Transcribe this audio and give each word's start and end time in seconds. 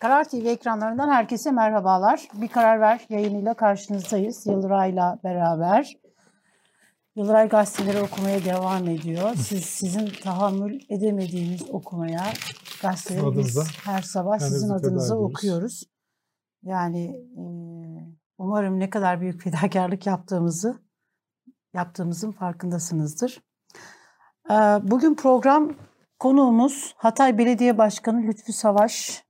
Karar 0.00 0.24
TV 0.24 0.46
ekranlarından 0.46 1.08
herkese 1.08 1.50
merhabalar. 1.50 2.28
Bir 2.34 2.48
Karar 2.48 2.80
Ver 2.80 3.06
yayınıyla 3.08 3.54
karşınızdayız. 3.54 4.46
Yıldıray'la 4.46 5.18
beraber. 5.24 5.96
Yıldıray 7.16 7.48
gazeteleri 7.48 8.02
okumaya 8.02 8.44
devam 8.44 8.88
ediyor. 8.88 9.34
Siz 9.34 9.64
Sizin 9.64 10.06
tahammül 10.22 10.80
edemediğiniz 10.88 11.70
okumaya 11.70 12.24
gazeteleri 12.82 13.38
biz 13.38 13.58
her 13.84 14.02
sabah 14.02 14.38
sizin 14.38 14.70
adınıza 14.70 15.16
okuyoruz. 15.16 15.82
Yani 16.62 17.04
e, 17.36 17.42
umarım 18.38 18.80
ne 18.80 18.90
kadar 18.90 19.20
büyük 19.20 19.42
fedakarlık 19.44 20.06
yaptığımızı 20.06 20.76
yaptığımızın 21.74 22.32
farkındasınızdır. 22.32 23.42
E, 24.50 24.54
bugün 24.82 25.14
program 25.14 25.74
konuğumuz 26.18 26.94
Hatay 26.96 27.38
Belediye 27.38 27.78
Başkanı 27.78 28.22
Lütfü 28.22 28.52
Savaş. 28.52 29.27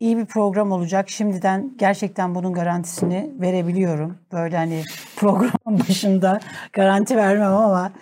İyi 0.00 0.16
bir 0.16 0.26
program 0.26 0.72
olacak. 0.72 1.10
Şimdiden 1.10 1.74
gerçekten 1.76 2.34
bunun 2.34 2.52
garantisini 2.52 3.34
verebiliyorum. 3.40 4.18
Böyle 4.32 4.56
hani 4.56 4.84
program 5.16 5.52
başında 5.66 6.40
garanti 6.72 7.16
vermem 7.16 7.52
ama 7.52 7.92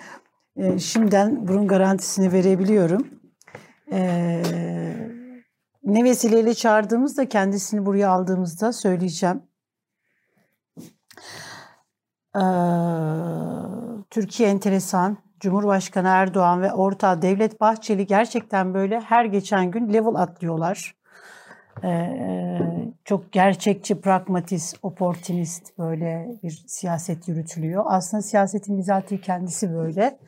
e, 0.57 0.79
şimdiden 0.79 1.49
bunun 1.49 1.69
garantisini 1.69 2.33
verebiliyorum. 2.33 3.09
Ee, 3.93 4.43
ne 5.85 6.05
vesileyle 6.05 6.55
çağırdığımızda 6.55 7.29
kendisini 7.29 7.87
buraya 7.87 8.11
aldığımızda 8.11 8.73
söyleyeceğim. 8.73 9.43
Ee, 12.37 12.41
Türkiye 14.11 14.49
enteresan. 14.49 15.17
Cumhurbaşkanı 15.41 16.09
Erdoğan 16.09 16.63
ve 16.63 16.73
ortağı 16.73 17.23
Devlet 17.23 17.61
Bahçeli 17.61 18.07
gerçekten 18.07 18.75
böyle 18.75 19.01
her 19.01 19.25
geçen 19.25 19.71
gün 19.71 19.93
level 19.93 20.15
atlıyorlar. 20.15 20.95
Ee, 21.85 22.59
çok 23.05 23.33
gerçekçi, 23.33 24.01
pragmatist, 24.01 24.77
oportunist 24.83 25.79
böyle 25.79 26.29
bir 26.43 26.65
siyaset 26.67 27.29
yürütülüyor. 27.29 27.85
Aslında 27.87 28.23
siyasetin 28.23 28.79
bizatihi 28.79 29.21
kendisi 29.21 29.75
böyle. 29.75 30.19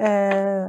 Ee, 0.00 0.62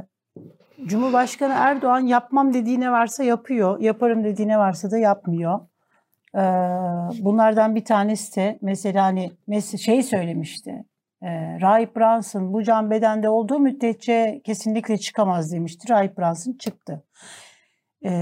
Cumhurbaşkanı 0.86 1.54
Erdoğan 1.56 2.00
yapmam 2.00 2.54
dediğine 2.54 2.90
varsa 2.90 3.24
yapıyor, 3.24 3.80
yaparım 3.80 4.24
dediğine 4.24 4.58
varsa 4.58 4.90
da 4.90 4.98
yapmıyor. 4.98 5.60
Ee, 6.34 6.40
bunlardan 7.24 7.74
bir 7.74 7.84
tanesi 7.84 8.36
de 8.36 8.58
mesela 8.62 9.04
hani 9.04 9.32
şey 9.78 10.02
söylemişti. 10.02 10.84
E, 11.22 11.60
Rahip 11.60 11.96
Brunson 11.96 12.52
bu 12.52 12.62
can 12.62 12.90
bedende 12.90 13.28
olduğu 13.28 13.58
müddetçe 13.58 14.40
kesinlikle 14.44 14.98
çıkamaz 14.98 15.52
demişti. 15.52 15.88
Rahip 15.90 16.18
Brunson 16.18 16.52
çıktı. 16.52 17.04
E, 18.04 18.12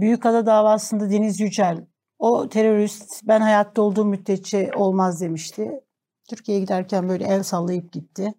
Büyükada 0.00 0.46
davasında 0.46 1.10
Deniz 1.10 1.40
Yücel 1.40 1.86
o 2.18 2.48
terörist 2.48 3.20
ben 3.28 3.40
hayatta 3.40 3.82
olduğum 3.82 4.04
müddetçe 4.04 4.70
olmaz 4.76 5.20
demişti. 5.20 5.80
Türkiye'ye 6.28 6.62
giderken 6.62 7.08
böyle 7.08 7.24
el 7.24 7.42
sallayıp 7.42 7.92
gitti. 7.92 8.34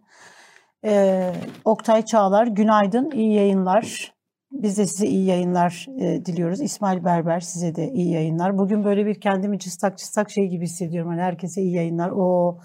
Ee, 0.86 1.34
Oktay 1.66 2.06
Çağlar, 2.06 2.48
günaydın, 2.48 3.12
iyi 3.12 3.34
yayınlar. 3.34 4.15
Biz 4.62 4.78
de 4.78 4.86
size 4.86 5.08
iyi 5.08 5.26
yayınlar 5.26 5.88
e, 6.00 6.26
diliyoruz. 6.26 6.62
İsmail 6.62 7.06
Berber 7.06 7.40
size 7.40 7.76
de 7.76 7.92
iyi 7.92 8.12
yayınlar. 8.12 8.58
Bugün 8.58 8.84
böyle 8.84 9.06
bir 9.06 9.22
kendimi 9.22 9.60
çıstak 9.60 9.98
çıstak 9.98 10.32
şey 10.32 10.48
gibi 10.48 10.64
hissediyorum. 10.64 11.12
Hani 11.12 11.22
herkese 11.22 11.62
iyi 11.62 11.76
yayınlar. 11.76 12.12
O 12.16 12.58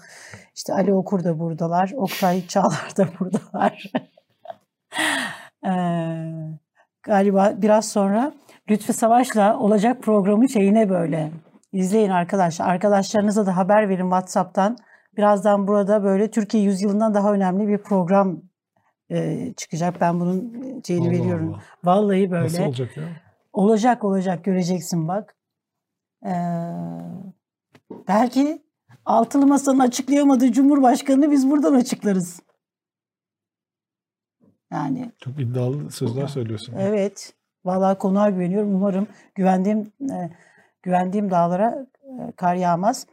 işte 0.55 0.73
Ali 0.73 0.93
Okur 0.93 1.23
da 1.23 1.39
buradalar. 1.39 1.91
Oktay 1.95 2.47
Çağlar 2.47 2.93
da 2.97 3.07
buradalar. 3.19 3.91
e, 5.65 5.73
galiba 7.03 7.53
biraz 7.57 7.89
sonra 7.89 8.33
Lütfü 8.69 8.93
Savaş'la 8.93 9.59
olacak 9.59 10.03
programı 10.03 10.49
şeyine 10.49 10.89
böyle 10.89 11.31
izleyin 11.73 12.09
arkadaşlar. 12.09 12.69
Arkadaşlarınıza 12.69 13.45
da 13.45 13.57
haber 13.57 13.89
verin 13.89 14.09
WhatsApp'tan. 14.09 14.77
Birazdan 15.17 15.67
burada 15.67 16.03
böyle 16.03 16.31
Türkiye 16.31 16.63
yüzyılından 16.63 17.13
daha 17.13 17.33
önemli 17.33 17.67
bir 17.67 17.77
program 17.77 18.50
e, 19.11 19.53
çıkacak. 19.57 20.01
Ben 20.01 20.19
bunun 20.19 20.53
şeyini 20.87 21.07
Allah 21.07 21.17
veriyorum. 21.17 21.53
Allah. 21.53 21.63
Vallahi 21.83 22.31
böyle. 22.31 22.43
Nasıl 22.43 22.63
olacak 22.63 22.97
ya? 22.97 23.03
Olacak 23.53 24.03
olacak 24.03 24.43
göreceksin 24.43 25.07
bak. 25.07 25.35
Ee, 26.25 26.31
belki 28.07 28.61
altılı 29.05 29.47
masanın 29.47 29.79
açıklayamadığı 29.79 30.51
Cumhurbaşkanı'nı 30.51 31.31
biz 31.31 31.49
buradan 31.49 31.73
açıklarız. 31.73 32.41
Yani. 34.71 35.11
Çok 35.17 35.39
iddialı 35.39 35.91
sözler 35.91 36.27
söylüyorsun. 36.27 36.75
Evet. 36.79 37.33
Vallahi 37.65 37.97
konuğa 37.97 38.29
güveniyorum. 38.29 38.75
Umarım 38.75 39.07
güvendiğim 39.35 39.91
e, 40.11 40.29
güvendiğim 40.83 41.31
dağlara 41.31 41.87
e, 42.03 42.31
kar 42.31 42.55
yağmaz. 42.55 43.07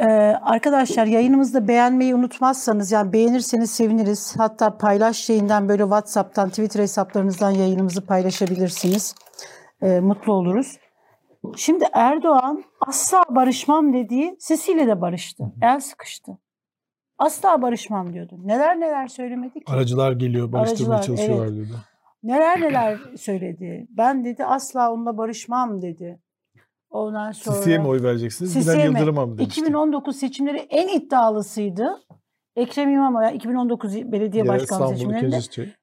Ee, 0.00 0.04
arkadaşlar 0.42 1.06
yayınımızda 1.06 1.68
beğenmeyi 1.68 2.14
unutmazsanız 2.14 2.92
yani 2.92 3.12
beğenirseniz 3.12 3.70
seviniriz. 3.70 4.34
Hatta 4.38 4.78
paylaş 4.78 5.16
şeyinden 5.16 5.68
böyle 5.68 5.82
WhatsApp'tan, 5.82 6.48
Twitter 6.48 6.80
hesaplarınızdan 6.80 7.50
yayınımızı 7.50 8.06
paylaşabilirsiniz. 8.06 9.14
Ee, 9.82 10.00
mutlu 10.00 10.32
oluruz. 10.32 10.78
Şimdi 11.56 11.84
Erdoğan 11.92 12.64
asla 12.80 13.24
barışmam 13.30 13.92
dediği 13.92 14.36
Sisi'yle 14.38 14.86
de 14.86 15.00
barıştı. 15.00 15.44
El 15.62 15.80
sıkıştı. 15.80 16.38
Asla 17.18 17.62
barışmam 17.62 18.12
diyordu. 18.12 18.34
Neler 18.44 18.80
neler 18.80 19.08
söylemedi 19.08 19.54
ki. 19.54 19.72
Aracılar 19.72 20.12
geliyor, 20.12 20.52
barıştırmaya 20.52 20.96
Aracılar, 20.96 21.16
çalışıyorlar 21.16 21.46
evet. 21.46 21.56
dedi. 21.56 21.76
Neler 22.22 22.60
neler 22.60 22.98
söyledi. 23.16 23.86
Ben 23.90 24.24
dedi 24.24 24.44
asla 24.44 24.92
onunla 24.92 25.18
barışmam 25.18 25.82
dedi. 25.82 26.20
Ondan 26.90 27.32
sonra... 27.32 27.56
Sisi'ye 27.56 27.78
mi 27.78 27.86
oy 27.86 28.02
vereceksiniz? 28.02 28.52
Sisi'ye 28.52 28.76
Binali 28.76 28.86
Yıldırım'a 28.86 29.26
mı 29.26 29.38
demişti? 29.38 29.60
2019 29.60 30.16
seçimleri 30.16 30.58
en 30.58 30.88
iddialısıydı. 30.88 32.00
Ekrem 32.56 32.90
İmamoğlu 32.90 33.34
2019 33.34 33.94
belediye 33.94 34.44
ya, 34.44 34.48
başkanlığı 34.48 34.88
seçimlerinde. 34.88 35.38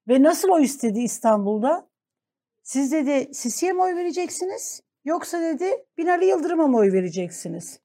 Ve 0.07 0.23
nasıl 0.23 0.49
oy 0.49 0.63
istedi 0.63 0.99
İstanbul'da? 0.99 1.87
Siz 2.63 2.91
dedi 2.91 3.29
Sisi'ye 3.33 3.73
mi 3.73 3.81
oy 3.81 3.95
vereceksiniz? 3.95 4.81
Yoksa 5.05 5.41
dedi 5.41 5.65
Binali 5.97 6.25
Yıldırım'a 6.25 6.67
mı 6.67 6.77
oy 6.77 6.93
vereceksiniz? 6.93 7.79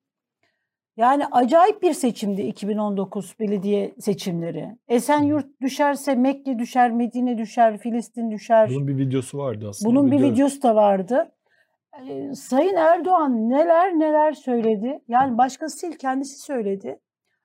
Yani 0.96 1.26
acayip 1.26 1.82
bir 1.82 1.92
seçimdi 1.92 2.42
2019 2.42 3.34
belediye 3.40 3.94
seçimleri. 4.00 4.76
Esenyurt 4.88 5.46
düşerse 5.60 6.14
Mekke 6.14 6.58
düşer, 6.58 6.90
Medine 6.90 7.38
düşer, 7.38 7.78
Filistin 7.78 8.30
düşer. 8.30 8.70
Bunun 8.70 8.88
bir 8.88 8.98
videosu 8.98 9.38
vardı 9.38 9.66
aslında. 9.68 9.90
Bunun 9.90 10.10
bir 10.10 10.22
videosu 10.22 10.62
da 10.62 10.74
vardı. 10.74 11.32
Sayın 12.34 12.76
Erdoğan 12.76 13.50
neler 13.50 13.98
neler 13.98 14.32
söyledi. 14.32 15.00
Yani 15.08 15.38
başkası 15.38 15.82
değil 15.82 15.98
kendisi 15.98 16.42
söyledi. 16.42 17.00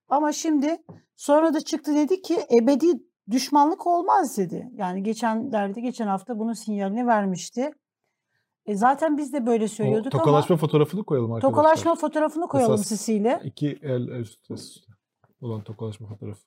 Ama 0.10 0.32
şimdi 0.32 0.78
sonra 1.16 1.54
da 1.54 1.62
çıktı 1.62 1.96
dedi 1.96 2.22
ki 2.22 2.38
ebedi 2.52 2.88
düşmanlık 3.32 3.88
olmaz 3.88 4.38
dedi. 4.38 4.70
Yani 4.74 5.04
geçen 5.04 5.52
derdi 5.52 5.82
geçen 5.82 6.08
hafta 6.08 6.40
bunun 6.40 6.54
sinyalini 6.54 7.08
vermişti. 7.08 7.72
E 8.66 8.76
zaten 8.76 9.18
biz 9.18 9.34
de 9.34 9.46
böyle 9.46 9.68
söylüyorduk 9.68 10.16
o, 10.16 10.18
tokalaşma 10.18 10.54
ama 10.54 10.60
fotoğrafını 10.60 11.04
koyalım 11.04 11.32
arkadaşlar. 11.32 11.56
Tokalaşma 11.56 11.96
fotoğrafını 11.96 12.48
koyalım 12.48 12.74
Esas 12.74 12.88
sisiyle. 12.88 13.42
İki 13.44 13.80
el 13.82 14.08
üst 14.08 14.52
üste 14.52 14.92
olan 15.42 15.64
tokalaşma 15.64 16.08
fotoğrafı. 16.08 16.42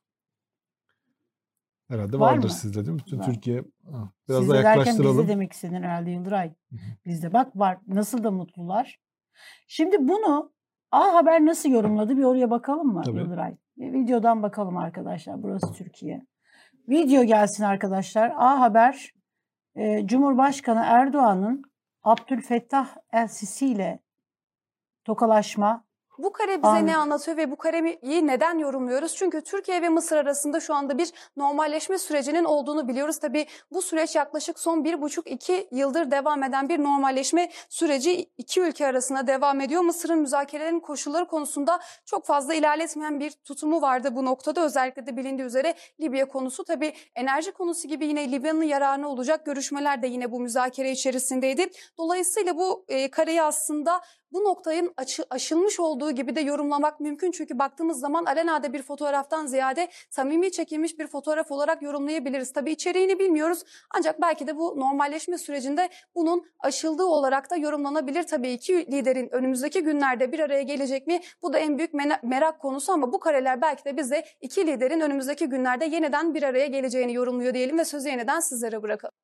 Herhalde 1.90 2.20
Var 2.20 2.32
vardır 2.32 2.48
mı? 2.48 2.54
sizde 2.54 2.84
değil 2.86 2.94
mi? 2.94 2.98
Bütün 2.98 3.18
var. 3.18 3.24
Türkiye 3.24 3.58
ha, 3.92 4.12
biraz 4.28 4.40
sizde 4.40 4.54
da 4.54 4.56
yaklaştıralım. 4.56 5.18
Bizde 5.18 5.32
demek 5.32 5.52
istedin 5.52 5.74
herhalde 5.74 6.10
Yıldıray. 6.10 6.54
Bizde 7.06 7.32
bak 7.32 7.56
var. 7.56 7.78
Nasıl 7.86 8.24
da 8.24 8.30
mutlular. 8.30 9.00
Şimdi 9.66 10.08
bunu 10.08 10.52
A 10.90 11.14
Haber 11.14 11.46
nasıl 11.46 11.68
yorumladı 11.68 12.16
bir 12.16 12.24
oraya 12.24 12.50
bakalım 12.50 12.86
mı 12.86 13.02
Tabii. 13.04 13.18
Yıldıray? 13.18 13.56
Bir 13.76 13.92
videodan 13.92 14.42
bakalım 14.42 14.76
arkadaşlar. 14.76 15.42
Burası 15.42 15.72
Türkiye. 15.72 16.26
Video 16.88 17.24
gelsin 17.24 17.64
arkadaşlar. 17.64 18.32
A 18.36 18.60
Haber 18.60 19.12
e, 19.74 20.06
Cumhurbaşkanı 20.06 20.80
Erdoğan'ın 20.84 21.62
Abdülfettah 22.02 22.96
El-Sisi 23.12 23.66
ile 23.66 24.00
tokalaşma 25.04 25.84
bu 26.22 26.32
kare 26.32 26.58
bize 26.58 26.68
Anladım. 26.68 26.86
ne 26.86 26.96
anlatıyor 26.96 27.36
ve 27.36 27.50
bu 27.50 27.56
kareyi 27.56 28.26
neden 28.26 28.58
yorumluyoruz? 28.58 29.16
Çünkü 29.16 29.40
Türkiye 29.40 29.82
ve 29.82 29.88
Mısır 29.88 30.16
arasında 30.16 30.60
şu 30.60 30.74
anda 30.74 30.98
bir 30.98 31.12
normalleşme 31.36 31.98
sürecinin 31.98 32.44
olduğunu 32.44 32.88
biliyoruz. 32.88 33.18
Tabii 33.18 33.46
bu 33.72 33.82
süreç 33.82 34.16
yaklaşık 34.16 34.58
son 34.60 34.84
bir 34.84 35.02
buçuk 35.02 35.30
iki 35.30 35.68
yıldır 35.72 36.10
devam 36.10 36.42
eden 36.42 36.68
bir 36.68 36.78
normalleşme 36.78 37.50
süreci 37.68 38.30
iki 38.38 38.60
ülke 38.60 38.86
arasında 38.86 39.26
devam 39.26 39.60
ediyor. 39.60 39.82
Mısır'ın 39.82 40.18
müzakerelerin 40.18 40.80
koşulları 40.80 41.26
konusunda 41.26 41.80
çok 42.04 42.26
fazla 42.26 42.54
ilerletmeyen 42.54 43.20
bir 43.20 43.30
tutumu 43.30 43.82
vardı 43.82 44.16
bu 44.16 44.24
noktada. 44.24 44.64
Özellikle 44.64 45.06
de 45.06 45.16
bilindiği 45.16 45.42
üzere 45.42 45.74
Libya 46.00 46.28
konusu 46.28 46.64
tabii 46.64 46.92
enerji 47.14 47.52
konusu 47.52 47.88
gibi 47.88 48.06
yine 48.06 48.32
Libya'nın 48.32 48.62
yararına 48.62 49.08
olacak 49.08 49.46
görüşmeler 49.46 50.02
de 50.02 50.06
yine 50.06 50.32
bu 50.32 50.40
müzakere 50.40 50.90
içerisindeydi. 50.90 51.70
Dolayısıyla 51.98 52.56
bu 52.56 52.84
e, 52.88 53.10
kareyi 53.10 53.42
aslında 53.42 54.00
bu 54.32 54.44
noktayın 54.44 54.92
açı, 54.96 55.24
aşılmış 55.30 55.80
olduğu 55.80 56.10
gibi 56.10 56.36
de 56.36 56.40
yorumlamak 56.40 57.00
mümkün. 57.00 57.30
Çünkü 57.30 57.58
baktığımız 57.58 58.00
zaman 58.00 58.24
alenada 58.24 58.72
bir 58.72 58.82
fotoğraftan 58.82 59.46
ziyade 59.46 59.88
samimi 60.10 60.52
çekilmiş 60.52 60.98
bir 60.98 61.06
fotoğraf 61.06 61.50
olarak 61.50 61.82
yorumlayabiliriz. 61.82 62.52
Tabii 62.52 62.72
içeriğini 62.72 63.18
bilmiyoruz 63.18 63.62
ancak 63.90 64.20
belki 64.20 64.46
de 64.46 64.56
bu 64.56 64.80
normalleşme 64.80 65.38
sürecinde 65.38 65.88
bunun 66.14 66.44
aşıldığı 66.58 67.04
olarak 67.04 67.50
da 67.50 67.56
yorumlanabilir. 67.56 68.22
Tabii 68.22 68.50
iki 68.50 68.92
liderin 68.92 69.28
önümüzdeki 69.32 69.82
günlerde 69.82 70.32
bir 70.32 70.38
araya 70.38 70.62
gelecek 70.62 71.06
mi? 71.06 71.20
Bu 71.42 71.52
da 71.52 71.58
en 71.58 71.78
büyük 71.78 71.94
merak 72.22 72.60
konusu 72.60 72.92
ama 72.92 73.12
bu 73.12 73.20
kareler 73.20 73.62
belki 73.62 73.84
de 73.84 73.96
bize 73.96 74.24
iki 74.40 74.66
liderin 74.66 75.00
önümüzdeki 75.00 75.46
günlerde 75.46 75.84
yeniden 75.84 76.34
bir 76.34 76.42
araya 76.42 76.66
geleceğini 76.66 77.14
yorumluyor 77.14 77.54
diyelim 77.54 77.78
ve 77.78 77.84
sözü 77.84 78.08
yeniden 78.08 78.40
sizlere 78.40 78.82
bırakalım. 78.82 79.14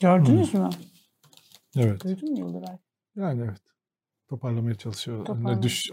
Gördünüz 0.00 0.54
mü? 0.54 0.70
Evet. 1.76 2.04
Duydun 2.04 2.30
mu 2.30 2.38
Yıldıray? 2.38 2.85
Yani 3.16 3.42
evet. 3.44 3.60
Toparlamaya 4.28 4.74
çalışıyor. 4.74 5.24
Toparlamaya. 5.24 5.62
Düş, 5.62 5.90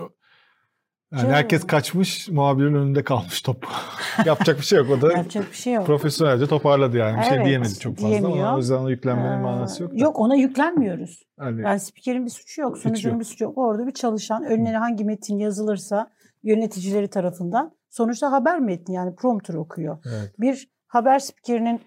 yani 1.14 1.22
Canım. 1.22 1.36
herkes 1.36 1.68
kaçmış, 1.68 2.30
muhabirin 2.30 2.74
önünde 2.74 3.04
kalmış 3.04 3.42
top. 3.42 3.68
Yapacak 4.26 4.58
bir 4.58 4.64
şey 4.64 4.80
yok. 4.80 4.90
O 4.90 5.02
da 5.02 5.14
Yapacak 5.14 5.52
bir 5.52 5.56
şey 5.56 5.74
yok. 5.74 5.86
profesyonelce 5.86 6.48
toparladı 6.48 6.98
yani. 6.98 7.18
Bir 7.18 7.24
şey 7.24 7.32
evet, 7.32 7.40
şey 7.42 7.46
diyemedi 7.46 7.80
çok 7.80 7.96
fazla 7.96 8.10
diyemiyor. 8.10 8.38
ama 8.38 8.56
o 8.56 8.58
yüzden 8.58 8.76
ona 8.76 8.90
yüklenmenin 8.90 9.38
ee, 9.38 9.42
manası 9.42 9.84
yok. 9.84 9.92
Da. 9.92 9.98
Yok 9.98 10.20
ona 10.20 10.36
yüklenmiyoruz. 10.36 11.24
Yani, 11.40 11.62
yani 11.62 11.80
spikerin 11.80 12.26
bir 12.26 12.32
suçu 12.32 12.62
yok, 12.62 12.78
sunucunun 12.78 13.20
bir 13.20 13.26
suçu 13.26 13.44
yok. 13.44 13.58
Orada 13.58 13.88
bir 13.88 13.92
çalışan, 13.92 14.44
önüne 14.44 14.78
hangi 14.78 15.06
metin 15.06 15.38
yazılırsa 15.38 16.12
yöneticileri 16.44 17.08
tarafından 17.08 17.72
sonuçta 17.90 18.32
haber 18.32 18.60
metni 18.60 18.96
yani 18.96 19.16
prompter 19.16 19.54
okuyor. 19.54 19.98
Evet. 20.06 20.34
Bir 20.40 20.70
haber 20.88 21.20
spikerinin 21.20 21.82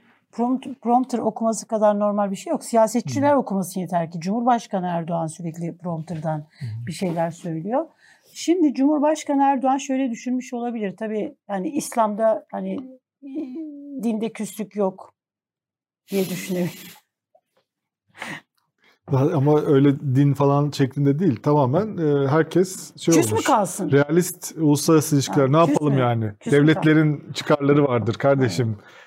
prompter 0.82 1.19
okuması 1.19 1.67
kadar 1.67 1.99
normal 1.99 2.31
bir 2.31 2.37
şey 2.37 2.50
yok. 2.50 2.64
Siyasetçiler 2.64 3.32
hmm. 3.32 3.38
okuması 3.38 3.81
yeter 3.81 4.11
ki. 4.11 4.20
Cumhurbaşkanı 4.20 4.87
Erdoğan 4.87 5.26
sürekli 5.26 5.78
prompterdan 5.78 6.38
hmm. 6.38 6.87
bir 6.87 6.93
şeyler 6.93 7.31
söylüyor. 7.31 7.87
Şimdi 8.32 8.75
Cumhurbaşkanı 8.75 9.43
Erdoğan 9.43 9.76
şöyle 9.76 10.11
düşünmüş 10.11 10.55
olabilir. 10.55 10.96
Tabii 10.96 11.37
yani 11.49 11.69
İslam'da 11.69 12.46
hani 12.50 12.78
dinde 14.02 14.32
küslük 14.32 14.76
yok 14.76 15.14
diye 16.11 16.28
düşünebilir. 16.28 16.96
Ama 19.34 19.61
öyle 19.61 20.00
din 20.00 20.34
falan 20.34 20.70
şeklinde 20.70 21.19
değil. 21.19 21.37
Tamamen 21.43 21.96
e, 21.96 22.28
herkes 22.28 22.96
şey 22.96 23.14
Küs 23.14 23.26
olmuş. 23.32 23.40
mü 23.40 23.46
kalsın? 23.46 23.90
Realist 23.90 24.55
uluslararası 24.56 25.17
ilişkiler. 25.17 25.49
Ha, 25.49 25.50
ne 25.50 25.70
yapalım 25.70 25.94
mü? 25.94 26.00
yani? 26.00 26.32
Küs 26.40 26.52
Devletlerin 26.52 27.32
çıkarları 27.34 27.84
vardır 27.84 28.14
kardeşim. 28.14 28.69
Evet 28.69 29.06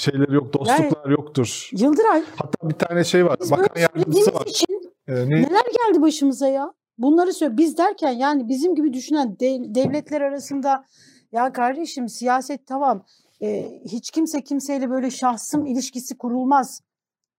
şeyleri 0.00 0.34
yok, 0.34 0.54
dostluklar 0.54 1.04
yani, 1.04 1.12
yoktur. 1.12 1.70
Yıldıray. 1.72 2.22
Hatta 2.36 2.68
bir 2.68 2.74
tane 2.74 3.04
şey 3.04 3.26
var. 3.26 3.36
Biz 3.40 3.50
bakan 3.50 3.80
yardımcısı 3.80 4.34
var. 4.34 4.46
Için 4.46 4.80
ee, 5.08 5.14
ne? 5.14 5.42
Neler 5.42 5.64
geldi 5.64 6.02
başımıza 6.02 6.48
ya? 6.48 6.72
Bunları 6.98 7.32
söyle. 7.32 7.56
Biz 7.56 7.78
derken 7.78 8.12
yani 8.12 8.48
bizim 8.48 8.74
gibi 8.74 8.92
düşünen 8.92 9.36
dev, 9.40 9.74
devletler 9.74 10.20
arasında 10.20 10.84
ya 11.32 11.52
kardeşim 11.52 12.08
siyaset 12.08 12.66
tamam. 12.66 13.04
E, 13.42 13.80
hiç 13.84 14.10
kimse 14.10 14.44
kimseyle 14.44 14.90
böyle 14.90 15.10
şahsım 15.10 15.66
ilişkisi 15.66 16.18
kurulmaz. 16.18 16.82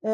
E, 0.06 0.12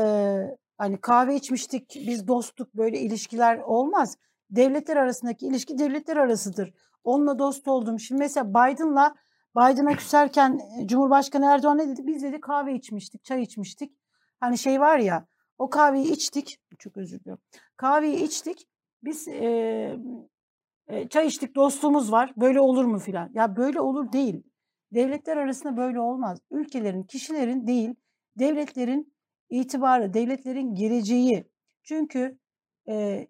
hani 0.78 1.02
kahve 1.02 1.36
içmiştik, 1.36 2.04
biz 2.08 2.28
dostluk 2.28 2.74
böyle 2.74 3.00
ilişkiler 3.00 3.58
olmaz. 3.58 4.18
Devletler 4.50 4.98
arasındaki 4.98 5.48
ilişki 5.48 5.78
devletler 5.78 6.18
arasıdır. 6.18 6.74
Onunla 7.04 7.40
dost 7.40 7.68
oldum. 7.68 8.00
Şimdi 8.00 8.20
mesela 8.20 8.50
Biden'la 8.50 9.16
Biden'a 9.58 9.96
küserken 9.96 10.60
e, 10.80 10.88
Cumhurbaşkanı 10.88 11.46
Erdoğan 11.46 11.78
ne 11.78 11.88
dedi? 11.88 12.08
Biz 12.08 12.24
dedi 12.24 12.42
kahve 12.42 12.74
içmiştik, 12.74 13.24
çay 13.24 13.42
içmiştik. 13.42 13.98
Hani 14.40 14.58
şey 14.58 14.80
var 14.80 15.00
ya 15.00 15.28
o 15.58 15.70
kahveyi 15.70 16.12
içtik. 16.12 16.60
Çok 16.80 16.98
özür 16.98 17.20
diliyorum. 17.20 17.44
Kahveyi 17.78 18.24
içtik. 18.24 18.68
Biz 19.04 19.28
e, 19.28 19.98
e, 20.88 21.08
çay 21.10 21.28
içtik 21.28 21.56
dostluğumuz 21.56 22.12
var. 22.12 22.34
Böyle 22.38 22.60
olur 22.60 22.86
mu 22.86 23.00
filan? 23.00 23.30
Ya 23.34 23.56
böyle 23.56 23.82
olur 23.82 24.12
değil. 24.12 24.44
Devletler 24.94 25.38
arasında 25.38 25.78
böyle 25.78 26.00
olmaz. 26.00 26.40
Ülkelerin, 26.52 27.04
kişilerin 27.04 27.68
değil, 27.68 27.96
devletlerin 28.40 29.14
itibarı, 29.50 30.14
devletlerin 30.14 30.76
geleceği. 30.76 31.48
Çünkü 31.84 32.40
e, 32.90 33.28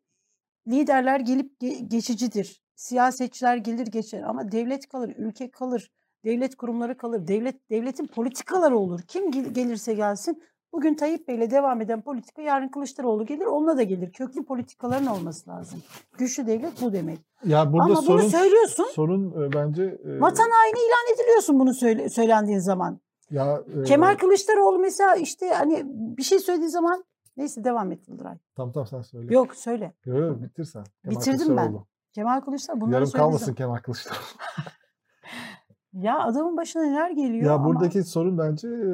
liderler 0.68 1.20
gelip 1.20 1.62
ge- 1.62 1.88
geçicidir. 1.88 2.64
Siyasetçiler 2.76 3.58
gelir 3.58 3.88
geçer 3.88 4.22
ama 4.22 4.52
devlet 4.52 4.88
kalır, 4.88 5.14
ülke 5.18 5.52
kalır 5.52 5.92
devlet 6.28 6.56
kurumları 6.56 6.98
kalır. 6.98 7.28
Devlet 7.28 7.70
devletin 7.70 8.08
politikaları 8.08 8.78
olur. 8.78 9.00
Kim 9.08 9.32
gelirse 9.32 9.94
gelsin 9.94 10.44
bugün 10.74 10.96
Tayyip 10.96 11.28
Bey'le 11.28 11.52
devam 11.52 11.82
eden 11.82 12.02
politika 12.02 12.42
yarın 12.42 12.68
Kılıçdaroğlu 12.68 13.26
gelir 13.26 13.46
onunla 13.46 13.78
da 13.78 13.84
gelir. 13.84 14.12
Köklü 14.12 14.46
politikaların 14.46 15.06
olması 15.06 15.50
lazım. 15.50 15.84
Güçlü 16.18 16.48
devlet 16.48 16.82
bu 16.82 16.94
demek. 16.94 17.20
Ya 17.46 17.74
burada 17.74 17.86
Ama 17.86 18.02
sorun, 18.02 18.22
bunu 18.22 18.30
söylüyorsun. 18.30 18.86
Sorun 18.94 19.44
e, 19.44 19.54
bence 19.54 19.84
e, 19.84 20.22
vatan 20.22 20.50
haini 20.50 20.80
ilan 20.80 21.16
ediliyorsun 21.16 21.60
bunu 21.60 21.74
söyle, 21.74 22.10
söylendiğin 22.10 22.60
zaman. 22.60 23.00
Ya 23.32 23.64
e, 23.82 23.84
Kemal 23.84 24.16
Kılıçdaroğlu 24.16 24.80
mesela 24.80 25.16
işte 25.16 25.50
hani 25.50 25.84
bir 25.88 26.24
şey 26.24 26.40
söylediği 26.40 26.70
zaman 26.70 27.04
neyse 27.38 27.64
devam 27.64 27.92
et 27.92 28.08
Yıldıray. 28.08 28.38
Tamam 28.56 28.74
tamam 28.74 28.88
sen 28.88 29.02
söyle. 29.02 29.34
Yok 29.34 29.56
söyle. 29.56 29.94
Yok 30.06 30.20
yok 30.20 30.42
bitirsen. 30.42 30.84
Kemal 31.04 31.16
Bitirdim 31.16 31.58
ben. 31.58 31.76
Kemal 32.14 32.42
Kılıçdaroğlu 32.42 32.92
Yarım 32.92 33.12
kalmasın 33.12 33.46
zaman. 33.46 33.56
Kemal 33.56 33.78
Kılıçdaroğlu. 33.78 34.20
Ya 35.94 36.20
adamın 36.20 36.58
başına 36.58 36.82
neler 36.84 37.12
geliyor 37.12 37.46
Ya 37.46 37.54
ama... 37.54 37.66
buradaki 37.66 38.04
sorun 38.04 38.38
bence 38.38 38.68
e, 38.68 38.90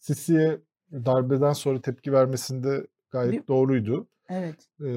Sisi'ye 0.00 0.60
darbeden 0.92 1.52
sonra 1.52 1.80
tepki 1.80 2.12
vermesinde 2.12 2.86
gayet 3.10 3.32
bir... 3.32 3.46
doğruydu. 3.48 4.06
Evet. 4.28 4.68
E, 4.84 4.90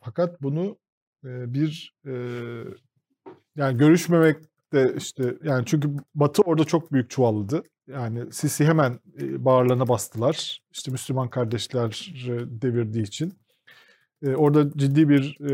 fakat 0.00 0.42
bunu 0.42 0.76
e, 1.24 1.54
bir 1.54 1.94
e, 2.06 2.12
yani 3.56 3.76
görüşmemek 3.78 4.36
de 4.72 4.94
işte 4.96 5.34
yani 5.44 5.66
çünkü 5.66 5.90
Batı 6.14 6.42
orada 6.42 6.64
çok 6.64 6.92
büyük 6.92 7.10
çuvalladı. 7.10 7.62
Yani 7.86 8.32
Sisi 8.32 8.64
hemen 8.64 9.00
bağırlarına 9.20 9.88
bastılar. 9.88 10.62
İşte 10.72 10.90
Müslüman 10.90 11.30
kardeşler 11.30 12.12
devirdiği 12.62 13.04
için 13.04 13.32
e, 14.22 14.34
orada 14.36 14.70
ciddi 14.76 15.08
bir 15.08 15.38
e, 15.40 15.52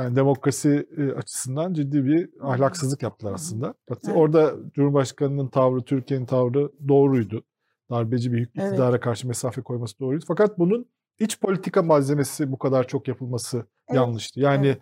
yani 0.00 0.16
demokrasi 0.16 0.86
e, 0.96 1.12
açısından 1.12 1.74
ciddi 1.74 2.04
bir 2.04 2.30
ahlaksızlık 2.40 3.02
yaptılar 3.02 3.32
aslında. 3.32 3.74
Evet. 3.88 3.98
Orada 4.14 4.54
Cumhurbaşkanı'nın 4.74 5.48
tavrı, 5.48 5.82
Türkiye'nin 5.82 6.26
tavrı 6.26 6.70
doğruydu. 6.88 7.42
Darbeci 7.90 8.32
bir 8.32 8.42
iktidara 8.42 8.90
evet. 8.90 9.00
karşı 9.00 9.28
mesafe 9.28 9.62
koyması 9.62 9.98
doğruydu. 9.98 10.24
Fakat 10.28 10.58
bunun 10.58 10.86
iç 11.18 11.40
politika 11.40 11.82
malzemesi 11.82 12.52
bu 12.52 12.58
kadar 12.58 12.86
çok 12.86 13.08
yapılması 13.08 13.56
evet. 13.56 13.96
yanlıştı. 13.96 14.40
Yani 14.40 14.66
evet. 14.66 14.80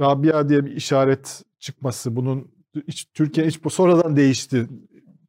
Rabia 0.00 0.48
diye 0.48 0.64
bir 0.64 0.76
işaret 0.76 1.42
çıkması, 1.58 2.16
bunun 2.16 2.50
iç, 2.86 3.06
Türkiye 3.14 3.46
iç 3.46 3.60
sonradan 3.70 4.16
değişti 4.16 4.68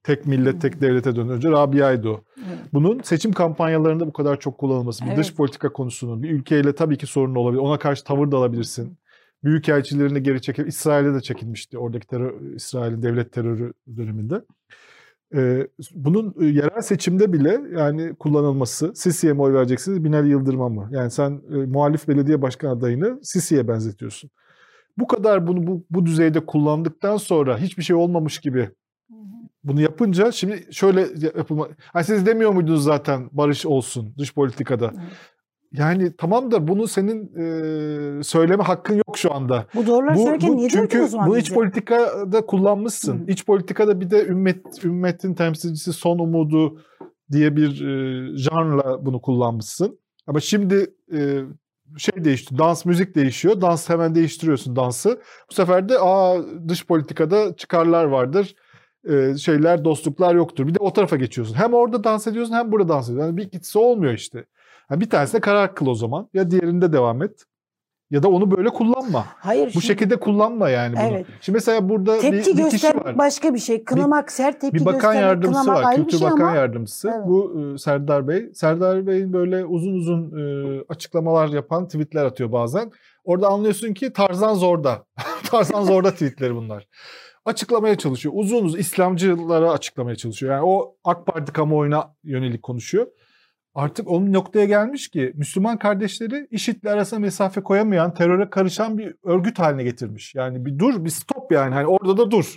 tek 0.06 0.26
millet 0.26 0.62
tek 0.62 0.82
devlete 0.82 1.16
dönen 1.16 1.30
önce 1.30 1.50
Rabia'ydı 1.50 2.10
o. 2.10 2.24
Evet. 2.38 2.58
Bunun 2.74 3.02
seçim 3.04 3.32
kampanyalarında 3.32 4.08
bu 4.08 4.14
kadar 4.14 4.40
çok 4.40 4.58
kullanılması, 4.58 5.04
bir 5.04 5.10
evet. 5.10 5.18
dış 5.18 5.36
politika 5.36 5.74
konusunun 5.74 6.24
bir 6.24 6.30
ülkeyle 6.30 6.76
tabii 6.76 6.98
ki 6.98 7.08
sorun 7.08 7.36
olabilir. 7.36 7.62
Ona 7.62 7.80
karşı 7.80 8.04
tavır 8.04 8.32
da 8.32 8.38
alabilirsin. 8.38 8.98
Büyükelçilerini 9.44 10.24
geri 10.24 10.42
çekip 10.42 10.68
İsrail'e 10.68 11.14
de 11.14 11.22
çekilmişti 11.22 11.78
oradaki 11.78 12.08
terör, 12.08 12.42
İsrail'in 12.56 13.02
devlet 13.02 13.32
terörü 13.32 13.74
döneminde. 13.98 14.42
Ee, 15.36 15.68
bunun 15.96 16.36
e, 16.42 16.46
yerel 16.46 16.82
seçimde 16.82 17.34
bile 17.34 17.62
yani 17.78 18.16
kullanılması, 18.16 18.96
Sisi'ye 18.96 19.34
mi 19.34 19.42
oy 19.42 19.54
vereceksiniz, 19.54 20.04
Binali 20.04 20.30
Yıldırım'a 20.30 20.70
mı? 20.70 20.90
Yani 20.92 21.12
sen 21.12 21.42
e, 21.52 21.56
muhalif 21.56 22.08
belediye 22.08 22.42
başkan 22.42 22.70
adayını 22.70 23.20
Sisi'ye 23.24 23.68
benzetiyorsun. 23.68 24.30
Bu 24.98 25.08
kadar 25.08 25.48
bunu 25.48 25.68
bu, 25.68 25.86
bu 25.90 26.06
düzeyde 26.06 26.46
kullandıktan 26.46 27.18
sonra 27.18 27.58
hiçbir 27.58 27.84
şey 27.84 27.96
olmamış 27.96 28.40
gibi 28.40 28.70
bunu 29.66 29.82
yapınca 29.82 30.32
şimdi 30.32 30.68
şöyle 30.72 31.08
yapılma. 31.38 31.68
Hani 31.94 32.04
siz 32.04 32.26
demiyor 32.26 32.52
muydunuz 32.52 32.84
zaten 32.84 33.30
barış 33.32 33.66
olsun 33.66 34.14
dış 34.18 34.34
politikada? 34.34 34.92
Yani 35.72 36.16
tamam 36.18 36.52
da 36.52 36.68
bunu 36.68 36.88
senin 36.88 37.36
e, 37.38 38.24
söyleme 38.24 38.64
hakkın 38.64 38.96
yok 38.96 39.18
şu 39.18 39.34
anda. 39.34 39.66
Bu 39.76 39.88
doğrular 39.88 40.16
bu, 40.16 40.20
söylerken 40.20 40.58
niye 40.58 40.70
Çünkü 40.70 41.02
o 41.02 41.08
zaman 41.08 41.28
bunu 41.30 41.38
iç 41.38 41.54
politikada 41.54 42.46
kullanmışsın. 42.46 43.20
Hı. 43.20 43.32
İç 43.32 43.46
politikada 43.46 44.02
bir 44.02 44.10
de 44.10 44.26
ümmet 44.26 44.84
ümmetin 44.84 45.34
temsilcisi 45.34 45.94
son 45.94 46.20
umudu 46.20 46.82
diye 47.32 47.56
bir 47.56 47.82
e, 47.82 48.38
janrla 48.38 49.06
bunu 49.06 49.22
kullanmışsın. 49.22 50.00
Ama 50.28 50.40
şimdi 50.40 50.94
e, 51.14 51.42
şey 51.98 52.26
değişti. 52.26 52.58
Dans, 52.58 52.86
müzik 52.86 53.16
değişiyor. 53.16 53.62
Dans 53.62 53.90
hemen 53.90 54.16
değiştiriyorsun 54.16 54.76
dansı. 54.76 55.22
Bu 55.52 55.54
sefer 55.54 55.90
de 55.90 56.00
aa 56.00 56.38
dış 56.68 56.86
politikada 56.86 57.56
çıkarlar 57.56 58.06
vardır 58.06 58.56
e, 59.10 59.38
şeyler, 59.38 59.86
dostluklar 59.86 60.36
yoktur. 60.36 60.68
Bir 60.68 60.76
de 60.76 60.80
o 60.80 60.94
tarafa 60.94 61.16
geçiyorsun. 61.16 61.56
Hem 61.56 61.74
orada 61.74 62.04
dans 62.04 62.28
ediyorsun 62.28 62.54
hem 62.54 62.72
burada 62.72 62.90
dans 62.90 63.10
ediyorsun. 63.10 63.28
Yani 63.28 63.38
bir 63.38 63.44
ikisi 63.44 63.80
olmuyor 63.80 64.14
işte. 64.14 64.46
Yani 64.92 65.02
bir 65.02 65.10
tanesine 65.10 65.42
karar 65.42 65.76
kıl 65.76 65.88
o 65.88 65.96
zaman. 65.96 66.30
Ya 66.34 66.52
diğerinde 66.52 66.94
devam 66.94 67.24
et. 67.24 67.46
Ya 68.12 68.24
da 68.24 68.30
onu 68.30 68.52
böyle 68.52 68.70
kullanma. 68.70 69.26
Hayır. 69.28 69.68
Bu 69.68 69.72
şimdi 69.72 69.86
şekilde 69.86 70.16
kullanma 70.16 70.70
yani 70.70 70.96
bunu. 70.96 71.04
Evet. 71.04 71.26
Şimdi 71.42 71.56
mesela 71.56 71.90
burada 71.90 72.16
bir, 72.16 72.22
tepki 72.22 72.38
bir 72.38 72.64
kişi 72.64 72.72
göstermek 72.72 73.06
var. 73.06 73.18
başka 73.18 73.54
bir 73.54 73.60
şey. 73.60 73.84
Kınamak, 73.84 74.32
sert 74.32 74.62
tepki 74.62 74.80
Bir 74.80 74.86
bakan 74.86 75.14
yardımcısı 75.14 75.68
var. 75.68 75.92
bir 75.92 75.96
Kültür 75.96 76.18
şey 76.18 76.28
Bakan 76.28 76.40
ama 76.40 76.56
Yardımcısı. 76.56 77.12
Evet. 77.16 77.28
Bu 77.28 77.62
e, 77.76 77.78
Serdar 77.78 78.28
Bey. 78.28 78.50
Serdar 78.54 79.08
Bey'in 79.08 79.34
böyle 79.34 79.66
uzun 79.66 79.94
uzun 79.94 80.32
e, 80.40 80.82
açıklamalar 80.90 81.48
yapan 81.48 81.86
tweetler 81.86 82.26
atıyor 82.26 82.52
bazen. 82.52 82.92
Orada 83.24 83.48
anlıyorsun 83.48 83.94
ki 83.94 84.14
Tarzan 84.14 84.54
zorda. 84.54 85.06
Tarzan 85.52 85.84
zorda 85.84 86.12
tweetleri 86.12 86.56
bunlar. 86.56 86.88
Açıklamaya 87.46 87.98
çalışıyor. 87.98 88.36
Uzun 88.38 88.66
uzun 88.66 88.80
İslamcılara 88.80 89.72
açıklamaya 89.72 90.16
çalışıyor. 90.16 90.54
Yani 90.54 90.66
o 90.66 90.98
AK 91.04 91.26
Parti 91.26 91.54
kamuoyuna 91.54 92.16
yönelik 92.24 92.64
konuşuyor. 92.64 93.08
Artık 93.76 94.08
onun 94.08 94.34
noktaya 94.34 94.66
gelmiş 94.66 95.08
ki 95.10 95.34
Müslüman 95.36 95.80
kardeşleri 95.80 96.48
IŞİD'le 96.52 96.86
arasına 96.86 97.20
mesafe 97.20 97.64
koyamayan, 97.64 98.14
teröre 98.14 98.50
karışan 98.50 98.98
bir 98.98 99.16
örgüt 99.24 99.60
haline 99.60 99.84
getirmiş. 99.84 100.36
Yani 100.36 100.66
bir 100.66 100.80
dur, 100.80 101.06
bir 101.06 101.10
stop 101.10 101.52
yani. 101.52 101.74
Hani 101.74 101.88
orada 101.88 102.18
da 102.18 102.32
dur. 102.32 102.56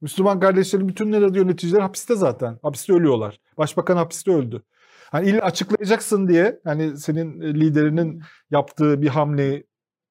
Müslüman 0.00 0.40
kardeşlerin 0.40 0.88
bütünleri 0.88 1.38
yöneticiler 1.38 1.80
hapiste 1.80 2.16
zaten. 2.16 2.58
Hapiste 2.62 2.92
ölüyorlar. 2.92 3.40
Başbakan 3.58 3.96
hapiste 3.96 4.30
öldü. 4.30 4.62
Hani 5.10 5.28
illa 5.28 5.42
açıklayacaksın 5.42 6.28
diye 6.28 6.60
hani 6.64 6.96
senin 6.96 7.40
liderinin 7.40 8.22
yaptığı 8.50 9.02
bir 9.02 9.08
hamleyi 9.08 9.67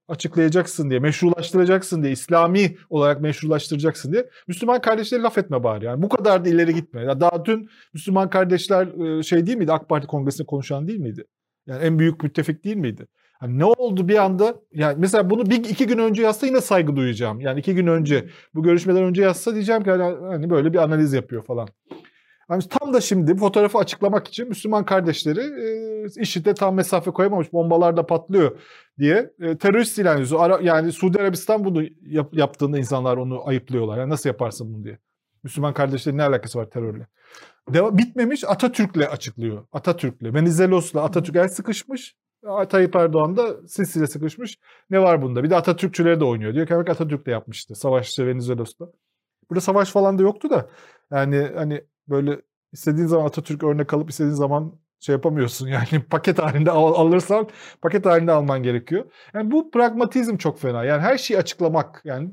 açıklayacaksın 0.08 0.90
diye, 0.90 1.00
meşrulaştıracaksın 1.00 2.04
diye, 2.04 2.14
İslami 2.14 2.78
olarak 2.90 3.22
meşrulaştıracaksın 3.22 4.12
diye 4.12 4.30
Müslüman 4.48 4.82
kardeşleri 4.82 5.22
laf 5.22 5.38
etme 5.38 5.64
bari. 5.64 5.86
Yani 5.86 6.02
bu 6.02 6.10
kadar 6.10 6.46
da 6.46 6.50
ileri 6.50 6.74
gitme. 6.74 7.02
Ya 7.02 7.20
daha 7.20 7.46
dün 7.46 7.70
Müslüman 7.94 8.30
kardeşler 8.30 9.18
e, 9.20 9.24
şey 9.24 9.46
değil 9.46 9.58
miydi? 9.58 9.72
AK 9.72 9.90
Parti 9.90 10.08
kongresinde 10.08 10.46
konuşan 10.46 10.88
değil 10.88 11.00
miydi? 11.00 11.26
Yani 11.68 11.84
en 11.84 12.00
büyük 12.00 12.24
müttefik 12.24 12.64
değil 12.64 12.76
miydi? 12.76 13.08
Hani 13.40 13.60
ne 13.60 13.66
oldu 13.66 14.08
bir 14.08 14.18
anda? 14.18 14.56
Yani 14.74 14.96
mesela 15.00 15.30
bunu 15.30 15.50
bir 15.50 15.56
iki 15.56 15.88
gün 15.88 15.98
önce 15.98 16.22
yazsa 16.22 16.48
yine 16.48 16.62
saygı 16.62 16.96
duyacağım. 16.96 17.42
Yani 17.42 17.60
iki 17.60 17.76
gün 17.76 17.88
önce 17.88 18.30
bu 18.56 18.64
görüşmeden 18.64 19.04
önce 19.04 19.22
yazsa 19.22 19.54
diyeceğim 19.54 19.84
ki 19.84 19.92
hani, 19.92 20.04
hani 20.04 20.50
böyle 20.50 20.74
bir 20.74 20.78
analiz 20.78 21.14
yapıyor 21.14 21.44
falan. 21.44 21.68
Yani 22.50 22.64
tam 22.70 22.94
da 22.94 23.02
şimdi 23.02 23.36
fotoğrafı 23.36 23.78
açıklamak 23.78 24.28
için 24.28 24.48
Müslüman 24.48 24.86
kardeşleri 24.86 25.40
e, 25.40 26.22
IŞİD'e 26.22 26.54
tam 26.54 26.76
mesafe 26.76 27.12
koyamamış 27.12 27.54
bombalar 27.54 27.98
da 27.98 28.06
patlıyor 28.06 28.60
diye 29.00 29.34
e, 29.40 29.58
terörist 29.58 30.00
ilan 30.00 30.22
ediyor. 30.22 30.60
Yani 30.60 30.92
Suudi 30.92 31.20
Arabistan 31.20 31.66
bunu 31.66 31.84
yap, 32.02 32.34
yaptığında 32.34 32.78
insanlar 32.78 33.18
onu 33.18 33.48
ayıplıyorlar. 33.48 33.98
Yani 33.98 34.10
nasıl 34.10 34.30
yaparsın 34.30 34.74
bunu 34.74 34.84
diye. 34.84 34.98
Müslüman 35.44 35.74
kardeşlerin 35.74 36.18
ne 36.18 36.24
alakası 36.24 36.60
var 36.60 36.70
terörle? 36.70 37.08
Deva, 37.74 37.98
bitmemiş 37.98 38.44
Atatürk'le 38.44 39.12
açıklıyor. 39.12 39.68
Atatürk'le. 39.72 40.34
Venizelos'la 40.34 41.04
Atatürk 41.04 41.36
el 41.36 41.48
sıkışmış. 41.48 42.16
Tayyip 42.70 42.96
Erdoğan 42.96 43.38
da 43.38 43.68
Sisi'yle 43.68 44.08
sıkışmış. 44.08 44.58
Ne 44.90 45.00
var 45.02 45.22
bunda? 45.22 45.44
Bir 45.44 45.50
de 45.50 45.56
Atatürkçüleri 45.56 46.20
de 46.20 46.26
oynuyor. 46.26 46.54
Diyor 46.54 46.68
ki 46.68 46.76
Atatürk 46.76 47.26
de 47.26 47.32
yapmıştı. 47.32 47.76
Savaşçı 47.76 48.28
Venizelos'ta. 48.28 48.86
Burada 49.50 49.62
savaş 49.62 49.92
falan 49.92 50.20
da 50.20 50.24
yoktu 50.24 50.50
da. 50.50 50.70
Yani 51.12 51.52
hani 51.56 51.84
böyle 52.10 52.42
istediğin 52.74 53.08
zaman 53.08 53.26
Atatürk 53.26 53.64
örnek 53.64 53.94
alıp 53.94 54.10
istediğin 54.10 54.34
zaman 54.36 54.74
şey 55.00 55.14
yapamıyorsun. 55.14 55.68
Yani 55.78 56.04
paket 56.10 56.40
halinde 56.40 56.72
al, 56.72 56.94
alırsan 56.94 57.48
paket 57.82 58.06
halinde 58.06 58.32
alman 58.32 58.64
gerekiyor. 58.64 59.06
Yani 59.34 59.52
bu 59.52 59.72
pragmatizm 59.72 60.38
çok 60.38 60.60
fena. 60.60 60.84
Yani 60.84 61.02
her 61.02 61.18
şeyi 61.18 61.38
açıklamak. 61.38 62.02
Yani 62.06 62.30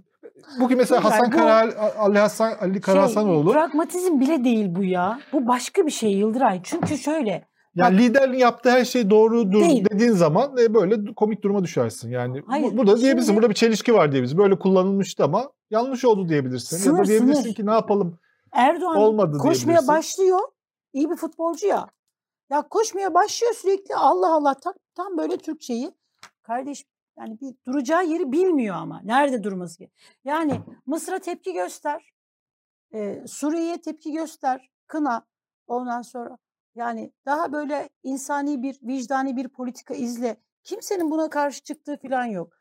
bugün 0.60 0.78
mesela 0.78 0.96
Yani 0.96 1.08
Hasan 1.12 1.32
bu- 1.32 1.36
Kara 1.36 1.72
Ali 1.98 2.18
Hasan 2.18 2.52
Ali 2.60 2.80
Karahasanoğlu 2.80 3.44
Şey, 3.44 3.52
pragmatizm 3.52 4.20
bile 4.20 4.44
değil 4.44 4.66
bu 4.74 4.84
ya. 4.84 5.20
Bu 5.32 5.46
başka 5.48 5.86
bir 5.86 5.90
şey 5.90 6.12
Yıldıray. 6.12 6.60
Çünkü 6.64 6.98
şöyle 6.98 7.44
yani 7.74 7.98
liderin 7.98 8.32
yaptığı 8.38 8.70
her 8.70 8.84
şey 8.84 9.10
doğrudur 9.10 9.60
Değil. 9.60 9.84
dediğin 9.92 10.12
zaman 10.12 10.56
e, 10.58 10.74
böyle 10.74 11.14
komik 11.16 11.42
duruma 11.42 11.64
düşersin. 11.64 12.10
Yani 12.10 12.42
Hayır, 12.46 12.64
bu, 12.72 12.76
burada 12.78 12.96
diyebilirsin. 12.96 13.26
şimdi- 13.26 13.36
Burada 13.36 13.50
bir 13.50 13.54
çelişki 13.54 13.94
var 13.94 14.12
diyebilirsin. 14.12 14.38
Böyle 14.38 14.58
kullanılmıştı 14.58 15.24
ama 15.24 15.50
yanlış 15.70 16.04
oldu 16.04 16.28
diyebilirsin. 16.28 16.76
ya 16.76 16.82
Sınır, 16.82 16.98
da 16.98 17.04
diyebilirsin 17.04 17.42
sınır. 17.42 17.54
ki 17.54 17.66
ne 17.66 17.70
yapalım? 17.72 18.18
Erdoğan 18.54 18.96
Olmadı 18.96 19.38
koşmaya 19.38 19.86
başlıyor. 19.88 20.40
İyi 20.92 21.10
bir 21.10 21.16
futbolcu 21.16 21.66
ya. 21.66 21.88
Ya 22.50 22.62
koşmaya 22.68 23.14
başlıyor 23.14 23.54
sürekli 23.54 23.96
Allah 23.96 24.34
Allah 24.34 24.54
tam, 24.54 24.74
tam 24.94 25.18
böyle 25.18 25.36
Türkçeyi. 25.38 25.94
Kardeş 26.42 26.86
yani 27.18 27.40
bir 27.40 27.54
duracağı 27.66 28.06
yeri 28.06 28.32
bilmiyor 28.32 28.76
ama. 28.76 29.00
Nerede 29.04 29.44
durması 29.44 29.78
gerekiyor? 29.78 30.16
Yani 30.24 30.60
Mısır'a 30.86 31.18
tepki 31.18 31.52
göster. 31.52 32.12
e, 32.92 33.26
Suriye'ye 33.26 33.80
tepki 33.80 34.12
göster. 34.12 34.70
Kına. 34.86 35.26
Ondan 35.66 36.02
sonra 36.02 36.38
yani 36.74 37.12
daha 37.26 37.52
böyle 37.52 37.88
insani 38.02 38.62
bir, 38.62 38.78
vicdani 38.82 39.36
bir 39.36 39.48
politika 39.48 39.94
izle. 39.94 40.36
Kimsenin 40.62 41.10
buna 41.10 41.30
karşı 41.30 41.62
çıktığı 41.62 41.96
falan 41.96 42.24
yok. 42.24 42.52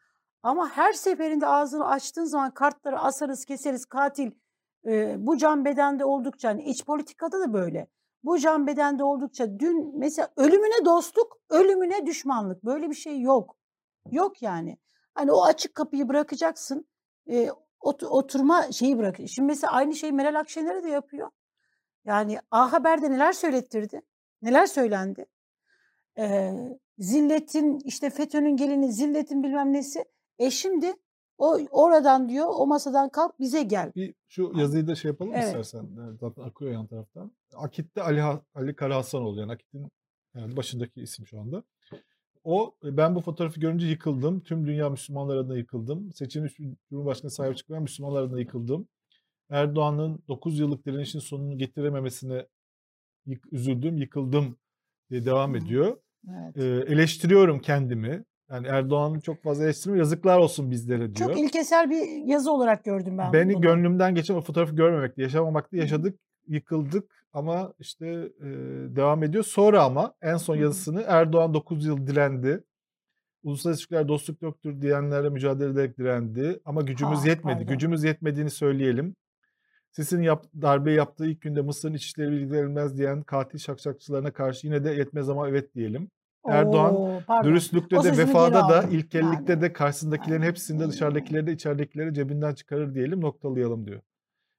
Ama 0.44 0.70
her 0.70 0.94
seferinde 0.94 1.48
ağzını 1.48 1.88
açtığın 1.88 2.26
zaman 2.26 2.52
kartları 2.52 3.00
asarız, 3.00 3.46
keseriz, 3.46 3.86
katil. 3.86 4.32
E, 4.88 5.16
bu 5.20 5.38
can 5.38 5.66
bedende 5.66 6.06
oldukça, 6.06 6.50
hani 6.50 6.64
iç 6.64 6.86
politikada 6.86 7.40
da 7.40 7.54
böyle. 7.54 7.88
Bu 8.24 8.40
can 8.40 8.68
bedende 8.68 9.04
oldukça 9.04 9.60
dün 9.60 10.00
mesela 10.00 10.30
ölümüne 10.38 10.86
dostluk, 10.86 11.38
ölümüne 11.50 12.06
düşmanlık. 12.06 12.66
Böyle 12.66 12.90
bir 12.90 12.96
şey 12.96 13.22
yok. 13.22 13.58
Yok 14.12 14.42
yani. 14.42 14.78
Hani 15.14 15.32
o 15.32 15.44
açık 15.44 15.76
kapıyı 15.76 16.10
bırakacaksın. 16.10 16.88
e, 17.30 17.50
ot- 17.80 18.04
oturma 18.04 18.72
şeyi 18.72 18.98
bırak. 18.98 19.18
Şimdi 19.28 19.48
mesela 19.48 19.74
aynı 19.74 19.96
şeyi 19.96 20.14
Meral 20.14 20.40
Akşener'e 20.40 20.84
de 20.84 20.90
yapıyor. 20.90 21.30
Yani 22.06 22.40
A 22.52 22.74
Haber'de 22.74 23.12
neler 23.12 23.34
söylettirdi? 23.34 24.02
Neler 24.42 24.66
söylendi? 24.66 25.26
Ee, 26.18 26.54
zilletin 26.98 27.80
işte 27.86 28.10
FETÖ'nün 28.10 28.56
gelini 28.56 28.94
zilletin 28.94 29.44
bilmem 29.44 29.74
nesi. 29.74 30.06
E 30.40 30.52
şimdi 30.52 30.94
o 31.44 31.60
oradan 31.72 32.30
diyor 32.30 32.48
o 32.50 32.68
masadan 32.68 33.10
kalk 33.10 33.40
bize 33.40 33.64
gel. 33.64 33.92
Bir 33.96 34.16
şu 34.28 34.52
yazıyı 34.56 34.88
da 34.88 34.96
şey 34.96 35.10
yapalım 35.12 35.34
Evet. 35.34 35.46
istersen. 35.46 35.90
Evet, 36.04 36.20
Zaten 36.20 36.44
akıyor 36.44 36.72
yan 36.72 36.88
taraftan. 36.88 37.32
Akit'te 37.56 38.02
Ali, 38.02 38.22
Ali 38.56 38.76
Karahasanoğlu 38.76 39.40
yani 39.40 39.52
Akit'in 39.52 39.92
yani 40.36 40.58
başındaki 40.58 41.02
isim 41.02 41.28
şu 41.28 41.40
anda. 41.40 41.64
O 42.44 42.76
ben 42.84 43.16
bu 43.16 43.22
fotoğrafı 43.22 43.60
görünce 43.60 43.88
yıkıldım. 43.88 44.40
Tüm 44.40 44.68
dünya 44.68 44.90
Müslümanlar 44.90 45.38
adına 45.38 45.58
yıkıldım. 45.58 46.14
Seçilmiş 46.14 46.58
Cumhurbaşkanı 46.90 47.32
sahip 47.32 47.58
çıkmayan 47.58 47.84
Müslümanlar 47.84 48.24
adına 48.24 48.40
yıkıldım. 48.40 48.88
Erdoğan'ın 49.50 50.20
9 50.28 50.60
yıllık 50.60 50.86
direnişin 50.86 51.20
sonunu 51.20 51.58
getirememesine 51.58 52.48
üzüldüm, 53.52 53.98
yıkıldım 53.98 54.58
diye 55.10 55.26
devam 55.26 55.56
ediyor. 55.56 55.98
Evet. 56.30 56.58
Ee, 56.58 56.94
eleştiriyorum 56.94 57.60
kendimi. 57.60 58.24
Yani 58.54 58.68
Erdoğan'ı 58.68 59.22
çok 59.22 59.44
fazla 59.44 59.64
eleştirmiyorum. 59.64 60.00
Yazıklar 60.00 60.38
olsun 60.38 60.72
bizlere 60.72 61.16
diyor. 61.16 61.30
Çok 61.30 61.40
ilkesel 61.40 61.90
bir 61.90 62.28
yazı 62.28 62.52
olarak 62.52 62.84
gördüm 62.86 63.18
ben 63.18 63.34
Beni 63.34 63.54
bunu. 63.54 63.62
gönlümden 63.62 64.16
geçen 64.16 64.36
o 64.36 64.42
fotoğrafı 64.42 64.76
görmemekti, 64.76 65.22
yaşamamakta 65.22 65.78
yaşadık, 65.78 66.20
yıkıldık 66.48 67.26
ama 67.34 67.74
işte 67.80 68.08
e, 68.40 68.46
devam 68.96 69.24
ediyor. 69.24 69.44
Sonra 69.44 69.84
ama 69.84 70.14
en 70.22 70.38
son 70.38 70.56
yazısını 70.56 71.04
Erdoğan 71.08 71.54
9 71.54 71.86
yıl 71.86 72.08
direndi. 72.08 72.64
Uluslararası 73.44 73.80
ilişkiler 73.80 74.08
dostluk 74.08 74.42
yoktur 74.42 74.82
diyenlerle 74.82 75.30
mücadele 75.30 75.70
ederek 75.72 75.98
direndi. 75.98 76.60
Ama 76.66 76.82
gücümüz 76.82 77.20
Ha, 77.20 77.28
yetmedi. 77.28 77.58
pardon. 77.58 77.74
Gücümüz 77.74 78.04
yetmediğini 78.04 78.50
söyleyelim. 78.50 79.16
Sisi'nin 79.92 80.22
yap, 80.24 80.46
darbe 80.62 80.92
yaptığı 80.92 81.26
ilk 81.26 81.42
günde 81.42 81.62
Mısır'ın 81.62 81.94
iç 81.94 82.06
işleri 82.06 82.32
bilgilenilmez 82.32 82.98
diyen 82.98 83.24
katil 83.24 83.60
şakşakçılarına 83.60 84.32
karşı 84.32 84.68
yine 84.68 84.84
de 84.84 84.92
yetmez 84.92 85.30
ama 85.30 85.50
evet 85.50 85.76
diyelim. 85.76 86.10
Erdoğan 86.48 86.96
Oo, 86.96 87.20
pardon. 87.28 87.50
Dürüstlükte 87.50 88.00
O 88.00 88.04
de 88.04 88.18
vefada 88.18 88.70
da 88.70 88.84
ilkellikte 88.84 89.54
Yani. 89.54 89.62
de 89.62 89.74
karşısındakilerin 89.74 90.42
Yani. 90.42 90.50
hepsinde 90.50 90.90
dışarıdakileri 90.90 91.48
de 91.48 91.52
içeridekileri 91.52 92.14
cebinden 92.14 92.54
çıkarır 92.54 92.96
diyelim 92.96 93.22
noktalayalım 93.22 93.88
diyor. 93.88 94.02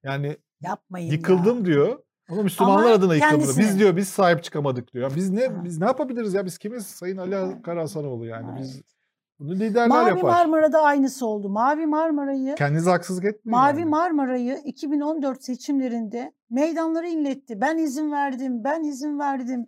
Yani 0.03 0.37
Yapmayın 0.61 1.13
yıkıldım 1.13 1.59
ya. 1.59 1.65
diyor 1.65 1.99
ama 2.31 2.43
Müslümanlar 2.43 2.83
Ama 2.85 2.91
adına 2.95 3.15
yıkıldım. 3.15 3.39
kendisine- 3.41 3.65
Biz 3.65 3.79
diyor 3.79 3.97
biz 3.97 4.09
sahip 4.09 4.43
çıkamadık 4.45 4.93
diyor. 4.95 5.13
Biz 5.17 5.31
ne 5.31 5.47
Ha. 5.47 5.65
biz 5.65 5.79
ne 5.79 5.85
yapabiliriz 5.87 6.35
ya 6.35 6.45
biz 6.45 6.59
kimiz? 6.59 6.87
Sayın 6.87 7.17
Ali. 7.17 7.63
Karahasanoğlu 7.63 8.27
yani 8.27 8.47
Evet. 8.53 8.61
biz 8.63 8.83
bunu 9.39 9.55
liderler 9.55 9.89
Mavi 9.89 10.09
yapar. 10.09 10.23
Marmara'da 10.31 10.81
aynısı 10.83 11.27
oldu. 11.27 11.49
Mavi 11.49 11.87
Marmara'yı 11.87 12.55
Kendinize 12.55 12.91
haksızlık 12.91 13.25
etmeyin. 13.25 13.59
Mavi 13.59 13.81
yani. 13.81 13.91
Marmara'yı 13.91 14.59
2014 14.65 15.45
seçimlerinde 15.45 16.33
meydanlara 16.51 17.07
inletti. 17.07 17.61
Ben 17.61 17.79
izin 17.79 18.13
verdim, 18.13 18.65
ben 18.65 18.83
izin 18.83 19.19
verdim. 19.19 19.67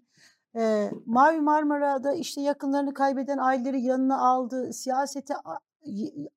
Ee, 0.57 0.91
Mavi 1.07 1.41
Marmara'da 1.41 2.13
işte 2.13 2.41
yakınlarını 2.41 2.95
kaybeden 2.95 3.39
aileleri 3.39 3.83
yanına 3.83 4.29
aldı, 4.29 4.73
siyasete 4.73 5.35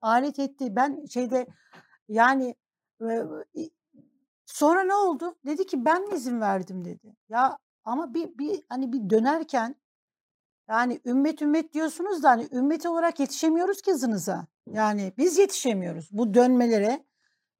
alet 0.01 0.39
etti. 0.39 0.75
Ben 0.75 1.05
şeyde 1.05 1.47
yani 2.07 2.55
e, 3.01 3.25
sonra 4.45 4.83
ne 4.83 4.93
oldu? 4.93 5.35
Dedi 5.45 5.65
ki 5.65 5.85
ben 5.85 6.07
mi 6.07 6.15
izin 6.15 6.41
verdim 6.41 6.85
dedi. 6.85 7.15
Ya 7.29 7.57
ama 7.83 8.13
bir 8.13 8.37
bir 8.37 8.63
hani 8.69 8.93
bir 8.93 9.09
dönerken 9.09 9.75
yani 10.69 11.01
ümmet 11.05 11.41
ümmet 11.41 11.73
diyorsunuz 11.73 12.23
da 12.23 12.29
hani 12.29 12.47
ümmet 12.51 12.85
olarak 12.85 13.19
yetişemiyoruz 13.19 13.81
ki 13.81 13.91
hızınıza. 13.91 14.47
Yani 14.67 15.13
biz 15.17 15.37
yetişemiyoruz 15.37 16.09
bu 16.11 16.33
dönmelere. 16.33 17.05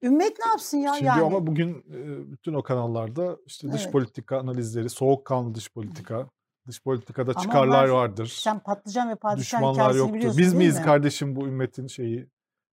Ümmet 0.02 0.38
ne 0.38 0.46
yapsın 0.50 0.78
ya 0.78 0.94
Şimdi 0.94 1.06
yani? 1.06 1.22
ama 1.22 1.46
bugün 1.46 1.74
e, 1.74 2.30
bütün 2.32 2.54
o 2.54 2.62
kanallarda 2.62 3.36
işte 3.46 3.72
dış 3.72 3.82
Evet. 3.82 3.92
politika 3.92 4.38
analizleri, 4.38 4.90
soğukkanlı 4.90 5.54
dış 5.54 5.72
politika 5.72 6.26
Dış 6.70 6.82
politikada 6.82 7.30
Ama 7.30 7.40
çıkarlar 7.40 7.84
onlar- 7.84 7.88
vardır. 7.88 8.26
Sen 8.26 8.58
patlıcan 8.58 9.10
ve 9.10 9.14
padişah 9.14 9.58
Düşmanlar 9.58 9.94
yoktur. 9.94 10.38
Biz 10.38 10.54
miyiz 10.54 10.78
mi? 10.78 10.84
kardeşim 10.84 11.36
bu 11.36 11.46
ümmetin 11.46 11.86
şeyi? 11.86 12.28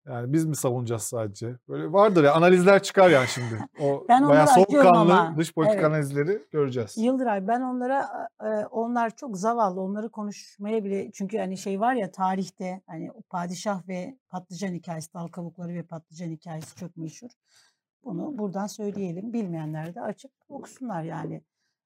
Yani 0.08 0.34
biz 0.34 0.46
mi 0.46 0.56
savunacağız 0.56 1.02
sadece? 1.02 1.56
Böyle 1.70 1.92
vardır 1.94 2.24
ya 2.24 2.34
analizler 2.34 2.84
çıkar 2.84 3.10
yani 3.10 3.28
şimdi. 3.28 3.66
O 3.82 4.06
Ben 4.10 4.28
bayağı 4.30 4.48
soğukkanlı 4.48 5.00
ama. 5.20 5.38
dış 5.38 5.54
politika 5.54 5.76
Evet. 5.80 5.86
analizleri 5.86 6.44
göreceğiz. 6.52 6.98
Yıldıray 6.98 7.48
ben 7.48 7.62
onlara 7.62 8.28
e, 8.44 8.48
onlar 8.66 9.16
çok 9.16 9.38
zavallı 9.38 9.82
onları 9.82 10.10
konuşmaya 10.10 10.84
bile 10.84 11.12
çünkü 11.12 11.38
hani 11.38 11.58
şey 11.58 11.80
var 11.80 11.94
ya 11.94 12.12
tarihte 12.12 12.82
hani 12.88 13.12
padişah 13.30 13.88
ve 13.88 14.18
patlıcan 14.30 14.74
hikayesi 14.74 15.14
dal 15.14 15.28
kabukları 15.28 15.74
ve 15.74 15.84
patlıcan 15.84 16.30
hikayesi 16.30 16.76
çok 16.76 16.98
meşhur. 16.98 17.30
Bunu 18.04 18.38
buradan 18.38 18.68
söyleyelim. 18.68 19.34
Bilmeyenler 19.34 19.96
de 19.96 20.02
açıp 20.02 20.32
okusunlar 20.50 21.04
yani. 21.04 21.42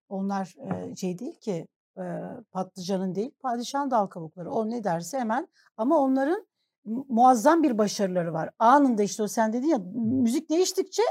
Onlar 0.10 0.53
e, 0.91 0.96
şey 0.96 1.20
değil 1.20 1.39
ki 1.39 1.68
e, 1.98 2.04
patlıcanın 2.52 3.16
değil 3.16 3.32
padişahın 3.40 3.92
dal 3.92 4.08
kabukları. 4.08 4.52
O 4.52 4.70
ne 4.70 4.84
derse 4.84 5.20
hemen 5.20 5.48
ama 5.78 5.98
onların 5.98 6.46
mu- 6.86 7.06
muazzam 7.10 7.64
bir 7.64 7.78
başarıları 7.78 8.34
var. 8.34 8.50
Anında 8.60 9.04
işte 9.04 9.24
o 9.24 9.28
sen 9.28 9.54
dedin 9.54 9.68
ya 9.68 9.78
müzik 9.96 10.50
değiştikçe 10.50 11.04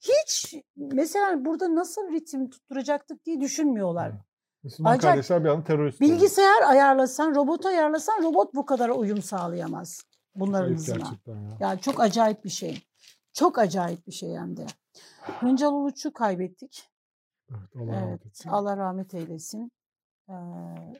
hiç 0.00 0.54
mesela 0.76 1.44
burada 1.44 1.74
nasıl 1.74 2.12
ritim 2.12 2.50
tutturacaktık 2.50 3.24
diye 3.26 3.40
düşünmüyorlar. 3.40 4.12
Müslüman 4.62 4.90
Acayip. 4.92 5.02
kardeşler 5.14 5.44
bir 5.44 5.48
anda 5.48 5.64
terörist. 5.64 6.00
Bilgisayar 6.00 6.62
ayarlasan, 6.66 7.34
robot 7.34 7.66
ayarlasan 7.66 8.22
robot 8.22 8.54
bu 8.54 8.66
kadar 8.66 8.88
uyum 8.88 9.22
sağlayamaz 9.22 10.02
bunların 10.34 10.74
hızına. 10.74 11.18
ya. 11.26 11.34
Yani 11.60 11.80
çok 11.80 12.00
acayip 12.00 12.44
bir 12.44 12.50
şey. 12.50 12.82
Çok 13.32 13.58
acayip 13.58 14.06
bir 14.06 14.12
şey 14.12 14.34
hem 14.36 14.56
de. 14.56 14.66
Hıncal 15.40 15.72
Uluç'u 15.72 16.12
kaybettik. 16.12 16.90
Evet, 17.50 17.76
Allah 17.76 18.06
Evet. 18.08 18.20
Allah 18.48 18.76
rahmet 18.76 19.14
eylesin. 19.14 19.72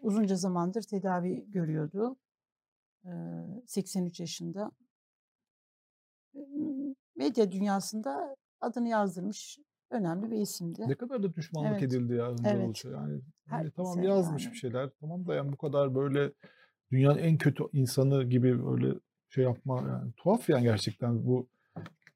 Uzunca 0.02 0.37
zamandır 0.37 0.82
tedavi 0.82 1.50
görüyordu. 1.50 2.16
Ee, 3.04 3.10
83 3.66 4.20
yaşında. 4.20 4.70
Medya 7.16 7.52
dünyasında 7.52 8.37
adını 8.60 8.88
yazdırmış 8.88 9.58
önemli 9.90 10.30
bir 10.30 10.37
isimdi. 10.37 10.84
Ne 10.88 10.94
kadar 10.94 11.22
da 11.22 11.34
düşmanlık 11.34 11.70
Evet. 11.72 11.82
edildi 11.82 12.14
ya 12.14 12.28
Hıncal 12.28 12.50
Evet. 12.50 12.66
Uluç'a. 12.66 12.88
Yani 12.88 13.20
hani 13.49 13.70
tamam 13.70 14.02
yazmış 14.02 14.44
yani. 14.44 14.52
bir 14.52 14.58
şeyler. 14.58 14.90
Tamam 15.00 15.26
da 15.26 15.34
yani 15.34 15.52
bu 15.52 15.56
kadar 15.56 15.94
böyle 15.94 16.32
dünyanın 16.90 17.18
en 17.18 17.38
kötü 17.38 17.64
insanı 17.72 18.25
gibi 18.25 18.66
böyle 18.66 18.94
şey 19.28 19.44
yapma 19.44 19.82
yani 19.88 20.12
tuhaf 20.16 20.49
yani 20.49 20.62
gerçekten 20.62 21.26
bu 21.26 21.49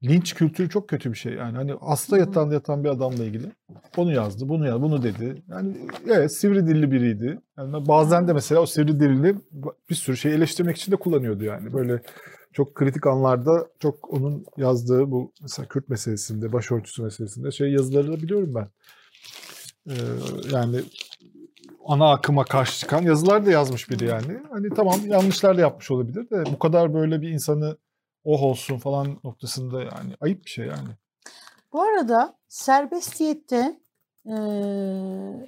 linç 0.04 0.34
kültürü 0.34 0.68
çok 0.68 0.88
kötü 0.88 1.12
bir 1.12 1.18
şey 1.18 1.32
yani. 1.32 1.56
Hani 1.56 1.72
Hı 1.72 2.16
hı. 2.16 2.18
yatan 2.18 2.50
yatan 2.50 2.84
bir 2.84 2.88
adamla 2.88 3.24
ilgili 3.24 3.46
onu 3.96 4.12
yazdı 4.12 4.48
bunu 4.48 4.66
yazdı 4.66 4.82
bunu 4.82 5.02
dedi. 5.02 5.42
Yani 5.48 5.76
evet 6.08 6.34
sivri 6.34 6.66
dilli 6.66 6.92
biriydi. 6.92 7.40
Yani 7.58 7.88
bazen 7.88 8.28
de 8.28 8.32
mesela 8.32 8.60
o 8.60 8.66
sivri 8.66 9.00
dilli 9.00 9.36
bir 9.90 9.94
sürü 9.94 10.16
şey 10.16 10.34
eleştirmek 10.34 10.76
için 10.76 10.92
de 10.92 10.96
kullanıyordu 10.96 11.44
yani. 11.44 11.72
Böyle 11.72 12.02
çok 12.52 12.74
kritik 12.74 13.06
anlarda 13.06 13.66
çok 13.78 14.12
onun 14.12 14.46
yazdığı 14.56 15.10
bu 15.10 15.32
mesela 15.42 15.68
Kürt 15.68 15.88
meselesinde 15.88 16.52
başörtüsü 16.52 17.02
meselesinde 17.02 17.50
şey 17.50 17.72
yazıları 17.72 18.12
da 18.12 18.16
biliyorum 18.16 18.54
ben. 18.54 18.68
Ee, 19.88 19.94
yani 20.52 20.80
ana 21.86 22.10
akıma 22.10 22.44
karşı 22.44 22.78
çıkan 22.78 23.02
yazılar 23.02 23.46
da 23.46 23.50
yazmış 23.50 23.90
biri 23.90 24.04
yani. 24.04 24.40
Hani 24.50 24.68
tamam 24.70 25.00
yanlışlar 25.06 25.56
da 25.56 25.60
yapmış 25.60 25.90
olabilir 25.90 26.30
de 26.30 26.44
bu 26.52 26.58
kadar 26.58 26.94
böyle 26.94 27.20
bir 27.20 27.28
insanı 27.28 27.76
oh 28.24 28.42
olsun 28.42 28.78
falan 28.78 29.20
noktasında 29.24 29.82
yani 29.82 30.14
ayıp 30.20 30.44
bir 30.44 30.50
şey 30.50 30.66
yani. 30.66 30.88
Bu 31.72 31.82
arada 31.82 32.38
serbestiyette 32.48 33.80
eee 34.26 35.46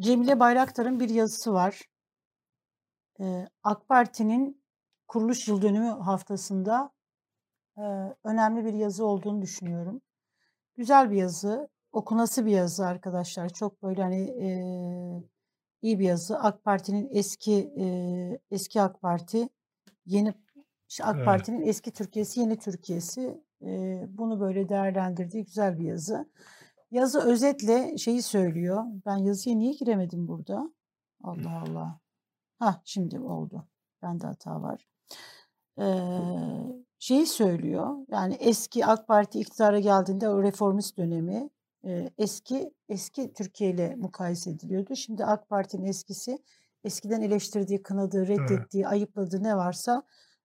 Cemile 0.00 0.40
Bayraktar'ın 0.40 1.00
bir 1.00 1.08
yazısı 1.08 1.52
var. 1.54 1.80
Eee, 3.20 3.48
AK 3.62 3.88
Parti'nin 3.88 4.62
kuruluş 5.08 5.48
yıl 5.48 5.62
dönümü 5.62 5.88
haftasında 5.90 6.90
eee, 7.78 8.16
önemli 8.24 8.64
bir 8.64 8.74
yazı 8.74 9.06
olduğunu 9.06 9.42
düşünüyorum. 9.42 10.00
Güzel 10.76 11.10
bir 11.10 11.16
yazı, 11.16 11.68
okunası 11.92 12.46
bir 12.46 12.50
yazı 12.52 12.86
arkadaşlar. 12.86 13.48
Çok 13.50 13.82
böyle 13.82 14.02
hani 14.02 14.20
eee, 14.30 15.24
iyi 15.82 15.98
bir 15.98 16.04
yazı. 16.04 16.38
AK 16.38 16.64
Parti'nin 16.64 17.08
eski 17.12 17.52
eee, 17.54 18.40
eski 18.50 18.82
AK 18.82 19.00
Parti, 19.02 19.48
yeni 20.06 20.34
işte 20.92 21.04
AK 21.04 21.16
Evet. 21.16 21.26
Parti'nin 21.26 21.62
eski 21.62 21.92
Türkiye'si, 21.92 22.40
yeni 22.40 22.58
Türkiye'si. 22.58 23.42
Eee, 23.60 24.06
bunu 24.08 24.40
böyle 24.40 24.68
değerlendirdiği 24.68 25.44
güzel 25.44 25.78
bir 25.78 25.84
yazı. 25.84 26.30
Yazı 26.90 27.20
özetle 27.20 27.98
şeyi 27.98 28.22
söylüyor. 28.22 28.84
Ben 29.06 29.16
yazıya 29.16 29.56
niye 29.56 29.72
giremedim 29.72 30.28
burada? 30.28 30.72
Allah 31.24 31.62
Allah. 31.66 32.00
Ha 32.58 32.80
şimdi 32.84 33.20
oldu. 33.20 33.68
Bende 34.02 34.26
hata 34.26 34.62
var. 34.62 34.86
Eee 35.78 36.82
şeyi 36.98 37.26
söylüyor. 37.26 37.96
Yani 38.08 38.34
eski 38.34 38.86
AK 38.86 39.08
Parti 39.08 39.40
iktidara 39.40 39.78
geldiğinde 39.80 40.28
o 40.28 40.42
reformist 40.42 40.96
dönemi 40.98 41.50
eee, 41.84 42.10
eski 42.18 42.74
eski 42.88 43.32
Türkiye 43.32 43.70
ile 43.70 43.94
mukayese 43.96 44.50
ediliyordu. 44.50 44.96
Şimdi 44.96 45.24
AK 45.24 45.48
Parti'nin 45.48 45.84
eskisi 45.84 46.38
eskiden 46.84 47.20
eleştirdiği, 47.20 47.82
kınadığı, 47.82 48.28
reddettiği, 48.28 48.88
ayıpladığı 48.88 49.42
ne 49.42 49.56
varsa 49.56 50.02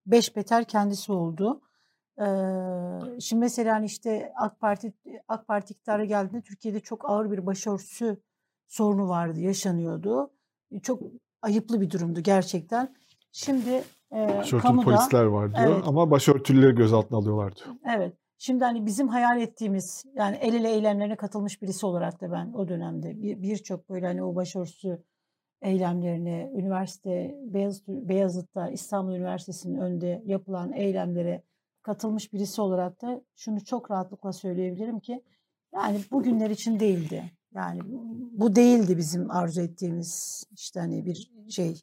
beş 0.08 0.36
beter 0.36 0.64
kendisi 0.64 1.12
oldu. 1.12 1.62
Eee, 2.20 3.20
şimdi 3.20 3.40
mesela 3.40 3.76
hani 3.76 3.86
işte 3.86 4.34
AK 4.36 4.60
Parti 4.60 4.94
AK 5.28 5.48
Parti 5.48 5.74
iktidara 5.74 6.06
geldiğinde 6.06 6.42
Türkiye'de 6.42 6.80
çok 6.80 7.10
ağır 7.10 7.32
bir 7.32 7.46
başörtüsü 7.46 8.18
sorunu 8.68 9.10
vardı, 9.10 9.40
yaşanıyordu. 9.40 10.30
Çok 10.84 11.02
ayıplı 11.42 11.82
bir 11.82 11.92
durumdu 11.92 12.20
gerçekten. 12.22 12.96
Şimdi 13.32 13.70
eee 14.12 14.28
Başörtülü 14.38 14.62
kamuda 14.62 14.86
polisler 14.86 15.24
var 15.24 15.56
diyor 15.56 15.68
Evet. 15.76 15.84
ama 15.88 16.12
başörtülüleri 16.12 16.76
gözaltına 16.76 17.18
alıyorlar 17.18 17.56
diyor. 17.56 17.76
Evet. 17.98 18.14
Şimdi 18.38 18.64
hani 18.64 18.86
bizim 18.86 19.08
hayal 19.08 19.42
ettiğimiz 19.42 20.06
yani 20.16 20.36
el 20.36 20.54
ele 20.54 20.70
eylemlerine 20.70 21.16
katılmış 21.16 21.62
birisi 21.62 21.86
olarak 21.86 22.22
da 22.22 22.32
ben 22.32 22.54
o 22.54 22.68
dönemde 22.68 23.22
bir- 23.22 23.42
birçok 23.42 23.90
böyle 23.90 24.08
hani 24.08 24.24
o 24.24 24.36
başörtüsü 24.36 25.04
eylemlerine, 25.62 26.52
üniversite 26.56 27.36
Beyazıt, 27.42 27.88
Beyazıt'ta 27.88 28.70
İstanbul 28.70 29.14
Üniversitesi'nin 29.14 29.78
önünde 29.78 30.22
yapılan 30.26 30.74
eylemlere 30.74 31.44
katılmış 31.82 32.34
birisi 32.34 32.62
olarak 32.62 33.02
da 33.02 33.22
şunu 33.36 33.66
çok 33.66 33.92
rahatlıkla 33.92 34.34
söyleyebilirim 34.34 35.00
ki 35.00 35.24
yani 35.74 36.00
bugünler 36.12 36.50
için 36.50 36.80
değildi. 36.80 37.32
Yani 37.56 37.82
bu 38.32 38.56
değildi 38.56 38.98
bizim 38.98 39.32
arzu 39.32 39.62
ettiğimiz 39.62 40.44
işte 40.52 40.80
hani 40.80 41.06
bir 41.06 41.32
şey. 41.50 41.82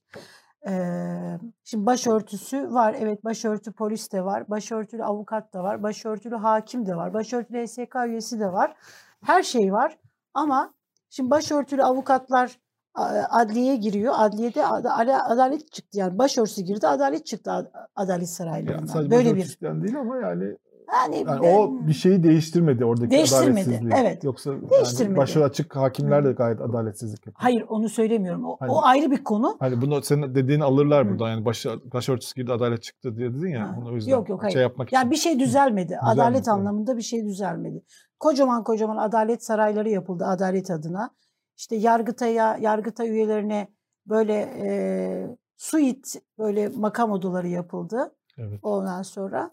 Eee, 0.66 1.38
şimdi 1.64 1.86
başörtüsü 1.86 2.72
var. 2.72 2.96
Evet 2.98 3.24
başörtü 3.24 3.72
polis 3.72 4.12
de 4.12 4.24
var. 4.24 4.50
Başörtülü 4.50 5.04
avukat 5.04 5.54
da 5.54 5.62
var. 5.62 5.82
Başörtülü 5.82 6.34
hakim 6.34 6.86
de 6.86 6.96
var. 6.96 7.14
Başörtülü 7.14 7.68
SK 7.68 8.06
üyesi 8.06 8.40
de 8.40 8.52
var. 8.52 8.76
Her 9.24 9.42
şey 9.42 9.72
var. 9.72 9.98
Ama 10.34 10.74
şimdi 11.10 11.30
başörtülü 11.30 11.82
avukatlar 11.82 12.58
adliyeye 13.30 13.76
giriyor. 13.76 14.14
Adliyede 14.16 14.66
ad- 14.66 14.84
ada- 14.84 15.24
adalet 15.26 15.72
çıktı. 15.72 15.98
Yani 15.98 16.18
başörtüsü 16.18 16.62
girdi, 16.62 16.88
adalet 16.88 17.26
çıktı 17.26 17.52
ad- 17.52 17.70
adalet 17.96 18.18
Yani 18.20 18.26
saraylarından. 18.26 18.86
sadece 18.86 19.10
Böyle 19.10 19.36
bir 19.36 19.58
değil 19.62 19.96
ama 20.00 20.16
yani, 20.16 20.44
yani, 20.92 21.16
yani 21.16 21.26
ben- 21.26 21.38
o 21.54 21.86
bir 21.88 21.92
şeyi 21.92 22.22
değiştirmedi 22.22 22.84
oradaki 22.84 23.10
Değiştirmedi, 23.10 23.50
adaletsizliği. 23.50 23.92
evet. 23.96 24.24
Yoksa 24.24 24.50
yani 25.00 25.16
başı 25.16 25.44
açık 25.44 25.76
hakimler 25.76 26.24
de 26.24 26.32
gayet 26.32 26.60
adaletsizlik 26.60 27.18
yapıyor. 27.26 27.34
hayır 27.38 27.64
onu 27.68 27.88
söylemiyorum. 27.88 28.44
O, 28.44 28.56
Hani- 28.60 28.72
o 28.72 28.82
ayrı 28.82 29.10
bir 29.10 29.24
konu. 29.24 29.56
Hani 29.60 29.80
bunu 29.82 30.02
senin 30.02 30.34
dediğini 30.34 30.64
alırlar 30.64 31.06
Hı. 31.06 31.10
buradan 31.10 31.30
yani 31.30 31.44
başı, 31.44 31.70
başörtüsü 31.92 32.34
girdi 32.34 32.52
adalet 32.52 32.82
çıktı 32.82 33.16
diye 33.16 33.34
dedin 33.34 33.48
ya 33.48 33.68
Ha. 33.68 33.76
onu 33.80 33.88
o 33.88 33.94
yüzden 33.94 34.10
Yok, 34.12 34.28
yok, 34.28 34.42
hayır. 34.42 34.52
şey 34.52 34.62
yapmak 34.62 34.92
Yani 34.92 35.02
için. 35.02 35.10
bir 35.10 35.16
şey 35.16 35.38
düzelmedi. 35.46 35.98
Adalet 35.98 36.40
Düzelmedi, 36.40 36.50
anlamında 36.50 36.96
bir 36.96 37.02
şey 37.02 37.24
düzelmedi. 37.24 37.82
Kocaman 38.20 38.64
kocaman 38.64 38.96
adalet 38.96 39.44
sarayları 39.44 39.90
yapıldı 39.90 40.24
adalet 40.24 40.70
adına. 40.70 41.10
İşte 41.56 41.76
Yargıtay'a, 41.76 42.56
Yargıtay 42.56 43.10
üyelerine 43.10 43.68
böyle 44.06 44.34
e, 44.58 45.36
suit 45.56 46.14
böyle 46.38 46.68
makam 46.68 47.10
odaları 47.12 47.48
yapıldı 47.48 48.14
Evet. 48.38 48.60
ondan 48.62 49.02
sonra. 49.02 49.50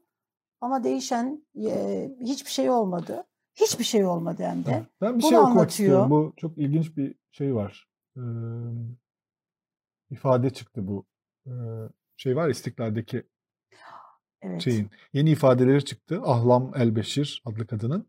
Ama 0.61 0.83
değişen 0.83 1.45
e, 1.65 2.09
hiçbir 2.21 2.51
şey 2.51 2.69
olmadı. 2.69 3.23
Hiçbir 3.55 3.83
şey 3.83 4.05
olmadı 4.05 4.43
hem 4.43 4.65
de. 4.65 4.85
Ben 5.01 5.17
bir 5.17 5.23
Bunu 5.23 5.29
şey 5.29 5.37
okumak 5.37 5.51
anlatıyor. 5.51 5.69
istiyorum. 5.69 6.09
Bu 6.09 6.33
çok 6.37 6.57
ilginç 6.57 6.97
bir 6.97 7.15
şey 7.31 7.55
var. 7.55 7.87
Ee, 8.17 8.21
ifade 10.09 10.49
çıktı 10.49 10.87
bu. 10.87 11.05
Ee, 11.47 11.51
şey 12.17 12.35
var 12.35 12.49
İstiklal'deki 12.49 13.23
Evet. 14.41 14.61
şeyin 14.61 14.89
yeni 15.13 15.31
ifadeleri 15.31 15.85
çıktı. 15.85 16.21
Ahlam 16.23 16.71
Elbeşir 16.75 17.41
adlı 17.45 17.67
kadının. 17.67 18.07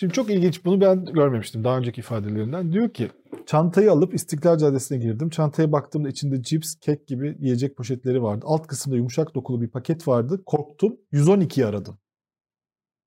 Şimdi 0.00 0.12
çok 0.12 0.30
ilginç 0.30 0.64
bunu 0.64 0.80
ben 0.80 1.04
görmemiştim 1.04 1.64
daha 1.64 1.78
önceki 1.78 2.00
ifadelerinden. 2.00 2.72
Diyor 2.72 2.92
ki 2.92 3.10
çantayı 3.46 3.92
alıp 3.92 4.14
İstiklal 4.14 4.58
Caddesi'ne 4.58 4.98
girdim. 4.98 5.30
Çantaya 5.30 5.72
baktığımda 5.72 6.08
içinde 6.08 6.42
cips, 6.42 6.74
kek 6.80 7.06
gibi 7.06 7.36
yiyecek 7.40 7.76
poşetleri 7.76 8.22
vardı. 8.22 8.44
Alt 8.48 8.66
kısımda 8.66 8.96
yumuşak 8.96 9.34
dokulu 9.34 9.60
bir 9.60 9.68
paket 9.68 10.08
vardı. 10.08 10.42
Korktum. 10.46 10.96
112'yi 11.12 11.66
aradım. 11.66 11.98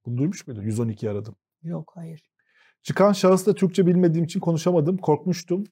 Bunu 0.06 0.18
duymuş 0.18 0.48
muydun? 0.48 0.64
112'yi 0.64 1.12
aradım. 1.12 1.36
Yok 1.64 1.92
hayır. 1.96 2.30
Çıkan 2.84 3.14
şahıs 3.14 3.46
da 3.46 3.56
Türkçe 3.56 3.88
bilmediğim 3.88 4.26
için 4.26 4.40
konuşamadım. 4.40 4.98
Korkmuştum. 4.98 5.64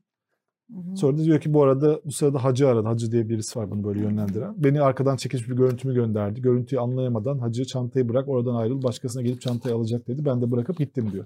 Sonra 0.95 1.17
da 1.17 1.23
diyor 1.23 1.39
ki 1.39 1.53
bu 1.53 1.63
arada 1.63 1.99
bu 2.05 2.11
sırada 2.11 2.43
hacı 2.43 2.67
aradı. 2.67 2.87
Hacı 2.87 3.11
diye 3.11 3.29
birisi 3.29 3.59
var 3.59 3.71
bunu 3.71 3.83
böyle 3.83 3.99
yönlendiren. 3.99 4.53
Beni 4.57 4.81
arkadan 4.81 5.17
çekilmiş 5.17 5.49
bir 5.49 5.55
görüntümü 5.55 5.93
gönderdi. 5.93 6.41
Görüntüyü 6.41 6.79
anlayamadan 6.81 7.39
hacı 7.39 7.65
çantayı 7.65 8.09
bırak 8.09 8.27
oradan 8.27 8.55
ayrıl 8.55 8.83
başkasına 8.83 9.21
gelip 9.21 9.41
çantayı 9.41 9.75
alacak 9.75 10.07
dedi. 10.07 10.25
Ben 10.25 10.41
de 10.41 10.51
bırakıp 10.51 10.77
gittim 10.77 11.11
diyor. 11.11 11.25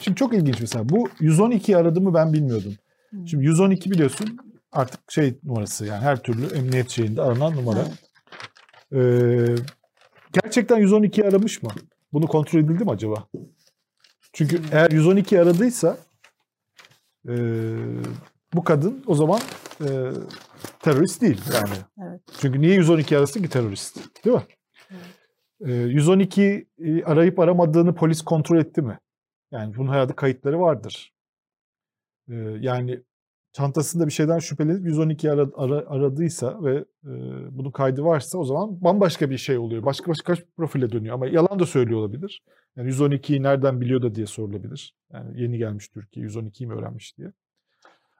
Şimdi 0.00 0.16
çok 0.16 0.34
ilginç 0.34 0.60
mesela. 0.60 0.88
Bu 0.88 1.08
112 1.20 1.76
aradığımı 1.76 2.14
ben 2.14 2.32
bilmiyordum. 2.32 2.72
Şimdi 3.26 3.44
112 3.44 3.90
biliyorsun 3.90 4.38
artık 4.72 5.12
şey 5.12 5.38
numarası 5.44 5.86
yani 5.86 6.00
her 6.00 6.22
türlü 6.22 6.46
emniyet 6.46 6.90
şeyinde 6.90 7.22
aranan 7.22 7.56
numara. 7.56 7.84
Evet. 8.92 9.60
Ee, 9.60 9.62
gerçekten 10.42 10.78
112 10.78 11.24
aramış 11.24 11.62
mı? 11.62 11.70
Bunu 12.12 12.26
kontrol 12.26 12.60
edildi 12.60 12.84
mi 12.84 12.90
acaba? 12.90 13.26
Çünkü 14.32 14.60
eğer 14.72 14.90
112 14.90 15.40
aradıysa 15.40 15.96
e, 17.28 17.34
bu 18.54 18.64
kadın 18.64 19.04
o 19.06 19.14
zaman 19.14 19.40
e, 19.80 19.86
terörist 20.80 21.22
değil 21.22 21.40
yani. 21.54 21.74
Evet. 22.10 22.20
Çünkü 22.40 22.60
niye 22.60 22.74
112 22.74 23.18
arasın 23.18 23.42
ki 23.42 23.48
terörist? 23.48 24.24
Değil 24.24 24.36
mi? 24.36 24.42
E, 25.60 25.72
112 25.74 26.68
'yi 26.78 27.04
arayıp 27.04 27.38
aramadığını 27.38 27.94
polis 27.94 28.22
kontrol 28.22 28.58
etti 28.58 28.82
mi? 28.82 28.98
Yani 29.52 29.76
bunun 29.76 29.92
herhalde 29.92 30.12
kayıtları 30.16 30.60
vardır. 30.60 31.12
E, 32.28 32.34
yani 32.60 33.02
çantasında 33.52 34.06
bir 34.06 34.12
şeyden 34.12 34.38
şüphelenip 34.38 34.86
112 34.86 35.30
ara, 35.32 35.46
ara- 35.56 35.86
aradıysa 35.90 36.64
ve 36.64 36.74
e, 37.04 37.10
bunun 37.50 37.70
kaydı 37.70 38.04
varsa 38.04 38.38
o 38.38 38.44
zaman 38.44 38.80
bambaşka 38.84 39.30
bir 39.30 39.38
şey 39.38 39.58
oluyor. 39.58 39.84
Başka 39.84 40.10
başka 40.10 40.34
profile 40.56 40.90
dönüyor 40.92 41.14
ama 41.14 41.26
yalan 41.26 41.58
da 41.58 41.66
söylüyor 41.66 42.00
olabilir. 42.00 42.42
Yani 42.76 42.90
112'yi 42.90 43.42
nereden 43.42 43.80
biliyor 43.80 44.02
da 44.02 44.14
diye 44.14 44.26
sorulabilir. 44.26 44.94
Yani 45.12 45.42
yeni 45.42 45.58
gelmiş 45.58 45.88
Türkiye 45.88 46.26
112'yi 46.26 46.66
mi 46.66 46.74
öğrenmiş 46.74 47.18
diye. 47.18 47.32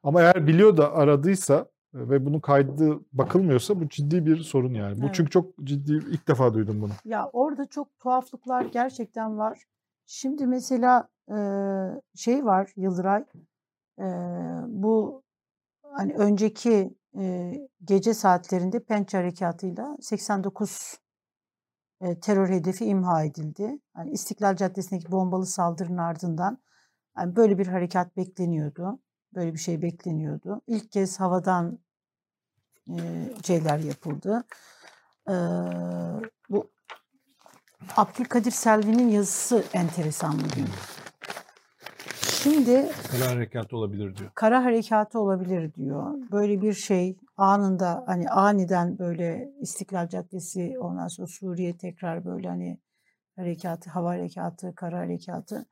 Ama 0.03 0.21
eğer 0.23 0.47
biliyor 0.47 0.77
da 0.77 0.93
aradıysa 0.93 1.67
ve 1.95 2.27
bunun 2.27 2.41
kaydı 2.41 3.01
bakılmıyorsa 3.13 3.81
bu 3.81 3.89
ciddi 3.89 4.27
bir 4.27 4.37
sorun 4.37 4.75
yani. 4.75 5.01
Bu 5.01 5.05
Evet. 5.05 5.15
çünkü 5.15 5.31
çok 5.31 5.59
ciddi 5.65 5.93
ilk 5.93 6.29
defa 6.29 6.55
duydum 6.55 6.81
bunu. 6.81 6.93
Ya 7.05 7.31
orada 7.33 7.67
çok 7.67 7.99
tuhaflıklar 7.99 8.65
gerçekten 8.65 9.39
var. 9.39 9.63
Şimdi 10.07 10.47
mesela 10.47 11.09
e, 11.31 11.37
şey 12.15 12.45
var 12.45 12.73
Yıldıray, 12.77 13.25
e, 13.99 14.05
bu 14.67 15.23
hani 15.83 16.15
önceki 16.15 16.95
e, 17.19 17.53
gece 17.85 18.15
saatlerinde 18.15 18.85
Pençe 18.85 19.17
Harekatı'yla 19.17 19.97
89 20.01 20.99
e, 22.01 22.21
terör 22.21 22.49
hedefi 22.49 22.85
imha 22.85 23.25
edildi. 23.25 23.79
Yani 23.97 24.11
İstiklal 24.11 24.57
Caddesi'ndeki 24.57 25.13
bombalı 25.13 25.47
saldırının 25.47 25.99
ardından 25.99 26.59
yani 27.19 27.37
böyle 27.37 27.59
bir 27.59 27.67
harekat 27.67 28.17
bekleniyordu. 28.17 28.99
Böyle 29.37 29.53
bir 29.55 29.59
şey 29.59 29.83
bekleniyordu. 29.83 30.61
İlk 30.67 30.93
kez 30.93 31.21
havadan 31.21 31.79
e, 32.89 32.99
şeyler 33.45 33.79
yapıldı. 33.79 34.45
E, 35.29 35.35
bu 36.51 36.71
Abdülkadir 37.97 38.51
Selvi'nin 38.51 39.09
yazısı 39.09 39.65
enteresan 39.73 40.35
bugün. 40.35 40.67
Şimdi 42.23 42.93
Kara 43.11 43.31
harekat 43.31 43.73
olabilir 43.73 44.17
diyor. 44.17 44.31
kara 44.35 44.65
harekatı 44.65 45.21
olabilir 45.21 45.75
diyor. 45.75 46.15
Böyle 46.33 46.63
bir 46.63 46.73
şey 46.73 47.17
anında 47.37 48.05
hani 48.07 48.29
aniden 48.29 48.99
böyle 48.99 49.51
İstiklal 49.61 50.09
Caddesi 50.09 50.77
ondan 50.81 51.09
sonra 51.09 51.27
Suriye 51.27 51.77
tekrar 51.77 52.25
böyle 52.25 52.49
hani 52.49 52.81
harekatı, 53.37 53.91
hava 53.91 54.09
harekatı, 54.11 54.75
kara 54.75 54.99
harekatı. 54.99 55.67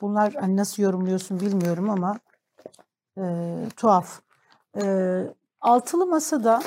Bunlar 0.00 0.34
hani 0.34 0.56
nasıl 0.56 0.82
yorumluyorsun 0.82 1.40
bilmiyorum 1.40 1.90
ama 1.90 2.18
e, 3.18 3.24
tuhaf. 3.76 4.20
E, 4.82 4.84
Altılı 5.60 6.06
Masa'da 6.06 6.62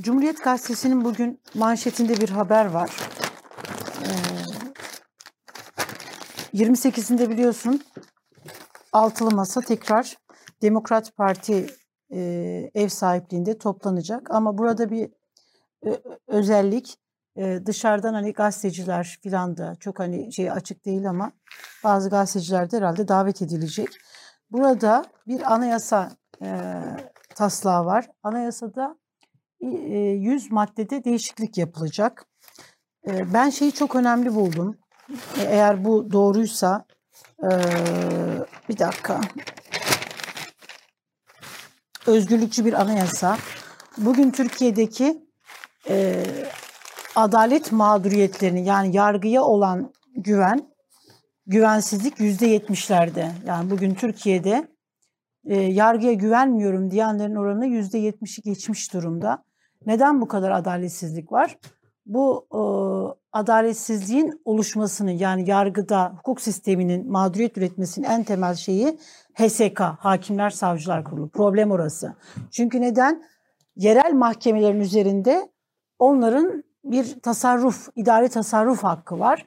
Cumhuriyet 0.00 0.44
Gazetesi'nin 0.44 1.04
bugün 1.04 1.40
manşetinde 1.54 2.16
bir 2.20 2.28
haber 2.28 2.66
var. 2.66 2.90
E, 4.04 4.12
28'inde 6.54 7.30
biliyorsun 7.30 7.82
Altılı 8.92 9.30
Masa 9.30 9.60
tekrar 9.60 10.16
Demokrat 10.62 11.16
Parti 11.16 11.66
e, 12.12 12.20
ev 12.74 12.88
sahipliğinde 12.88 13.58
toplanacak. 13.58 14.30
Ama 14.30 14.58
burada 14.58 14.90
bir 14.90 15.10
ö- 15.82 16.00
özellik 16.26 16.98
e, 17.36 17.60
dışarıdan 17.66 18.14
hani 18.14 18.32
gazeteciler 18.32 19.18
filan 19.22 19.56
da 19.56 19.76
çok 19.80 19.98
hani 19.98 20.32
şey 20.32 20.50
açık 20.50 20.84
değil 20.84 21.08
ama 21.08 21.32
bazı 21.84 22.10
gazeteciler 22.10 22.70
de 22.70 22.76
herhalde 22.76 23.08
davet 23.08 23.42
edilecek. 23.42 23.88
Burada 24.52 25.04
bir 25.26 25.52
anayasa 25.54 26.10
e, 26.42 26.60
taslağı 27.34 27.84
var. 27.84 28.06
Anayasada 28.22 28.96
e, 29.60 29.66
100 29.98 30.52
maddede 30.52 31.04
değişiklik 31.04 31.58
yapılacak. 31.58 32.26
E, 33.06 33.34
ben 33.34 33.50
şeyi 33.50 33.72
çok 33.72 33.96
önemli 33.96 34.34
buldum. 34.34 34.78
E, 35.10 35.42
Eğer 35.42 35.84
bu 35.84 36.12
doğruysa 36.12 36.84
e, 37.42 37.50
bir 38.68 38.78
dakika. 38.78 39.20
Özgürlükçü 42.06 42.64
bir 42.64 42.72
anayasa. 42.72 43.38
Bugün 43.98 44.30
Türkiye'deki 44.30 45.26
e, 45.88 46.24
adalet 47.16 47.72
mağduriyetlerini 47.72 48.64
yani 48.64 48.96
yargıya 48.96 49.42
olan 49.42 49.92
güven, 50.16 50.71
güvensizlik 51.46 52.20
yüzde 52.20 52.46
yetmişlerde. 52.46 53.32
Yani 53.46 53.70
bugün 53.70 53.94
Türkiye'de 53.94 54.68
e, 55.44 55.56
yargıya 55.56 56.12
güvenmiyorum 56.12 56.90
diyenlerin 56.90 57.34
oranı 57.34 57.66
yüzde 57.66 57.98
yetmişi 57.98 58.42
geçmiş 58.42 58.92
durumda. 58.92 59.44
Neden 59.86 60.20
bu 60.20 60.28
kadar 60.28 60.50
adaletsizlik 60.50 61.32
var? 61.32 61.58
Bu 62.06 62.46
e, 62.52 62.60
adaletsizliğin 63.32 64.40
oluşmasını 64.44 65.12
yani 65.12 65.50
yargıda 65.50 66.12
hukuk 66.16 66.40
sisteminin 66.40 67.10
mağduriyet 67.10 67.58
üretmesinin 67.58 68.06
en 68.06 68.24
temel 68.24 68.54
şeyi 68.54 68.98
HSK, 69.34 69.80
Hakimler 69.80 70.50
Savcılar 70.50 71.04
Kurulu. 71.04 71.28
Problem 71.28 71.70
orası. 71.70 72.14
Çünkü 72.50 72.80
neden? 72.80 73.22
Yerel 73.76 74.12
mahkemelerin 74.12 74.80
üzerinde 74.80 75.48
onların 75.98 76.64
bir 76.84 77.20
tasarruf, 77.20 77.88
idari 77.96 78.28
tasarruf 78.28 78.84
hakkı 78.84 79.18
var. 79.18 79.46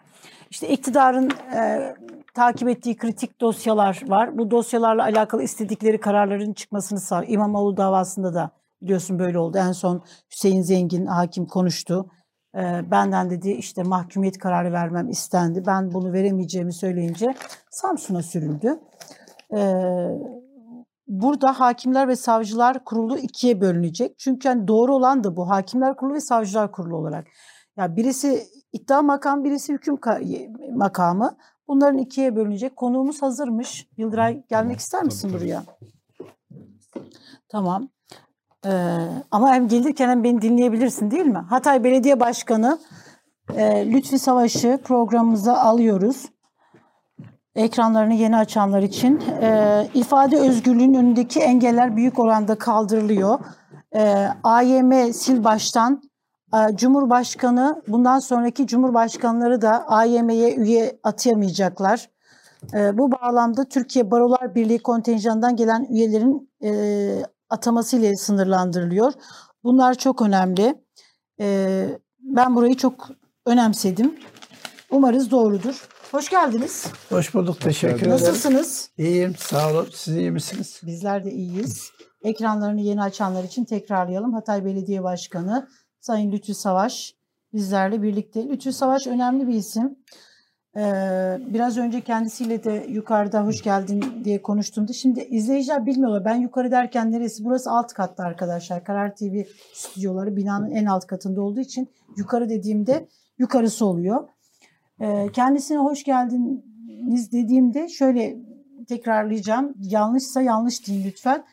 İşte 0.50 0.68
iktidarın 0.68 1.30
e, 1.56 1.94
takip 2.34 2.70
ettiği 2.70 2.98
kritik 2.98 3.42
dosyalar 3.42 4.02
var. 4.08 4.38
Bu 4.38 4.52
dosyalarla 4.52 5.04
alakalı 5.04 5.44
istedikleri 5.44 6.00
kararların 6.00 6.54
çıkmasını 6.54 7.00
sağlıyor. 7.00 7.32
İmamoğlu 7.32 7.78
davasında 7.78 8.34
da 8.34 8.52
biliyorsun 8.82 9.20
böyle 9.20 9.40
oldu. 9.40 9.58
En 9.58 9.72
son 9.72 10.04
Hüseyin 10.32 10.62
Zengin 10.62 11.06
hakim 11.06 11.46
konuştu. 11.46 12.10
E, 12.56 12.92
benden 12.92 13.30
dedi 13.30 13.52
işte 13.52 13.84
mahkumiyet 13.84 14.38
kararı 14.38 14.74
vermem 14.74 15.10
istendi. 15.10 15.64
Ben 15.68 15.94
bunu 15.94 16.14
veremeyeceğimi 16.14 16.74
söyleyince 16.74 17.36
Samsun'a 17.70 18.24
sürüldü. 18.24 18.80
E, 19.58 19.60
burada 21.08 21.60
Hakimler 21.60 22.08
ve 22.08 22.16
Savcılar 22.16 22.84
Kurulu 22.84 23.18
ikiye 23.18 23.62
bölünecek. 23.62 24.20
Çünkü 24.20 24.48
yani 24.48 24.68
doğru 24.68 24.96
olan 24.96 25.24
da 25.24 25.38
bu. 25.38 25.50
Hakimler 25.50 25.96
Kurulu 25.96 26.14
ve 26.14 26.22
Savcılar 26.22 26.72
Kurulu 26.72 26.98
olarak. 26.98 27.28
Ya 27.78 27.96
birisi 27.96 28.44
iddia 28.76 29.02
makam, 29.02 29.44
birisi 29.44 29.74
hüküm 29.74 29.96
ka- 29.96 30.76
makamı. 30.78 31.38
Bunların 31.68 31.98
ikiye 31.98 32.36
bölünecek. 32.36 32.76
Konuğumuz 32.76 33.22
hazırmış. 33.22 33.88
Yıldıray 33.98 34.44
gelmek 34.50 34.80
ister 34.80 35.04
misin 35.04 35.30
tabii. 35.30 35.40
buraya? 35.40 35.64
Tamam. 37.50 37.90
Ee, 38.66 38.98
ama 39.32 39.54
hem 39.54 39.68
gelirken 39.68 40.10
hem 40.10 40.24
beni 40.24 40.42
dinleyebilirsin 40.42 41.12
değil 41.12 41.26
mi? 41.26 41.38
Hatay 41.38 41.84
Belediye 41.84 42.20
Başkanı 42.20 42.80
e, 43.56 43.92
Lütfi 43.92 44.20
Savaş'ı 44.20 44.80
programımıza 44.84 45.58
alıyoruz. 45.58 46.26
Ekranlarını 47.56 48.14
yeni 48.14 48.38
açanlar 48.38 48.82
için. 48.82 49.22
E, 49.42 49.88
ifade 49.94 50.38
özgürlüğünün 50.40 50.94
önündeki 50.94 51.40
engeller 51.40 51.96
büyük 51.96 52.20
oranda 52.20 52.56
kaldırılıyor. 52.56 53.40
E, 53.96 54.28
AYM 54.44 55.14
sil 55.22 55.40
baştan 55.44 56.02
Cumhurbaşkanı 56.76 57.82
bundan 57.88 58.20
sonraki 58.20 58.68
Cumhurbaşkanları 58.68 59.62
da 59.62 59.88
AYM'ye 59.88 60.56
üye 60.56 61.00
atayamayacaklar. 61.04 62.10
E, 62.74 62.98
bu 62.98 63.12
bağlamda 63.12 63.66
Türkiye 63.70 64.12
Barolar 64.12 64.56
Birliği 64.56 64.80
kontenjanından 64.80 65.56
gelen 65.56 65.88
üyelerin 65.90 66.52
e, 66.64 66.72
ataması 67.50 67.98
ile 67.98 68.16
sınırlandırılıyor. 68.16 69.14
Bunlar 69.64 69.94
çok 69.96 70.22
önemli. 70.22 70.76
E, 71.40 71.88
ben 72.20 72.56
burayı 72.56 72.78
çok 72.78 73.10
önemsedim. 73.46 74.16
Umarız 74.92 75.32
doğrudur. 75.32 75.88
Hoş 76.12 76.30
geldiniz. 76.30 76.86
Hoş 77.10 77.34
bulduk. 77.34 77.62
Teşekkür 77.62 77.96
ederim. 77.96 78.12
Nasılsınız? 78.12 78.90
İyiyim. 78.98 79.36
Sağ 79.38 79.72
olun. 79.72 79.88
Siz 79.94 80.16
iyi 80.16 80.32
misiniz? 80.32 80.82
Bizler 80.86 81.26
de 81.26 81.32
iyiyiz. 81.32 81.92
Ekranlarını 82.24 82.82
yeni 82.82 83.02
açanlar 83.02 83.44
için 83.44 83.66
tekrarlayalım. 83.66 84.34
Hatay 84.34 84.66
Belediye 84.66 85.04
Başkanı 85.04 85.68
Sayın 86.06 86.32
Lütfü 86.32 86.54
Savaş 86.54 87.16
bizlerle 87.54 88.02
birlikte. 88.02 88.50
Lütfü 88.50 88.74
Savaş 88.74 89.08
önemli 89.08 89.48
bir 89.48 89.54
isim. 89.54 89.96
Ee, 90.78 90.82
biraz 91.48 91.78
önce 91.78 92.02
kendisiyle 92.02 92.64
de 92.64 92.86
yukarıda 92.90 93.46
hoş 93.46 93.62
geldin 93.62 94.04
diye 94.24 94.42
konuştuğumda 94.42 94.94
şimdi 94.94 95.20
izleyiciler 95.22 95.86
bilmiyorlar. 95.86 96.26
Ben 96.26 96.36
yukarı 96.36 96.72
derken 96.72 97.12
neresi? 97.12 97.44
Burası 97.44 97.72
alt 97.72 97.94
katta 97.94 98.24
arkadaşlar. 98.24 98.84
Karar 98.84 99.16
TV 99.16 99.44
stüdyoları 99.74 100.36
binanın 100.36 100.72
en 100.72 100.86
alt 100.86 101.08
katında 101.08 101.42
olduğu 101.42 101.60
için 101.60 101.90
yukarı 102.18 102.50
dediğimde 102.50 103.08
yukarısı 103.38 103.86
oluyor. 103.86 104.28
Ee, 105.02 105.28
kendisine 105.34 105.78
hoş 105.78 106.04
geldiniz 106.04 107.32
dediğimde 107.32 107.90
şöyle 107.90 108.38
tekrarlayacağım. 108.88 109.74
Yanlışsa 109.80 110.42
yanlış 110.42 110.88
deyin 110.88 111.04
lütfen. 111.04 111.44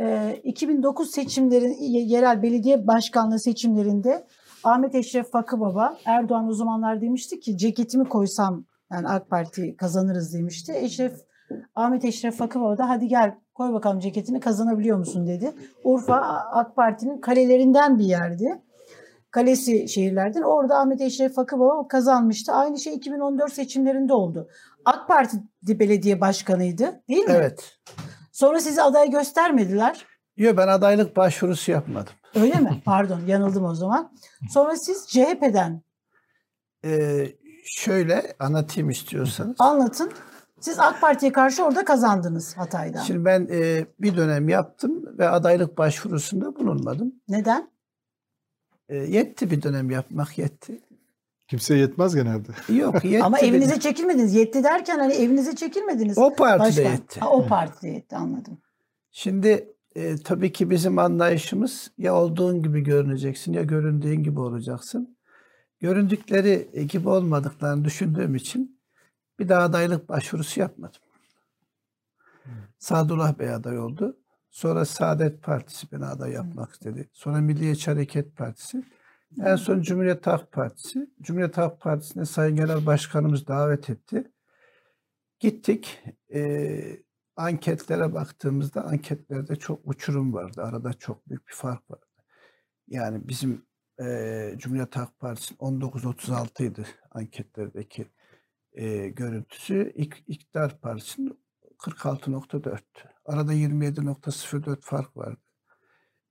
Ee, 0.00 0.40
2009 0.44 1.10
seçimlerin 1.10 1.76
yerel 1.80 2.42
belediye 2.42 2.86
başkanlığı 2.86 3.38
seçimlerinde 3.38 4.26
Ahmet 4.64 4.94
Eşref 4.94 5.30
Fakıbaba 5.30 5.96
Erdoğan 6.04 6.48
o 6.48 6.52
zamanlar 6.52 7.00
demişti 7.00 7.40
ki 7.40 7.56
ceketimi 7.58 8.08
koysam 8.08 8.64
yani 8.92 9.08
AK 9.08 9.30
Parti 9.30 9.76
kazanırız 9.76 10.34
demişti. 10.34 10.72
Eşref 10.72 11.12
Ahmet 11.74 12.04
Eşref 12.04 12.36
Fakıbaba 12.36 12.78
da 12.78 12.88
hadi 12.88 13.08
gel 13.08 13.34
koy 13.54 13.72
bakalım 13.72 14.00
ceketini 14.00 14.40
kazanabiliyor 14.40 14.98
musun 14.98 15.26
dedi. 15.26 15.52
Urfa 15.84 16.16
AK 16.52 16.76
Parti'nin 16.76 17.20
kalelerinden 17.20 17.98
bir 17.98 18.04
yerdi. 18.04 18.62
Kalesi 19.30 19.88
şehirlerden. 19.88 20.42
Orada 20.42 20.78
Ahmet 20.78 21.00
Eşref 21.00 21.34
Fakıbaba 21.34 21.88
kazanmıştı. 21.88 22.52
Aynı 22.52 22.78
şey 22.78 22.94
2014 22.94 23.52
seçimlerinde 23.52 24.12
oldu. 24.12 24.48
AK 24.84 25.08
Parti 25.08 25.38
belediye 25.62 26.20
başkanıydı 26.20 27.02
değil 27.08 27.24
mi? 27.24 27.32
Evet. 27.36 27.78
Sonra 28.40 28.60
sizi 28.60 28.82
aday 28.82 29.10
göstermediler. 29.10 30.06
Yok 30.36 30.56
ben 30.56 30.68
adaylık 30.68 31.16
başvurusu 31.16 31.70
yapmadım. 31.72 32.12
Öyle 32.34 32.54
mi? 32.54 32.82
Pardon 32.84 33.20
yanıldım 33.26 33.64
o 33.64 33.74
zaman. 33.74 34.12
Sonra 34.50 34.76
siz 34.76 35.08
CHP'den 35.08 35.82
Ee, 36.84 37.26
şöyle 37.64 38.36
anlatayım 38.38 38.90
istiyorsanız. 38.90 39.56
anlatın. 39.58 40.12
Siz 40.60 40.78
AK 40.78 41.00
Parti'ye 41.00 41.32
karşı 41.32 41.64
orada 41.64 41.84
kazandınız 41.84 42.56
Hatay'dan. 42.56 43.02
Şimdi 43.02 43.24
ben 43.24 43.48
e, 43.52 43.86
bir 43.98 44.16
dönem 44.16 44.48
yaptım 44.48 45.18
ve 45.18 45.28
adaylık 45.28 45.78
başvurusunda 45.78 46.56
bulunmadım. 46.56 47.14
Neden? 47.28 47.70
E, 48.88 48.96
yetti 48.96 49.50
bir 49.50 49.62
dönem 49.62 49.90
yapmak 49.90 50.38
yetti. 50.38 50.80
Kimseye 51.50 51.80
yetmez 51.80 52.14
genelde. 52.14 52.48
Yok 52.72 53.04
yetti. 53.04 53.24
Ama 53.24 53.38
evinize 53.38 53.80
çekilmediniz. 53.80 54.34
Yetti 54.34 54.64
derken 54.64 54.98
hani 54.98 55.12
evinize 55.12 55.56
çekilmediniz. 55.56 56.18
o 56.18 56.34
partide 56.34 56.68
Başkan. 56.68 56.92
yetti. 56.92 57.20
Ha, 57.20 57.30
o 57.30 57.46
partide 57.46 57.88
yetti 57.88 58.16
anladım. 58.16 58.58
Şimdi 59.10 59.74
e, 59.94 60.16
tabii 60.16 60.52
ki 60.52 60.70
bizim 60.70 60.98
anlayışımız 60.98 61.90
ya 61.98 62.14
olduğun 62.14 62.62
gibi 62.62 62.80
görüneceksin 62.80 63.52
ya 63.52 63.62
göründüğün 63.62 64.22
gibi 64.22 64.40
olacaksın. 64.40 65.16
Göründükleri 65.80 66.86
gibi 66.88 67.08
olmadıklarını 67.08 67.84
düşündüğüm 67.84 68.34
için 68.34 68.80
bir 69.38 69.48
daha 69.48 69.62
adaylık 69.62 70.08
başvurusu 70.08 70.60
yapmadım. 70.60 71.00
Sadullah 72.78 73.38
Bey 73.38 73.50
aday 73.50 73.78
oldu. 73.78 74.16
Sonra 74.50 74.84
Saadet 74.84 75.42
Partisi 75.42 75.92
beni 75.92 76.04
aday 76.04 76.32
yapmak 76.32 76.72
istedi. 76.72 77.08
Sonra 77.12 77.40
Milliyetçi 77.40 77.90
Hareket 77.90 78.36
Partisi. 78.36 78.84
En 79.38 79.56
son 79.56 79.82
Cumhuriyet 79.82 80.26
Halk 80.26 80.52
Partisi. 80.52 81.10
Cumhuriyet 81.20 81.58
Halk 81.58 81.80
Partisi'ne 81.80 82.24
Sayın 82.24 82.56
Genel 82.56 82.86
Başkanımız 82.86 83.46
davet 83.46 83.90
etti. 83.90 84.32
Gittik. 85.40 86.02
Ee, 86.34 87.02
anketlere 87.36 88.14
baktığımızda 88.14 88.84
anketlerde 88.84 89.56
çok 89.56 89.80
uçurum 89.84 90.34
vardı. 90.34 90.62
Arada 90.62 90.92
çok 90.92 91.28
büyük 91.28 91.48
bir 91.48 91.52
fark 91.52 91.90
vardı. 91.90 92.06
Yani 92.88 93.28
bizim 93.28 93.66
e, 94.00 94.54
Cumhuriyet 94.56 94.96
Halk 94.96 95.18
Partisi'nin 95.18 95.58
19.36 95.58 96.64
idi 96.64 96.86
anketlerdeki 97.10 98.06
e, 98.72 99.08
görüntüsü. 99.08 99.92
İk, 99.94 100.24
İktidar 100.26 100.80
Partisi'nin 100.80 101.40
46.4'tü. 101.78 103.08
Arada 103.24 103.54
27.04 103.54 104.80
fark 104.80 105.16
vardı. 105.16 105.40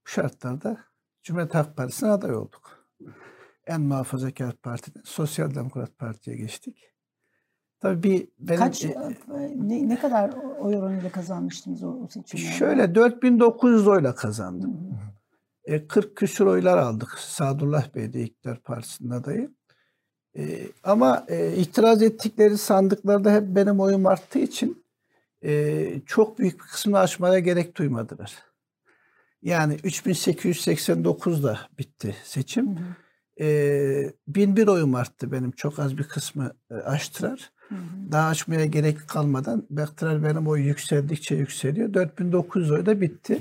Bu 0.06 0.10
şartlarda 0.10 0.84
Cumhuriyet 1.22 1.54
Halk 1.54 1.76
Partisi'ne 1.76 2.10
aday 2.10 2.34
olduk. 2.34 2.79
En 3.66 3.80
muhafazakar 3.80 4.52
partiden 4.52 5.02
Sosyal 5.04 5.54
Demokrat 5.54 5.98
Parti'ye 5.98 6.36
geçtik. 6.36 6.90
Tabii 7.80 8.02
bir 8.02 8.28
benim, 8.38 8.58
Kaç 8.58 8.84
e, 8.84 8.94
ne, 9.56 9.88
ne 9.88 9.98
kadar 9.98 10.30
oy 10.60 10.76
oranıyla 10.76 11.10
kazanmıştınız 11.10 11.82
o, 11.82 11.88
o 11.88 12.08
seçimlerde? 12.08 12.52
Şöyle 12.52 12.94
4900 12.94 13.88
oyla 13.88 14.10
Hı 14.10 14.14
kazandım. 14.14 14.70
hı. 14.70 15.74
E, 15.74 15.86
40 15.86 16.16
küsur 16.16 16.46
oylar 16.46 16.78
aldık. 16.78 17.18
Sadullah 17.18 17.94
Bey 17.94 18.12
de 18.12 18.22
İktidar 18.22 18.62
Partisi'nin 18.62 19.10
adayı. 19.10 19.50
E, 20.36 20.66
ama 20.84 21.24
e, 21.28 21.56
itiraz 21.56 22.02
ettikleri 22.02 22.58
sandıklarda 22.58 23.32
hep 23.32 23.42
benim 23.46 23.80
oyum 23.80 24.06
arttığı 24.06 24.38
için 24.38 24.84
e, 25.44 26.00
çok 26.06 26.38
büyük 26.38 26.54
bir 26.54 26.66
kısmını 26.66 26.98
açmaya 26.98 27.38
gerek 27.38 27.76
duymadılar. 27.76 28.49
Yani 29.42 29.74
3889'da 29.74 31.58
bitti 31.78 32.14
seçim. 32.24 32.76
Hı 32.76 32.80
hı. 32.80 33.44
E, 33.44 34.14
1001 34.28 34.66
oyum 34.66 34.94
arttı 34.94 35.32
benim. 35.32 35.50
Çok 35.50 35.78
az 35.78 35.98
bir 35.98 36.04
kısmı 36.04 36.52
e, 36.70 36.74
açtılar. 36.74 37.50
Hı 37.68 37.74
hı. 37.74 38.12
Daha 38.12 38.28
açmaya 38.28 38.66
gerek 38.66 39.08
kalmadan 39.08 39.66
baktılar 39.70 40.24
benim 40.24 40.46
oy 40.46 40.60
yükseldikçe 40.60 41.34
yükseliyor. 41.34 41.94
4900 41.94 42.70
oy 42.70 42.86
da 42.86 43.00
bitti. 43.00 43.38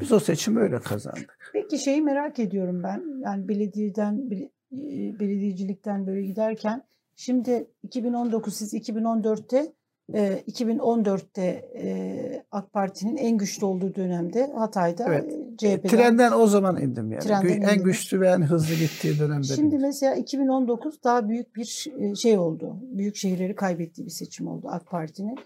Biz 0.00 0.12
o 0.12 0.20
seçimi 0.20 0.60
öyle 0.60 0.78
kazandık. 0.78 1.38
Peki 1.52 1.78
şeyi 1.78 2.02
merak 2.02 2.38
ediyorum 2.38 2.82
ben. 2.82 3.02
Yani 3.24 3.48
belediyeden 3.48 4.30
bel- 4.30 4.50
e, 4.72 5.18
belediyecilikten 5.20 6.06
böyle 6.06 6.22
giderken 6.22 6.82
şimdi 7.16 7.66
2019 7.82 8.54
siz 8.54 8.74
2014'te 8.74 9.72
e, 10.14 10.42
2014'te 10.50 11.42
e, 11.74 12.42
AK 12.50 12.72
Parti'nin 12.72 13.16
en 13.16 13.38
güçlü 13.38 13.66
olduğu 13.66 13.94
dönemde 13.94 14.52
Hatay'da 14.56 15.04
Evet. 15.08 15.24
e, 15.32 15.56
CHP'den. 15.56 15.88
Trenden 15.88 16.32
o 16.32 16.46
zaman 16.46 16.82
indim 16.82 17.12
yani. 17.12 17.22
Trenden 17.22 17.48
en 17.48 17.56
indiniz. 17.60 17.82
güçlü 17.82 18.20
ve 18.20 18.28
en 18.28 18.42
hızlı 18.42 18.74
gittiği 18.74 19.18
dönemde. 19.18 19.46
Şimdi 19.46 19.74
indim. 19.74 19.80
mesela 19.86 20.14
2019 20.14 21.02
daha 21.04 21.28
büyük 21.28 21.56
bir 21.56 21.86
e, 21.98 22.14
şey 22.14 22.38
oldu. 22.38 22.76
Büyük 22.82 23.16
şehirleri 23.16 23.54
kaybettiği 23.54 24.06
bir 24.06 24.12
seçim 24.12 24.46
oldu 24.48 24.66
AK 24.70 24.86
Parti'nin. 24.90 25.38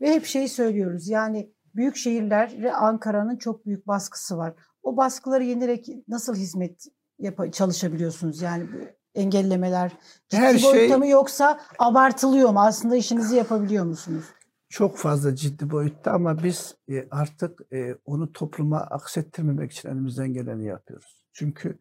Ve 0.00 0.10
hep 0.14 0.24
şeyi 0.24 0.48
söylüyoruz. 0.48 1.08
Yani 1.08 1.50
büyük 1.74 1.96
şehirlere 1.96 2.72
Ankara'nın 2.72 3.36
çok 3.36 3.66
büyük 3.66 3.86
baskısı 3.86 4.36
var. 4.36 4.54
O 4.82 4.96
baskıları 4.96 5.44
yenerek 5.44 5.88
nasıl 6.08 6.34
hizmet 6.34 6.86
yap- 7.18 7.52
çalışabiliyorsunuz? 7.52 8.42
Yani 8.42 8.64
bu 8.72 8.76
engellemeler 9.16 9.92
ciddi 10.28 10.40
Her 10.42 10.58
şey- 10.58 10.70
boyutta 10.72 10.98
mı 10.98 11.06
yoksa 11.06 11.60
abartılıyor 11.78 12.50
mu? 12.50 12.60
Aslında 12.62 12.96
işinizi 12.96 13.36
yapabiliyor 13.36 13.84
musunuz? 13.84 14.24
Çok 14.68 14.96
fazla 14.98 15.34
ciddi 15.36 15.70
boyutta 15.70 16.12
ama 16.12 16.42
biz 16.42 16.74
e, 16.90 17.06
artık 17.10 17.60
e, 17.72 17.94
onu 18.04 18.32
topluma 18.32 18.78
aksettirmemek 18.80 19.72
için 19.72 19.88
elimizden 19.88 20.32
geleni 20.32 20.64
yapıyoruz. 20.66 21.22
Çünkü 21.32 21.78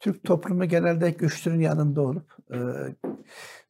Türk 0.00 0.24
toplumu 0.24 0.64
genelde 0.64 1.10
güçlünün 1.10 1.60
yanında 1.60 2.00
olup 2.02 2.32
e, 2.54 2.58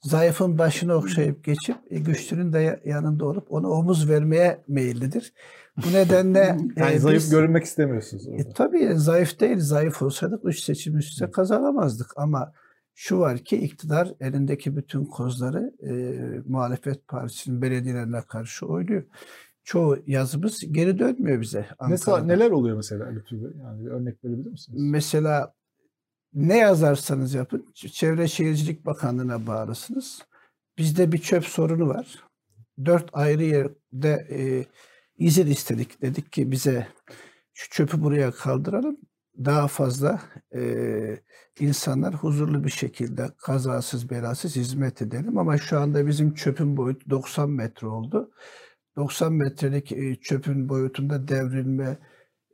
zayıfın 0.02 0.58
başını 0.58 0.94
okşayıp 0.94 1.44
geçip 1.44 1.76
e, 1.90 1.98
güçlünün 1.98 2.52
de 2.52 2.58
ya- 2.58 2.80
yanında 2.84 3.24
olup 3.26 3.52
ona 3.52 3.68
omuz 3.68 4.08
vermeye 4.10 4.64
meyillidir. 4.68 5.32
Bu 5.76 5.92
nedenle 5.92 6.38
Yani 6.76 6.94
e, 6.94 6.98
zayıf 6.98 7.22
biz- 7.22 7.30
görünmek 7.30 7.64
istemiyorsunuz. 7.64 8.28
orada. 8.28 8.42
E, 8.42 8.52
tabii 8.52 8.92
zayıf 8.94 9.40
değil. 9.40 9.58
Zayıf 9.60 10.02
olsaydık 10.02 10.40
üç 10.44 10.60
seçim 10.60 10.98
üst 10.98 11.10
üste 11.12 11.30
kazanamazdık. 11.30 12.06
Ama 12.16 12.52
şu 13.02 13.18
var 13.18 13.38
ki 13.38 13.56
iktidar 13.56 14.12
elindeki 14.20 14.76
bütün 14.76 15.04
kozları 15.04 15.72
e, 15.82 15.92
muhalefet 16.46 17.08
partisinin 17.08 17.62
belediyelerine 17.62 18.22
karşı 18.22 18.66
oynuyor. 18.66 19.04
Çoğu 19.64 19.98
yazımız 20.06 20.72
geri 20.72 20.98
dönmüyor 20.98 21.40
bize. 21.40 21.68
Mesela 21.88 22.24
neler 22.24 22.50
oluyor 22.50 22.76
mesela 22.76 23.08
Lütfü 23.10 23.44
Bey? 23.44 23.50
Yani 23.62 23.84
bir 23.84 23.90
örnek 23.90 24.24
verebilir 24.24 24.50
misiniz? 24.50 24.78
Mesela 24.82 25.54
ne 26.34 26.58
yazarsanız 26.58 27.34
yapın 27.34 27.72
Çevre 27.74 28.28
Şehircilik 28.28 28.86
Bakanlığı'na 28.86 29.46
bağlısınız. 29.46 30.22
Bizde 30.78 31.12
bir 31.12 31.18
çöp 31.18 31.44
sorunu 31.44 31.88
var. 31.88 32.24
Dört 32.84 33.10
ayrı 33.12 33.44
yerde 33.44 34.26
e, 34.30 34.66
izin 35.24 35.46
istedik. 35.46 36.02
Dedik 36.02 36.32
ki 36.32 36.50
bize 36.50 36.88
şu 37.54 37.70
çöpü 37.70 38.02
buraya 38.02 38.30
kaldıralım. 38.30 38.96
Daha 39.44 39.68
fazla 39.68 40.20
e, 40.54 40.60
insanlar 41.60 42.14
huzurlu 42.14 42.64
bir 42.64 42.70
şekilde 42.70 43.28
kazasız 43.38 44.10
belasız 44.10 44.56
hizmet 44.56 45.02
edelim. 45.02 45.38
Ama 45.38 45.58
şu 45.58 45.78
anda 45.78 46.06
bizim 46.06 46.34
çöpün 46.34 46.76
boyutu 46.76 47.10
90 47.10 47.50
metre 47.50 47.86
oldu. 47.86 48.30
90 48.96 49.32
metrelik 49.32 49.92
e, 49.92 50.16
çöpün 50.16 50.68
boyutunda 50.68 51.28
devrilme, 51.28 51.98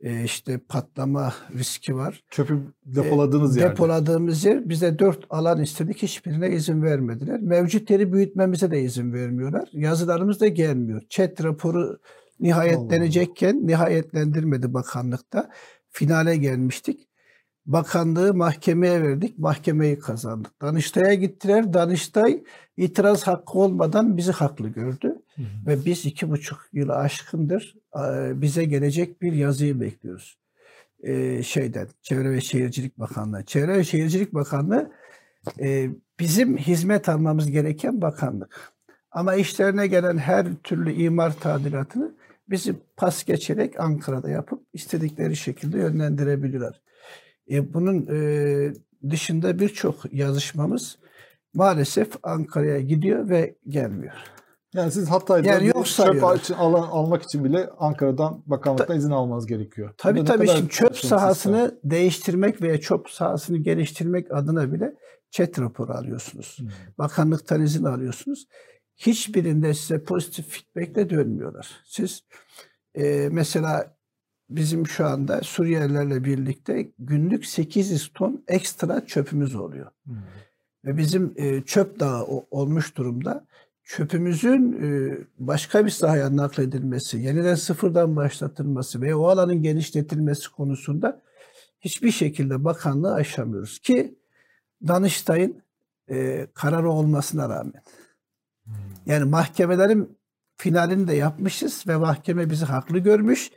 e, 0.01 0.23
işte 0.23 0.57
patlama 0.69 1.33
riski 1.57 1.95
var. 1.95 2.23
Çöpü 2.29 2.73
depoladığınız 2.85 3.57
E, 3.57 3.59
yerde. 3.59 3.71
Depoladığımız 3.71 4.45
yer 4.45 4.69
bize 4.69 4.99
dört 4.99 5.25
alan 5.29 5.61
istedik. 5.61 6.03
Hiçbirine 6.03 6.49
izin 6.49 6.83
vermediler. 6.83 7.39
Mevcut 7.41 7.89
yeri 7.89 8.13
büyütmemize 8.13 8.71
de 8.71 8.81
izin 8.81 9.13
vermiyorlar. 9.13 9.69
Yazılarımız 9.73 10.41
da 10.41 10.47
gelmiyor. 10.47 11.01
ÇED 11.09 11.43
raporu 11.43 11.99
nihayetlenecekken 12.39 13.67
nihayetlendirmedi 13.67 14.73
bakanlıkta. 14.73 15.49
Finale 15.97 16.37
gelmiştik. 16.37 17.07
Bakanlığı 17.65 18.33
mahkemeye 18.33 19.03
verdik. 19.03 19.39
Mahkemeyi 19.39 19.99
kazandık. 19.99 20.61
Danıştay'a 20.61 21.13
gittiler. 21.13 21.73
Danıştay 21.73 22.43
itiraz 22.77 23.27
hakkı 23.27 23.59
olmadan 23.59 24.17
bizi 24.17 24.31
haklı 24.31 24.69
gördü. 24.69 25.15
Ve 25.37 25.85
biz 25.85 26.05
iki 26.05 26.29
buçuk 26.29 26.69
yıl 26.73 26.89
aşkındır 26.89 27.75
bize 28.41 28.65
gelecek 28.65 29.21
bir 29.21 29.33
yazıyı 29.33 29.81
bekliyoruz. 29.81 30.37
E, 31.03 31.43
şeyden, 31.43 31.87
Çevre 32.01 32.31
ve 32.31 32.41
Şehircilik 32.41 32.99
Bakanlığı. 32.99 33.45
Çevre 33.45 33.77
ve 33.77 33.83
Şehircilik 33.83 34.33
Bakanlığı 34.33 34.91
e, 35.59 35.89
bizim 36.19 36.57
hizmet 36.57 37.09
almamız 37.09 37.51
gereken 37.51 38.01
bakanlık. 38.01 38.71
Ama 39.11 39.35
işlerine 39.35 39.87
gelen 39.87 40.17
her 40.17 40.55
türlü 40.55 40.93
imar 40.93 41.39
tadilatını 41.39 42.16
bizi 42.49 42.75
pas 42.97 43.23
geçerek 43.23 43.79
Ankara'da 43.79 44.29
yapıp 44.29 44.63
istedikleri 44.73 45.35
şekilde 45.35 45.77
yönlendirebilirler. 45.77 46.81
E, 47.51 47.73
bunun 47.73 48.07
e, 48.11 48.73
dışında 49.09 49.59
birçok 49.59 50.13
yazışmamız 50.13 50.97
maalesef 51.53 52.09
Ankara'ya 52.23 52.79
gidiyor 52.79 53.29
ve 53.29 53.55
gelmiyor. 53.67 54.13
Yani 54.73 54.91
siz 54.91 55.09
Hatay'da 55.09 55.47
Yani 55.47 55.67
yok 55.67 55.85
çöp 55.87 56.39
için, 56.39 56.53
alan, 56.53 56.87
almak 56.87 57.23
için 57.23 57.43
bile 57.43 57.69
Ankara'dan 57.79 58.43
bakanlıktan 58.45 58.97
izin 58.97 59.11
almanız 59.11 59.47
gerekiyor. 59.47 59.93
Tabii 59.97 60.19
Bu 60.19 60.23
ne 60.23 60.27
tabii 60.27 60.47
şimdi 60.47 60.69
çöp 60.69 60.89
başarısız 60.89 61.09
sahasını 61.09 61.79
değiştirmek 61.83 62.61
veya 62.61 62.79
çöp 62.79 63.09
sahasını 63.09 63.57
geliştirmek 63.57 64.31
adına 64.31 64.73
bile 64.73 64.95
çet 65.31 65.59
raporu 65.59 65.91
alıyorsunuz. 65.91 66.57
Hmm. 66.59 66.67
Bakanlıktan 66.97 67.61
izin 67.61 67.83
alıyorsunuz. 67.83 68.45
Hiçbirinde 68.97 69.73
size 69.73 70.03
pozitif 70.03 70.45
feedbackle 70.47 71.09
dönmüyorlar. 71.09 71.81
Siz 71.85 72.23
e, 72.95 73.29
mesela 73.31 73.97
bizim 74.49 74.87
şu 74.87 75.05
anda 75.05 75.41
Suriyelilerle 75.41 76.23
birlikte 76.23 76.91
günlük 76.99 77.45
800 77.45 78.11
ton 78.13 78.43
ekstra 78.47 79.05
çöpümüz 79.05 79.55
oluyor. 79.55 79.91
Hmm. 80.05 80.15
Ve 80.85 80.97
bizim 80.97 81.33
e, 81.35 81.61
çöp 81.61 81.99
dağı 81.99 82.23
olmuş 82.51 82.97
durumda. 82.97 83.47
Çöpümüzün 83.83 84.73
e, 84.81 85.17
başka 85.39 85.85
bir 85.85 85.89
sahaya 85.89 86.35
nakledilmesi, 86.35 87.17
yeniden 87.17 87.55
sıfırdan 87.55 88.15
başlatılması 88.15 89.01
ve 89.01 89.15
o 89.15 89.27
alanın 89.27 89.61
genişletilmesi 89.61 90.51
konusunda 90.51 91.21
hiçbir 91.81 92.11
şekilde 92.11 92.63
bakanlığı 92.63 93.13
aşamıyoruz. 93.13 93.79
Ki 93.79 94.15
Danıştay'ın 94.87 95.61
e, 96.09 96.47
kararı 96.53 96.91
olmasına 96.91 97.49
rağmen. 97.49 97.83
Yani 99.07 99.23
mahkemelerin 99.23 100.17
finalini 100.57 101.07
de 101.07 101.13
yapmışız 101.13 101.83
ve 101.87 101.97
mahkeme 101.97 102.49
bizi 102.49 102.65
haklı 102.65 102.99
görmüş 102.99 103.51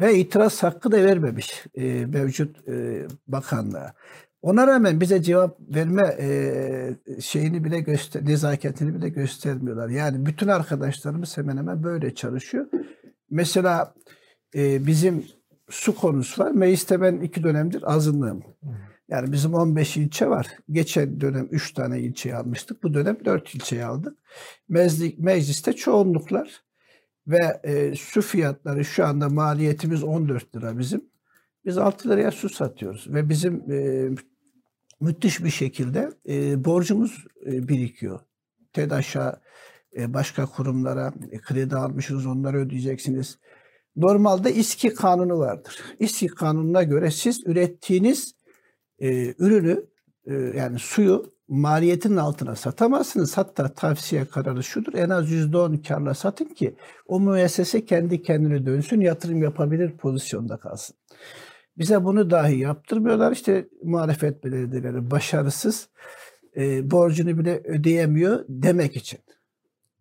ve 0.00 0.18
itiraz 0.18 0.62
hakkı 0.62 0.92
da 0.92 0.96
vermemiş 0.96 1.64
e, 1.74 2.06
mevcut 2.06 2.68
e, 2.68 3.06
bakanlığa. 3.26 3.92
Ona 4.42 4.66
rağmen 4.66 5.00
bize 5.00 5.22
cevap 5.22 5.60
verme 5.60 6.16
e, 6.20 7.20
şeyini 7.20 7.64
bile 7.64 7.80
göster, 7.80 8.26
nezaketini 8.26 8.94
bile 8.94 9.08
göstermiyorlar. 9.08 9.88
Yani 9.88 10.26
bütün 10.26 10.48
arkadaşlarımız 10.48 11.36
hemen 11.36 11.56
hemen 11.56 11.82
böyle 11.82 12.14
çalışıyor. 12.14 12.66
Mesela 13.30 13.94
e, 14.54 14.86
bizim 14.86 15.24
su 15.70 15.94
konusu 15.94 16.44
var. 16.44 16.50
Mecliste 16.50 17.00
ben 17.00 17.16
iki 17.16 17.42
dönemdir 17.42 17.94
azınlığım. 17.94 18.42
Yani 19.08 19.32
bizim 19.32 19.54
15 19.54 19.96
ilçe 19.96 20.28
var. 20.28 20.46
Geçen 20.70 21.20
dönem 21.20 21.48
3 21.50 21.72
tane 21.72 22.00
ilçeyi 22.00 22.34
almıştık. 22.34 22.82
Bu 22.82 22.94
dönem 22.94 23.24
4 23.24 23.54
ilçeyi 23.54 23.84
aldık. 23.84 24.18
Meclis, 24.68 25.18
mecliste 25.18 25.72
çoğunluklar 25.72 26.62
ve 27.26 27.60
e, 27.64 27.94
su 27.94 28.22
fiyatları 28.22 28.84
şu 28.84 29.06
anda 29.06 29.28
maliyetimiz 29.28 30.02
14 30.02 30.56
lira 30.56 30.78
bizim. 30.78 31.04
Biz 31.64 31.78
6 31.78 32.08
liraya 32.08 32.30
su 32.30 32.48
satıyoruz 32.48 33.06
ve 33.08 33.28
bizim 33.28 33.72
e, 33.72 34.08
müthiş 35.00 35.44
bir 35.44 35.50
şekilde 35.50 36.10
e, 36.28 36.64
borcumuz 36.64 37.24
e, 37.46 37.68
birikiyor. 37.68 38.20
TEDAŞ'a, 38.72 39.40
e, 39.96 40.14
başka 40.14 40.46
kurumlara 40.46 41.12
e, 41.30 41.38
kredi 41.38 41.76
almışsınız 41.76 42.26
onları 42.26 42.58
ödeyeceksiniz. 42.58 43.38
Normalde 43.96 44.54
İSKİ 44.54 44.94
kanunu 44.94 45.38
vardır. 45.38 45.80
İSKİ 45.98 46.26
kanununa 46.26 46.82
göre 46.82 47.10
siz 47.10 47.46
ürettiğiniz 47.46 48.35
e, 48.98 49.34
ürünü 49.38 49.86
e, 50.26 50.34
yani 50.34 50.78
suyu 50.78 51.36
maliyetinin 51.48 52.16
altına 52.16 52.56
satamazsınız. 52.56 53.36
Hatta 53.36 53.68
tavsiye 53.68 54.24
kararı 54.24 54.62
şudur. 54.62 54.94
En 54.94 55.10
az 55.10 55.32
%10 55.32 55.88
karla 55.88 56.14
satın 56.14 56.44
ki 56.44 56.74
o 57.06 57.20
müessese 57.20 57.84
kendi 57.84 58.22
kendine 58.22 58.66
dönsün, 58.66 59.00
yatırım 59.00 59.42
yapabilir 59.42 59.96
pozisyonda 59.96 60.56
kalsın. 60.56 60.96
Bize 61.78 62.04
bunu 62.04 62.30
dahi 62.30 62.58
yaptırmıyorlar. 62.58 63.32
İşte 63.32 63.68
muhalefet 63.82 64.44
belediyeleri 64.44 65.10
başarısız 65.10 65.88
e, 66.56 66.90
borcunu 66.90 67.38
bile 67.38 67.60
ödeyemiyor 67.64 68.44
demek 68.48 68.96
için. 68.96 69.20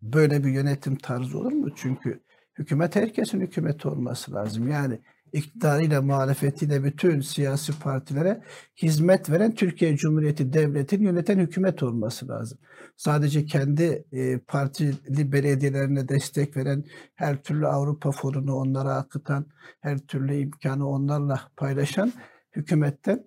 Böyle 0.02 0.44
bir 0.44 0.50
yönetim 0.50 0.96
tarzı 0.96 1.40
olur 1.40 1.52
mu? 1.52 1.70
Çünkü 1.76 2.20
hükümet 2.58 2.96
herkesin 2.96 3.42
hükümeti 3.42 3.88
olması 3.88 4.34
lazım. 4.34 4.68
Yani 4.72 5.00
iktidarıyla 5.36 6.02
muhalefetiyle 6.02 6.84
bütün 6.84 7.22
siyasi 7.22 7.80
partilere 7.80 8.42
hizmet 8.82 9.30
veren 9.30 9.56
Türkiye 9.56 9.98
Cumhuriyeti 9.98 10.54
Devleti'nin 10.54 11.04
yöneten 11.04 11.40
hükümet 11.40 11.84
olması 11.84 12.28
lazım. 12.28 12.58
Sadece 12.98 13.46
kendi 13.46 14.06
e, 14.12 14.38
partili 14.38 15.32
belediyelerine 15.32 16.10
destek 16.10 16.58
veren, 16.58 16.84
her 17.16 17.44
türlü 17.44 17.68
Avrupa 17.68 18.12
fonunu 18.12 18.56
onlara 18.56 18.96
akıtan, 18.96 19.46
her 19.80 19.98
türlü 19.98 20.36
imkanı 20.36 20.90
onlarla 20.90 21.42
paylaşan 21.58 22.14
hükümetten 22.56 23.26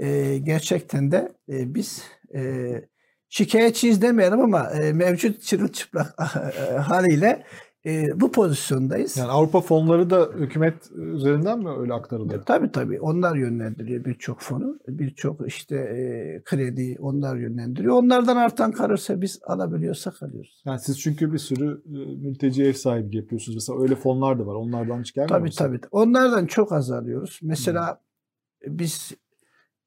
e, 0.00 0.38
gerçekten 0.38 1.10
de 1.10 1.32
e, 1.48 1.74
biz 1.74 2.02
e, 2.34 2.72
şikayetçiyiz 3.28 4.02
demeyelim 4.02 4.40
ama 4.40 4.70
e, 4.70 4.92
mevcut 4.92 5.42
çırılçıplak 5.42 6.14
haliyle 6.80 7.44
e, 7.86 8.20
bu 8.20 8.32
pozisyondayız. 8.32 9.16
Yani 9.16 9.30
Avrupa 9.30 9.60
fonları 9.60 10.10
da 10.10 10.28
hükümet 10.38 10.90
üzerinden 10.92 11.58
mi 11.58 11.70
öyle 11.78 11.94
aktarılıyor? 11.94 12.42
Tabii 12.42 12.72
tabii. 12.72 13.00
Onlar 13.00 13.36
yönlendiriyor 13.36 14.04
birçok 14.04 14.40
fonu. 14.40 14.78
Birçok 14.88 15.48
işte 15.48 15.76
e, 15.76 16.42
kredi 16.44 16.96
onlar 17.00 17.36
yönlendiriyor. 17.36 17.94
Onlardan 17.94 18.36
artan 18.36 18.72
kalırsa 18.72 19.20
biz 19.20 19.40
alabiliyorsak 19.42 20.22
alıyoruz. 20.22 20.62
Yani 20.64 20.80
siz 20.80 21.00
çünkü 21.00 21.32
bir 21.32 21.38
sürü 21.38 21.82
e, 21.86 22.16
mülteci 22.28 22.64
ev 22.64 22.72
sahibi 22.72 23.16
yapıyorsunuz. 23.16 23.56
Mesela 23.56 23.82
öyle 23.82 23.94
fonlar 23.94 24.38
da 24.38 24.46
var. 24.46 24.54
Onlardan 24.54 25.00
hiç 25.00 25.12
gelmiyor 25.12 25.28
Tabii 25.28 25.48
mu? 25.48 25.54
tabii. 25.56 25.80
Onlardan 25.90 26.46
çok 26.46 26.72
az 26.72 26.90
alıyoruz. 26.90 27.38
Mesela 27.42 28.00
biz 28.66 29.12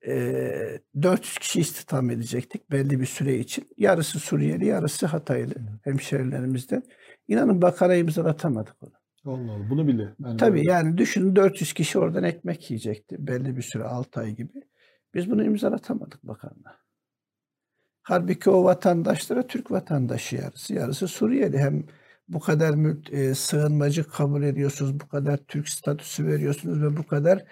e, 0.07 0.81
400 1.01 1.37
kişi 1.37 1.59
istihdam 1.59 2.09
edecektik 2.09 2.71
belli 2.71 2.99
bir 2.99 3.05
süre 3.05 3.37
için. 3.37 3.67
Yarısı 3.77 4.19
Suriyeli, 4.19 4.65
yarısı 4.65 5.05
Hataylı 5.05 5.53
hemşerilerimizden. 5.83 6.83
İnanın 7.27 7.61
bakara 7.61 7.95
imzalatamadık 7.95 8.75
onu. 8.83 8.91
Allah 9.25 9.51
Allah. 9.51 9.69
Bunu 9.69 9.87
bile. 9.87 10.15
Yani 10.19 10.37
Tabii 10.37 10.57
böyle- 10.57 10.71
yani 10.71 10.97
düşünün 10.97 11.35
400 11.35 11.73
kişi 11.73 11.99
oradan 11.99 12.23
ekmek 12.23 12.71
yiyecekti 12.71 13.27
belli 13.27 13.57
bir 13.57 13.61
süre 13.61 13.83
6 13.83 14.19
ay 14.19 14.31
gibi. 14.35 14.63
Biz 15.13 15.31
bunu 15.31 15.43
imzalatamadık 15.43 16.23
bakanla. 16.23 16.77
Halbuki 18.01 18.49
o 18.49 18.63
vatandaşlara 18.63 19.47
Türk 19.47 19.71
vatandaşı 19.71 20.35
yarısı, 20.35 20.73
yarısı 20.73 21.07
Suriyeli. 21.07 21.57
Hem 21.57 21.83
bu 22.27 22.39
kadar 22.39 22.75
mülk, 22.75 23.13
e, 23.13 23.35
sığınmacı 23.35 24.03
kabul 24.03 24.43
ediyorsunuz, 24.43 24.99
bu 24.99 25.07
kadar 25.07 25.37
Türk 25.37 25.69
statüsü 25.69 26.27
veriyorsunuz 26.27 26.81
ve 26.81 26.97
bu 26.97 27.07
kadar 27.07 27.43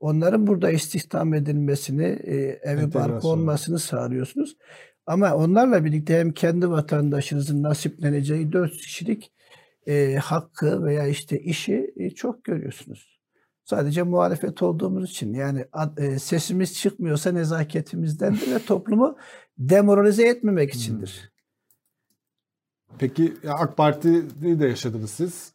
onların 0.00 0.46
burada 0.46 0.70
istihdam 0.70 1.34
edilmesini, 1.34 2.04
e, 2.04 2.34
evi 2.62 2.94
barkı 2.94 3.28
olmasını 3.28 3.78
sağlıyorsunuz. 3.78 4.56
Ama 5.10 5.34
onlarla 5.34 5.84
birlikte 5.84 6.18
hem 6.18 6.32
kendi 6.32 6.70
vatandaşınızın 6.70 7.62
nasipleneceği 7.62 8.52
4 8.52 8.72
kişilik 8.72 9.32
e, 9.86 10.14
hakkı 10.14 10.84
veya 10.84 11.06
işte 11.06 11.40
işi 11.40 11.94
e, 11.96 12.10
çok 12.10 12.44
görüyorsunuz. 12.44 13.20
Sadece 13.64 14.02
muhalefet 14.02 14.62
olduğumuz 14.62 15.10
için 15.10 15.34
yani 15.34 15.64
e, 15.96 16.18
sesimiz 16.18 16.78
çıkmıyorsa 16.78 17.32
nezaketimizdendir 17.32 18.54
ve 18.54 18.58
toplumu 18.58 19.16
demoralize 19.58 20.28
etmemek 20.28 20.74
içindir. 20.74 21.32
Peki 22.98 23.34
ya 23.42 23.54
AK 23.54 23.76
Parti'yi 23.76 24.60
de 24.60 24.66
yaşadınız 24.66 25.10
siz. 25.10 25.52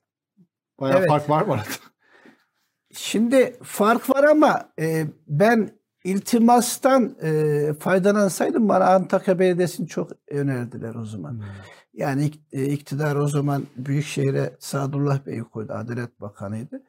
Bayağı 0.80 1.00
Evet. 1.00 1.10
fark 1.10 1.30
var 1.30 1.42
mı 1.46 1.54
arada? 1.54 1.64
Şimdi 2.92 3.58
fark 3.64 4.10
var 4.10 4.24
ama 4.24 4.74
e, 4.80 5.06
ben 5.28 5.70
iltimastan 6.06 7.16
e, 7.24 7.74
faydalansaydım 7.80 8.70
bana 8.70 8.86
Antakya 8.86 9.40
Belediyesi'ni 9.40 9.88
çok 9.88 10.12
önerdiler 10.28 10.96
o 10.96 11.06
zaman. 11.06 11.44
Yani 11.94 12.26
ik- 12.26 12.40
e, 12.52 12.66
iktidar 12.66 13.16
o 13.16 13.28
zaman 13.28 13.64
Büyükşehir'e 13.78 14.56
Sadullah 14.60 15.26
Bey'i 15.26 15.44
koydu. 15.44 15.74
Adalet 15.74 16.22
Bakanı'ydı. 16.22 16.84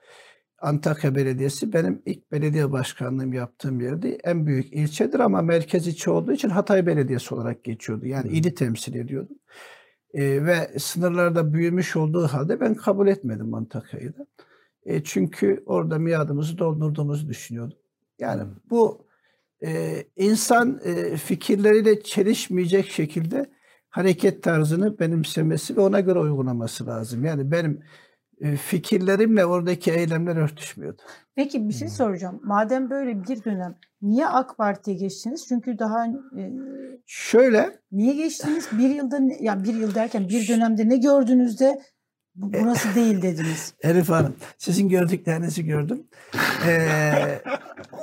Antakya 0.58 1.14
Belediyesi 1.14 1.72
benim 1.72 2.02
ilk 2.06 2.32
belediye 2.32 2.72
başkanlığım 2.72 3.32
yaptığım 3.32 3.80
yerde 3.80 4.18
en 4.24 4.46
büyük 4.46 4.72
ilçedir 4.72 5.20
ama 5.20 5.42
merkez 5.42 5.86
ilçe 5.86 6.10
olduğu 6.10 6.32
için 6.32 6.48
Hatay 6.48 6.86
Belediyesi 6.86 7.34
olarak 7.34 7.64
geçiyordu. 7.64 8.06
Yani 8.06 8.30
ili 8.30 8.54
temsil 8.54 8.94
ediyordum. 8.94 9.36
E, 10.14 10.46
ve 10.46 10.78
sınırlarda 10.78 11.52
büyümüş 11.54 11.96
olduğu 11.96 12.26
halde 12.26 12.60
ben 12.60 12.74
kabul 12.74 13.08
etmedim 13.08 13.54
Antakya'yı 13.54 14.18
da. 14.18 14.26
E, 14.84 15.04
çünkü 15.04 15.62
orada 15.66 15.98
miadımızı 15.98 16.58
doldurduğumuzu 16.58 17.28
düşünüyordum. 17.28 17.78
Yani 18.18 18.42
bu 18.70 19.05
e, 19.64 20.02
insan 20.16 20.80
e, 20.84 21.16
fikirleriyle 21.16 22.02
çelişmeyecek 22.02 22.90
şekilde 22.90 23.50
hareket 23.88 24.42
tarzını 24.42 24.98
benimsemesi 24.98 25.76
ve 25.76 25.80
ona 25.80 26.00
göre 26.00 26.18
uygulaması 26.18 26.86
lazım. 26.86 27.24
Yani 27.24 27.50
benim 27.50 27.80
e, 28.40 28.56
fikirlerimle 28.56 29.46
oradaki 29.46 29.92
eylemler 29.92 30.36
örtüşmüyordu. 30.36 31.02
Peki 31.34 31.68
bir 31.68 31.74
şey 31.74 31.88
soracağım. 31.88 32.40
Madem 32.44 32.90
böyle 32.90 33.22
bir 33.22 33.44
dönem 33.44 33.74
niye 34.02 34.26
AK 34.26 34.56
Parti'ye 34.56 34.96
geçtiniz? 34.96 35.46
Çünkü 35.48 35.78
daha 35.78 36.06
e, 36.06 36.52
Şöyle 37.06 37.78
niye 37.92 38.14
geçtiniz? 38.14 38.68
Bir 38.78 38.88
yılda 38.90 39.18
ya 39.40 39.64
bir 39.64 39.74
yıl 39.74 39.94
derken 39.94 40.28
bir 40.28 40.48
dönemde 40.48 40.88
ne 40.88 40.96
gördünüz 40.96 41.60
de 41.60 41.80
bu- 42.36 42.52
burası 42.52 42.94
değil 42.94 43.22
dediniz. 43.22 43.74
Elif 43.82 44.08
Hanım, 44.08 44.36
sizin 44.58 44.88
gördüklerinizi 44.88 45.64
gördüm. 45.64 46.06
Ee, 46.66 47.42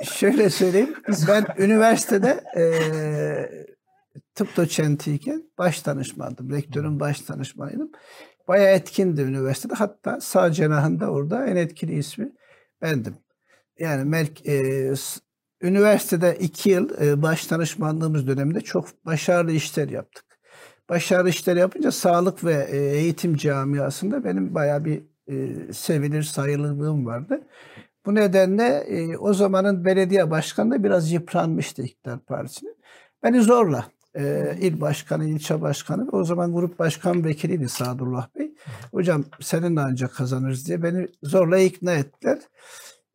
şöyle 0.02 0.50
söyleyeyim, 0.50 0.94
ben 1.28 1.46
üniversitede 1.58 2.44
ee, 2.56 3.66
tıp 4.34 4.56
doçentiyken 4.56 5.42
baş 5.58 5.86
danışmandım. 5.86 6.50
Rektörün 6.50 7.00
baş 7.00 7.28
danışmanıydım. 7.28 7.90
Bayağı 8.48 8.74
etkindi 8.74 9.20
üniversitede. 9.22 9.74
Hatta 9.74 10.20
sağ 10.20 10.52
cenahında 10.52 11.10
orada 11.10 11.46
en 11.46 11.56
etkili 11.56 11.98
ismi 11.98 12.32
bendim. 12.82 13.14
Yani 13.78 14.04
Melk, 14.04 14.40
s- 14.98 15.20
üniversitede 15.62 16.36
iki 16.40 16.70
yıl 16.70 16.90
ee, 17.00 17.22
baş 17.22 17.50
danışmanlığımız 17.50 18.26
döneminde 18.26 18.60
çok 18.60 19.06
başarılı 19.06 19.52
işler 19.52 19.88
yaptık. 19.88 20.24
Başarılı 20.88 21.28
işler 21.28 21.56
yapınca 21.56 21.92
sağlık 21.92 22.44
ve 22.44 22.68
e, 22.70 22.76
eğitim 22.76 23.36
camiasında 23.36 24.24
benim 24.24 24.54
bayağı 24.54 24.84
bir 24.84 25.02
e, 25.28 25.72
sevilir 25.72 26.22
sayılırlığım 26.22 27.06
vardı. 27.06 27.40
Bu 28.06 28.14
nedenle 28.14 28.66
e, 28.66 29.16
o 29.16 29.34
zamanın 29.34 29.84
belediye 29.84 30.30
başkanı 30.30 30.70
da 30.70 30.84
biraz 30.84 31.12
yıpranmıştı 31.12 31.82
iktidar 31.82 32.18
partisinin. 32.18 32.76
Beni 33.22 33.42
zorla 33.42 33.84
e, 34.16 34.54
il 34.60 34.80
başkanı, 34.80 35.24
ilçe 35.24 35.60
başkanı 35.60 36.08
o 36.12 36.24
zaman 36.24 36.54
grup 36.54 36.78
başkan 36.78 37.24
vekiliydi 37.24 37.68
Sadullah 37.68 38.28
Bey. 38.38 38.54
Hocam 38.92 39.24
seninle 39.40 39.80
ancak 39.80 40.14
kazanırız 40.14 40.66
diye 40.66 40.82
beni 40.82 41.08
zorla 41.22 41.58
ikna 41.58 41.92
ettiler. 41.92 42.38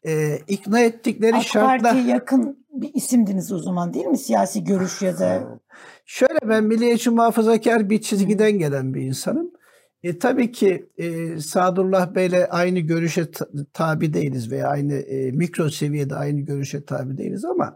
E, 0.05 0.39
ikna 0.47 0.80
ettikleri 0.80 1.36
AK 1.36 1.43
şartla... 1.43 1.89
Parti'ye 1.89 2.07
yakın 2.07 2.65
bir 2.74 2.93
isimdiniz 2.93 3.51
o 3.51 3.59
zaman 3.59 3.93
değil 3.93 4.05
mi? 4.05 4.17
Siyasi 4.17 4.63
görüş 4.63 5.01
ya 5.01 5.20
da 5.20 5.59
Şöyle 6.12 6.39
ben 6.49 6.64
milliyetçi 6.64 7.10
muhafazakar 7.10 7.89
bir 7.89 8.01
çizgiden 8.01 8.51
gelen 8.51 8.93
bir 8.93 9.01
insanım. 9.01 9.51
E, 10.03 10.20
tabii 10.20 10.51
ki 10.51 10.89
e, 10.97 11.38
Sadullah 11.39 12.16
Bey'le 12.16 12.47
aynı 12.49 12.80
görüşe 12.80 13.32
ta- 13.32 13.47
tabi 13.74 14.14
değiliz 14.14 14.51
veya 14.51 14.68
aynı 14.68 14.93
e, 14.93 15.32
mikro 15.32 15.70
seviyede 15.70 16.16
aynı 16.16 16.39
görüşe 16.41 16.86
tabi 16.86 17.18
değiliz 17.18 17.45
ama 17.45 17.76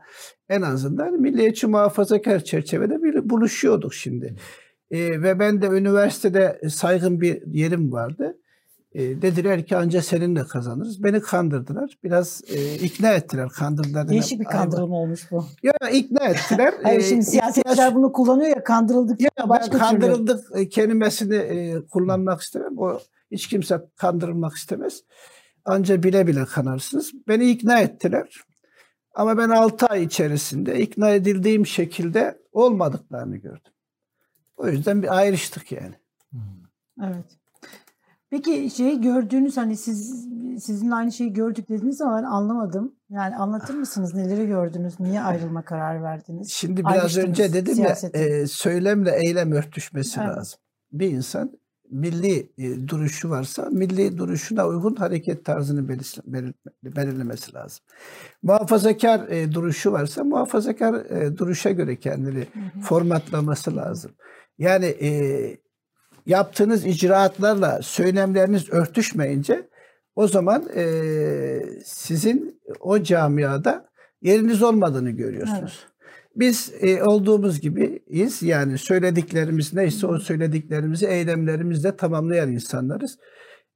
en 0.49 0.61
azından 0.61 1.21
milliyetçi 1.21 1.67
muhafazakar 1.67 2.43
çerçevede 2.43 3.03
bir 3.03 3.29
buluşuyorduk 3.29 3.93
şimdi. 3.93 4.35
E, 4.91 5.21
ve 5.21 5.39
ben 5.39 5.61
de 5.61 5.67
üniversitede 5.67 6.61
saygın 6.69 7.21
bir 7.21 7.41
yerim 7.47 7.91
vardı. 7.91 8.37
E, 8.93 9.21
dediler 9.21 9.65
ki 9.65 9.77
anca 9.77 10.01
seninle 10.01 10.43
kazanırız. 10.43 11.03
Beni 11.03 11.21
kandırdılar. 11.21 11.97
Biraz 12.03 12.41
e, 12.47 12.75
ikna 12.75 13.09
ettiler. 13.13 13.49
Kandırdılar. 13.49 14.09
değişik 14.09 14.39
bir 14.39 14.45
demem. 14.45 14.57
kandırılma 14.61 14.95
olmuş 14.95 15.31
bu. 15.31 15.45
Ya 15.63 15.89
ikna 15.89 16.25
ettiler. 16.25 16.73
Hayır 16.83 16.99
E, 16.99 17.03
şimdi 17.03 17.21
ihtiyaç- 17.21 17.53
siyasetçiler 17.53 17.95
bunu 17.95 18.11
kullanıyor 18.11 18.49
ya 18.49 18.63
kandırıldık 18.63 19.21
ya 19.21 19.29
ya 19.39 19.49
başka 19.49 19.65
türlü. 19.71 19.79
kandırıldık 19.81 20.45
e, 20.55 20.69
kelimesini 20.69 21.35
e, 21.35 21.85
kullanmak 21.91 22.41
istemem. 22.41 22.77
O 22.77 22.99
hiç 23.31 23.47
kimse 23.47 23.81
kandırılmak 23.95 24.53
istemez. 24.55 25.03
Anca 25.65 26.03
bile 26.03 26.27
bile 26.27 26.45
kanarsınız. 26.45 27.11
Beni 27.27 27.49
ikna 27.49 27.79
ettiler. 27.79 28.41
Ama 29.15 29.37
ben 29.37 29.49
6 29.49 29.85
ay 29.85 30.03
içerisinde 30.03 30.79
ikna 30.81 31.09
edildiğim 31.09 31.65
şekilde 31.65 32.37
olmadıklarını 32.51 33.37
gördüm. 33.37 33.71
O 34.57 34.67
yüzden 34.67 35.03
bir 35.03 35.17
ayrıştık 35.17 35.71
yani. 35.71 35.95
Evet. 37.03 37.25
Peki 38.33 38.69
şeyi 38.69 39.01
gördüğünüz 39.01 39.57
hani 39.57 39.77
siz 39.77 40.27
sizinle 40.59 40.95
aynı 40.95 41.11
şeyi 41.11 41.33
gördük 41.33 41.69
dediniz 41.69 42.01
ama 42.01 42.17
ben 42.17 42.23
anlamadım. 42.23 42.95
Yani 43.09 43.35
anlatır 43.35 43.73
mısınız 43.73 44.13
neleri 44.13 44.47
gördünüz? 44.47 44.99
Niye 44.99 45.21
ayrılma 45.21 45.65
kararı 45.65 46.03
verdiniz? 46.03 46.49
Şimdi 46.51 46.85
biraz 46.85 47.17
önce 47.17 47.53
dedim 47.53 47.69
ya 47.69 47.75
siyasete. 47.75 48.19
e, 48.19 48.47
söylemle 48.47 49.15
eylem 49.25 49.51
örtüşmesi 49.51 50.19
Evet. 50.23 50.37
lazım. 50.37 50.59
Bir 50.91 51.09
insan 51.09 51.51
milli 51.91 52.49
e, 52.57 52.87
duruşu 52.87 53.29
varsa 53.29 53.69
milli 53.71 54.17
duruşuna 54.17 54.67
uygun 54.67 54.95
hareket 54.95 55.45
tarzını 55.45 55.89
belir- 55.89 56.53
belirlemesi 56.83 57.53
lazım. 57.53 57.79
Muhafazakar 58.43 59.27
e, 59.27 59.51
duruşu 59.51 59.91
varsa 59.91 60.23
muhafazakar 60.23 60.93
e, 60.93 61.37
duruşa 61.37 61.71
göre 61.71 61.95
kendini 61.99 62.47
formatlaması 62.81 63.75
lazım. 63.75 64.11
Yani 64.57 64.85
e, 64.85 65.09
yaptığınız 66.25 66.85
icraatlarla 66.85 67.81
söylemleriniz 67.81 68.69
örtüşmeyince 68.69 69.69
o 70.15 70.27
zaman 70.27 70.69
e, 70.75 70.85
sizin 71.85 72.61
o 72.79 73.03
camiada 73.03 73.89
yeriniz 74.21 74.63
olmadığını 74.63 75.09
görüyorsunuz. 75.09 75.87
Biz 76.35 76.73
e, 76.81 77.03
olduğumuz 77.03 77.61
gibiyiz. 77.61 78.43
Yani 78.43 78.77
söylediklerimiz 78.77 79.73
neyse 79.73 80.07
o 80.07 80.19
söylediklerimizi 80.19 81.05
eylemlerimizle 81.05 81.95
tamamlayan 81.95 82.51
insanlarız. 82.51 83.17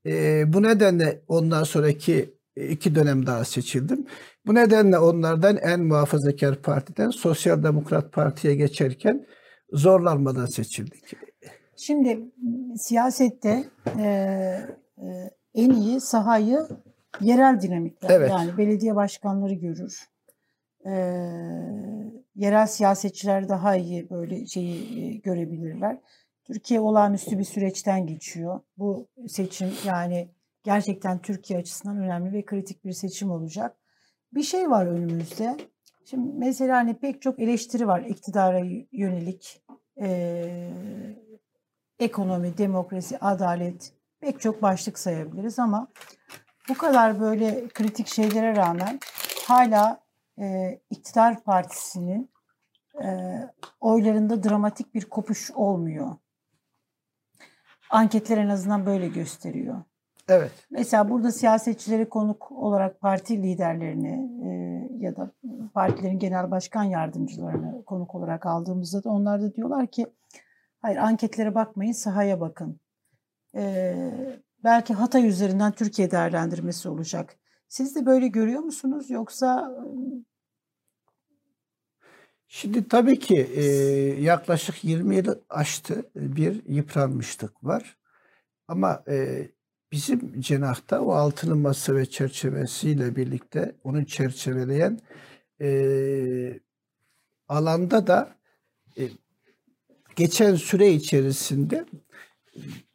E, 0.05 0.43
bu 0.53 0.63
nedenle 0.63 1.21
ondan 1.27 1.63
sonraki 1.63 2.37
iki 2.55 2.95
dönem 2.95 3.25
daha 3.25 3.45
seçildim. 3.45 4.05
Bu 4.45 4.55
nedenle 4.55 4.97
onlardan 4.97 5.57
en 5.57 5.79
muhafazakar 5.79 6.61
partiden 6.61 7.09
Sosyal 7.09 7.63
Demokrat 7.63 8.13
Parti'ye 8.13 8.55
geçerken 8.55 9.27
zorlanmadan 9.73 10.45
seçildik. 10.45 11.26
Şimdi 11.77 12.31
siyasette 12.77 13.63
e, 13.99 14.03
e, 14.97 15.31
en 15.55 15.69
iyi 15.69 16.01
sahayı 16.01 16.67
yerel 17.21 17.61
dinamikler 17.61 18.09
Evet. 18.09 18.29
yani 18.29 18.57
belediye 18.57 18.95
başkanları 18.95 19.53
görür. 19.53 20.09
E, 20.85 20.91
yerel 22.35 22.67
siyasetçiler 22.67 23.49
daha 23.49 23.75
iyi 23.75 24.09
böyle 24.09 24.45
şeyi 24.45 25.05
e, 25.05 25.17
görebilirler. 25.17 25.97
Türkiye 26.43 26.79
olağanüstü 26.79 27.39
bir 27.39 27.43
süreçten 27.43 28.07
geçiyor. 28.07 28.59
Bu 28.77 29.07
seçim 29.27 29.69
yani 29.85 30.29
gerçekten 30.63 31.19
Türkiye 31.19 31.59
açısından 31.59 31.97
önemli 31.97 32.33
ve 32.33 32.45
kritik 32.45 32.85
bir 32.85 32.91
seçim 32.91 33.31
olacak. 33.31 33.77
Bir 34.33 34.43
şey 34.43 34.69
var 34.69 34.85
önümüzde. 34.85 35.57
Şimdi 36.05 36.31
mesela 36.37 36.77
hani 36.77 36.93
pek 36.93 37.21
çok 37.21 37.39
eleştiri 37.39 37.87
var 37.87 38.01
iktidara 38.01 38.59
yönelik. 38.91 39.63
E, 40.01 40.69
ekonomi, 41.99 42.57
demokrasi, 42.57 43.17
adalet 43.17 43.93
pek 44.19 44.41
çok 44.41 44.61
başlık 44.61 44.99
sayabiliriz 44.99 45.59
ama 45.59 45.87
bu 46.69 46.77
kadar 46.77 47.19
böyle 47.19 47.67
kritik 47.67 48.07
şeylere 48.07 48.55
rağmen 48.55 48.99
hala 49.47 49.99
e, 50.39 50.79
iktidar 50.89 51.43
partisinin 51.43 52.29
e, 53.03 53.07
oylarında 53.79 54.43
dramatik 54.43 54.93
bir 54.93 55.05
kopuş 55.05 55.51
olmuyor. 55.51 56.15
Anketler 57.89 58.37
en 58.37 58.49
azından 58.49 58.85
böyle 58.85 59.07
gösteriyor. 59.07 59.83
Evet. 60.29 60.51
Mesela 60.71 61.09
burada 61.09 61.31
siyasetçileri 61.31 62.09
konuk 62.09 62.51
olarak 62.51 63.01
parti 63.01 63.43
liderlerini 63.43 64.29
e, 64.43 64.49
ya 65.05 65.15
da 65.15 65.31
partilerin 65.73 66.19
genel 66.19 66.51
başkan 66.51 66.83
yardımcılarını 66.83 67.85
konuk 67.85 68.15
olarak 68.15 68.45
aldığımızda 68.45 69.03
da 69.03 69.09
onlar 69.09 69.41
da 69.41 69.55
diyorlar 69.55 69.87
ki 69.87 70.07
hayır 70.81 70.97
anketlere 70.97 71.55
bakmayın 71.55 71.91
sahaya 71.91 72.39
bakın. 72.39 72.79
E, 73.55 73.95
belki 74.63 74.93
Hatay 74.93 75.27
üzerinden 75.27 75.71
Türkiye 75.71 76.11
değerlendirmesi 76.11 76.89
olacak. 76.89 77.37
Siz 77.67 77.95
de 77.95 78.05
böyle 78.05 78.27
görüyor 78.27 78.61
musunuz 78.61 79.09
yoksa 79.09 79.71
Şimdi 82.47 82.87
tabii 82.87 83.19
ki 83.19 83.35
e, 83.55 83.63
yaklaşık 84.21 84.83
20 84.83 85.15
yılı 85.15 85.43
aştı 85.49 86.11
bir 86.15 86.65
yıpranmışlık 86.65 87.63
var. 87.63 87.97
Ama 88.67 89.03
e, 89.07 89.47
bizim 89.91 90.41
cenahta 90.41 91.01
o 91.01 91.11
altılı 91.11 91.55
masa 91.55 91.95
ve 91.95 92.05
çerçevesiyle 92.05 93.15
birlikte 93.15 93.75
onu 93.83 94.05
çerçeveleyen 94.05 94.99
e, 95.61 96.59
alanda 97.47 98.07
da 98.07 98.35
e, 98.97 99.09
geçen 100.17 100.55
süre 100.55 100.91
içerisinde 100.91 101.85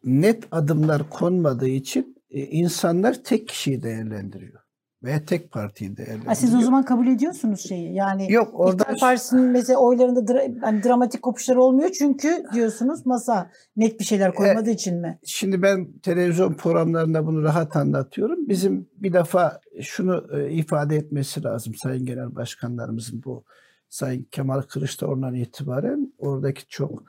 net 0.05 0.45
adımlar 0.51 1.11
konmadığı 1.11 1.69
için 1.69 2.17
e, 2.31 2.41
insanlar 2.41 3.15
tek 3.15 3.49
kişiyi 3.49 3.83
değerlendiriyor 3.83 4.63
veya 5.05 5.25
tek 5.25 5.53
partiyi 5.53 5.97
değerlendiriyor. 5.97 6.27
ha, 6.27 6.35
siz 6.35 6.55
o 6.55 6.61
zaman 6.61 6.85
kabul 6.85 7.07
ediyorsunuz 7.07 7.69
şeyi 7.69 7.95
yani 7.95 8.33
Yok 8.33 8.51
orada 8.55 8.83
İktidar 8.83 9.01
Partisi'nin 9.01 9.45
mesela 9.45 9.79
oylarında 9.79 10.21
dra- 10.21 10.61
hani 10.61 10.83
dramatik 10.83 11.23
kopuşlar 11.23 11.57
olmuyor 11.57 11.91
çünkü 11.91 12.45
diyorsunuz 12.55 13.07
masa 13.07 13.51
net 13.77 14.01
bir 14.01 14.05
şeyler 14.05 14.35
koymadığı 14.35 14.71
için 14.71 15.01
mi? 15.01 15.19
Şimdi 15.25 15.63
ben 15.63 15.93
televizyon 16.03 16.55
programlarında 16.55 17.27
bunu 17.27 17.43
rahat 17.43 17.77
anlatıyorum. 17.77 18.49
Bizim 18.49 18.89
bir 18.97 19.13
defa 19.13 19.61
şunu 19.81 20.27
e, 20.39 20.53
ifade 20.53 20.97
etmesi 20.97 21.45
lazım 21.45 21.75
Sayın 21.75 22.07
Genel 22.07 22.35
Başkanlarımızın 22.35 23.23
bu 23.25 23.45
Sayın 23.93 24.23
Kemal 24.31 24.63
Kılıçdaroğlu'ndan 24.63 25.35
itibaren 25.35 26.13
oradaki 26.19 26.69
çok 26.69 27.05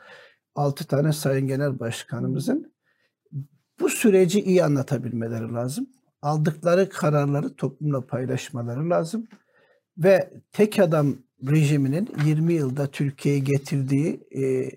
altı 0.55 0.87
tane 0.87 1.13
Sayın 1.13 1.47
Genel 1.47 1.79
Başkanımızın 1.79 2.73
bu 3.79 3.89
süreci 3.89 4.41
iyi 4.41 4.63
anlatabilmeleri 4.63 5.53
lazım. 5.53 5.87
Aldıkları 6.21 6.89
kararları 6.89 7.55
toplumla 7.55 8.07
paylaşmaları 8.07 8.89
lazım. 8.89 9.27
Ve 9.97 10.33
tek 10.51 10.79
adam 10.79 11.15
rejiminin 11.47 12.09
20 12.25 12.53
yılda 12.53 12.87
Türkiye'ye 12.87 13.39
getirdiği 13.39 14.27
e, 14.35 14.71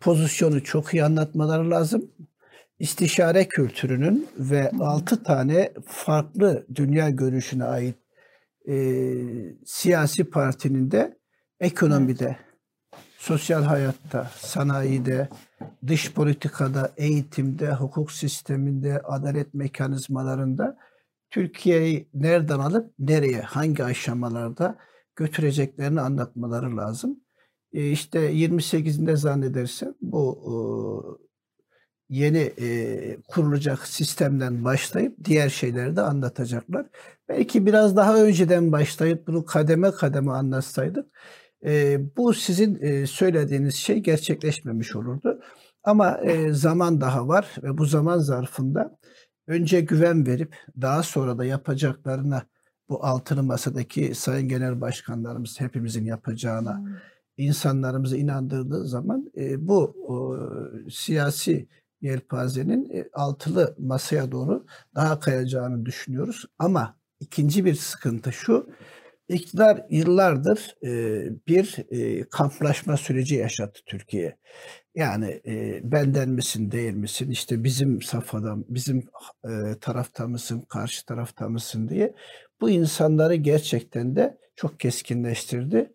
pozisyonu 0.00 0.64
çok 0.64 0.94
iyi 0.94 1.04
anlatmaları 1.04 1.70
lazım. 1.70 2.10
İstişare 2.78 3.48
kültürünün 3.48 4.28
ve 4.38 4.70
6 4.80 5.22
tane 5.22 5.72
farklı 5.86 6.66
dünya 6.74 7.10
görüşüne 7.10 7.64
ait 7.64 7.96
e, 8.68 8.76
siyasi 9.64 10.24
partinin 10.24 10.90
de 10.90 11.17
ekonomide, 11.60 12.36
sosyal 13.18 13.62
hayatta, 13.62 14.30
sanayide, 14.36 15.28
dış 15.86 16.12
politikada, 16.12 16.92
eğitimde, 16.96 17.74
hukuk 17.74 18.12
sisteminde, 18.12 19.00
adalet 19.00 19.54
mekanizmalarında 19.54 20.78
Türkiye'yi 21.30 22.08
nereden 22.14 22.58
alıp 22.58 22.94
nereye, 22.98 23.40
hangi 23.40 23.84
aşamalarda 23.84 24.78
götüreceklerini 25.16 26.00
anlatmaları 26.00 26.76
lazım. 26.76 27.20
E 27.72 27.90
işte 27.90 28.32
28'inde 28.32 29.16
zannedersem 29.16 29.94
bu 30.00 30.38
e, 30.46 30.54
yeni 32.08 32.38
e, 32.38 33.18
kurulacak 33.28 33.86
sistemden 33.86 34.64
başlayıp 34.64 35.24
diğer 35.24 35.48
şeyleri 35.48 35.96
de 35.96 36.00
anlatacaklar. 36.00 36.86
Belki 37.28 37.66
biraz 37.66 37.96
daha 37.96 38.22
önceden 38.22 38.72
başlayıp 38.72 39.26
bunu 39.26 39.44
kademe 39.44 39.90
kademe 39.90 40.32
anlatsaydık 40.32 41.06
e, 41.64 42.00
bu 42.16 42.34
sizin 42.34 42.78
e, 42.82 43.06
söylediğiniz 43.06 43.74
şey 43.74 43.98
gerçekleşmemiş 43.98 44.96
olurdu. 44.96 45.40
Ama 45.84 46.18
e, 46.18 46.52
zaman 46.52 47.00
daha 47.00 47.28
var 47.28 47.54
ve 47.62 47.78
bu 47.78 47.86
zaman 47.86 48.18
zarfında 48.18 48.98
önce 49.46 49.80
güven 49.80 50.26
verip 50.26 50.56
daha 50.80 51.02
sonra 51.02 51.38
da 51.38 51.44
yapacaklarına 51.44 52.42
bu 52.88 53.04
altılı 53.04 53.42
masadaki 53.42 54.14
sayın 54.14 54.48
genel 54.48 54.80
başkanlarımız 54.80 55.60
hepimizin 55.60 56.04
yapacağına 56.04 56.78
hmm. 56.78 56.86
insanlarımızı 57.36 58.16
inandırdığı 58.16 58.88
zaman 58.88 59.30
e, 59.36 59.68
bu 59.68 59.94
e, 60.86 60.90
siyasi 60.90 61.68
yelpazenin 62.00 62.90
e, 62.94 63.08
altılı 63.12 63.74
masaya 63.78 64.32
doğru 64.32 64.66
daha 64.94 65.20
kayacağını 65.20 65.86
düşünüyoruz. 65.86 66.44
Ama 66.58 66.96
ikinci 67.20 67.64
bir 67.64 67.74
sıkıntı 67.74 68.32
şu, 68.32 68.70
iktidar 69.28 69.86
yıllardır 69.90 70.76
e, 70.84 71.22
bir 71.48 71.76
e, 71.90 72.28
kamplaşma 72.28 72.96
süreci 72.96 73.34
yaşattı 73.34 73.80
Türkiye. 73.86 74.36
Yani 74.94 75.40
e, 75.46 75.80
benden 75.92 76.28
misin 76.28 76.70
değil 76.70 76.94
misin 76.94 77.30
işte 77.30 77.64
bizim 77.64 78.02
safhadan 78.02 78.64
bizim 78.68 79.04
e, 79.44 79.78
tarafta 79.80 80.28
mısın 80.28 80.60
karşı 80.68 81.06
tarafta 81.06 81.48
mısın 81.48 81.88
diye 81.88 82.14
bu 82.60 82.70
insanları 82.70 83.34
gerçekten 83.34 84.16
de 84.16 84.38
çok 84.56 84.80
keskinleştirdi. 84.80 85.92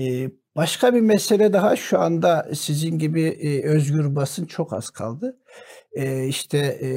E, 0.00 0.30
başka 0.56 0.94
bir 0.94 1.00
mesele 1.00 1.52
daha 1.52 1.76
şu 1.76 1.98
anda 1.98 2.50
sizin 2.54 2.98
gibi 2.98 3.22
e, 3.22 3.68
özgür 3.68 4.16
basın 4.16 4.46
çok 4.46 4.72
az 4.72 4.90
kaldı. 4.90 5.38
E, 5.92 6.26
işte 6.26 6.58
e, 6.58 6.90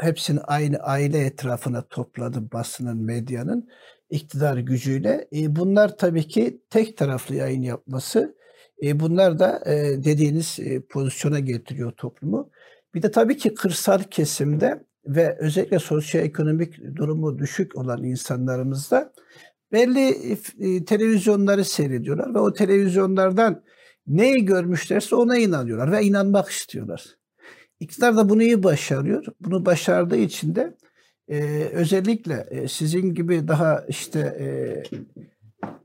hepsini 0.00 0.40
aynı 0.40 0.76
aile 0.76 1.18
etrafına 1.18 1.82
topladı 1.82 2.52
basının 2.52 2.96
medyanın 3.04 3.68
iktidar 4.14 4.56
gücüyle. 4.56 5.28
E, 5.32 5.56
bunlar 5.56 5.96
tabii 5.98 6.28
ki 6.28 6.60
tek 6.70 6.96
taraflı 6.96 7.34
yayın 7.34 7.62
yapması 7.62 8.36
e, 8.82 9.00
bunlar 9.00 9.38
da 9.38 9.62
e, 9.66 10.04
dediğiniz 10.04 10.58
e, 10.60 10.80
pozisyona 10.80 11.40
getiriyor 11.40 11.92
toplumu. 11.92 12.50
Bir 12.94 13.02
de 13.02 13.10
tabii 13.10 13.36
ki 13.36 13.54
kırsal 13.54 14.02
kesimde 14.02 14.84
ve 15.06 15.36
özellikle 15.40 15.78
sosyoekonomik 15.78 16.96
durumu 16.96 17.38
düşük 17.38 17.76
olan 17.76 18.04
insanlarımızda 18.04 19.12
belli 19.72 20.08
e, 20.60 20.84
televizyonları 20.84 21.64
seyrediyorlar 21.64 22.34
ve 22.34 22.38
o 22.38 22.52
televizyonlardan 22.52 23.62
neyi 24.06 24.44
görmüşlerse 24.44 25.16
ona 25.16 25.38
inanıyorlar 25.38 25.92
ve 25.92 26.02
inanmak 26.02 26.48
istiyorlar. 26.48 27.04
İktidar 27.80 28.16
da 28.16 28.28
bunu 28.28 28.42
iyi 28.42 28.62
başarıyor. 28.62 29.24
Bunu 29.40 29.66
başardığı 29.66 30.16
için 30.16 30.54
de 30.54 30.76
e, 31.28 31.40
özellikle 31.72 32.68
sizin 32.68 33.14
gibi 33.14 33.48
daha 33.48 33.84
işte 33.88 34.20
e, 34.20 34.46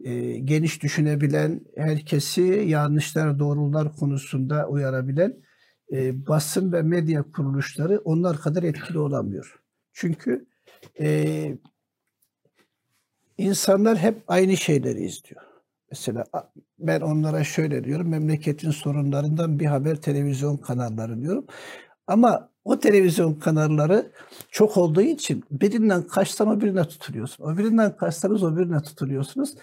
e, 0.04 0.40
geniş 0.40 0.84
düşünebilen, 0.84 1.62
herkesi 1.78 2.42
yanlışlar, 2.68 3.40
doğrular 3.40 3.96
konusunda 3.96 4.68
uyarabilen 4.68 5.34
e, 5.92 6.28
basın 6.28 6.72
ve 6.72 6.82
medya 6.82 7.24
kuruluşları 7.24 8.02
onlar 8.06 8.38
kadar 8.38 8.64
etkili 8.64 9.00
olamıyor. 9.00 9.60
Çünkü 9.94 10.46
e, 11.00 11.58
insanlar 13.38 13.98
hep 13.98 14.24
aynı 14.28 14.58
şeyleri 14.58 15.02
izliyor. 15.06 15.42
Mesela 15.92 16.26
ben 16.80 17.02
onlara 17.02 17.44
şöyle 17.44 17.84
diyorum, 17.84 18.10
memleketin 18.10 18.72
sorunlarından 18.72 19.60
bir 19.60 19.66
haber 19.66 19.96
televizyon 19.96 20.58
kanalları 20.58 21.22
diyorum. 21.22 21.46
Ama 22.08 22.50
o 22.70 22.80
televizyon 22.80 23.34
kanalları 23.34 24.12
çok 24.52 24.78
olduğu 24.78 25.02
için 25.02 25.44
birinden 25.52 26.04
kaçtan 26.04 26.48
o 26.48 26.62
birine 26.62 26.88
tutuluyorsun. 26.88 27.44
O 27.44 27.58
birinden 27.58 27.98
kaçtanız 27.98 28.44
o 28.44 28.58
birine 28.58 28.82
tutuluyorsunuz. 28.82 29.56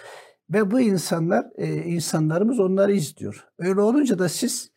Ve 0.51 0.71
bu 0.71 0.81
insanlar, 0.81 1.47
e, 1.57 1.75
insanlarımız 1.75 2.61
onları 2.61 2.93
izliyor. 2.93 3.45
Öyle 3.59 3.81
olunca 3.81 4.19
da 4.19 4.29
siz 4.29 4.71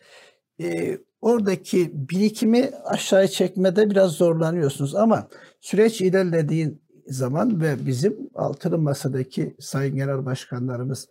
e, 0.61 0.97
oradaki 1.21 1.91
birikimi 1.93 2.71
aşağıya 2.85 3.27
çekmede 3.27 3.89
biraz 3.89 4.11
zorlanıyorsunuz. 4.11 4.95
Ama 4.95 5.27
süreç 5.61 6.01
ilerlediği 6.01 6.79
zaman 7.07 7.61
ve 7.61 7.85
bizim 7.85 8.17
altılı 8.35 8.77
masadaki 8.77 9.55
sayın 9.59 9.95
genel 9.95 10.25
başkanlarımız 10.25 11.07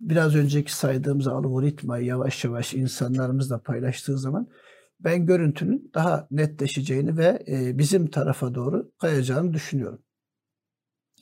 biraz 0.00 0.36
önceki 0.36 0.76
saydığımız 0.76 1.26
algoritmayı 1.26 2.04
yavaş 2.04 2.44
yavaş 2.44 2.74
insanlarımızla 2.74 3.58
paylaştığı 3.58 4.18
zaman 4.18 4.46
ben 5.04 5.26
görüntünün 5.26 5.90
daha 5.94 6.28
netleşeceğini 6.30 7.16
ve 7.16 7.44
e, 7.48 7.78
bizim 7.78 8.10
tarafa 8.10 8.54
doğru 8.54 8.92
kayacağını 8.98 9.54
düşünüyorum. 9.54 10.02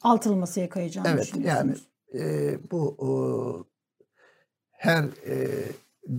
Altılı 0.03 0.37
masaya 0.37 0.69
kayacağını 0.69 1.09
evet, 1.09 1.33
yani 1.39 1.75
e, 2.15 2.59
bu 2.71 2.97
o, 2.99 3.11
her 4.71 5.05
e, 5.05 5.49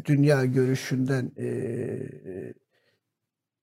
dünya 0.06 0.46
görüşünden 0.46 1.32
e, 1.38 1.50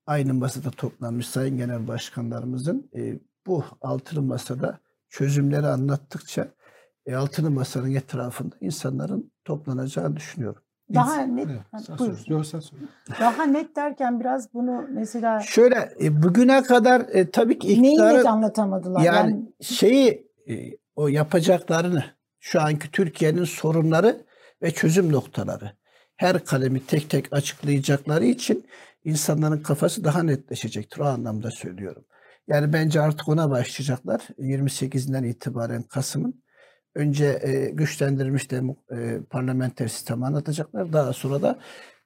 aynı 0.06 0.34
masada 0.34 0.70
toplanmış 0.70 1.28
sayın 1.28 1.56
genel 1.56 1.88
başkanlarımızın 1.88 2.90
e, 2.94 3.18
bu 3.46 3.64
altılı 3.80 4.22
masada 4.22 4.80
çözümleri 5.08 5.66
anlattıkça 5.66 6.54
e, 7.06 7.14
altılı 7.14 7.50
masanın 7.50 7.94
etrafında 7.94 8.56
insanların 8.60 9.32
toplanacağını 9.44 10.16
düşünüyorum. 10.16 10.62
Daha 10.94 11.16
net, 11.16 11.48
evet, 11.50 11.98
buyur. 11.98 12.24
Daha 13.20 13.44
net 13.44 13.76
derken 13.76 14.20
biraz 14.20 14.54
bunu 14.54 14.84
mesela 14.90 15.40
şöyle 15.40 15.94
e, 16.00 16.22
bugüne 16.22 16.62
kadar 16.62 17.00
e, 17.12 17.30
tabii 17.30 17.58
ki 17.58 17.68
iktidarı 17.68 18.08
neyi 18.08 18.18
net 18.18 18.26
anlatamadılar? 18.26 19.00
Yani, 19.00 19.30
yani 19.30 19.52
şeyi 19.60 20.30
e, 20.48 20.54
o 20.96 21.08
yapacaklarını 21.08 22.04
şu 22.40 22.60
anki 22.60 22.90
Türkiye'nin 22.90 23.44
sorunları 23.44 24.16
ve 24.62 24.70
çözüm 24.70 25.12
noktaları 25.12 25.72
her 26.16 26.44
kalemi 26.44 26.86
tek 26.86 27.10
tek 27.10 27.32
açıklayacakları 27.32 28.24
için 28.24 28.66
insanların 29.04 29.62
kafası 29.62 30.04
daha 30.04 30.22
netleşecektir. 30.22 31.00
O 31.00 31.04
anlamda 31.04 31.50
söylüyorum. 31.50 32.04
Yani 32.48 32.72
bence 32.72 33.00
artık 33.00 33.28
ona 33.28 33.50
başlayacaklar. 33.50 34.20
28'inden 34.38 35.26
itibaren 35.26 35.82
Kasım'ın 35.82 36.42
önce 36.96 37.40
e, 37.42 37.70
güçlendirilmiş 37.70 38.50
demo, 38.50 38.76
e, 38.92 39.20
parlamenter 39.30 39.88
sistemi 39.88 40.26
anlatacaklar. 40.26 40.92
Daha 40.92 41.12
sonra 41.12 41.42
da 41.42 41.58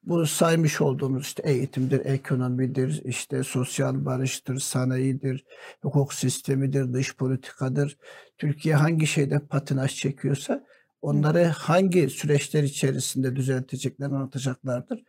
bu 0.03 0.27
saymış 0.27 0.81
olduğumuz 0.81 1.23
işte 1.23 1.43
eğitimdir, 1.47 2.05
ekonomidir, 2.05 3.03
işte 3.05 3.43
sosyal 3.43 4.05
barıştır, 4.05 4.59
sanayidir, 4.59 5.45
hukuk 5.83 6.15
sistemidir, 6.15 6.93
dış 6.93 7.17
politikadır. 7.17 7.99
Türkiye 8.39 8.75
hangi 8.75 9.07
şeyde 9.07 9.39
patinaj 9.39 9.95
çekiyorsa 9.95 10.65
onları 11.03 11.45
hangi 11.45 12.11
süreçler 12.11 12.63
içerisinde 12.63 13.37
düzelteceklerini 13.37 14.15
anlatacaklardır. 14.17 15.05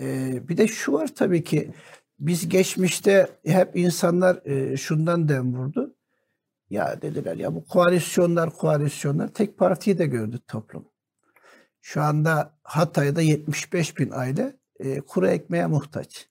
Ee, 0.00 0.48
bir 0.48 0.56
de 0.56 0.68
şu 0.68 0.92
var 0.92 1.10
tabii 1.14 1.44
ki 1.44 1.70
biz 2.20 2.48
geçmişte 2.48 3.26
hep 3.46 3.76
insanlar 3.76 4.46
e, 4.46 4.76
şundan 4.76 5.28
dem 5.28 5.54
vurdu. 5.54 5.94
Ya 6.70 7.02
dediler 7.02 7.36
ya 7.36 7.54
bu 7.54 7.64
koalisyonlar 7.64 8.50
koalisyonlar 8.50 9.28
tek 9.28 9.58
partiyi 9.58 9.98
de 9.98 10.06
gördü 10.06 10.38
toplum. 10.48 10.88
Şu 11.80 12.02
anda 12.02 12.54
Hatay'da 12.62 13.20
75 13.20 13.98
bin 13.98 14.10
aile 14.10 14.56
e, 14.80 15.00
kuru 15.00 15.28
ekmeğe 15.28 15.66
muhtaç. 15.66 16.28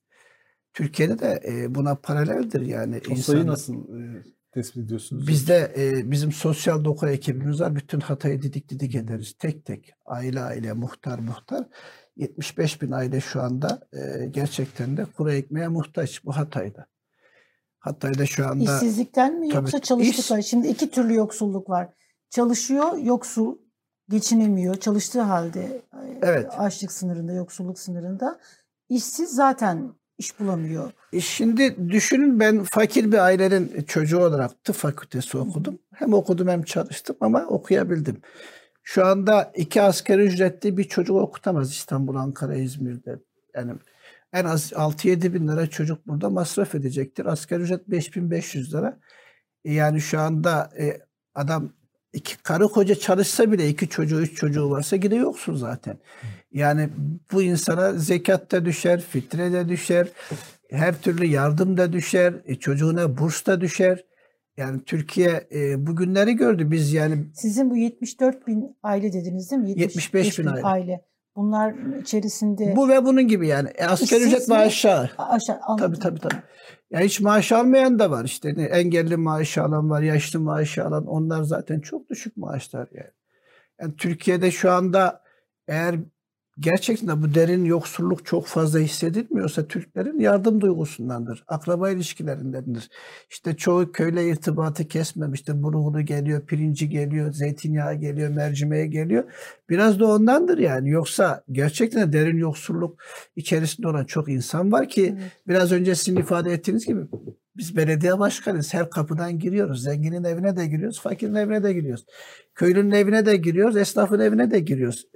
Türkiye'de 0.73 1.19
de 1.19 1.41
e, 1.47 1.75
buna 1.75 1.95
paraleldir 1.95 2.61
yani. 2.61 3.01
O 3.11 3.15
sayı 3.15 3.47
nasıl? 3.47 3.73
E, 3.73 4.23
tespit 4.51 4.83
ediyorsunuz? 4.83 5.27
Bizde 5.27 5.73
e, 5.77 6.11
bizim 6.11 6.31
sosyal 6.31 6.83
doku 6.83 7.07
ekibimiz 7.07 7.61
var. 7.61 7.75
Bütün 7.75 7.99
Hatay'ı 7.99 8.41
didik 8.41 8.69
didik 8.69 8.95
ederiz. 8.95 9.35
Tek 9.39 9.65
tek. 9.65 9.93
Aile 10.05 10.41
aile, 10.41 10.73
muhtar 10.73 11.19
muhtar. 11.19 11.67
75 12.15 12.81
bin 12.81 12.91
aile 12.91 13.21
şu 13.21 13.41
anda 13.41 13.87
e, 13.93 14.25
gerçekten 14.25 14.97
de 14.97 15.05
kuru 15.05 15.31
ekmeğe 15.31 15.67
muhtaç 15.67 16.25
bu 16.25 16.37
Hatay'da. 16.37 16.87
Hatay'da 17.79 18.25
şu 18.25 18.47
anda 18.47 18.63
İşsizlikten 18.63 19.39
mi 19.39 19.49
Tabii, 19.49 19.55
yoksa 19.55 19.77
iş- 19.77 19.83
çalıştıkları? 19.83 20.43
Şimdi 20.43 20.67
iki 20.67 20.91
türlü 20.91 21.13
yoksulluk 21.13 21.69
var. 21.69 21.89
Çalışıyor, 22.29 22.97
yoksul, 22.97 23.57
geçinemiyor. 24.09 24.75
Çalıştığı 24.75 25.21
halde 25.21 25.61
e, 25.93 26.19
Evet. 26.21 26.51
açlık 26.57 26.91
sınırında, 26.91 27.33
yoksulluk 27.33 27.79
sınırında. 27.79 28.39
İşsiz 28.89 29.29
zaten 29.29 29.93
iş 30.17 30.39
bulamıyor. 30.39 30.91
E 31.13 31.19
Şimdi 31.21 31.89
düşünün 31.89 32.39
ben 32.39 32.63
fakir 32.63 33.11
bir 33.11 33.17
ailenin 33.17 33.83
çocuğu 33.87 34.19
olarak 34.19 34.63
tıp 34.63 34.75
fakültesi 34.75 35.37
okudum. 35.37 35.79
Hem 35.93 36.13
okudum 36.13 36.47
hem 36.47 36.63
çalıştım 36.63 37.15
ama 37.21 37.45
okuyabildim. 37.45 38.21
Şu 38.83 39.05
anda 39.05 39.51
iki 39.55 39.81
asgari 39.81 40.23
ücretli 40.23 40.77
bir 40.77 40.83
çocuk 40.83 41.15
okutamaz 41.15 41.71
İstanbul, 41.71 42.15
Ankara, 42.15 42.55
İzmir'de. 42.55 43.19
Yani 43.55 43.73
en 44.33 44.45
az 44.45 44.71
6-7 44.71 45.33
bin 45.33 45.47
lira 45.47 45.67
çocuk 45.67 46.07
burada 46.07 46.29
masraf 46.29 46.75
edecektir. 46.75 47.25
Asgari 47.25 47.61
ücret 47.61 47.87
5500 47.87 48.73
lira. 48.73 48.99
E 49.65 49.73
Yani 49.73 50.01
şu 50.01 50.19
anda 50.19 50.71
e, 50.79 50.97
adam 51.35 51.73
iki 52.13 52.37
karı 52.37 52.67
koca 52.67 52.95
çalışsa 52.95 53.51
bile 53.51 53.69
iki 53.69 53.89
çocuğu, 53.89 54.21
üç 54.21 54.35
çocuğu 54.35 54.69
varsa 54.69 54.95
yine 54.95 55.15
yoksun 55.15 55.55
zaten. 55.55 55.97
Yani 56.51 56.89
bu 57.31 57.41
insana 57.41 57.93
zekat 57.93 58.51
da 58.51 58.65
düşer, 58.65 59.01
fitre 59.01 59.53
de 59.53 59.69
düşer, 59.69 60.07
her 60.69 61.01
türlü 61.01 61.25
yardım 61.25 61.77
da 61.77 61.93
düşer, 61.93 62.33
e, 62.45 62.55
çocuğuna 62.55 63.17
burs 63.17 63.45
da 63.45 63.61
düşer. 63.61 64.05
Yani 64.57 64.83
Türkiye 64.83 65.47
e, 65.51 65.87
bugünleri 65.87 66.33
gördü. 66.33 66.71
Biz 66.71 66.93
yani 66.93 67.25
Sizin 67.33 67.71
bu 67.71 67.77
74 67.77 68.47
bin 68.47 68.77
aile 68.83 69.13
dediniz 69.13 69.51
değil 69.51 69.61
mi? 69.61 69.69
75 69.69 70.39
bin 70.39 70.45
aile. 70.45 71.01
Bunlar 71.35 71.73
içerisinde 72.01 72.75
bu 72.75 72.89
ve 72.89 73.05
bunun 73.05 73.27
gibi 73.27 73.47
yani. 73.47 73.69
E, 73.69 73.85
asgari 73.85 74.23
ücret 74.23 74.49
ve 74.49 74.55
aşağı. 74.55 75.09
aşağı 75.17 75.59
anladım. 75.61 75.93
Tabii 75.93 75.99
tabii 75.99 76.19
tabii. 76.19 76.41
Ya 76.91 76.99
hiç 76.99 77.19
maaş 77.19 77.51
almayan 77.51 77.99
da 77.99 78.11
var 78.11 78.25
işte. 78.25 78.53
Ne, 78.57 78.63
engelli 78.63 79.17
maaşı 79.17 79.63
alan 79.63 79.89
var, 79.89 80.01
yaşlı 80.01 80.39
maaşı 80.39 80.85
alan. 80.85 81.05
Onlar 81.05 81.43
zaten 81.43 81.79
çok 81.79 82.09
düşük 82.09 82.37
maaşlar 82.37 82.87
yani. 82.91 83.11
Yani 83.81 83.95
Türkiye'de 83.95 84.51
şu 84.51 84.71
anda 84.71 85.21
eğer 85.67 85.95
gerçekten 86.59 87.09
de 87.09 87.21
bu 87.21 87.33
derin 87.33 87.65
yoksulluk 87.65 88.25
çok 88.25 88.47
fazla 88.47 88.79
hissedilmiyorsa 88.79 89.67
Türklerin 89.67 90.19
yardım 90.19 90.61
duygusundandır. 90.61 91.43
Akraba 91.47 91.89
ilişkilerindendir. 91.89 92.89
İşte 93.29 93.57
çoğu 93.57 93.91
köyle 93.91 94.29
irtibatı 94.29 94.87
kesmemiştir. 94.87 95.63
Bulguru 95.63 96.01
geliyor, 96.01 96.45
pirinci 96.45 96.89
geliyor, 96.89 97.33
zeytinyağı 97.33 97.93
geliyor, 97.93 98.29
mercimeğe 98.29 98.87
geliyor. 98.87 99.23
Biraz 99.69 99.99
da 99.99 100.05
ondandır 100.05 100.57
yani. 100.57 100.89
Yoksa 100.89 101.43
gerçekten 101.51 102.07
de 102.07 102.13
derin 102.13 102.37
yoksulluk 102.37 103.03
içerisinde 103.35 103.87
olan 103.87 104.05
çok 104.05 104.29
insan 104.29 104.71
var 104.71 104.89
ki 104.89 105.15
Evet. 105.19 105.31
biraz 105.47 105.71
önce 105.71 105.95
sizin 105.95 106.15
ifade 106.15 106.53
ettiğiniz 106.53 106.85
gibi 106.85 107.01
biz 107.57 107.75
belediye 107.77 108.19
başkanıyız. 108.19 108.73
Her 108.73 108.89
kapıdan 108.89 109.39
giriyoruz. 109.39 109.83
Zenginin 109.83 110.23
evine 110.23 110.57
de 110.57 110.67
giriyoruz, 110.67 111.01
fakirin 111.01 111.35
evine 111.35 111.63
de 111.63 111.73
giriyoruz. 111.73 112.05
Köylünün 112.55 112.91
evine 112.91 113.25
de 113.25 113.35
giriyoruz, 113.37 113.77
esnafın 113.77 114.19
evine 114.19 114.51
de 114.51 114.59
giriyoruz. 114.59 115.07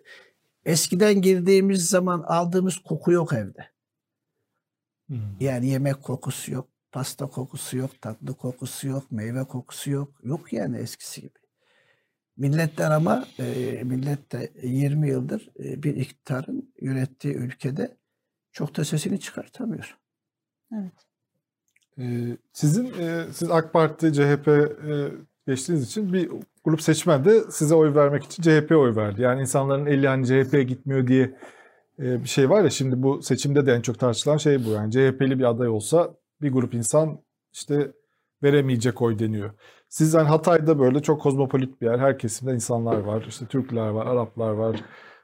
Eskiden 0.66 1.22
girdiğimiz 1.22 1.89
zaman 1.89 2.24
aldığımız 2.28 2.78
koku 2.78 3.11
yok 3.11 3.34
evde. 3.34 3.68
Hmm. 5.07 5.18
Yani 5.39 5.70
yemek 5.70 6.03
kokusu 6.03 6.51
yok, 6.51 6.70
pasta 6.91 7.28
kokusu 7.28 7.78
yok, 7.78 8.01
tatlı 8.01 8.38
kokusu 8.38 8.88
yok, 8.88 9.11
meyve 9.11 9.43
kokusu 9.43 9.91
yok. 9.91 10.14
Yok 10.24 10.53
yani 10.53 10.78
eskisi 10.78 11.22
gibi. 11.22 11.39
Milletler 12.38 12.91
ama 12.91 13.28
e, 13.39 13.82
millet 13.84 14.32
de 14.32 14.53
20 14.64 15.09
yıldır 15.09 15.51
e, 15.59 15.84
bir 15.84 15.95
iktidarın 15.95 16.74
yönettiği 16.82 17.34
ülkede 17.34 17.97
çok 18.51 18.78
da 18.78 18.86
sesini 18.86 19.20
çıkartamıyor. 19.20 19.97
Evet. 20.74 21.07
Ee, 21.97 22.38
sizin 22.53 22.93
e, 22.99 23.26
siz 23.34 23.51
AK 23.51 23.74
Parti, 23.74 24.14
CHP 24.14 24.47
e, 24.47 25.11
geçtiğiniz 25.47 25.88
için 25.88 26.14
bir 26.14 26.32
grup 26.64 26.82
seçmen 26.82 27.26
de 27.26 27.51
size 27.51 27.76
oy 27.76 27.95
vermek 27.95 28.24
için 28.24 28.43
CHP'ye 28.43 28.78
oy 28.78 28.95
verdi. 28.95 29.22
Yani 29.22 29.41
insanların 29.41 29.86
eli 29.86 30.07
hani 30.07 30.26
CHP'ye 30.26 30.64
gitmiyor 30.64 31.07
diye 31.07 31.36
e, 31.99 32.24
bir 32.24 32.30
şey 32.30 32.49
var 32.49 32.64
ya 32.64 32.70
şimdi 32.70 33.03
bu 33.03 33.22
seçimde 33.22 33.66
de 33.66 33.74
en 33.74 33.82
çok 33.82 33.99
tartışılan 33.99 34.38
şey 34.38 34.66
bu. 34.66 34.70
Yani 34.70 34.91
CHP'li 34.91 35.39
bir 35.39 35.43
aday 35.43 35.68
olsa 35.68 36.14
bir 36.41 36.51
grup 36.51 36.74
insan 36.74 37.20
işte 37.53 37.91
veremeyecek 38.43 39.01
oy 39.01 39.20
deniyor. 39.20 39.51
Siz 39.89 40.14
hani 40.14 40.28
Hatay'da 40.28 40.80
böyle 40.80 41.01
çok 41.01 41.22
kozmopolit 41.22 41.82
bir 41.82 41.86
yer. 41.86 41.99
Her 41.99 42.20
kesimden 42.20 42.53
insanlar 42.53 42.97
var. 42.97 43.26
İşte 43.28 43.45
Türkler 43.45 43.88
var, 43.89 44.05
Araplar 44.05 44.51
var, 44.51 44.82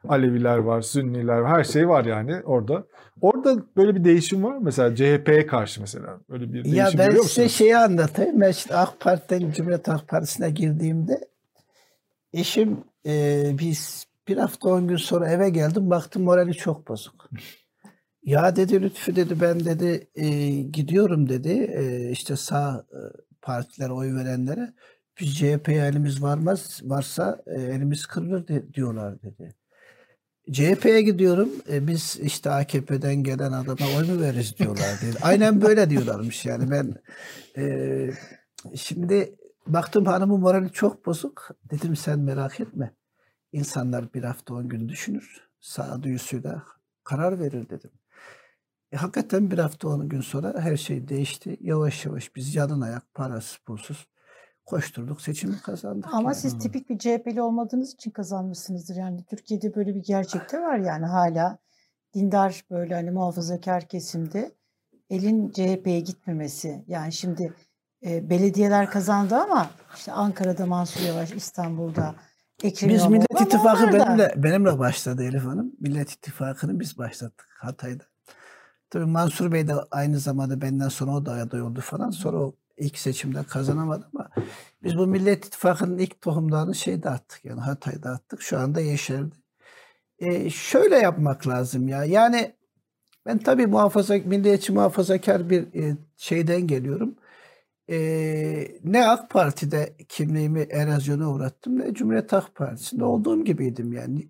Aleviler 0.08 0.58
var, 0.58 0.82
Sünniler 0.82 1.38
var. 1.38 1.58
Her 1.58 1.64
şey 1.64 1.89
var 1.89 2.06
yani 2.06 2.41
orada. 2.43 2.84
Orada 3.22 3.64
böyle 3.78 3.95
bir 3.95 4.04
değişim 4.04 4.43
var 4.43 4.52
mı? 4.56 4.62
Mesela 4.64 4.95
CHP'ye 4.95 5.45
karşı 5.45 5.82
mesela. 5.82 6.20
Böyle 6.30 6.47
bir 6.47 6.54
değişim 6.54 6.76
Ya 6.76 6.86
ben 6.97 7.10
size 7.10 7.18
musunuz? 7.22 7.52
şeyi 7.52 7.78
anlatayım. 7.78 8.41
Ben 8.41 8.52
işte 8.52 8.76
AK 8.76 9.00
Parti'den 9.00 9.52
Cumhuriyet 9.52 9.88
Halk 9.88 10.08
Partisi'ne 10.08 10.50
girdiğimde 10.50 11.28
eşim 12.34 12.78
e, 13.06 13.43
biz 13.60 14.08
bir 14.28 14.38
hafta 14.38 14.70
on 14.70 14.88
gün 14.88 14.95
sonra 14.97 15.30
eve 15.32 15.50
geldim. 15.50 15.89
Baktım 15.89 16.24
morali 16.24 16.54
çok 16.54 16.88
bozuk. 16.88 17.30
Ya 18.24 18.56
dedi 18.56 18.82
Lütfü 18.82 19.16
dedi 19.16 19.41
ben 19.41 19.60
dedi 19.66 20.08
e, 20.16 20.50
gidiyorum 20.62 21.30
dedi 21.30 21.50
e, 21.50 22.12
işte 22.12 22.36
sağ 22.36 22.86
e, 22.93 23.00
partilere 23.41 23.91
oy 23.91 24.16
verenlere 24.16 24.74
biz 25.20 25.38
CHP'ye 25.38 25.86
elimiz 25.86 26.22
varmaz 26.24 26.82
varsa 26.84 27.41
e, 27.47 27.62
elimiz 27.62 28.06
kırılır 28.06 28.47
de- 28.47 28.74
diyorlar 28.74 29.22
dedi. 29.22 29.56
CHP'ye 30.52 31.02
gidiyorum. 31.02 31.50
e, 31.72 31.88
biz 31.88 32.20
işte 32.22 32.52
AKP'den 32.52 33.16
gelen 33.16 33.52
adama 33.52 33.86
oy 33.97 34.08
mu 34.08 34.22
veririz 34.22 34.58
diyorlar 34.58 35.00
dedi. 35.02 35.18
Aynen 35.22 35.62
böyle 35.62 35.89
diyorlarmış 35.89 36.45
yani 36.45 36.72
ben 36.72 36.95
e, 37.58 38.10
şimdi 38.76 39.36
baktım 39.68 40.06
hanımın 40.06 40.39
morali 40.39 40.72
çok 40.72 41.06
bozuk. 41.06 41.50
Dedim 41.72 41.95
sen 41.95 42.20
merak 42.20 42.60
etme. 42.60 42.93
İnsanlar 43.52 44.14
bir 44.14 44.24
hafta 44.24 44.54
on 44.54 44.70
gün 44.70 44.89
düşünür. 44.89 45.50
Sağduyusuyla 45.62 46.64
karar 47.04 47.39
verir 47.39 47.70
dedim. 47.70 47.91
E, 48.91 48.97
hakikaten 48.97 49.52
bir 49.52 49.58
hafta 49.58 49.88
on 49.88 50.10
gün 50.10 50.22
sonra 50.22 50.60
her 50.60 50.78
şey 50.78 51.08
değişti. 51.08 51.58
Yavaş 51.62 52.06
yavaş 52.06 52.36
biz 52.36 52.56
yalın 52.56 52.82
ayak 52.82 53.14
parasız 53.14 53.58
pulsuz 53.58 54.08
koşturduk 54.70 55.22
seçimi 55.22 55.61
kazandık. 55.61 56.13
Ama 56.13 56.30
yani. 56.30 56.36
siz 56.36 56.59
tipik 56.59 56.89
bir 56.89 56.97
CHP'li 56.97 57.41
olmadığınız 57.41 57.93
için 57.93 58.11
kazanmışsınızdır. 58.11 58.95
Yani 58.95 59.24
Türkiye'de 59.24 59.76
böyle 59.76 59.95
bir 59.95 60.03
gerçekte 60.03 60.61
var 60.61 60.78
yani 60.78 61.05
hala 61.05 61.57
dindar 62.13 62.63
böyle 62.72 62.95
hani 62.95 63.11
muhafazakar 63.11 63.88
kesimde 63.88 64.51
elin 65.09 65.49
CHP'ye 65.49 65.99
gitmemesi. 65.99 66.84
Yani 66.88 67.13
şimdi 67.13 67.53
e, 68.05 68.30
belediyeler 68.30 68.89
kazandı 68.89 69.36
ama 69.36 69.70
işte 69.95 70.11
Ankara'da 70.11 70.65
Mansur 70.65 71.01
Yavaş, 71.01 71.32
İstanbul'da 71.32 72.15
Ekrem 72.63 72.89
Biz 72.89 73.05
Millet 73.05 73.41
İttifakı 73.41 73.93
benimle, 73.93 74.34
benimle 74.38 74.80
başladı 74.80 75.24
Elif 75.24 75.45
Hanım. 75.45 75.72
Millet 75.80 76.11
İttifakı'nı 76.11 76.80
biz 76.80 76.97
başlattık 76.97 77.47
Hatay'da. 77.59 78.03
Tabii 78.89 79.05
Mansur 79.05 79.51
Bey 79.51 79.67
de 79.67 79.74
aynı 79.91 80.20
zamanda 80.20 80.61
benden 80.61 80.89
sonra 80.89 81.11
o 81.11 81.26
da 81.26 81.32
aday 81.32 81.61
oldu 81.61 81.82
falan. 81.82 82.09
Sonra 82.09 82.38
o 82.38 82.55
ilk 82.80 82.97
seçimde 82.97 83.43
kazanamadı 83.43 84.09
ama 84.13 84.30
biz 84.84 84.97
bu 84.97 85.07
Millet 85.07 85.45
İttifakı'nın 85.45 85.97
ilk 85.97 86.21
tohumlarını 86.21 86.75
şeyde 86.75 87.09
attık 87.09 87.45
yani 87.45 87.61
Hatay'da 87.61 88.09
attık. 88.09 88.41
Şu 88.41 88.59
anda 88.59 88.82
yeşerdi. 88.82 89.36
Ee, 90.19 90.49
şöyle 90.49 90.97
yapmak 90.97 91.47
lazım 91.47 91.88
ya. 91.88 92.03
Yani 92.03 92.55
ben 93.25 93.38
tabii 93.38 93.67
muhafaza, 93.67 94.17
milliyetçi 94.17 94.71
muhafazakar 94.71 95.49
bir 95.49 95.73
e, 95.84 95.97
şeyden 96.17 96.67
geliyorum. 96.67 97.15
Ee, 97.89 98.67
ne 98.84 99.07
AK 99.07 99.30
Parti'de 99.30 99.95
kimliğimi 100.09 100.59
erozyona 100.59 101.32
uğrattım 101.32 101.80
ne 101.80 101.93
Cumhuriyet 101.93 102.32
Halk 102.34 102.55
Partisi'nde 102.55 103.03
olduğum 103.03 103.45
gibiydim 103.45 103.93
yani. 103.93 104.30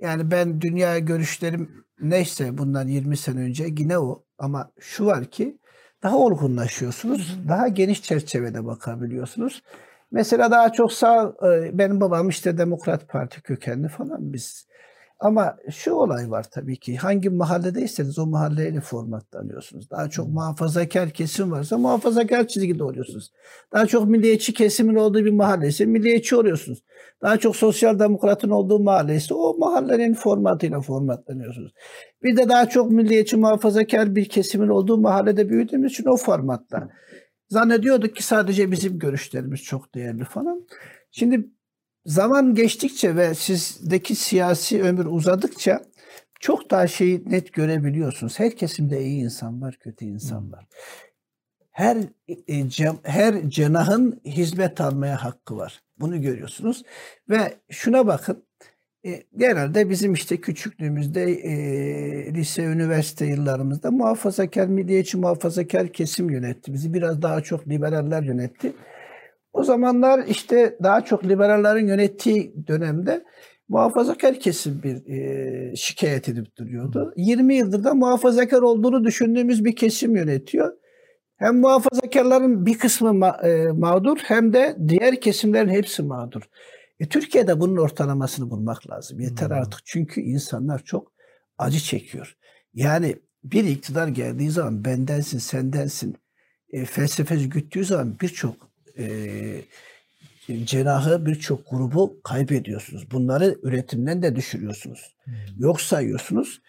Yani 0.00 0.30
ben 0.30 0.60
dünya 0.60 0.98
görüşlerim 0.98 1.84
neyse 2.00 2.58
bundan 2.58 2.88
20 2.88 3.16
sene 3.16 3.40
önce 3.40 3.64
yine 3.78 3.98
o. 3.98 4.24
Ama 4.38 4.72
şu 4.80 5.06
var 5.06 5.24
ki 5.30 5.58
daha 6.04 6.16
olgunlaşıyorsunuz. 6.16 7.38
Daha 7.48 7.68
geniş 7.68 8.02
çerçevede 8.02 8.64
bakabiliyorsunuz. 8.64 9.62
Mesela 10.12 10.50
daha 10.50 10.72
çok 10.72 10.92
sağ 10.92 11.34
e, 11.42 11.78
benim 11.78 12.00
babam 12.00 12.28
işte 12.28 12.58
Demokrat 12.58 13.08
Parti 13.08 13.42
kökenli 13.42 13.88
falan 13.88 14.32
biz. 14.32 14.66
Ama 15.24 15.56
şu 15.70 15.92
olay 15.92 16.30
var 16.30 16.46
tabii 16.50 16.76
ki. 16.76 16.96
Hangi 16.96 17.30
mahalledeyseniz 17.30 18.18
o 18.18 18.26
mahalleyle 18.26 18.80
formatlanıyorsunuz. 18.80 19.90
Daha 19.90 20.10
çok 20.10 20.28
muhafazakar 20.28 21.10
kesim 21.10 21.50
varsa 21.50 21.78
muhafazakar 21.78 22.48
çizgide 22.48 22.84
oluyorsunuz. 22.84 23.30
Daha 23.72 23.86
çok 23.86 24.08
milliyetçi 24.08 24.54
kesimin 24.54 24.94
olduğu 24.94 25.24
bir 25.24 25.30
mahalle 25.30 25.68
ise 25.68 25.86
milliyetçi 25.86 26.36
oluyorsunuz. 26.36 26.82
Daha 27.22 27.36
çok 27.36 27.56
sosyal 27.56 27.98
demokratın 27.98 28.50
olduğu 28.50 28.78
mahalle 28.78 29.16
ise 29.16 29.34
o 29.34 29.58
mahallenin 29.58 30.14
formatıyla 30.14 30.80
formatlanıyorsunuz. 30.80 31.72
Bir 32.22 32.36
de 32.36 32.48
daha 32.48 32.68
çok 32.68 32.90
milliyetçi 32.90 33.36
muhafazakar 33.36 34.14
bir 34.14 34.28
kesimin 34.28 34.68
olduğu 34.68 34.98
mahallede 34.98 35.48
büyüdüğümüz 35.48 35.92
için 35.92 36.06
o 36.06 36.16
formatta. 36.16 36.88
Zannediyorduk 37.48 38.16
ki 38.16 38.22
sadece 38.22 38.70
bizim 38.70 38.98
görüşlerimiz 38.98 39.62
çok 39.62 39.94
değerli 39.94 40.24
falan. 40.24 40.66
Şimdi 41.10 41.48
zaman 42.06 42.54
geçtikçe 42.54 43.16
ve 43.16 43.34
sizdeki 43.34 44.14
siyasi 44.14 44.82
ömür 44.82 45.06
uzadıkça 45.06 45.82
çok 46.40 46.70
daha 46.70 46.86
şeyi 46.86 47.22
net 47.30 47.52
görebiliyorsunuz. 47.52 48.38
Her 48.38 48.56
kesimde 48.56 49.04
iyi 49.04 49.24
insan 49.24 49.62
var, 49.62 49.76
kötü 49.80 50.04
insan 50.04 50.52
var. 50.52 50.66
Her 51.70 51.96
e, 52.28 52.68
her 53.02 53.50
cenahın 53.50 54.20
hizmet 54.24 54.80
almaya 54.80 55.24
hakkı 55.24 55.56
var. 55.56 55.82
Bunu 56.00 56.22
görüyorsunuz 56.22 56.82
ve 57.30 57.54
şuna 57.70 58.06
bakın. 58.06 58.44
e, 59.06 59.22
genelde 59.36 59.90
bizim 59.90 60.12
işte 60.14 60.40
küçüklüğümüzde 60.40 61.22
e, 61.32 62.34
lise, 62.34 62.64
üniversite 62.64 63.26
yıllarımızda 63.26 63.90
muhafazakar, 63.90 64.66
milliyetçi 64.66 65.16
muhafazakar 65.16 65.92
kesim 65.92 66.30
yönetti. 66.30 66.72
Bizi 66.72 66.94
biraz 66.94 67.22
daha 67.22 67.40
çok 67.40 67.68
liberaller 67.68 68.22
yönetti. 68.22 68.72
O 69.54 69.64
zamanlar 69.64 70.26
işte 70.26 70.78
daha 70.82 71.04
çok 71.04 71.24
liberallerin 71.24 71.86
yönettiği 71.86 72.54
dönemde 72.66 73.24
muhafazakar 73.68 74.40
kesim 74.40 74.82
bir 74.82 75.06
e, 75.12 75.76
şikayet 75.76 76.28
edip 76.28 76.56
duruyordu. 76.56 77.12
20 77.16 77.54
yıldır 77.54 77.84
da 77.84 77.94
muhafazakar 77.94 78.62
olduğunu 78.62 79.04
düşündüğümüz 79.04 79.64
bir 79.64 79.76
kesim 79.76 80.16
yönetiyor. 80.16 80.72
Hem 81.36 81.60
muhafazakarların 81.60 82.66
bir 82.66 82.78
kısmı 82.78 83.08
ma- 83.08 83.48
e, 83.48 83.72
mağdur 83.72 84.18
hem 84.24 84.52
de 84.52 84.76
diğer 84.88 85.20
kesimlerin 85.20 85.68
hepsi 85.68 86.02
mağdur. 86.02 86.42
E, 87.00 87.08
Türkiye'de 87.08 87.60
bunun 87.60 87.76
ortalamasını 87.76 88.50
bulmak 88.50 88.90
lazım. 88.90 89.20
Yeter 89.20 89.46
Hmm. 89.46 89.56
artık 89.56 89.80
çünkü 89.84 90.20
insanlar 90.20 90.78
çok 90.84 91.12
acı 91.58 91.78
çekiyor. 91.78 92.36
Yani 92.74 93.16
bir 93.44 93.64
iktidar 93.64 94.08
geldiği 94.08 94.50
zaman 94.50 94.84
bendensin, 94.84 95.38
sendensin 95.38 96.16
e, 96.72 96.84
felsefesi 96.84 97.48
güttüğü 97.48 97.84
zaman 97.84 98.14
birçok 98.20 98.73
e, 98.98 99.64
cenahı, 100.64 101.26
birçok 101.26 101.70
grubu 101.70 102.20
kaybediyorsunuz. 102.24 103.10
Bunları 103.10 103.58
üretimden 103.62 104.22
de 104.22 104.36
düşürüyorsunuz. 104.36 105.16
Yok 105.58 105.80
sayıyorsunuz. 105.80 106.62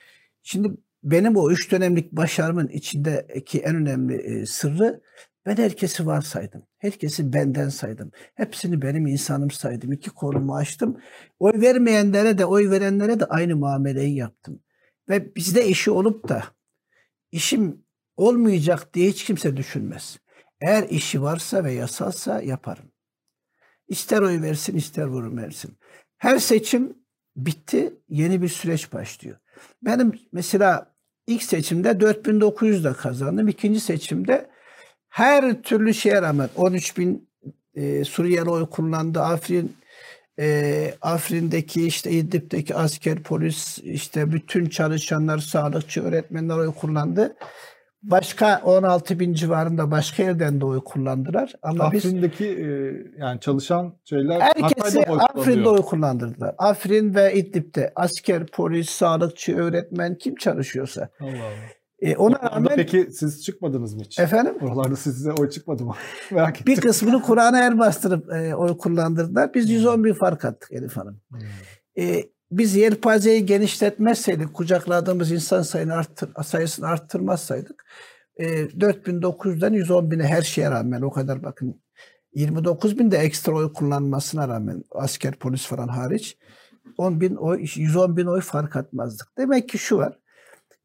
Şimdi 0.43 0.71
benim 1.03 1.35
o 1.35 1.51
üç 1.51 1.71
dönemlik 1.71 2.11
başarımın 2.11 2.67
içindeki 2.67 3.59
en 3.59 3.75
önemli 3.75 4.15
e, 4.15 4.45
sırrı 4.45 5.01
ben 5.45 5.55
herkesi 5.55 6.05
varsaydım. 6.05 6.63
Herkesi 6.77 7.33
benden 7.33 7.69
saydım. 7.69 8.11
Hepsini 8.35 8.81
benim 8.81 9.07
insanım 9.07 9.51
saydım. 9.51 9.91
İki 9.91 10.09
kolumu 10.09 10.55
açtım. 10.55 10.97
Oy 11.39 11.61
vermeyenlere 11.61 12.37
de 12.37 12.45
oy 12.45 12.69
verenlere 12.69 13.19
de 13.19 13.25
aynı 13.25 13.55
muameleyi 13.55 14.15
yaptım. 14.15 14.59
Ve 15.09 15.35
bizde 15.35 15.67
işi 15.67 15.91
olup 15.91 16.29
da 16.29 16.43
işim 17.31 17.85
olmayacak 18.17 18.93
diye 18.93 19.09
hiç 19.09 19.23
kimse 19.23 19.57
düşünmez. 19.57 20.17
Eğer 20.65 20.89
işi 20.89 21.21
varsa 21.21 21.63
ve 21.63 21.73
yasalsa 21.73 22.41
yaparım. 22.41 22.91
İster 23.87 24.21
oy 24.21 24.41
versin 24.41 24.75
ister 24.75 25.05
vurum 25.05 25.37
versin. 25.37 25.77
Her 26.17 26.39
seçim 26.39 26.97
bitti, 27.35 27.93
yeni 28.09 28.41
bir 28.41 28.47
süreç 28.47 28.93
başlıyor. 28.93 29.37
Benim 29.81 30.19
mesela 30.31 30.95
ilk 31.27 31.43
seçimde 31.43 31.99
4900 31.99 32.83
de 32.83 32.93
kazandım. 32.93 33.47
İkinci 33.47 33.79
seçimde 33.79 34.49
her 35.09 35.61
türlü 35.61 35.93
şeye 35.93 36.21
rağmen 36.21 36.49
13 36.55 36.97
bin 36.97 37.29
e, 37.75 38.03
Suriyeli 38.03 38.49
oy 38.49 38.69
kullandı. 38.69 39.21
Afrin 39.21 39.75
e, 40.39 40.93
Afrin'deki 41.01 41.87
işte 41.87 42.11
İdlib'deki 42.11 42.75
asker, 42.75 43.23
polis, 43.23 43.77
işte 43.77 44.31
bütün 44.31 44.65
çalışanlar, 44.65 45.37
sağlıkçı, 45.37 46.03
öğretmenler 46.03 46.55
oy 46.55 46.73
kullandı. 46.73 47.35
Başka 48.11 48.61
16 48.65 49.19
bin 49.19 49.33
civarında 49.33 49.91
başka 49.91 50.23
yerden 50.23 50.61
de 50.61 50.65
oy 50.65 50.83
kullandılar. 50.83 51.53
Ama 51.61 51.91
biz 51.91 52.05
Afrin'deki 52.05 52.45
e, 52.45 52.67
yani 53.17 53.39
çalışan 53.39 53.93
şeyler 54.03 54.39
Herkesi 54.41 54.99
oy 54.99 55.19
Afrin'de 55.19 55.69
oy 55.69 55.81
kullandırdılar. 55.81 56.55
Afrin 56.57 57.15
ve 57.15 57.33
İdlib'de 57.33 57.93
asker, 57.95 58.45
polis, 58.45 58.89
sağlıkçı, 58.89 59.57
öğretmen 59.57 60.17
kim 60.17 60.35
çalışıyorsa. 60.35 61.09
Allah 61.19 61.29
Allah. 61.29 61.75
E, 61.99 62.15
ona 62.15 62.35
Oralarda 62.35 62.55
rağmen 62.55 62.75
peki 62.75 63.07
siz 63.11 63.43
çıkmadınız 63.43 63.93
mı 63.93 64.01
hiç? 64.01 64.19
efendim 64.19 64.55
Oralarda 64.61 64.95
size 64.95 65.31
oy 65.31 65.49
çıkmadı 65.49 65.85
mı? 65.85 65.95
Merak 66.31 66.61
ettim. 66.61 66.75
bir 66.75 66.81
kısmını 66.81 67.21
Kur'an'a 67.21 67.65
el 67.65 67.79
bastırıp 67.79 68.33
e, 68.33 68.55
oy 68.55 68.77
kullandırdılar. 68.77 69.53
Biz 69.53 69.69
110 69.69 70.03
bin 70.03 70.13
fark 70.13 70.45
attık 70.45 70.71
Elif 70.71 70.97
Hanım. 70.97 71.21
Hmm. 71.29 71.39
E, 71.97 72.23
biz 72.57 72.75
yelpazeyi 72.75 73.45
genişletmezseydik, 73.45 74.53
kucakladığımız 74.53 75.31
insan 75.31 75.61
sayını 75.61 75.93
arttır, 75.93 76.29
sayısını 76.43 76.87
arttırmazsaydık 76.87 77.85
e, 78.37 78.65
4900'den 78.65 79.73
110 79.73 80.11
bine 80.11 80.23
her 80.23 80.41
şeye 80.41 80.71
rağmen 80.71 81.01
o 81.01 81.11
kadar 81.11 81.43
bakın 81.43 81.81
29 82.33 82.99
bin 82.99 83.11
de 83.11 83.17
ekstra 83.17 83.53
oy 83.53 83.73
kullanmasına 83.73 84.47
rağmen 84.47 84.83
asker 84.91 85.35
polis 85.35 85.65
falan 85.65 85.87
hariç 85.87 86.37
10 86.97 87.21
bin 87.21 87.35
oy, 87.35 87.65
110 87.75 88.17
bin 88.17 88.25
oy 88.25 88.41
fark 88.41 88.75
atmazdık. 88.75 89.27
Demek 89.37 89.69
ki 89.69 89.77
şu 89.77 89.97
var. 89.97 90.19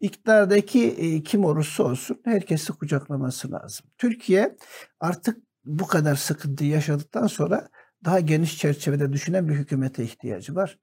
İktidardaki 0.00 0.86
e, 0.86 1.22
kim 1.22 1.44
olursa 1.44 1.82
olsun 1.82 2.20
herkesi 2.24 2.72
kucaklaması 2.72 3.52
lazım. 3.52 3.86
Türkiye 3.98 4.56
artık 5.00 5.38
bu 5.64 5.86
kadar 5.86 6.16
sıkıntı 6.16 6.64
yaşadıktan 6.64 7.26
sonra 7.26 7.68
daha 8.04 8.20
geniş 8.20 8.58
çerçevede 8.58 9.12
düşünen 9.12 9.48
bir 9.48 9.54
hükümete 9.54 10.04
ihtiyacı 10.04 10.54
var. 10.54 10.78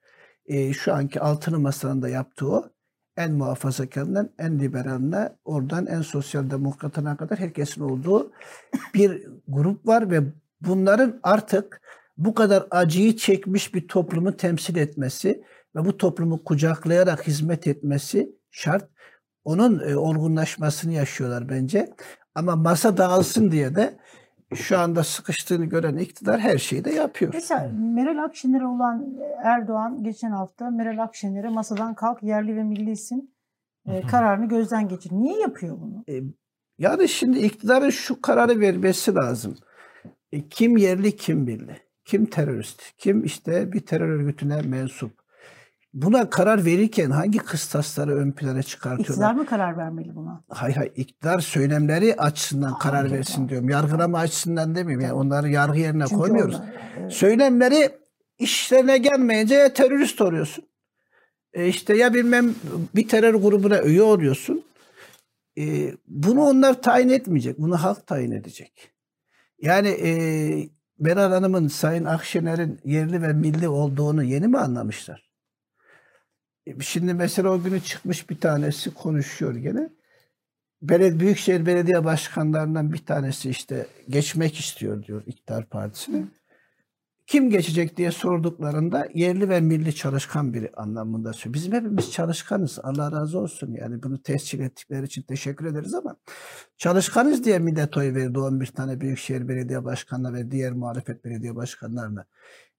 E, 0.47 0.73
şu 0.73 0.93
anki 0.93 1.21
altılı 1.21 1.59
masanın 1.59 2.01
da 2.01 2.09
yaptığı 2.09 2.47
o. 2.47 2.69
En 3.17 3.33
muhafazakarından 3.33 4.29
en 4.39 4.59
liberaline, 4.59 5.29
oradan 5.45 5.85
en 5.85 6.01
sosyal 6.01 6.49
demokratına 6.49 7.17
kadar 7.17 7.39
herkesin 7.39 7.81
olduğu 7.81 8.31
bir 8.93 9.27
grup 9.47 9.87
var 9.87 10.11
ve 10.11 10.23
bunların 10.61 11.19
artık 11.23 11.81
bu 12.17 12.33
kadar 12.33 12.67
acıyı 12.71 13.15
çekmiş 13.17 13.73
bir 13.73 13.87
toplumu 13.87 14.37
temsil 14.37 14.75
etmesi 14.75 15.43
ve 15.75 15.85
bu 15.85 15.97
toplumu 15.97 16.43
kucaklayarak 16.43 17.27
hizmet 17.27 17.67
etmesi 17.67 18.35
şart. 18.51 18.89
Onun 19.43 19.89
e, 19.89 19.97
olgunlaşmasını 19.97 20.93
yaşıyorlar 20.93 21.49
bence. 21.49 21.93
Ama 22.35 22.55
masa 22.55 22.97
dağılsın 22.97 23.51
diye 23.51 23.75
de 23.75 23.97
şu 24.55 24.79
anda 24.79 25.03
sıkıştığını 25.03 25.65
gören 25.65 25.97
iktidar 25.97 26.39
her 26.39 26.57
şeyi 26.57 26.85
de 26.85 26.91
yapıyor. 26.91 27.33
Mesela 27.33 27.71
Meral 27.73 28.23
Akşener'e 28.23 28.65
olan 28.65 29.17
Erdoğan 29.43 30.03
geçen 30.03 30.31
hafta 30.31 30.69
Meral 30.69 31.03
Akşener'e 31.03 31.49
masadan 31.49 31.95
kalk 31.95 32.23
yerli 32.23 32.55
ve 32.55 32.63
millisin 32.63 33.33
e, 33.85 34.01
kararını 34.01 34.47
gözden 34.47 34.87
geçir. 34.87 35.11
Niye 35.11 35.39
yapıyor 35.39 35.77
bunu? 35.81 36.03
Yani 36.77 37.09
şimdi 37.09 37.39
iktidarın 37.39 37.89
şu 37.89 38.21
kararı 38.21 38.59
vermesi 38.59 39.15
lazım. 39.15 39.55
E, 40.31 40.49
kim 40.49 40.77
yerli 40.77 41.15
kim 41.15 41.39
milli? 41.39 41.77
Kim 42.05 42.25
terörist? 42.25 42.81
Kim 42.97 43.23
işte 43.23 43.73
bir 43.73 43.79
terör 43.79 44.09
örgütüne 44.09 44.61
mensup? 44.61 45.26
Buna 46.01 46.29
karar 46.29 46.65
verirken 46.65 47.09
hangi 47.09 47.37
kıstasları 47.37 48.15
ön 48.15 48.31
plana 48.31 48.63
çıkartıyorlar? 48.63 49.13
İktidar 49.13 49.33
mı 49.33 49.45
karar 49.45 49.77
vermeli 49.77 50.15
buna? 50.15 50.43
Hayır 50.49 50.75
hayır 50.75 50.91
iktidar 50.95 51.39
söylemleri 51.39 52.15
açısından 52.15 52.77
karar 52.77 52.99
Anladım. 52.99 53.17
versin 53.17 53.49
diyorum. 53.49 53.69
Yargılama 53.69 54.19
açısından 54.19 54.75
demiyorum. 54.75 55.05
Yani 55.05 55.13
onları 55.13 55.49
yargı 55.49 55.79
yerine 55.79 56.03
Çünkü 56.03 56.21
koymuyoruz. 56.21 56.55
onlar, 56.55 56.73
evet. 56.99 57.13
Söylemleri 57.13 57.89
işlerine 58.39 58.97
gelmeyince 58.97 59.73
terörist 59.73 60.21
oluyorsun. 60.21 60.63
E 61.53 61.67
işte 61.67 61.97
ya 61.97 62.13
bilmem 62.13 62.55
bir 62.95 63.07
terör 63.07 63.33
grubuna 63.33 63.81
üye 63.81 64.01
oluyorsun. 64.01 64.63
E, 65.59 65.91
bunu 66.07 66.41
onlar 66.41 66.81
tayin 66.81 67.09
etmeyecek. 67.09 67.59
Bunu 67.59 67.83
halk 67.83 68.07
tayin 68.07 68.31
edecek. 68.31 68.91
Yani 69.61 69.87
e, 69.87 70.11
Meral 70.99 71.31
Hanım'ın 71.31 71.67
Sayın 71.67 72.05
Akşener'in 72.05 72.79
yerli 72.85 73.21
ve 73.21 73.33
milli 73.33 73.67
olduğunu 73.67 74.23
yeni 74.23 74.47
mi 74.47 74.57
anlamışlar? 74.57 75.26
E, 76.67 76.79
Şimdi 76.79 77.13
mesela 77.13 77.49
o 77.49 77.63
günü 77.63 77.81
çıkmış 77.81 78.29
bir 78.29 78.39
tanesi 78.39 78.93
konuşuyor 78.93 79.55
gene. 79.55 79.89
Beled 80.81 81.19
Büyükşehir 81.19 81.65
Belediye 81.65 82.05
Başkanlarından 82.05 82.93
bir 82.93 83.05
tanesi 83.05 83.49
işte 83.49 83.87
geçmek 84.09 84.59
istiyor 84.59 85.03
diyor 85.03 85.23
İktidar 85.25 85.65
Partisi'ne. 85.69 86.23
Kim 87.27 87.49
geçecek 87.49 87.97
diye 87.97 88.11
sorduklarında 88.11 89.07
yerli 89.13 89.49
ve 89.49 89.61
milli 89.61 89.95
çalışkan 89.95 90.53
biri 90.53 90.71
anlamında 90.77 91.33
söylüyor. 91.33 91.53
Bizim 91.53 91.73
hepimiz 91.73 92.11
çalışkanız. 92.11 92.79
Allah 92.83 93.11
razı 93.11 93.39
olsun. 93.39 93.71
Yani 93.71 94.03
bunu 94.03 94.21
tescil 94.21 94.59
ettikleri 94.59 95.05
için 95.05 95.21
teşekkür 95.21 95.65
ederiz 95.65 95.93
ama 95.93 96.15
çalışkanız 96.77 97.43
diye 97.43 97.59
millet 97.59 97.97
oy 97.97 98.15
verdi 98.15 98.39
11 98.39 98.65
tane 98.65 99.01
Büyükşehir 99.01 99.47
Belediye 99.47 99.85
Başkanına 99.85 100.33
ve 100.33 100.51
diğer 100.51 100.73
muhalefet 100.73 101.25
belediye 101.25 101.55
başkanlarına. 101.55 102.25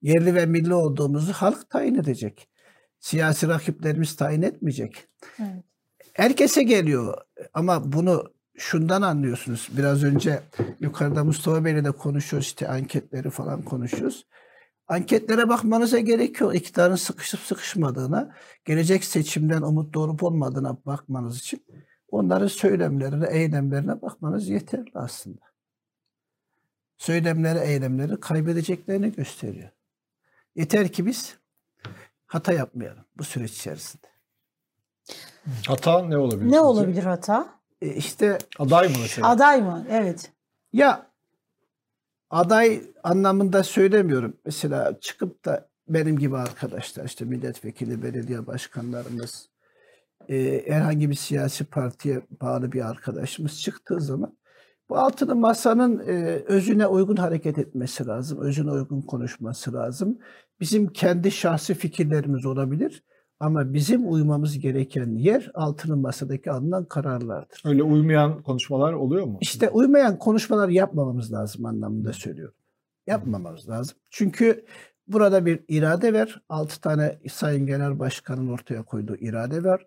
Yerli 0.02 0.34
ve 0.34 0.46
milli 0.46 0.74
olduğumuzu 0.74 1.32
halk 1.32 1.70
tayin 1.70 1.94
edecek. 1.94 2.48
Siyasi 3.00 3.48
rakiplerimiz 3.48 4.16
tayin 4.16 4.42
etmeyecek. 4.42 5.08
Evet. 5.38 5.64
Herkese 6.12 6.62
geliyor 6.62 7.14
ama 7.54 7.92
bunu 7.92 8.32
şundan 8.58 9.02
anlıyorsunuz. 9.02 9.68
Biraz 9.76 10.04
önce 10.04 10.42
yukarıda 10.80 11.24
Mustafa 11.24 11.64
Bey'le 11.64 11.84
de 11.84 11.90
konuşuyoruz 11.90 12.46
işte 12.46 12.68
anketleri 12.68 13.30
falan 13.30 13.62
konuşuyoruz. 13.62 14.26
Anketlere 14.88 15.48
bakmanıza 15.48 15.98
gerek 15.98 16.40
yok. 16.40 16.56
İktidarın 16.56 16.96
sıkışıp 16.96 17.40
sıkışmadığına, 17.40 18.34
gelecek 18.64 19.04
seçimden 19.04 19.62
umut 19.62 19.96
olup 19.96 20.22
olmadığına 20.22 20.76
bakmanız 20.86 21.38
için 21.38 21.64
onların 22.10 22.46
söylemlerine, 22.46 23.26
eylemlerine 23.26 24.02
bakmanız 24.02 24.48
yeterli 24.48 24.90
aslında. 24.94 25.40
söylemleri, 26.98 27.58
eylemleri 27.58 28.20
kaybedeceklerini 28.20 29.12
gösteriyor. 29.12 29.70
Yeter 30.56 30.88
ki 30.92 31.06
biz 31.06 31.37
hata 32.28 32.52
yapmayalım 32.52 33.04
bu 33.18 33.24
süreç 33.24 33.52
içerisinde. 33.52 34.06
Hata 35.66 36.02
ne 36.02 36.16
olabilir? 36.16 36.44
Ne 36.44 36.50
sizce? 36.50 36.60
olabilir 36.60 37.02
hata? 37.02 37.48
E 37.82 37.88
işte 37.88 38.38
Aday 38.58 38.88
mı 38.88 38.94
mesela? 39.02 39.28
Aday 39.28 39.62
mı? 39.62 39.86
Evet. 39.90 40.32
ya 40.72 41.06
aday 42.30 42.82
anlamında 43.02 43.62
söylemiyorum. 43.62 44.36
Mesela 44.44 45.00
çıkıp 45.00 45.44
da 45.44 45.68
benim 45.88 46.18
gibi 46.18 46.36
arkadaşlar 46.36 47.04
işte 47.04 47.24
milletvekili, 47.24 48.02
belediye 48.02 48.46
başkanlarımız, 48.46 49.48
e, 50.28 50.64
herhangi 50.66 51.10
bir 51.10 51.14
siyasi 51.14 51.64
partiye 51.64 52.20
bağlı 52.40 52.72
bir 52.72 52.88
arkadaşımız 52.88 53.60
çıktığı 53.60 54.00
zaman 54.00 54.38
bu 54.88 54.98
altılı 54.98 55.36
masanın 55.36 55.98
e, 55.98 56.42
özüne 56.46 56.86
uygun 56.86 57.16
hareket 57.16 57.58
etmesi 57.58 58.06
lazım. 58.06 58.40
Özüne 58.40 58.70
uygun 58.70 59.00
konuşması 59.00 59.72
lazım. 59.72 60.18
Bizim 60.60 60.86
kendi 60.86 61.30
şahsi 61.30 61.74
fikirlerimiz 61.74 62.46
olabilir 62.46 63.02
ama 63.40 63.72
bizim 63.74 64.12
uymamız 64.12 64.58
gereken 64.58 65.10
yer 65.10 65.50
altılı 65.54 65.96
masadaki 65.96 66.50
alınan 66.50 66.84
kararlardır. 66.84 67.62
Öyle 67.64 67.82
uymayan 67.82 68.42
konuşmalar 68.42 68.92
oluyor 68.92 69.26
mu? 69.26 69.38
İşte 69.40 69.70
uymayan 69.70 70.18
konuşmalar 70.18 70.68
yapmamamız 70.68 71.32
lazım 71.32 71.66
anlamında 71.66 72.12
söylüyorum. 72.12 72.54
Yapmamamız 73.06 73.68
lazım. 73.68 73.98
Çünkü 74.10 74.64
burada 75.08 75.46
bir 75.46 75.60
irade 75.68 76.14
var. 76.14 76.42
Altı 76.48 76.80
tane 76.80 77.18
Sayın 77.30 77.66
Genel 77.66 77.98
Başkan'ın 77.98 78.48
ortaya 78.48 78.82
koyduğu 78.82 79.16
irade 79.16 79.64
var. 79.64 79.86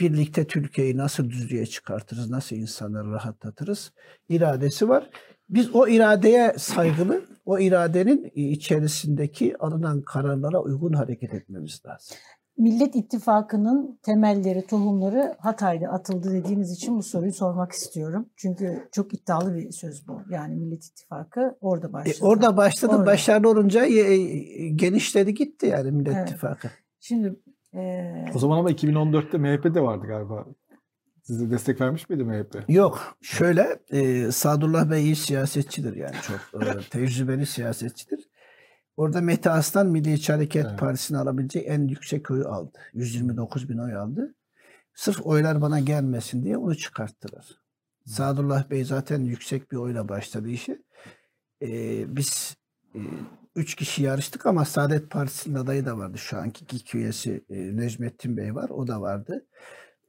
Birlikte 0.00 0.46
Türkiye'yi 0.46 0.96
nasıl 0.96 1.30
düzlüğe 1.30 1.66
çıkartırız, 1.66 2.30
nasıl 2.30 2.56
insanları 2.56 3.10
rahatlatırız 3.10 3.92
iradesi 4.28 4.88
var. 4.88 5.10
Biz 5.48 5.74
o 5.74 5.88
iradeye 5.88 6.54
saygılı, 6.58 7.22
o 7.44 7.58
iradenin 7.58 8.30
içerisindeki 8.34 9.56
alınan 9.58 10.02
kararlara 10.02 10.62
uygun 10.62 10.92
hareket 10.92 11.34
etmemiz 11.34 11.82
lazım. 11.86 12.16
Millet 12.58 12.96
İttifakı'nın 12.96 13.98
temelleri, 14.02 14.66
tohumları 14.66 15.36
Hatay'da 15.38 15.88
atıldı 15.88 16.32
dediğiniz 16.32 16.72
için 16.72 16.96
bu 16.96 17.02
soruyu 17.02 17.32
sormak 17.32 17.72
istiyorum. 17.72 18.26
Çünkü 18.36 18.88
çok 18.92 19.14
iddialı 19.14 19.54
bir 19.54 19.70
söz 19.72 20.08
bu. 20.08 20.20
Yani 20.30 20.54
Millet 20.54 20.84
İttifakı 20.84 21.56
orada 21.60 21.88
E, 21.88 21.92
başladı. 21.92 22.18
orada 22.28 22.56
başladı, 22.56 22.92
Orada. 22.94 23.06
başarılı 23.06 23.48
olunca 23.50 23.84
e, 23.86 23.92
e, 23.98 24.68
genişledi 24.68 25.34
gitti 25.34 25.66
yani 25.66 25.90
Millet 25.90 26.14
Evet. 26.16 26.28
İttifakı. 26.28 26.68
Şimdi 27.00 27.36
e, 27.74 28.12
O 28.34 28.38
zaman 28.38 28.58
ama 28.58 28.70
2014'te 28.70 29.38
MHP 29.38 29.74
de 29.74 29.80
vardı 29.82 30.06
galiba. 30.06 30.46
Size 31.22 31.50
destek 31.50 31.80
vermiş 31.80 32.08
miydi 32.08 32.24
MHP? 32.24 32.64
Yok 32.68 33.16
şöyle 33.22 33.78
e, 33.90 34.32
Sadullah 34.32 34.90
Bey 34.90 35.04
iyi 35.04 35.16
siyasetçidir 35.16 35.96
yani 35.96 36.16
çok 36.22 36.62
e, 36.62 36.80
tecrübeli 36.90 37.46
siyasetçidir. 37.46 38.28
Orada 38.96 39.20
Mete 39.20 39.50
Aslan 39.50 39.86
Milliyetçi 39.86 40.32
Hareket 40.32 40.66
Evet. 40.66 40.78
Partisi'ni 40.78 41.18
alabileceği 41.18 41.64
en 41.64 41.88
yüksek 41.88 42.30
oyu 42.30 42.48
aldı. 42.48 42.78
129 42.92 43.68
bin 43.68 43.78
oy 43.78 43.96
aldı. 43.96 44.34
Sırf 44.94 45.26
oylar 45.26 45.60
bana 45.60 45.80
gelmesin 45.80 46.44
diye 46.44 46.56
onu 46.56 46.76
çıkarttılar. 46.76 47.46
Sadullah 48.06 48.70
Bey 48.70 48.84
zaten 48.84 49.20
yüksek 49.20 49.72
bir 49.72 49.76
oyla 49.76 50.08
başladı 50.08 50.48
işi. 50.48 50.82
E, 51.62 51.68
biz 52.16 52.56
e, 52.94 53.00
üç 53.56 53.74
kişi 53.74 54.02
yarıştık 54.02 54.46
ama 54.46 54.64
Saadet 54.64 55.10
Partisi'nin 55.10 55.54
adayı 55.54 55.86
da 55.86 55.98
vardı. 55.98 56.18
Şu 56.18 56.38
anki 56.38 56.66
GİK 56.66 56.94
üyesi 56.94 57.44
e, 57.50 57.76
Necmettin 57.76 58.36
Bey 58.36 58.54
var. 58.54 58.70
O 58.70 58.86
da 58.86 59.00
vardı. 59.00 59.46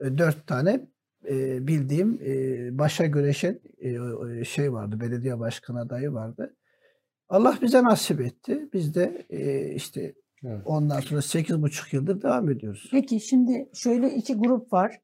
E, 0.01 0.17
dört 0.17 0.47
tane 0.47 0.87
e, 1.29 1.67
bildiğim 1.67 2.19
e, 2.25 2.77
başa 2.77 3.05
güreşen 3.05 3.59
e, 3.77 3.89
e, 4.39 4.43
şey 4.43 4.73
vardı. 4.73 4.99
Belediye 4.99 5.39
başkan 5.39 5.75
adayı 5.75 6.13
vardı. 6.13 6.55
Allah 7.29 7.57
bize 7.61 7.83
nasip 7.83 8.21
etti. 8.21 8.69
Biz 8.73 8.95
de 8.95 9.25
e, 9.29 9.69
işte 9.75 10.13
Evet. 10.45 10.61
ondan 10.65 10.99
sonra 10.99 11.21
sekiz 11.21 11.61
buçuk 11.61 11.93
yıldır 11.93 12.21
devam 12.21 12.49
ediyoruz. 12.49 12.89
peki 12.91 13.19
şimdi 13.19 13.69
şöyle 13.73 14.15
iki 14.15 14.35
grup 14.35 14.73
var. 14.73 14.99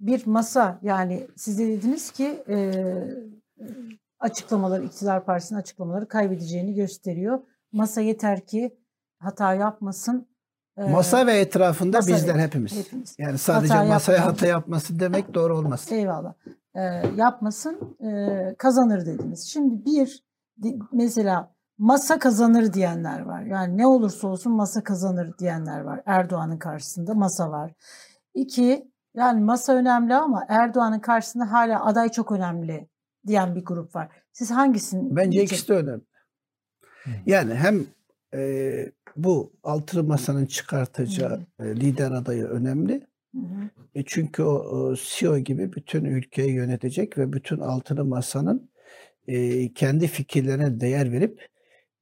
Bir 0.00 0.26
masa 0.26 0.80
yani 0.82 1.26
siz 1.36 1.58
de 1.58 1.66
dediniz 1.68 2.10
ki 2.10 2.42
e, 2.48 2.72
açıklamaları, 4.18 4.84
iktidar 4.84 5.24
partisinin 5.24 5.58
açıklamaları 5.58 6.08
kaybedeceğini 6.08 6.74
gösteriyor. 6.74 7.38
Masa 7.72 8.00
yeter 8.00 8.46
ki 8.46 8.76
hata 9.18 9.54
yapmasın. 9.54 10.28
E, 10.78 10.82
Masa 10.90 11.26
ve 11.26 11.32
etrafında 11.38 11.96
masa 11.96 12.10
ve- 12.12 12.16
bizler 12.16 12.34
hepimiz. 12.34 12.76
hepimiz. 12.76 13.16
Yani 13.18 13.38
sadece 13.38 13.74
Hata 13.74 13.88
masaya 13.88 14.12
yapma. 14.16 14.32
hata 14.32 14.46
yapması 14.46 15.00
demek 15.00 15.34
doğru 15.34 15.58
olmaz. 15.58 15.92
Eyvallah. 15.92 16.34
Ee, 16.76 16.80
yapmasın 17.16 17.96
e, 18.06 18.54
kazanır 18.58 19.06
dediniz. 19.06 19.44
Şimdi 19.46 19.84
bir 19.84 20.24
mesela 20.92 21.54
masa 21.78 22.18
kazanır 22.18 22.72
diyenler 22.72 23.20
var. 23.20 23.42
Yani 23.42 23.76
ne 23.78 23.86
olursa 23.86 24.28
olsun 24.28 24.52
masa 24.52 24.84
kazanır 24.84 25.38
diyenler 25.38 25.80
var. 25.80 26.00
Erdoğan'ın 26.06 26.58
karşısında 26.58 27.14
masa 27.14 27.50
var. 27.50 27.72
İki 28.34 28.88
yani 29.14 29.40
masa 29.44 29.72
önemli 29.74 30.14
ama 30.14 30.44
Erdoğan'ın 30.48 31.00
karşısında 31.00 31.52
hala 31.52 31.84
aday 31.84 32.08
çok 32.08 32.32
önemli 32.32 32.88
diyen 33.26 33.54
bir 33.54 33.64
grup 33.64 33.94
var. 33.96 34.08
Siz 34.32 34.50
hangisini? 34.50 35.16
Bence 35.16 35.30
diyecek- 35.38 35.44
ikisi 35.58 35.68
de 35.68 35.74
önemli. 35.74 36.02
Yani 37.26 37.54
hem 37.54 37.84
e, 38.34 38.92
bu 39.16 39.52
altılı 39.62 40.04
masanın 40.04 40.46
çıkartacağı 40.46 41.46
e, 41.60 41.64
lider 41.64 42.10
adayı 42.10 42.44
önemli. 42.44 43.06
Hı 43.34 43.40
hı. 43.40 43.70
E 43.94 44.02
çünkü 44.06 44.42
o, 44.42 44.94
CEO 44.96 45.38
gibi 45.38 45.72
bütün 45.72 46.04
ülkeyi 46.04 46.52
yönetecek 46.52 47.18
ve 47.18 47.32
bütün 47.32 47.58
altılı 47.58 48.04
masanın 48.04 48.70
e, 49.26 49.72
kendi 49.74 50.06
fikirlerine 50.06 50.80
değer 50.80 51.12
verip 51.12 51.48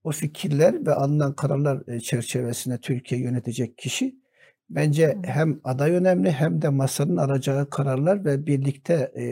o 0.05 0.13
fikirler 0.13 0.87
ve 0.87 0.95
alınan 0.95 1.37
kararlar 1.37 1.89
e, 1.89 2.01
çerçevesinde 2.01 2.79
Türkiye'yi 2.79 3.25
yönetecek 3.27 3.79
kişi 3.79 4.23
bence 4.71 5.19
hem 5.25 5.61
aday 5.65 5.91
önemli 5.91 6.31
hem 6.31 6.63
de 6.63 6.69
masanın 6.69 7.17
alacağı 7.17 7.71
kararlar 7.71 8.25
ve 8.25 8.47
birlikte 8.47 9.13
e, 9.17 9.25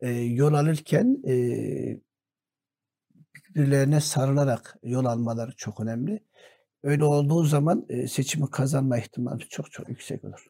e, 0.00 0.10
yol 0.10 0.54
alırken 0.54 1.22
e, 1.26 1.34
birbirlerine 3.34 4.00
sarılarak 4.00 4.76
yol 4.82 5.04
almaları 5.04 5.52
çok 5.56 5.80
önemli. 5.80 6.20
Öyle 6.82 7.04
olduğu 7.04 7.44
zaman 7.44 7.86
e, 7.88 8.08
seçimi 8.08 8.50
kazanma 8.50 8.98
ihtimali 8.98 9.48
çok 9.48 9.72
çok 9.72 9.88
yüksek 9.88 10.24
olur. 10.24 10.46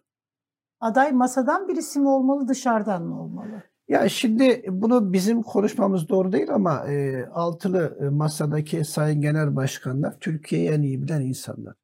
Aday 0.80 1.12
masadan 1.12 1.68
birisi 1.68 2.00
mi 2.00 2.08
olmalı 2.08 2.48
dışarıdan 2.48 3.02
mı 3.02 3.22
olmalı? 3.22 3.62
Ya 3.88 4.08
şimdi 4.08 4.64
bunu 4.68 5.12
bizim 5.12 5.42
konuşmamız 5.42 6.08
doğru 6.08 6.32
değil 6.32 6.50
ama 6.54 6.86
e, 6.88 7.26
altılı 7.26 7.98
e, 8.00 8.08
masadaki 8.08 8.84
sayın 8.84 9.20
genel 9.20 9.56
başkanlar 9.56 10.16
Türkiye'yi 10.20 10.68
en 10.70 10.82
iyi 10.82 11.02
bilen 11.02 11.20
insanlar. 11.20 11.74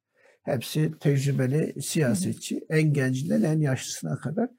Hepsi 0.43 0.91
tecrübeli 0.99 1.81
siyasetçi, 1.81 2.65
en 2.69 2.93
gencinden 2.93 3.43
en 3.43 3.59
yaşlısına 3.59 4.15
kadar. 4.15 4.49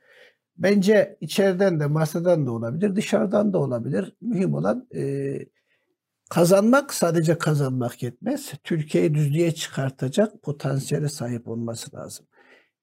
Bence 0.57 1.19
içeriden 1.21 1.81
de 1.81 1.87
masadan 1.87 2.47
da 2.47 2.53
olabilir, 2.53 2.97
dışarıdan 2.97 3.53
da 3.53 3.59
olabilir. 3.59 4.17
Mühim 4.21 4.55
olan 4.55 4.89
e, 4.95 5.33
kazanmak 6.29 6.95
sadece 6.95 7.39
kazanmak 7.39 8.03
yetmez. 8.03 8.53
Türkiye'yi 8.65 9.15
düzlüğe 9.15 9.55
çıkartacak 9.55 10.43
potansiyele 10.43 11.09
sahip 11.09 11.49
olması 11.49 11.97
lazım. 11.97 12.27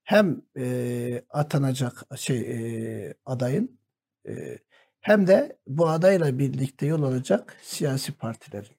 Hem 0.04 0.42
e, 0.58 1.26
atanacak 1.30 1.94
şey 2.16 2.40
e, 2.40 3.14
adayın 3.26 3.80
e, 4.28 4.60
hem 5.02 5.28
de 5.28 5.58
bu 5.68 5.90
adayla 5.90 6.40
birlikte 6.40 6.86
yol 6.86 7.04
alacak 7.04 7.58
siyasi 7.62 8.12
partilerin. 8.12 8.76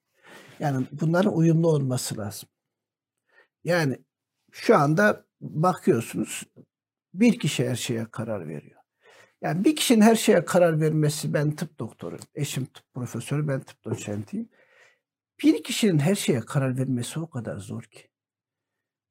Yani 0.59 0.87
bunların 0.91 1.37
uyumlu 1.37 1.67
olması 1.67 2.17
lazım. 2.17 2.49
Yani 3.63 3.97
şu 4.51 4.77
anda 4.77 5.25
bakıyorsunuz 5.41 6.43
bir 7.13 7.39
kişi 7.39 7.69
her 7.69 7.75
şeye 7.75 8.05
karar 8.11 8.47
veriyor. 8.47 8.76
Yani 9.41 9.65
bir 9.65 9.75
kişinin 9.75 10.01
her 10.01 10.15
şeye 10.15 10.45
karar 10.45 10.81
vermesi 10.81 11.33
ben 11.33 11.55
tıp 11.55 11.79
doktoru, 11.79 12.17
eşim 12.35 12.65
tıp 12.65 12.93
profesörü, 12.93 13.47
ben 13.47 13.61
tıp 13.61 13.85
doçentiyim. 13.85 14.49
Bir 15.43 15.63
kişinin 15.63 15.99
her 15.99 16.15
şeye 16.15 16.39
karar 16.39 16.77
vermesi 16.77 17.19
o 17.19 17.29
kadar 17.29 17.57
zor 17.57 17.83
ki. 17.83 18.07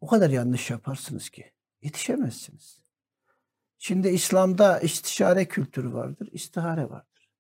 O 0.01 0.07
kadar 0.07 0.31
yanlış 0.31 0.71
yaparsınız 0.71 1.31
ki 1.31 1.53
yetişemezsiniz. 1.83 2.83
Şimdi 3.79 4.09
İslam'da 4.09 4.81
istişare 4.81 5.45
kültürü 5.45 5.93
vardır, 5.93 6.29
istihare 6.33 6.91
vardır. 6.91 7.31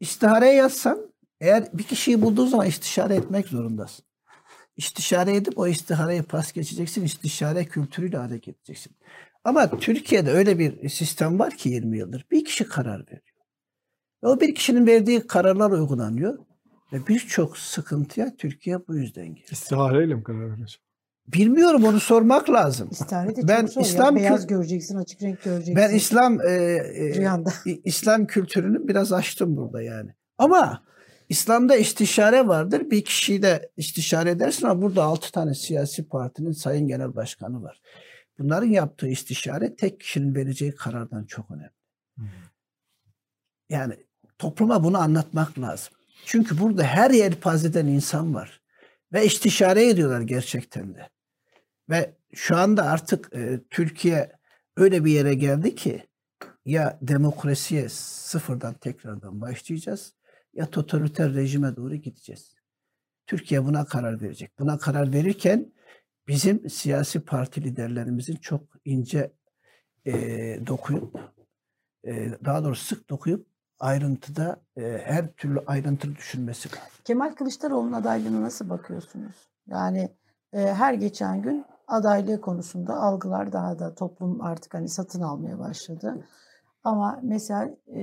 İstihareye 0.00 0.54
yazsan 0.54 1.12
eğer 1.40 1.78
bir 1.78 1.82
kişiyi 1.82 2.22
bulduğun 2.22 2.46
zaman 2.46 2.66
istişare 2.66 3.14
etmek 3.14 3.48
zorundasın. 3.48 4.04
İstişare 4.76 5.36
edip 5.36 5.58
o 5.58 5.68
istihareyi 5.68 6.22
pas 6.22 6.52
geçeceksin, 6.52 7.04
istişare 7.04 7.64
kültürüyle 7.64 8.16
hareket 8.16 8.56
edeceksin. 8.56 8.96
Ama 9.48 9.78
Türkiye'de 9.78 10.30
öyle 10.30 10.58
bir 10.58 10.88
sistem 10.88 11.38
var 11.38 11.56
ki 11.56 11.68
20 11.68 11.98
yıldır. 11.98 12.26
Bir 12.30 12.44
kişi 12.44 12.68
karar 12.68 13.00
veriyor. 13.06 13.22
Ve 14.24 14.28
o 14.28 14.40
bir 14.40 14.54
kişinin 14.54 14.86
verdiği 14.86 15.26
kararlar 15.26 15.70
uygulanıyor. 15.70 16.38
Ve 16.92 17.06
birçok 17.06 17.58
sıkıntıya 17.58 18.36
Türkiye 18.36 18.88
bu 18.88 18.96
yüzden 18.96 19.26
giriyor. 19.26 19.48
İstihareyle 19.50 20.14
mi 20.14 20.22
karar 20.22 20.52
veriyorsun? 20.52 20.82
Bilmiyorum 21.26 21.84
onu 21.84 22.00
sormak 22.00 22.50
lazım. 22.50 22.88
İstihare 22.90 23.36
de 23.36 23.48
Ben 23.48 23.60
çok 23.60 23.70
zor. 23.70 23.80
ya. 23.80 23.86
İslam 23.86 24.16
Beyaz 24.16 24.46
göreceksin, 24.46 24.96
açık 24.96 25.22
renk 25.22 25.42
göreceksin. 25.42 25.76
Ben 25.76 25.94
İslam 25.94 26.40
e, 26.40 26.44
e, 26.44 27.14
Rüyanda. 27.14 27.52
İslam 27.84 28.26
kültürünü 28.26 28.88
biraz 28.88 29.12
açtım 29.12 29.56
burada 29.56 29.82
yani. 29.82 30.10
Ama 30.38 30.82
İslam'da 31.28 31.76
istişare 31.76 32.48
vardır. 32.48 32.90
Bir 32.90 33.04
kişiyi 33.04 33.42
de 33.42 33.70
istişare 33.76 34.30
edersin 34.30 34.66
ama 34.66 34.82
burada 34.82 35.04
altı 35.04 35.32
tane 35.32 35.54
siyasi 35.54 36.08
partinin 36.08 36.52
sayın 36.52 36.88
genel 36.88 37.16
başkanı 37.16 37.62
var. 37.62 37.80
Bunların 38.38 38.66
yaptığı 38.66 39.08
istişare 39.08 39.76
tek 39.76 40.00
kişinin 40.00 40.34
vereceği 40.34 40.74
karardan 40.74 41.24
çok 41.24 41.50
önemli. 41.50 41.70
Yani 43.70 43.94
topluma 44.38 44.84
bunu 44.84 44.98
anlatmak 44.98 45.58
lazım. 45.58 45.94
Çünkü 46.24 46.58
burada 46.58 46.82
her 46.82 47.10
yelpazeden 47.10 47.86
insan 47.86 48.34
var. 48.34 48.60
Ve 49.12 49.26
istişare 49.26 49.88
ediyorlar 49.88 50.20
gerçekten 50.20 50.94
de. 50.94 51.08
Ve 51.90 52.14
şu 52.34 52.56
anda 52.56 52.82
artık 52.82 53.34
e, 53.34 53.60
Türkiye 53.70 54.32
öyle 54.76 55.04
bir 55.04 55.12
yere 55.12 55.34
geldi 55.34 55.74
ki 55.74 56.08
ya 56.64 56.98
demokrasiye 57.02 57.88
sıfırdan 57.88 58.74
tekrardan 58.74 59.40
başlayacağız 59.40 60.14
ya 60.54 60.66
totaliter 60.66 61.34
rejime 61.34 61.76
doğru 61.76 61.94
gideceğiz. 61.94 62.54
Türkiye 63.26 63.64
buna 63.64 63.84
karar 63.84 64.20
verecek. 64.20 64.58
Buna 64.58 64.78
karar 64.78 65.12
verirken 65.12 65.72
bizim 66.28 66.70
siyasi 66.70 67.20
parti 67.20 67.64
liderlerimizin 67.64 68.36
çok 68.36 68.62
ince 68.84 69.32
e, 70.06 70.12
dokuyup 70.66 71.18
e, 72.04 72.44
daha 72.44 72.64
doğrusu 72.64 72.84
sık 72.84 73.10
dokuyup 73.10 73.46
ayrıntıda 73.78 74.60
e, 74.76 74.82
her 75.04 75.32
türlü 75.32 75.60
ayrıntılı 75.66 76.16
düşünmesi 76.16 76.68
lazım. 76.68 76.90
Kemal 77.04 77.34
Kılıçdaroğlu'nun 77.34 77.92
adaylığına 77.92 78.42
nasıl 78.42 78.70
bakıyorsunuz? 78.70 79.36
Yani 79.66 80.08
e, 80.52 80.58
her 80.58 80.94
geçen 80.94 81.42
gün 81.42 81.64
adaylığı 81.86 82.40
konusunda 82.40 82.94
algılar 82.94 83.52
daha 83.52 83.78
da 83.78 83.94
toplum 83.94 84.40
artık 84.40 84.74
hani 84.74 84.88
satın 84.88 85.20
almaya 85.20 85.58
başladı. 85.58 86.26
Ama 86.84 87.20
mesela 87.22 87.70
e, 87.96 88.00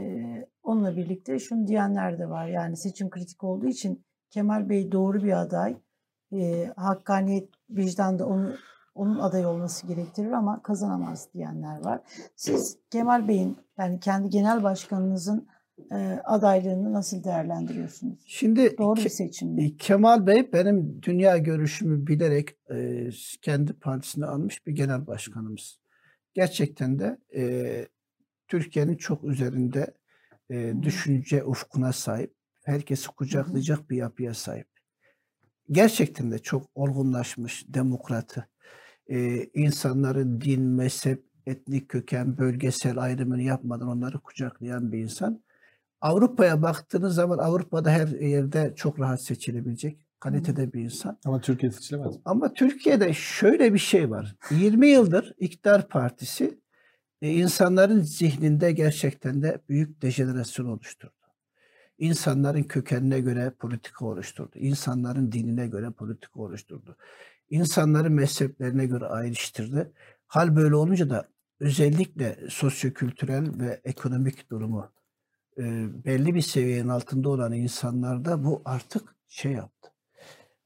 onunla 0.63 0.95
birlikte 0.95 1.39
şunu 1.39 1.67
diyenler 1.67 2.19
de 2.19 2.29
var. 2.29 2.47
Yani 2.47 2.77
seçim 2.77 3.09
kritik 3.09 3.43
olduğu 3.43 3.67
için 3.67 4.05
Kemal 4.29 4.69
Bey 4.69 4.91
doğru 4.91 5.23
bir 5.23 5.41
aday. 5.41 5.77
E, 6.33 6.71
hakkaniyet, 6.75 7.49
vicdan 7.69 8.19
da 8.19 8.25
onu, 8.27 8.55
onun 8.95 9.19
aday 9.19 9.45
olması 9.45 9.87
gerektirir 9.87 10.31
ama 10.31 10.61
kazanamaz 10.63 11.27
diyenler 11.33 11.83
var. 11.83 12.01
Siz 12.35 12.77
Kemal 12.89 13.27
Bey'in 13.27 13.57
yani 13.77 13.99
kendi 13.99 14.29
genel 14.29 14.63
başkanınızın 14.63 15.47
e, 15.91 15.95
adaylığını 16.23 16.93
nasıl 16.93 17.23
değerlendiriyorsunuz? 17.23 18.19
Şimdi 18.25 18.77
Doğru 18.77 18.99
bir 18.99 19.09
seçim 19.09 19.49
mi? 19.49 19.65
E, 19.65 19.77
Kemal 19.77 20.27
Bey 20.27 20.53
benim 20.53 21.01
dünya 21.01 21.37
görüşümü 21.37 22.07
bilerek 22.07 22.49
e, 22.71 23.09
kendi 23.41 23.73
partisine 23.73 24.25
almış 24.25 24.67
bir 24.67 24.71
genel 24.71 25.07
başkanımız. 25.07 25.79
Gerçekten 26.33 26.99
de 26.99 27.17
e, 27.35 27.87
Türkiye'nin 28.47 28.95
çok 28.95 29.23
üzerinde 29.23 29.93
e, 30.49 30.73
düşünce 30.81 31.43
ufkuna 31.43 31.93
sahip, 31.93 32.33
herkesi 32.63 33.07
kucaklayacak 33.07 33.89
bir 33.89 33.97
yapıya 33.97 34.33
sahip. 34.33 34.67
Gerçekten 35.71 36.31
de 36.31 36.39
çok 36.39 36.69
olgunlaşmış, 36.75 37.65
demokratı. 37.67 38.47
E, 39.07 39.43
insanların 39.43 40.41
din, 40.41 40.61
mezhep, 40.61 41.25
etnik 41.45 41.89
köken, 41.89 42.37
bölgesel 42.37 42.97
ayrımını 42.97 43.41
yapmadan 43.41 43.87
onları 43.87 44.19
kucaklayan 44.19 44.91
bir 44.91 44.99
insan. 44.99 45.43
Avrupa'ya 46.01 46.61
baktığınız 46.61 47.15
zaman 47.15 47.37
Avrupa'da 47.37 47.91
her 47.91 48.07
yerde 48.07 48.73
çok 48.75 48.99
rahat 48.99 49.21
seçilebilecek 49.21 49.99
kalitede 50.19 50.73
bir 50.73 50.81
insan. 50.81 51.17
Ama 51.25 51.41
Türkiye 51.41 51.71
seçilemez. 51.71 52.15
Ama 52.25 52.53
Türkiye'de 52.53 53.13
şöyle 53.13 53.73
bir 53.73 53.79
şey 53.79 54.09
var. 54.09 54.35
20 54.51 54.87
yıldır 54.87 55.33
iktidar 55.39 55.87
partisi 55.87 56.59
e, 57.21 57.31
insanların 57.31 58.01
zihninde 58.01 58.71
gerçekten 58.71 59.41
de 59.41 59.61
büyük 59.69 60.01
dejenerasyon 60.01 60.65
oluşturdu. 60.65 61.24
İnsanların 61.97 62.63
kökenine 62.63 63.19
göre 63.19 63.49
politika 63.59 64.05
oluşturdu. 64.05 64.51
İnsanların 64.55 65.31
dinine 65.31 65.67
göre 65.67 65.91
politika 65.91 66.41
oluşturdu. 66.41 66.97
İnsanların 67.49 68.13
mezheplerine 68.13 68.85
göre 68.85 69.05
ayrıştırdı. 69.05 69.93
Hal 70.27 70.55
böyle 70.55 70.75
olunca 70.75 71.09
da 71.09 71.29
özellikle 71.59 72.37
sosyokültürel 72.49 73.59
ve 73.59 73.81
ekonomik 73.83 74.49
durumu 74.49 74.91
e, 75.57 75.63
belli 76.05 76.35
bir 76.35 76.41
seviyenin 76.41 76.89
altında 76.89 77.29
olan 77.29 77.53
insanlarda 77.53 78.43
bu 78.43 78.61
artık 78.65 79.15
şey 79.27 79.51
yaptı. 79.51 79.89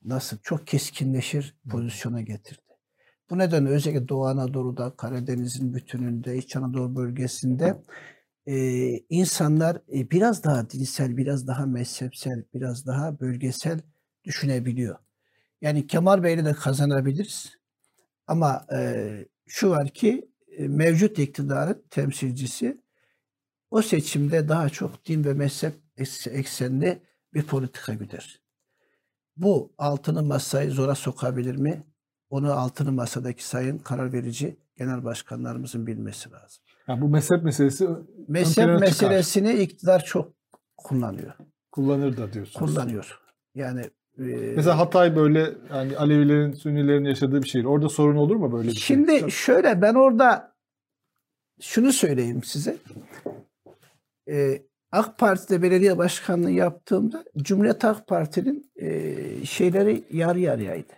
Nasıl? 0.05 0.37
Çok 0.37 0.67
keskinleşir 0.67 1.55
pozisyona 1.69 2.21
getirdi. 2.21 2.61
Bu 3.29 3.37
nedenle 3.37 3.69
özellikle 3.69 4.07
Doğu 4.07 4.25
Anadolu'da, 4.25 4.95
Karadeniz'in 4.95 5.73
bütününde, 5.73 6.37
İç 6.37 6.55
Anadolu 6.55 6.95
bölgesinde 6.95 7.81
e, 8.47 8.55
insanlar 9.09 9.81
e, 9.93 10.11
biraz 10.11 10.43
daha 10.43 10.69
dinsel, 10.69 11.17
biraz 11.17 11.47
daha 11.47 11.65
mezhepsel, 11.65 12.43
biraz 12.53 12.85
daha 12.85 13.19
bölgesel 13.19 13.79
düşünebiliyor. 14.23 14.95
Yani 15.61 15.87
Kemal 15.87 16.23
Bey'le 16.23 16.45
de 16.45 16.53
kazanabiliriz. 16.53 17.57
Ama 18.27 18.65
e, 18.73 19.09
şu 19.47 19.69
var 19.69 19.89
ki 19.89 20.29
e, 20.57 20.67
mevcut 20.67 21.19
iktidarın 21.19 21.83
temsilcisi 21.89 22.81
o 23.71 23.81
seçimde 23.81 24.49
daha 24.49 24.69
çok 24.69 25.05
din 25.05 25.23
ve 25.23 25.33
mezhep 25.33 25.73
eks- 25.97 26.29
eksenli 26.29 27.01
bir 27.33 27.43
politika 27.43 27.93
güder. 27.93 28.41
Bu 29.37 29.73
altını 29.77 30.23
masayı 30.23 30.71
zora 30.71 30.95
sokabilir 30.95 31.55
mi? 31.55 31.83
Onu 32.29 32.53
altını 32.53 32.91
masadaki 32.91 33.47
sayın 33.47 33.77
karar 33.77 34.13
verici 34.13 34.59
genel 34.77 35.03
başkanlarımızın 35.03 35.87
bilmesi 35.87 36.31
lazım. 36.31 36.63
Yani 36.89 37.01
bu 37.01 37.09
mezhep 37.09 37.43
meselesi 37.43 37.87
Mezhep 38.27 38.55
plana 38.65 38.73
çıkar. 38.75 38.79
meselesini 38.79 39.53
iktidar 39.53 40.05
çok 40.05 40.33
kullanıyor. 40.77 41.33
kullanır 41.71 42.17
da 42.17 42.33
diyorsunuz. 42.33 42.75
Kullanıyor. 42.75 43.19
Yani 43.55 43.81
e, 44.19 44.23
Mesela 44.55 44.77
Hatay 44.77 45.15
böyle 45.15 45.49
yani 45.73 45.97
Alevilerin, 45.97 46.51
Sünnilerin 46.53 47.05
yaşadığı 47.05 47.43
bir 47.43 47.47
şehir. 47.47 47.65
Orada 47.65 47.89
sorun 47.89 48.15
olur 48.15 48.35
mu 48.35 48.51
böyle 48.51 48.67
bir 48.67 48.73
şey? 48.73 48.81
Şimdi 48.81 49.31
şöyle 49.31 49.81
ben 49.81 49.93
orada 49.93 50.55
şunu 51.61 51.91
söyleyeyim 51.93 52.43
size. 52.43 52.77
Ee, 54.29 54.61
AK 54.91 55.17
Parti'de 55.17 55.61
belediye 55.61 55.97
başkanlığı 55.97 56.51
yaptığımda 56.51 57.23
Cumhuriyet 57.37 57.83
Halk 57.83 58.07
Parti'nin 58.07 58.71
e, 58.75 59.15
şeyleri 59.45 60.03
yarı 60.11 60.39
yarıyaydı. 60.39 60.93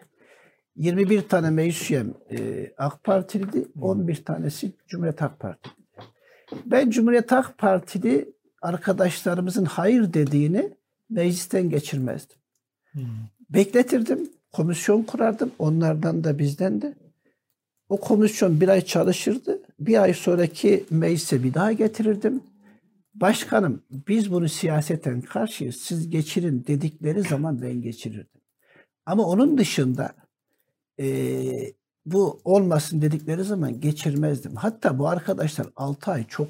21 0.75 1.21
tane 1.21 1.49
meclis 1.49 1.91
üyem 1.91 2.13
e, 2.31 2.67
AK 2.77 3.03
Partiliydi, 3.03 3.67
11 3.81 4.25
tanesi 4.25 4.71
Cumhuriyet 4.87 5.21
Halk 5.21 5.39
Partili. 5.39 5.80
Ben 6.65 6.89
Cumhuriyet 6.89 7.31
Halk 7.31 7.57
Partili 7.57 8.33
arkadaşlarımızın 8.61 9.65
hayır 9.65 10.13
dediğini 10.13 10.73
meclisten 11.09 11.69
geçirmezdim. 11.69 12.37
Hmm. 12.91 13.03
Bekletirdim, 13.49 14.29
komisyon 14.51 15.03
kurardım 15.03 15.51
onlardan 15.59 16.23
da 16.23 16.39
bizden 16.39 16.81
de. 16.81 16.95
O 17.89 17.97
komisyon 17.97 18.61
bir 18.61 18.67
ay 18.67 18.81
çalışırdı. 18.81 19.61
Bir 19.79 20.01
ay 20.03 20.13
sonraki 20.13 20.85
meclise 20.89 21.43
bir 21.43 21.53
daha 21.53 21.71
getirirdim. 21.71 22.43
Başkanım 23.13 23.81
biz 24.07 24.31
bunu 24.31 24.49
siyaseten 24.49 25.21
karşıyız. 25.21 25.75
Siz 25.75 26.09
geçirin 26.09 26.65
dedikleri 26.67 27.21
zaman 27.21 27.61
ben 27.61 27.81
geçirirdim. 27.81 28.41
Ama 29.05 29.23
onun 29.23 29.57
dışında 29.57 30.13
eee, 30.97 31.73
bu 32.05 32.41
olmasın 32.45 33.01
dedikleri 33.01 33.43
zaman 33.43 33.79
geçirmezdim. 33.79 34.55
Hatta 34.55 34.99
bu 34.99 35.07
arkadaşlar 35.07 35.67
6 35.75 36.11
ay 36.11 36.27
çok 36.27 36.47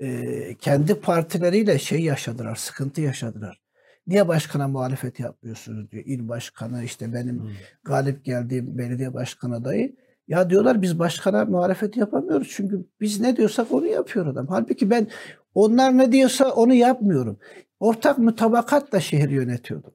eee, 0.00 0.56
kendi 0.60 0.94
partileriyle 0.94 1.78
şey 1.78 2.00
yaşadılar, 2.00 2.56
sıkıntı 2.56 3.00
yaşadılar. 3.00 3.60
Niye 4.06 4.28
başkana 4.28 4.68
muhalefet 4.68 5.20
yapmıyorsunuz 5.20 5.90
diyor. 5.90 6.04
İl 6.06 6.28
başkanı 6.28 6.84
işte 6.84 7.12
benim 7.14 7.38
Hmm. 7.40 7.50
galip 7.84 8.24
geldiğim 8.24 8.78
belediye 8.78 9.14
başkan 9.14 9.50
adayı. 9.50 9.96
Ya 10.28 10.50
diyorlar 10.50 10.82
biz 10.82 10.98
başkana 10.98 11.44
muhalefet 11.44 11.96
yapamıyoruz. 11.96 12.48
Çünkü 12.50 12.84
biz 13.00 13.20
ne 13.20 13.36
diyorsak 13.36 13.72
onu 13.72 13.86
yapıyor 13.86 14.26
adam. 14.26 14.46
Halbuki 14.46 14.90
ben 14.90 15.06
onlar 15.54 15.98
ne 15.98 16.12
diyorsa 16.12 16.50
onu 16.50 16.74
yapmıyorum. 16.74 17.38
Ortak 17.80 18.18
mutabakatla 18.18 19.00
şehri 19.00 19.34
yönetiyordum. 19.34 19.92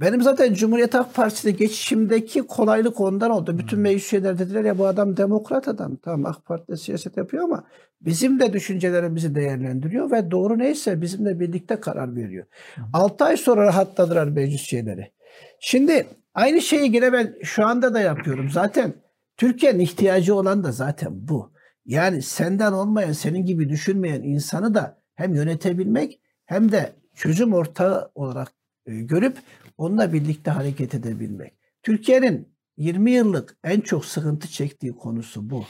Benim 0.00 0.22
zaten 0.22 0.54
Cumhuriyet 0.54 0.94
Halk 0.94 1.14
Partisi'ne 1.14 1.52
geçişimdeki 1.52 2.42
kolaylık 2.42 3.00
ondan 3.00 3.30
oldu. 3.30 3.58
Bütün 3.58 3.78
meclis 3.78 4.12
üyeleri 4.12 4.38
dediler 4.38 4.64
ya 4.64 4.78
bu 4.78 4.86
adam 4.86 5.16
demokrat 5.16 5.68
adam. 5.68 5.96
Tamam 5.96 6.26
AK 6.26 6.44
Parti'de 6.44 6.76
siyaset 6.76 7.16
yapıyor 7.16 7.44
ama 7.44 7.64
bizim 8.00 8.40
de 8.40 8.52
düşüncelerimizi 8.52 9.34
değerlendiriyor 9.34 10.10
ve 10.10 10.30
doğru 10.30 10.58
neyse 10.58 11.00
bizimle 11.00 11.40
birlikte 11.40 11.80
karar 11.80 12.16
veriyor. 12.16 12.46
6 12.92 13.24
ay 13.24 13.36
sonra 13.36 13.66
rahatladılar 13.66 14.26
meclis 14.26 14.72
üyeleri. 14.72 15.12
Şimdi 15.60 16.06
aynı 16.34 16.60
şeyi 16.60 16.94
yine 16.94 17.12
ben 17.12 17.34
şu 17.42 17.66
anda 17.66 17.94
da 17.94 18.00
yapıyorum. 18.00 18.50
Zaten 18.50 18.94
Türkiye'nin 19.36 19.78
ihtiyacı 19.78 20.34
olan 20.34 20.64
da 20.64 20.72
zaten 20.72 21.28
bu. 21.28 21.52
Yani 21.86 22.22
senden 22.22 22.72
olmayan, 22.72 23.12
senin 23.12 23.44
gibi 23.44 23.68
düşünmeyen 23.68 24.22
insanı 24.22 24.74
da 24.74 24.98
hem 25.14 25.34
yönetebilmek 25.34 26.20
hem 26.44 26.72
de 26.72 26.92
çözüm 27.14 27.54
ortağı 27.54 28.10
olarak 28.14 28.52
e, 28.86 28.94
görüp 28.94 29.36
onunla 29.76 30.12
birlikte 30.12 30.50
hareket 30.50 30.94
edebilmek. 30.94 31.54
Türkiye'nin 31.82 32.54
20 32.76 33.10
yıllık 33.10 33.56
en 33.64 33.80
çok 33.80 34.04
sıkıntı 34.04 34.48
çektiği 34.48 34.92
konusu 34.92 35.50
bu. 35.50 35.64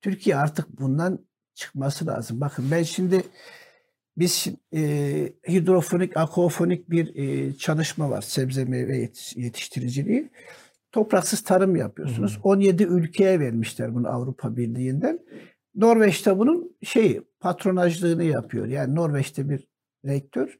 Türkiye 0.00 0.36
artık 0.36 0.80
bundan 0.80 1.26
çıkması 1.54 2.06
lazım. 2.06 2.40
Bakın 2.40 2.70
ben 2.70 2.82
şimdi 2.82 3.22
biz 4.16 4.46
e, 4.74 4.80
hidrofonik, 5.48 6.16
aquafonik 6.16 6.90
bir 6.90 7.16
e, 7.16 7.54
çalışma 7.56 8.10
var. 8.10 8.22
Sebze 8.22 8.64
meyve 8.64 8.96
yetiş- 8.96 9.40
yetiştiriciliği. 9.40 10.30
Topraksız 10.92 11.40
tarım 11.44 11.76
yapıyorsunuz. 11.76 12.38
17 12.42 12.82
ülkeye 12.82 13.40
vermişler 13.40 13.94
bunu 13.94 14.08
Avrupa 14.08 14.56
Birliği'nden. 14.56 15.18
Norveç'te 15.74 16.38
bunun 16.38 16.76
şeyi 16.82 17.22
patronajlığını 17.40 18.24
yapıyor. 18.24 18.66
Yani 18.66 18.94
Norveç'te 18.94 19.48
bir 19.50 19.68
rektör 20.04 20.58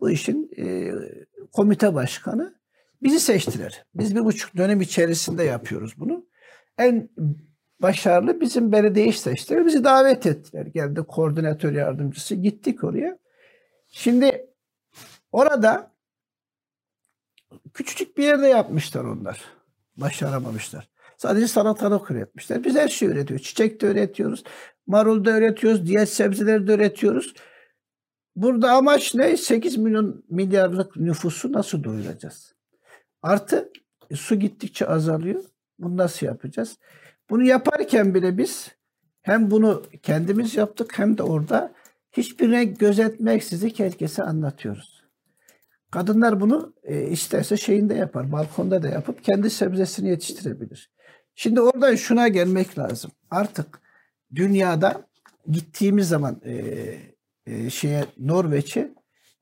bu 0.00 0.10
işin 0.10 0.50
e, 0.58 0.92
komite 1.52 1.94
başkanı 1.94 2.54
bizi 3.02 3.20
seçtiler. 3.20 3.84
Biz 3.94 4.16
bir 4.16 4.24
buçuk 4.24 4.56
dönem 4.56 4.80
içerisinde 4.80 5.44
yapıyoruz 5.44 5.94
bunu. 5.96 6.26
En 6.78 7.08
başarılı 7.82 8.40
bizim 8.40 8.72
belediye 8.72 9.12
seçtiler. 9.12 9.66
Bizi 9.66 9.84
davet 9.84 10.26
ettiler. 10.26 10.66
Geldi 10.66 11.00
koordinatör 11.08 11.72
yardımcısı. 11.72 12.34
Gittik 12.34 12.84
oraya. 12.84 13.18
Şimdi 13.88 14.46
orada 15.32 15.92
küçücük 17.74 18.18
bir 18.18 18.24
yerde 18.24 18.46
yapmışlar 18.46 19.04
onlar. 19.04 19.40
Başaramamışlar. 19.96 20.88
Sadece 21.16 21.48
salatalık 21.48 22.10
üretmişler. 22.10 22.64
Biz 22.64 22.76
her 22.76 22.88
şeyi 22.88 23.10
üretiyoruz. 23.10 23.46
Çiçek 23.46 23.80
de 23.80 23.86
üretiyoruz. 23.86 24.44
Marul 24.86 25.24
da 25.24 25.38
üretiyoruz. 25.38 25.86
Diğer 25.86 26.06
sebzeleri 26.06 26.66
de 26.66 26.74
üretiyoruz. 26.74 27.34
Burada 28.42 28.72
amaç 28.72 29.14
ne? 29.14 29.36
8 29.36 29.76
milyon 29.76 30.24
milyarlık 30.30 30.96
nüfusu 30.96 31.52
nasıl 31.52 31.84
doyuracağız? 31.84 32.54
Artı 33.22 33.72
e, 34.10 34.16
su 34.16 34.34
gittikçe 34.34 34.86
azalıyor. 34.86 35.44
Bunu 35.78 35.96
nasıl 35.96 36.26
yapacağız? 36.26 36.78
Bunu 37.30 37.44
yaparken 37.44 38.14
bile 38.14 38.38
biz 38.38 38.68
hem 39.22 39.50
bunu 39.50 39.82
kendimiz 40.02 40.56
yaptık 40.56 40.98
hem 40.98 41.18
de 41.18 41.22
orada 41.22 41.72
hiçbir 42.12 42.50
renk 42.50 42.80
gözetmeksizin 42.80 43.72
herkese 43.76 44.22
anlatıyoruz. 44.22 45.04
Kadınlar 45.90 46.40
bunu 46.40 46.74
e, 46.82 47.02
isterse 47.02 47.56
şeyinde 47.56 47.94
yapar, 47.94 48.32
balkonda 48.32 48.82
da 48.82 48.88
yapıp 48.88 49.24
kendi 49.24 49.50
sebzesini 49.50 50.08
yetiştirebilir. 50.08 50.90
Şimdi 51.34 51.60
oradan 51.60 51.94
şuna 51.94 52.28
gelmek 52.28 52.78
lazım. 52.78 53.10
Artık 53.30 53.80
dünyada 54.34 55.08
gittiğimiz 55.46 56.08
zaman 56.08 56.40
e, 56.44 56.54
e, 57.48 57.70
şeye 57.70 58.04
Norveç'e 58.18 58.94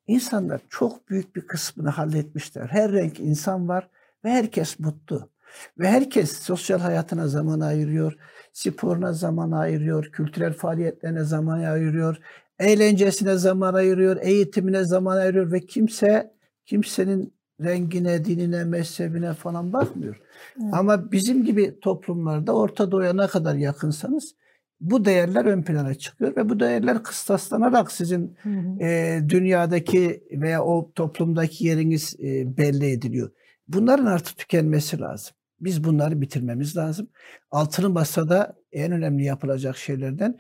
insanlar 0.06 0.60
çok 0.70 1.08
büyük 1.08 1.36
bir 1.36 1.40
kısmını 1.40 1.88
halletmişler. 1.88 2.66
Her 2.66 2.92
renk 2.92 3.20
insan 3.20 3.68
var 3.68 3.88
ve 4.24 4.30
herkes 4.30 4.78
mutlu. 4.78 5.30
Ve 5.78 5.88
herkes 5.88 6.38
sosyal 6.38 6.80
hayatına 6.80 7.28
zaman 7.28 7.60
ayırıyor, 7.60 8.16
sporuna 8.52 9.12
zaman 9.12 9.50
ayırıyor, 9.50 10.04
kültürel 10.04 10.52
faaliyetlerine 10.52 11.24
zaman 11.24 11.60
ayırıyor, 11.60 12.16
eğlencesine 12.58 13.36
zaman 13.36 13.74
ayırıyor, 13.74 14.16
eğitimine 14.20 14.84
zaman 14.84 15.16
ayırıyor 15.16 15.52
ve 15.52 15.60
kimse 15.60 16.34
kimsenin 16.66 17.34
rengine, 17.60 18.24
dinine, 18.24 18.64
mezhebine 18.64 19.34
falan 19.34 19.72
bakmıyor. 19.72 20.20
Evet. 20.62 20.74
Ama 20.74 21.12
bizim 21.12 21.44
gibi 21.44 21.80
toplumlarda 21.80 22.56
Orta 22.56 22.90
Doğu'ya 22.90 23.12
ne 23.12 23.26
kadar 23.26 23.54
yakınsanız 23.54 24.34
bu 24.80 25.04
değerler 25.04 25.44
ön 25.44 25.62
plana 25.62 25.94
çıkıyor 25.94 26.36
ve 26.36 26.48
bu 26.48 26.60
değerler 26.60 27.02
kıstaslanarak 27.02 27.92
sizin 27.92 28.36
Hı 28.42 28.48
hı. 28.48 28.84
e, 28.84 29.20
dünyadaki 29.28 30.24
veya 30.30 30.64
o 30.64 30.92
toplumdaki 30.94 31.66
yeriniz 31.66 32.14
e, 32.20 32.56
belli 32.56 32.90
ediliyor. 32.90 33.30
Bunların 33.68 34.06
artık 34.06 34.38
tükenmesi 34.38 35.00
lazım. 35.00 35.36
Biz 35.60 35.84
bunları 35.84 36.20
bitirmemiz 36.20 36.76
lazım. 36.76 37.08
Altılı 37.50 37.90
masada 37.90 38.56
en 38.72 38.92
önemli 38.92 39.24
yapılacak 39.24 39.76
şeylerden 39.76 40.38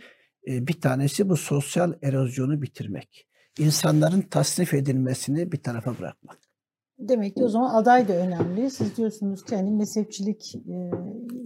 e, 0.48 0.66
bir 0.66 0.80
tanesi 0.80 1.28
bu 1.28 1.36
sosyal 1.36 1.92
erozyonu 2.02 2.62
bitirmek. 2.62 3.26
İnsanların 3.58 4.20
tasnif 4.20 4.74
edilmesini 4.74 5.52
bir 5.52 5.62
tarafa 5.62 5.98
bırakmak. 5.98 6.38
Demek 6.98 7.36
ki 7.36 7.44
o 7.44 7.48
zaman 7.48 7.74
aday 7.74 8.08
da 8.08 8.12
önemli. 8.16 8.70
Siz 8.70 8.96
diyorsunuz 8.96 9.44
ki 9.44 9.56
hani 9.56 9.70
mezhepçilik 9.70 10.54
e, 10.54 10.90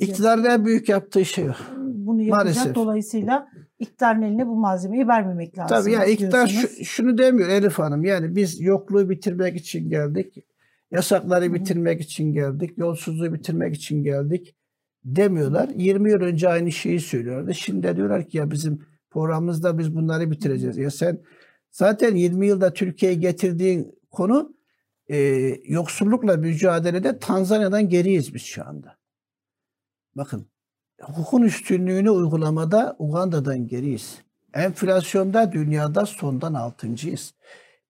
İktidarın 0.05 0.44
en 0.44 0.64
büyük 0.64 0.88
yaptığı 0.88 1.24
şey 1.24 1.44
o. 1.48 1.53
bunu 1.76 2.22
yapacak. 2.22 2.44
Maalesef. 2.44 2.74
Dolayısıyla 2.74 3.48
iktidarın 3.78 4.22
eline 4.22 4.46
bu 4.46 4.57
malzemeyi 4.57 5.09
vermemek 5.09 5.59
lazım. 5.59 5.76
Tabii 5.76 5.92
ya 5.92 6.05
iktidar 6.05 6.46
şu- 6.46 6.84
şunu 6.84 7.18
demiyor 7.18 7.48
Elif 7.48 7.78
Hanım. 7.78 8.05
Yani 8.05 8.36
biz 8.36 8.61
yokluğu 8.61 9.11
bitirmek 9.11 9.57
için 9.57 9.90
geldik. 9.90 10.34
Yasakları 10.90 11.55
bitirmek 11.55 12.01
için 12.01 12.32
geldik. 12.32 12.78
Yolsuzluğu 12.78 13.34
bitirmek 13.34 13.74
için 13.74 14.03
geldik 14.05 14.55
demiyorlar. 15.05 15.68
20 15.76 16.11
yıl 16.11 16.20
önce 16.20 16.48
aynı 16.48 16.72
şeyi 16.72 17.01
söylüyorlardı. 17.01 17.55
Şimdi 17.55 17.82
de 17.82 17.96
diyorlar 17.96 18.28
ki 18.28 18.38
ya 18.38 18.51
bizim 18.51 18.80
programımızda 19.11 19.78
biz 19.78 19.94
bunları 19.94 20.30
bitireceğiz. 20.30 20.76
Ya 20.76 20.90
sen 20.90 21.18
zaten 21.70 22.14
20 22.16 22.46
yılda 22.46 22.72
Türkiye'ye 22.72 23.18
getirdiğin 23.18 23.98
konu 24.11 24.53
e, 25.11 25.17
yoksullukla 25.65 26.37
mücadelede 26.37 27.19
Tanzanya'dan 27.19 27.89
geriyiz 27.89 28.35
biz 28.35 28.43
şu 28.43 28.67
anda. 28.67 28.97
Bakın 30.17 30.47
hukukun 31.03 31.43
üstünlüğünü 31.43 32.11
uygulamada 32.11 32.97
Uganda'dan 32.99 33.67
geriyiz. 33.67 34.19
Enflasyonda 34.55 35.53
dünyada 35.53 36.07
sondan 36.07 36.55
altıncıyız. 36.55 37.35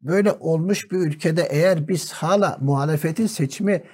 Böyle 0.02 0.32
olmuş 0.32 0.90
bir 0.90 0.96
ülkede 0.96 1.42
eğer 1.50 1.88
biz 1.88 2.12
hala 2.12 2.58
muhalefetin 2.60 3.26
seçimi 3.26 3.84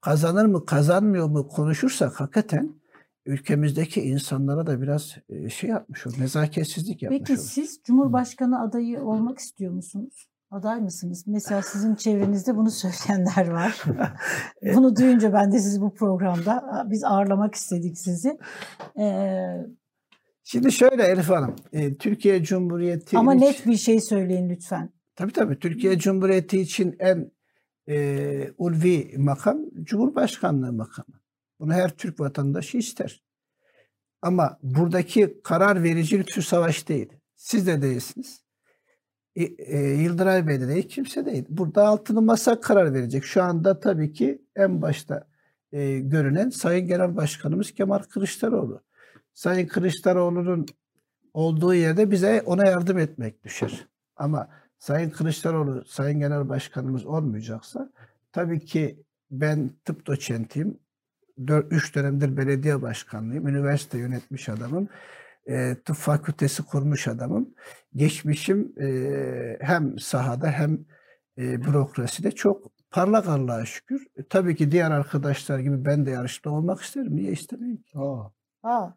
kazanır 0.00 0.44
mı 0.44 0.66
kazanmıyor 0.66 1.28
mu 1.28 1.48
konuşursak 1.48 2.20
hakikaten 2.20 2.80
ülkemizdeki 3.26 4.00
insanlara 4.00 4.66
da 4.66 4.82
biraz 4.82 5.16
e, 5.28 5.48
şey 5.48 5.70
yapmış 5.70 6.06
olur, 6.06 6.20
nezaketsizlik 6.20 7.02
yapmış 7.02 7.18
Peki 7.18 7.32
olur. 7.32 7.48
siz 7.48 7.80
Cumhurbaşkanı 7.84 8.62
adayı 8.62 9.02
olmak 9.02 9.38
istiyor 9.38 9.72
musunuz? 9.72 10.29
Aday 10.50 10.80
mısınız? 10.80 11.24
Mesela 11.26 11.62
sizin 11.62 11.94
çevrenizde 11.94 12.56
bunu 12.56 12.70
söyleyenler 12.70 13.48
var. 13.48 13.82
bunu 14.74 14.96
duyunca 14.96 15.32
ben 15.32 15.52
de 15.52 15.58
sizi 15.58 15.80
bu 15.80 15.94
programda 15.94 16.84
biz 16.90 17.04
ağırlamak 17.04 17.54
istedik 17.54 17.98
sizi. 17.98 18.38
Ee, 18.98 19.46
Şimdi 20.44 20.72
şöyle 20.72 21.02
Elif 21.04 21.28
Hanım, 21.28 21.56
e, 21.72 21.96
Türkiye 21.96 22.42
Cumhuriyeti 22.42 23.18
ama 23.18 23.34
için- 23.34 23.46
net 23.46 23.66
bir 23.66 23.76
şey 23.76 24.00
söyleyin 24.00 24.48
lütfen. 24.50 24.92
Tabii 25.16 25.32
tabii. 25.32 25.58
Türkiye 25.58 25.98
Cumhuriyeti 25.98 26.60
için 26.60 26.96
en 26.98 27.30
e, 27.88 28.50
ulvi 28.58 29.14
makam 29.18 29.58
Cumhurbaşkanlığı 29.82 30.72
makamı. 30.72 31.20
Bunu 31.60 31.72
her 31.72 31.90
Türk 31.90 32.20
vatandaşı 32.20 32.78
ister. 32.78 33.24
Ama 34.22 34.58
buradaki 34.62 35.40
karar 35.44 35.82
verici 35.82 36.18
lütfü 36.18 36.42
savaş 36.42 36.88
değil. 36.88 37.12
Siz 37.36 37.66
de 37.66 37.82
değilsiniz. 37.82 38.44
E, 39.36 39.44
e, 39.44 39.78
Yıldıray 39.78 40.46
Bey 40.46 40.60
de 40.60 40.68
değil, 40.68 40.88
kimse 40.88 41.26
değil. 41.26 41.44
Burada 41.48 41.86
altılı 41.86 42.22
masa 42.22 42.60
karar 42.60 42.94
verecek. 42.94 43.24
Şu 43.24 43.42
anda 43.42 43.80
tabii 43.80 44.12
ki 44.12 44.42
en 44.56 44.82
başta 44.82 45.26
e, 45.72 45.98
görünen 45.98 46.50
Sayın 46.50 46.86
Genel 46.86 47.16
Başkanımız 47.16 47.72
Kemal 47.72 47.98
Kılıçdaroğlu. 47.98 48.82
Sayın 49.34 49.66
Kılıçdaroğlu'nun 49.66 50.66
olduğu 51.34 51.74
yerde 51.74 52.10
bize 52.10 52.42
ona 52.46 52.66
yardım 52.66 52.98
etmek 52.98 53.44
düşer. 53.44 53.86
Ama 54.16 54.48
Sayın 54.78 55.10
Kılıçdaroğlu, 55.10 55.84
Sayın 55.84 56.20
Genel 56.20 56.48
Başkanımız 56.48 57.06
olmayacaksa 57.06 57.92
tabii 58.32 58.60
ki 58.60 59.02
ben 59.30 59.70
tıp 59.84 60.06
doçentiyim. 60.06 60.78
3 61.70 61.94
dönemdir 61.94 62.36
belediye 62.36 62.82
başkanlığıyım. 62.82 63.48
Üniversite 63.48 63.98
yönetmiş 63.98 64.48
adamım. 64.48 64.88
E, 65.50 65.76
tıp 65.84 65.96
fakültesi 65.96 66.62
kurmuş 66.62 67.08
adamım. 67.08 67.48
Geçmişim 67.96 68.72
e, 68.80 68.88
hem 69.60 69.98
sahada 69.98 70.46
hem 70.46 70.78
e, 71.38 71.62
bürokraside 71.64 72.30
çok 72.30 72.62
parlak 72.90 73.28
Allah'a 73.28 73.64
şükür. 73.64 74.06
E, 74.16 74.22
tabii 74.28 74.56
ki 74.56 74.70
diğer 74.72 74.90
arkadaşlar 74.90 75.58
gibi 75.58 75.84
ben 75.84 76.06
de 76.06 76.10
yarışta 76.10 76.50
olmak 76.50 76.80
isterim. 76.80 77.16
Niye 77.16 77.32
istemeyim 77.32 77.76
ki? 77.82 77.98
Aa, 77.98 78.30
Aa, 78.62 78.88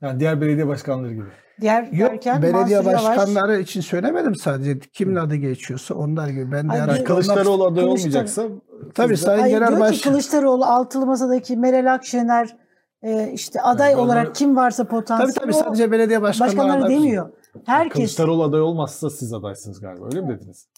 yani 0.00 0.20
diğer 0.20 0.40
belediye 0.40 0.66
başkanları 0.66 1.12
gibi. 1.12 1.24
diğer 1.60 1.92
Yok 1.92 2.10
derken 2.10 2.42
belediye 2.42 2.80
Mansur 2.80 2.90
Yavaş- 2.90 3.04
başkanları 3.04 3.60
için 3.60 3.80
söylemedim 3.80 4.34
sadece. 4.34 4.78
Kimin 4.78 5.16
adı 5.16 5.34
geçiyorsa 5.34 5.94
onlar 5.94 6.28
gibi. 6.28 6.52
Ben 6.52 6.68
de 6.68 6.72
Ay, 6.72 7.04
Kılıçdaroğlu 7.04 7.66
aday 7.66 7.84
olmayacaksa 7.84 8.48
Tabii 8.94 9.16
Sayın 9.16 9.48
Genel 9.48 9.80
Başkan. 9.80 10.10
Kılıçdaroğlu 10.12 10.64
altılı 10.64 11.06
masadaki 11.06 11.56
Meral 11.56 11.94
Akşener 11.94 12.56
e, 13.02 13.30
işte 13.32 13.60
aday 13.62 13.90
Yani 13.90 14.00
onlar- 14.00 14.06
olarak 14.16 14.34
kim 14.34 14.56
varsa 14.56 14.84
potansiyel 14.84 15.32
Tabii 15.32 15.40
tabii 15.40 15.56
o 15.56 15.64
sadece 15.64 15.90
belediye 15.92 16.22
başkanları. 16.22 16.56
başkanları 16.58 16.88
demiyor. 16.90 17.30
Herkes 17.66 17.92
Kılıçdaroğlu 17.94 18.42
aday 18.42 18.60
olmazsa 18.60 19.10
siz 19.10 19.32
adaysınız 19.32 19.80
galiba 19.80 20.06
öyle 20.06 20.20
mi 20.20 20.28
dediniz? 20.28 20.68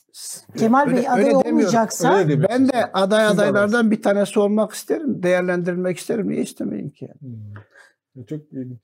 Kemal 0.58 0.86
Bey 0.86 0.94
Öyle- 0.98 1.10
aday 1.10 1.24
öyle 1.24 1.36
olmayacaksa 1.36 2.14
Öyle. 2.18 2.48
Ben 2.48 2.68
de 2.68 2.92
aday 2.92 3.28
Siz 3.28 3.38
adaylardan 3.38 3.90
bir 3.90 4.02
tanesi 4.02 4.40
olmak 4.40 4.72
isterim. 4.72 5.22
Değerlendirilmek 5.22 5.98
isterim. 5.98 6.28
Niye 6.28 6.42
istemeyeyim 6.42 6.90
ki? 6.90 7.08
Hmm. 7.20 8.24
Çok 8.24 8.40
ilginç. 8.52 8.78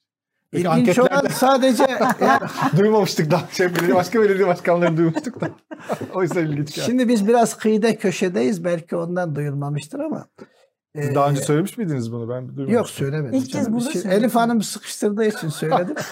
Peki 0.50 0.68
İlginç 0.78 0.98
olan 0.98 1.26
sadece 1.32 1.84
yani 2.20 2.40
duymamıştık 2.78 3.30
daha. 3.30 3.46
Şey, 3.52 3.66
belediye, 3.74 3.94
başka 3.94 4.22
belediye 4.22 4.46
başkanlarını 4.48 4.96
duymuştuk 4.96 5.40
da. 5.40 5.50
o 6.14 6.22
yüzden 6.22 6.46
ilginç 6.46 6.74
geldi. 6.74 6.86
şimdi 6.86 7.08
biz 7.08 7.28
biraz 7.28 7.56
kıyıda 7.56 7.96
köşedeyiz. 7.96 8.64
Belki 8.64 8.96
ondan 8.96 9.34
duyulmamıştır 9.34 10.00
ama. 10.00 10.26
Siz 10.96 11.08
e, 11.08 11.14
daha 11.14 11.30
önce 11.30 11.40
söylemiş 11.40 11.78
miydiniz 11.78 12.12
bunu? 12.12 12.28
Ben 12.28 12.48
duymamıştım. 12.48 12.74
Yok 12.74 12.88
söylemedim. 12.90 13.34
İlk 13.34 13.50
kez 13.50 13.72
burada 13.72 13.84
söyledin. 13.84 14.10
Elif 14.10 14.34
Hanım 14.34 14.62
sıkıştırdığı 14.62 15.24
için 15.24 15.48
söyledim. 15.48 15.94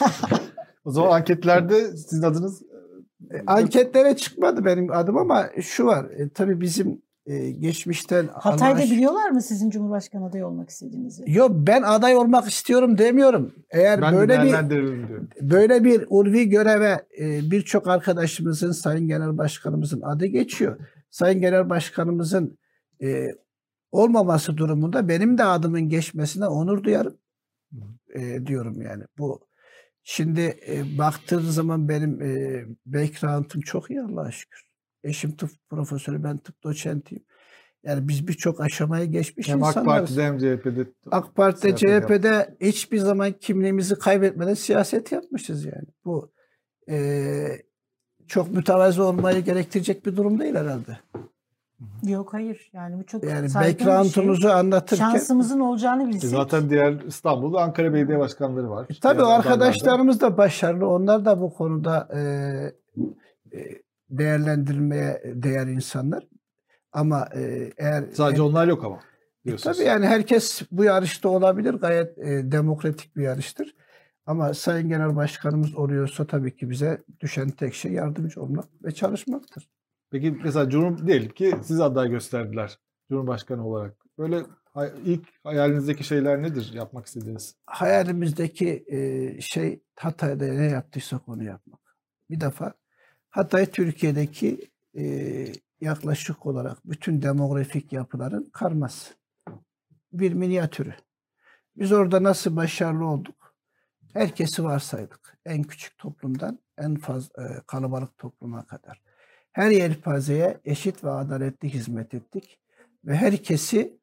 O 0.84 0.90
zaman 0.90 1.10
anketlerde 1.10 1.96
sizin 1.96 2.22
adınız 2.22 2.62
E, 3.30 3.42
Anketlere 3.46 4.16
çıkmadı 4.16 4.64
benim 4.64 4.92
adım 4.92 5.16
ama 5.16 5.46
şu 5.60 5.86
var. 5.86 6.04
E, 6.04 6.28
tabii 6.28 6.60
bizim 6.60 7.02
e, 7.26 7.50
geçmişten 7.50 8.26
Hatay'da 8.32 8.74
anlaş- 8.80 8.90
biliyorlar 8.90 9.30
mı 9.30 9.42
sizin 9.42 9.70
Cumhurbaşkanı 9.70 10.26
adayı 10.26 10.46
olmak 10.46 10.70
istediğinizi? 10.70 11.24
Yo 11.26 11.48
ben 11.52 11.82
aday 11.82 12.16
olmak 12.16 12.48
istiyorum 12.48 12.98
demiyorum. 12.98 13.54
Eğer 13.70 14.02
Ben 14.02 14.16
böyle 14.16 14.42
bir 14.42 14.70
diyorum. 14.70 15.28
böyle 15.40 15.84
bir 15.84 16.06
ulvi 16.08 16.48
göreve 16.48 17.04
e, 17.20 17.50
birçok 17.50 17.88
arkadaşımızın, 17.88 18.72
Sayın 18.72 19.08
Genel 19.08 19.38
Başkanımızın 19.38 20.00
adı 20.00 20.26
geçiyor. 20.26 20.76
Sayın 21.10 21.40
Genel 21.40 21.70
Başkanımızın 21.70 22.58
e, 23.02 23.26
olmaması 23.96 24.56
durumunda 24.56 25.08
benim 25.08 25.38
de 25.38 25.44
adımın 25.44 25.88
geçmesine 25.88 26.46
onur 26.46 26.82
duyarım 26.84 27.18
e, 28.14 28.46
diyorum 28.46 28.82
yani. 28.82 29.04
Bu 29.18 29.40
şimdi 30.02 30.58
e, 30.68 30.98
baktığın 30.98 31.40
zaman 31.40 31.88
benim 31.88 32.22
e, 32.22 32.64
background'um 32.86 33.60
çok 33.60 33.90
iyi 33.90 34.02
Allah'a 34.02 34.30
şükür. 34.30 34.66
Eşim 35.04 35.36
tıp 35.36 35.50
profesörü, 35.70 36.24
ben 36.24 36.38
tıp 36.38 36.64
doçentiyim. 36.64 37.24
Yani 37.84 38.08
biz 38.08 38.28
birçok 38.28 38.60
aşamayı 38.60 39.06
geçmiş 39.06 39.48
Hem 39.48 39.62
AK 39.62 39.68
insanlarız. 39.68 40.16
Parti'de 40.16 40.24
hem 40.24 40.38
CHP'de. 40.38 40.86
AK 41.10 41.34
Parti'de. 41.34 41.76
CHP'de 41.76 42.56
hiçbir 42.60 42.98
zaman 42.98 43.32
kimliğimizi 43.32 43.94
kaybetmeden 43.94 44.54
siyaset 44.54 45.12
yapmışız 45.12 45.64
yani. 45.64 45.86
Bu 46.04 46.32
eee, 46.88 47.62
çok 48.26 48.50
mütevazı 48.50 49.04
olmayı 49.04 49.44
gerektirecek 49.44 50.06
bir 50.06 50.16
durum 50.16 50.40
değil 50.40 50.54
herhalde. 50.54 50.98
Yok 52.02 52.32
hayır. 52.34 52.70
Yani 52.72 52.98
bu 52.98 53.06
çok 53.06 53.24
Yani 53.24 53.50
saygın 53.50 53.78
bir 53.78 53.84
şey. 53.84 53.88
background'umuzu 53.94 54.48
anlatırken 54.48 55.10
Şansımızın 55.10 55.60
olacağını 55.60 56.08
bilsek. 56.08 56.24
E 56.24 56.26
Zaten 56.28 56.70
diğer 56.70 56.92
İstanbul'da 56.92 57.60
Ankara 57.60 57.94
Belediye 57.94 58.18
Başkanları 58.18 58.70
var. 58.70 58.86
E, 58.90 58.94
tabii 59.00 59.18
Diğer 59.18 59.30
arkadaşlarımız 59.36 60.20
da 60.20 60.38
başarılı. 60.38 60.88
Onlar 60.88 61.24
da 61.24 61.40
bu 61.40 61.54
konuda 61.54 62.08
eee, 62.14 62.74
e, 63.52 63.58
değerlendirilmeye 64.10 65.22
değer 65.34 65.66
insanlar. 65.66 66.26
Ama 66.92 67.28
eee, 67.34 67.72
eğer 67.78 68.04
Sadece 68.12 68.42
onlar 68.42 68.68
yok 68.68 68.84
ama. 68.84 69.00
Diyorsunuz. 69.44 69.76
Tabii 69.76 69.86
yani 69.88 70.06
herkes 70.06 70.62
bu 70.70 70.84
yarışta 70.84 71.28
olabilir. 71.28 71.74
Gayet 71.74 72.18
e, 72.18 72.52
demokratik 72.52 73.16
bir 73.16 73.22
yarıştır. 73.22 73.74
Ama 74.26 74.54
Sayın 74.54 74.88
Genel 74.88 75.16
Başkanımız 75.16 75.74
oluyorsa 75.74 76.26
tabii 76.26 76.56
ki 76.56 76.70
bize 76.70 77.02
düşen 77.20 77.48
tek 77.50 77.74
şey 77.74 77.92
yardımcı 77.92 78.42
olmak 78.42 78.64
ve 78.84 78.90
çalışmaktır. 78.92 79.68
Peki 80.10 80.30
mesela 80.44 80.70
Cumhur 80.70 81.06
diyelim 81.06 81.28
ki 81.28 81.54
siz 81.62 81.80
aday 81.80 82.10
gösterdiler 82.10 82.78
Cumhurbaşkanı 83.10 83.66
olarak. 83.66 83.96
Böyle 84.18 84.42
ilk 85.04 85.28
hayalinizdeki 85.44 86.04
şeyler 86.04 86.42
nedir 86.42 86.72
yapmak 86.74 87.06
istediğiniz? 87.06 87.56
Hayalimizdeki 87.66 88.84
e, 88.86 89.40
şey 89.40 89.80
Hatay'da 89.96 90.44
ne 90.44 90.66
yaptıysak 90.66 91.28
onu 91.28 91.44
yapmak. 91.44 91.80
Bir 92.30 92.40
defa 92.40 92.74
Hatay 93.30 93.66
Türkiye'deki 93.66 94.70
e, 94.98 95.04
yaklaşık 95.80 96.46
olarak 96.46 96.78
bütün 96.84 97.22
demografik 97.22 97.92
yapıların 97.92 98.50
karması. 98.52 99.14
Bir 100.12 100.32
minyatürü. 100.32 100.94
Biz 101.76 101.92
orada 101.92 102.22
nasıl 102.22 102.56
başarılı 102.56 103.06
olduk? 103.06 103.54
Herkesi 104.12 104.64
varsaydık. 104.64 105.38
En 105.46 105.62
küçük 105.62 105.98
toplumdan 105.98 106.58
en 106.78 106.96
fazla 106.96 107.62
kalabalık 107.66 108.18
topluma 108.18 108.66
kadar. 108.66 109.05
Her 109.56 109.70
yelpazeye 109.70 110.60
eşit 110.64 111.04
ve 111.04 111.10
adaletli 111.10 111.74
hizmet 111.74 112.14
ettik 112.14 112.58
ve 113.04 113.16
herkesi 113.16 113.98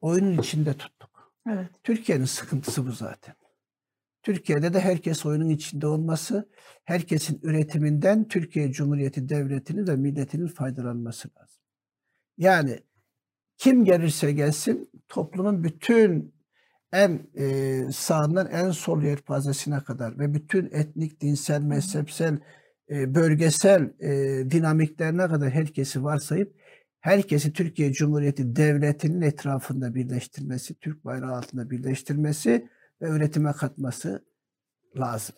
oyunun 0.00 0.38
içinde 0.38 0.74
tuttuk. 0.74 1.32
Evet. 1.48 1.70
Türkiye'nin 1.84 2.24
sıkıntısı 2.24 2.86
bu 2.86 2.92
zaten. 2.92 3.34
Türkiye'de 4.22 4.74
de 4.74 4.80
herkes 4.80 5.26
oyunun 5.26 5.48
içinde 5.48 5.86
olması, 5.86 6.48
herkesin 6.84 7.40
üretiminden 7.42 8.28
Türkiye 8.28 8.72
Cumhuriyeti 8.72 9.28
Devleti'nin 9.28 9.86
ve 9.86 9.96
milletinin 9.96 10.48
faydalanması 10.48 11.28
lazım. 11.28 11.62
Yani 12.38 12.80
kim 13.56 13.84
gelirse 13.84 14.32
gelsin 14.32 14.90
toplumun 15.08 15.64
bütün 15.64 16.34
en 16.92 17.26
e, 17.34 17.92
sağından 17.92 18.50
en 18.50 18.70
sol 18.70 19.02
yelpazesine 19.02 19.84
kadar 19.84 20.18
ve 20.18 20.34
bütün 20.34 20.66
etnik, 20.72 21.20
dinsel, 21.20 21.60
mezhepsel, 21.60 22.38
e, 22.90 23.14
bölgesel 23.14 23.82
e, 24.00 24.10
dinamiklerine 24.50 25.28
kadar 25.28 25.50
herkesi 25.50 26.04
varsayıp 26.04 26.54
herkesi 27.00 27.52
Türkiye 27.52 27.92
Cumhuriyeti 27.92 28.56
Devleti'nin 28.56 29.20
etrafında 29.20 29.94
birleştirmesi, 29.94 30.74
Türk 30.74 31.04
bayrağı 31.04 31.36
altında 31.36 31.70
birleştirmesi 31.70 32.68
ve 33.02 33.08
üretime 33.08 33.52
katması 33.52 34.24
lazım. 34.98 35.36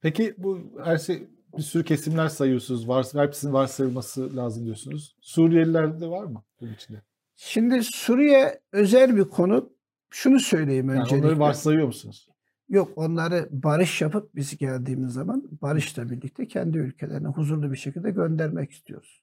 Peki 0.00 0.34
bu 0.38 0.60
her 0.84 0.98
şey 0.98 1.28
bir 1.56 1.62
sürü 1.62 1.84
kesimler 1.84 2.28
sayıyorsunuz. 2.28 2.88
Vars, 2.88 3.14
hepsinin 3.14 3.52
varsayılması 3.52 4.36
lazım 4.36 4.64
diyorsunuz. 4.64 5.16
Suriyeliler 5.20 6.00
de 6.00 6.06
var 6.06 6.24
mı 6.24 6.44
bunun 6.60 6.72
içinde? 6.74 7.02
Şimdi 7.36 7.84
Suriye 7.84 8.60
özel 8.72 9.16
bir 9.16 9.24
konu. 9.24 9.72
Şunu 10.10 10.40
söyleyeyim 10.40 10.88
Yani 10.88 11.00
öncelikle. 11.00 11.26
onları 11.26 11.40
varsayıyor 11.40 11.86
musunuz? 11.86 12.28
Yok 12.70 12.92
onları 12.96 13.48
barış 13.50 14.00
yapıp 14.00 14.34
biz 14.34 14.56
geldiğimiz 14.56 15.12
zaman 15.12 15.48
barışla 15.62 16.10
birlikte 16.10 16.48
kendi 16.48 16.78
ülkelerine 16.78 17.28
huzurlu 17.28 17.72
bir 17.72 17.76
şekilde 17.76 18.10
göndermek 18.10 18.72
istiyoruz. 18.72 19.22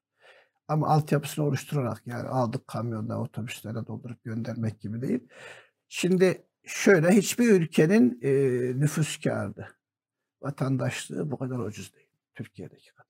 Ama 0.67 0.87
altyapısını 0.87 1.45
oluşturarak 1.45 2.01
yani 2.05 2.27
aldık 2.27 2.67
kamyonla 2.67 3.21
otobüslere 3.21 3.87
doldurup 3.87 4.23
göndermek 4.23 4.79
gibi 4.79 5.01
değil. 5.01 5.27
Şimdi 5.87 6.43
şöyle 6.63 7.09
hiçbir 7.11 7.51
ülkenin 7.51 8.19
e, 8.21 8.31
nüfus 8.79 9.19
kağıdı, 9.19 9.67
vatandaşlığı 10.41 11.31
bu 11.31 11.37
kadar 11.37 11.59
ucuz 11.59 11.95
değil. 11.95 12.07
Türkiye'deki 12.35 12.91
kadar. 12.93 13.07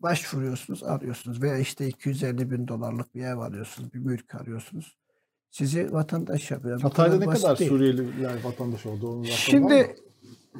Başvuruyorsunuz, 0.00 0.82
arıyorsunuz 0.82 1.42
veya 1.42 1.58
işte 1.58 1.88
250 1.88 2.50
bin 2.50 2.68
dolarlık 2.68 3.14
bir 3.14 3.24
ev 3.24 3.38
alıyorsunuz, 3.38 3.94
bir 3.94 3.98
mülk 3.98 4.34
arıyorsunuz. 4.34 4.98
Sizi 5.50 5.92
vatandaş 5.92 6.50
yapıyor. 6.50 6.80
Hatay'da 6.80 7.14
kadar 7.14 7.26
ne 7.26 7.34
kadar 7.34 7.58
değil. 7.58 7.70
Suriyeliler 7.70 8.44
vatandaş 8.44 8.86
oldu? 8.86 9.12
Onun 9.12 9.22
Şimdi 9.22 9.96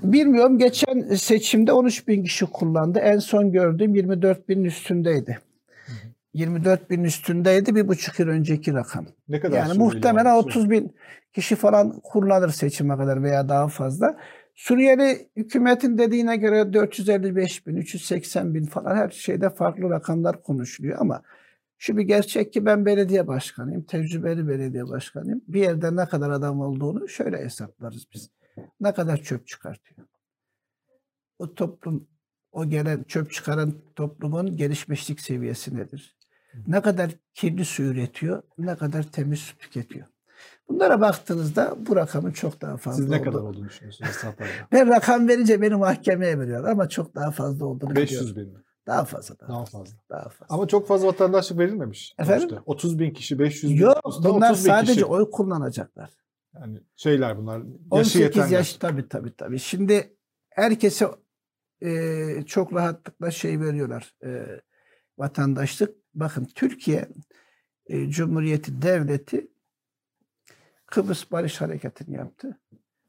bilmiyorum 0.03 0.59
geçen 0.59 1.01
seçimde 1.15 1.73
13 1.73 2.09
bin 2.09 2.25
kişi 2.25 2.47
kullandı. 2.47 2.99
En 2.99 3.19
son 3.19 3.53
gördüğüm 3.53 3.95
24 3.95 4.49
binin 4.49 4.65
üstündeydi. 4.65 5.39
24 6.35 6.91
bin 6.91 7.05
üstündeydi 7.05 7.75
bir 7.75 7.89
buçuk 7.89 8.19
yıl 8.19 8.29
önceki 8.29 8.75
rakam. 8.75 9.07
ne 9.29 9.41
kadar 9.41 9.57
Yani 9.57 9.79
muhtemelen 9.79 10.37
var? 10.37 10.43
30 10.43 10.71
bin 10.71 10.95
kişi 11.33 11.57
falan 11.57 12.01
kullanır 12.03 12.49
seçime 12.49 12.97
kadar 12.97 13.23
veya 13.23 13.49
daha 13.49 13.69
fazla. 13.69 14.17
Suriyeli 14.55 15.29
hükümetin 15.37 15.99
dediğine 15.99 16.37
göre 16.37 16.73
455 16.73 17.67
bin, 17.67 17.77
380 17.77 18.55
bin 18.55 18.65
falan 18.65 18.97
her 18.97 19.11
şeyde 19.11 19.51
farklı 19.51 19.91
rakamlar 19.91 20.43
konuşuluyor 20.43 20.99
ama 21.01 21.23
şu 21.79 21.97
bir 21.97 22.03
gerçek 22.03 22.53
ki 22.53 22.67
ben 22.67 22.87
belediye 22.87 23.27
başkanıyım, 23.27 23.83
tecrübeli 23.83 24.49
belediye 24.49 24.89
başkanıyım. 24.89 25.41
Bir 25.49 25.61
yerde 25.61 25.97
ne 25.97 26.07
kadar 26.07 26.31
adam 26.31 26.61
olduğunu 26.61 27.09
şöyle 27.09 27.39
hesaplarız 27.45 28.07
biz. 28.15 28.31
Ne 28.81 28.95
kadar 28.95 29.17
çöp 29.17 29.47
çıkartıyor. 29.47 30.07
O 31.39 31.55
toplum, 31.55 32.09
o 32.53 32.69
gelen 32.69 33.03
çöp 33.03 33.33
çıkaran 33.33 33.75
toplumun 33.97 34.57
gelişmişlik 34.57 35.21
seviyesi 35.21 35.77
nedir? 35.77 36.17
Ne 36.67 36.83
kadar 36.83 37.11
kirli 37.35 37.65
su 37.65 37.83
üretiyor, 37.83 38.43
ne 38.59 38.77
kadar 38.77 39.03
temiz 39.03 39.39
su 39.41 39.59
tüketiyor. 39.59 40.07
Bunlara 40.69 41.01
baktığınızda 41.01 41.77
bu 41.87 41.97
rakamın 41.97 42.33
çok 42.33 42.61
daha 42.61 42.77
fazla 42.77 43.03
Siz 43.03 43.09
ne 43.11 43.17
olduğu- 43.17 43.25
kadar 43.25 43.39
olduğunu 43.39 43.69
düşünüyorsunuz 43.69 44.11
ben 44.73 44.89
rakam 44.89 45.29
verince 45.29 45.63
beni 45.63 45.75
mahkemeye 45.75 46.39
veriyor 46.39 46.65
ama 46.65 46.89
çok 46.89 47.15
daha 47.15 47.31
fazla 47.31 47.67
olduğunu 47.67 47.97
500 47.97 48.37
biliyorum. 48.37 48.53
bin 48.53 48.59
mi? 48.59 48.65
Daha 48.89 49.05
fazla. 49.05 49.39
Daha, 49.41 49.49
Daha 49.49 49.65
fazla. 49.65 49.79
fazla. 49.79 49.99
Daha 50.11 50.29
fazla. 50.29 50.55
Ama 50.55 50.69
çok 50.69 50.89
fazla 50.89 51.07
vatandaşlık 51.07 51.59
verilmemiş. 51.59 52.15
Efendim? 52.19 52.49
sonuçta. 52.49 52.63
30 52.67 52.99
bin 52.99 53.11
kişi, 53.11 53.39
500 53.39 53.73
bin. 53.73 53.79
Yok 53.79 54.01
bunlar 54.25 54.51
30 54.51 54.65
bin 54.65 54.71
sadece 54.71 54.93
kişi. 54.93 55.05
oy 55.05 55.31
kullanacaklar. 55.31 56.11
Yani 56.55 56.81
şeyler 56.97 57.39
bunlar. 57.39 57.59
Yaşı 57.59 57.75
18 57.91 58.21
yetenler. 58.21 58.49
yaş 58.49 58.75
tabii 58.75 59.09
tabii 59.09 59.37
tabii. 59.37 59.59
Şimdi 59.59 60.17
herkese 60.51 61.07
e, 61.83 62.43
çok 62.47 62.73
rahatlıkla 62.75 63.31
şey 63.31 63.61
veriyorlar. 63.61 64.15
E, 64.25 64.61
vatandaşlık. 65.19 65.95
Bakın 66.15 66.45
Türkiye 66.55 67.09
e, 67.87 68.11
Cumhuriyeti 68.11 68.83
Devleti 68.83 69.51
Kıbrıs 70.87 71.31
Barış 71.33 71.61
Harekatı'nı 71.61 72.17
yaptı. 72.17 72.61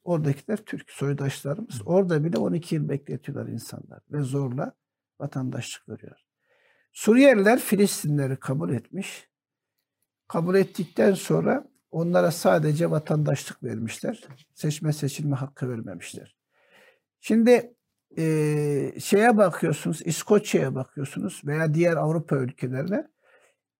Oradakiler 0.03 0.57
Türk 0.57 0.91
soydaşlarımız. 0.91 1.81
Orada 1.85 2.23
bile 2.23 2.37
12 2.37 2.75
yıl 2.75 2.89
bekletiyorlar 2.89 3.47
insanlar 3.47 3.99
ve 4.11 4.21
zorla 4.21 4.73
vatandaşlık 5.19 5.89
veriyorlar. 5.89 6.25
Suriyeliler 6.93 7.59
Filistinleri 7.59 8.39
kabul 8.39 8.73
etmiş. 8.73 9.29
Kabul 10.27 10.55
ettikten 10.55 11.13
sonra 11.13 11.67
onlara 11.91 12.31
sadece 12.31 12.91
vatandaşlık 12.91 13.63
vermişler. 13.63 14.23
Seçme 14.53 14.93
seçilme 14.93 15.35
hakkı 15.35 15.69
vermemişler. 15.69 16.35
Şimdi 17.19 17.73
eee, 18.17 18.93
şeye 18.99 19.37
bakıyorsunuz, 19.37 20.01
İskoçya'ya 20.05 20.75
bakıyorsunuz 20.75 21.41
veya 21.45 21.73
diğer 21.73 21.97
Avrupa 21.97 22.35
ülkelerine. 22.35 23.07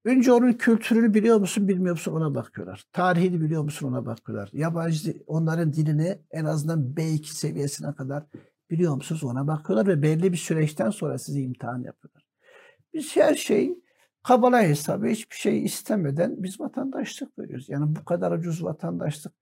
Önce 0.05 0.31
onun 0.31 0.53
kültürünü 0.53 1.13
biliyor 1.13 1.39
musun, 1.39 1.67
bilmiyor 1.67 1.95
musun 1.95 2.13
ona 2.13 2.35
bakıyorlar. 2.35 2.83
Tarihini 2.93 3.41
biliyor 3.41 3.63
musun 3.63 3.87
ona 3.87 4.05
bakıyorlar. 4.05 4.49
Yabancı 4.53 5.23
onların 5.27 5.73
dilini 5.73 6.19
en 6.31 6.45
azından 6.45 6.79
B2 6.79 7.23
seviyesine 7.23 7.95
kadar 7.95 8.23
biliyor 8.69 8.95
musunuz 8.95 9.23
ona 9.23 9.47
bakıyorlar 9.47 9.87
ve 9.87 10.01
belli 10.01 10.31
bir 10.31 10.37
süreçten 10.37 10.89
sonra 10.89 11.17
sizi 11.17 11.41
imtihan 11.41 11.83
yapıyorlar. 11.83 12.23
Biz 12.93 13.15
her 13.15 13.35
şey 13.35 13.73
kabala 14.23 14.61
hesabı 14.61 15.07
hiçbir 15.07 15.35
şey 15.35 15.63
istemeden 15.63 16.43
biz 16.43 16.59
vatandaşlık 16.59 17.39
veriyoruz. 17.39 17.69
Yani 17.69 17.95
bu 17.95 18.05
kadar 18.05 18.31
ucuz 18.31 18.63
vatandaşlık. 18.63 19.33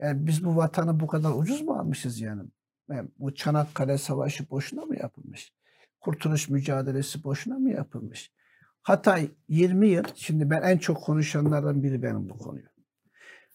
Yani 0.00 0.26
biz 0.26 0.44
bu 0.44 0.56
vatanı 0.56 1.00
bu 1.00 1.06
kadar 1.06 1.32
ucuz 1.34 1.62
mu 1.62 1.72
almışız 1.72 2.20
yani? 2.20 2.42
yani 2.90 3.08
bu 3.18 3.34
Çanakkale 3.34 3.98
Savaşı 3.98 4.50
boşuna 4.50 4.84
mı 4.84 4.96
yapılmış? 4.96 5.52
Kurtuluş 6.00 6.48
mücadelesi 6.48 7.24
boşuna 7.24 7.58
mı 7.58 7.70
yapılmış? 7.70 8.32
Hatay 8.82 9.30
20 9.48 9.88
yıl, 9.88 10.04
şimdi 10.14 10.50
ben 10.50 10.62
en 10.62 10.78
çok 10.78 11.02
konuşanlardan 11.02 11.82
biri 11.82 12.02
benim 12.02 12.28
bu 12.28 12.38
konuyu. 12.38 12.66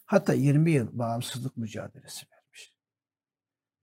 Hatay 0.04 0.46
20 0.46 0.70
yıl 0.70 0.98
bağımsızlık 0.98 1.56
mücadelesi. 1.56 2.26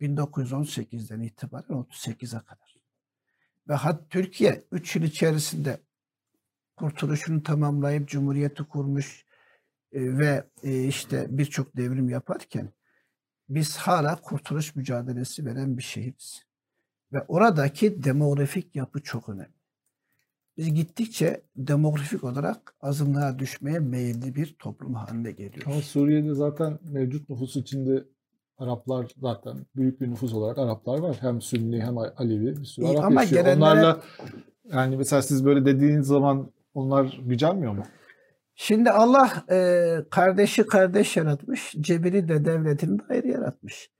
1918'den 0.01 1.21
itibaren 1.21 1.73
38'e 1.73 2.39
kadar. 2.39 2.77
Ve 3.67 3.73
hat 3.73 4.09
Türkiye 4.09 4.63
3 4.71 4.95
yıl 4.95 5.03
içerisinde 5.03 5.77
kurtuluşunu 6.75 7.43
tamamlayıp 7.43 8.09
cumhuriyeti 8.09 8.63
kurmuş 8.63 9.25
e, 9.91 10.17
ve 10.17 10.47
e, 10.63 10.83
işte 10.83 11.27
birçok 11.29 11.77
devrim 11.77 12.09
yaparken 12.09 12.69
biz 13.49 13.77
hala 13.77 14.15
kurtuluş 14.21 14.75
mücadelesi 14.75 15.45
veren 15.45 15.77
bir 15.77 15.83
şehiriz. 15.83 16.45
Ve 17.13 17.21
oradaki 17.27 18.03
demografik 18.03 18.75
yapı 18.75 19.03
çok 19.03 19.29
önemli. 19.29 19.61
Biz 20.57 20.73
gittikçe 20.73 21.41
demografik 21.55 22.23
olarak 22.23 22.75
azınlığa 22.81 23.39
düşmeye 23.39 23.79
meyilli 23.79 24.35
bir 24.35 24.55
toplum 24.59 24.93
haline 24.93 25.31
geliyoruz. 25.31 25.73
Ama 25.73 25.81
Suriye'de 25.81 26.33
zaten 26.33 26.79
mevcut 26.83 27.29
nüfus 27.29 27.55
içinde 27.55 28.03
Araplar 28.61 29.07
zaten 29.21 29.53
büyük 29.75 30.01
bir 30.01 30.11
nüfus 30.11 30.33
olarak 30.33 30.57
Araplar 30.57 30.99
var. 30.99 31.17
Hem 31.19 31.41
Sünni 31.41 31.81
hem 31.81 31.97
Alevi 31.97 32.57
bir 32.57 32.65
sürü 32.65 32.85
İyi, 32.85 32.91
Arap 32.97 33.05
ama 33.05 33.21
yaşıyor. 33.21 33.41
gelenlere- 33.45 33.57
Onlarla 33.57 33.99
yani 34.73 34.97
mesela 34.97 35.21
siz 35.21 35.45
böyle 35.45 35.65
dediğiniz 35.65 36.07
zaman 36.07 36.51
onlar 36.73 37.19
gücenmiyor 37.25 37.73
mu? 37.73 37.83
Şimdi 38.55 38.91
Allah 38.91 39.29
e, 39.51 39.95
kardeşi 40.09 40.65
kardeş 40.67 41.17
yaratmış, 41.17 41.71
cebiri 41.81 42.27
de 42.27 42.45
devletini 42.45 42.99
de 42.99 43.03
ayrı 43.09 43.27
yaratmış. 43.27 43.91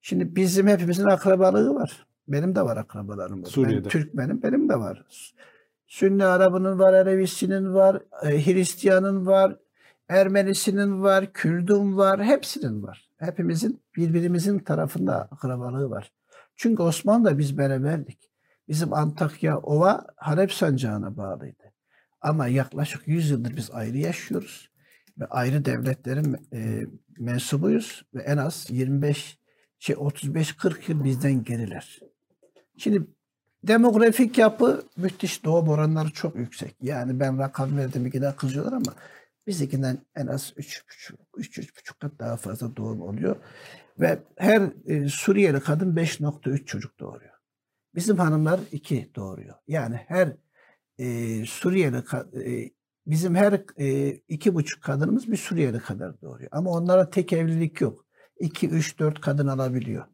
Şimdi 0.00 0.36
bizim 0.36 0.66
hepimizin 0.66 1.04
akrabalığı 1.04 1.74
var. 1.74 2.06
Benim 2.28 2.54
de 2.54 2.62
var 2.62 2.76
akrabalarım. 2.76 3.42
var. 3.42 3.46
Suriye'de. 3.48 3.84
Ben 3.84 3.88
Türkmenim, 3.90 4.42
benim 4.42 4.68
de 4.68 4.74
var. 4.74 5.04
Sünni 5.86 6.24
Arabının 6.24 6.78
var, 6.78 6.92
Alevisinin 6.94 7.74
var, 7.74 8.02
e, 8.22 8.46
Hristiyanın 8.46 9.26
var, 9.26 9.56
Ermenisinin 10.08 11.02
var, 11.02 11.32
Kürdün 11.32 11.96
var, 11.96 12.24
hepsinin 12.24 12.82
var. 12.82 13.05
Hepimizin 13.16 13.82
birbirimizin 13.96 14.58
tarafında 14.58 15.28
akrabalığı 15.30 15.90
var. 15.90 16.12
Çünkü 16.56 16.82
Osmanlı'da 16.82 17.38
biz 17.38 17.58
beraberdik. 17.58 18.30
Bizim 18.68 18.92
Antakya 18.92 19.58
Ova 19.58 20.06
Halep 20.16 20.52
Sancağı'na 20.52 21.16
bağlıydı. 21.16 21.72
Ama 22.20 22.48
yaklaşık 22.48 23.08
100 23.08 23.30
yıldır 23.30 23.56
biz 23.56 23.70
ayrı 23.70 23.98
yaşıyoruz 23.98 24.70
ve 25.18 25.26
ayrı 25.26 25.64
devletlerin 25.64 26.36
e, 26.52 26.86
mensubuyuz 27.18 28.04
ve 28.14 28.22
en 28.22 28.36
az 28.36 28.66
25 28.70 29.38
şey 29.78 29.96
35-40 29.96 30.92
yıl 30.92 31.04
bizden 31.04 31.44
geriler. 31.44 32.00
Şimdi 32.76 33.06
demografik 33.62 34.38
yapı 34.38 34.82
müthiş 34.96 35.44
doğum 35.44 35.68
oranları 35.68 36.10
çok 36.10 36.36
yüksek. 36.36 36.74
Yani 36.82 37.20
ben 37.20 37.38
rakam 37.38 37.76
verdim 37.76 38.06
iki 38.06 38.22
daha 38.22 38.36
kızıyorlar 38.36 38.72
ama 38.72 38.94
bizdekinden 39.46 39.98
en 40.16 40.26
az 40.26 40.52
3,5 40.56 41.14
3-3,5 41.34 41.98
kat 42.00 42.12
daha 42.18 42.36
fazla 42.36 42.76
doğum 42.76 43.02
oluyor. 43.02 43.36
Ve 44.00 44.18
her 44.36 44.62
e, 44.86 45.08
Suriyeli 45.08 45.60
kadın 45.60 45.96
5.3 45.96 46.64
çocuk 46.64 47.00
doğuruyor. 47.00 47.34
Bizim 47.94 48.18
hanımlar 48.18 48.60
2 48.72 49.10
doğuruyor. 49.16 49.54
Yani 49.68 49.96
her 49.96 50.32
e, 50.98 51.06
Suriyeli 51.46 51.96
e, 51.96 52.70
bizim 53.06 53.34
her 53.34 53.62
e, 53.78 54.10
iki 54.10 54.54
buçuk 54.54 54.82
kadınımız 54.82 55.32
bir 55.32 55.36
Suriyeli 55.36 55.78
kadar 55.78 56.20
doğuruyor. 56.20 56.50
Ama 56.52 56.70
onlara 56.70 57.10
tek 57.10 57.32
evlilik 57.32 57.80
yok. 57.80 58.06
2, 58.40 58.68
3, 58.68 58.98
4 58.98 59.20
kadın 59.20 59.46
alabiliyor. 59.46 60.06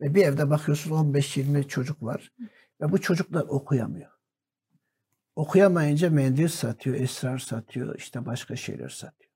Ve 0.00 0.14
bir 0.14 0.24
evde 0.24 0.50
bakıyorsun 0.50 0.90
15-20 0.90 1.68
çocuk 1.68 2.02
var. 2.02 2.32
Ve 2.80 2.92
bu 2.92 3.00
çocuklar 3.00 3.42
okuyamıyor. 3.42 4.17
Okuyamayınca 5.42 6.10
mendil 6.10 6.48
satıyor, 6.48 6.96
esrar 6.96 7.38
satıyor, 7.38 7.94
işte 7.98 8.26
başka 8.26 8.56
şeyler 8.56 8.88
satıyor. 8.88 9.30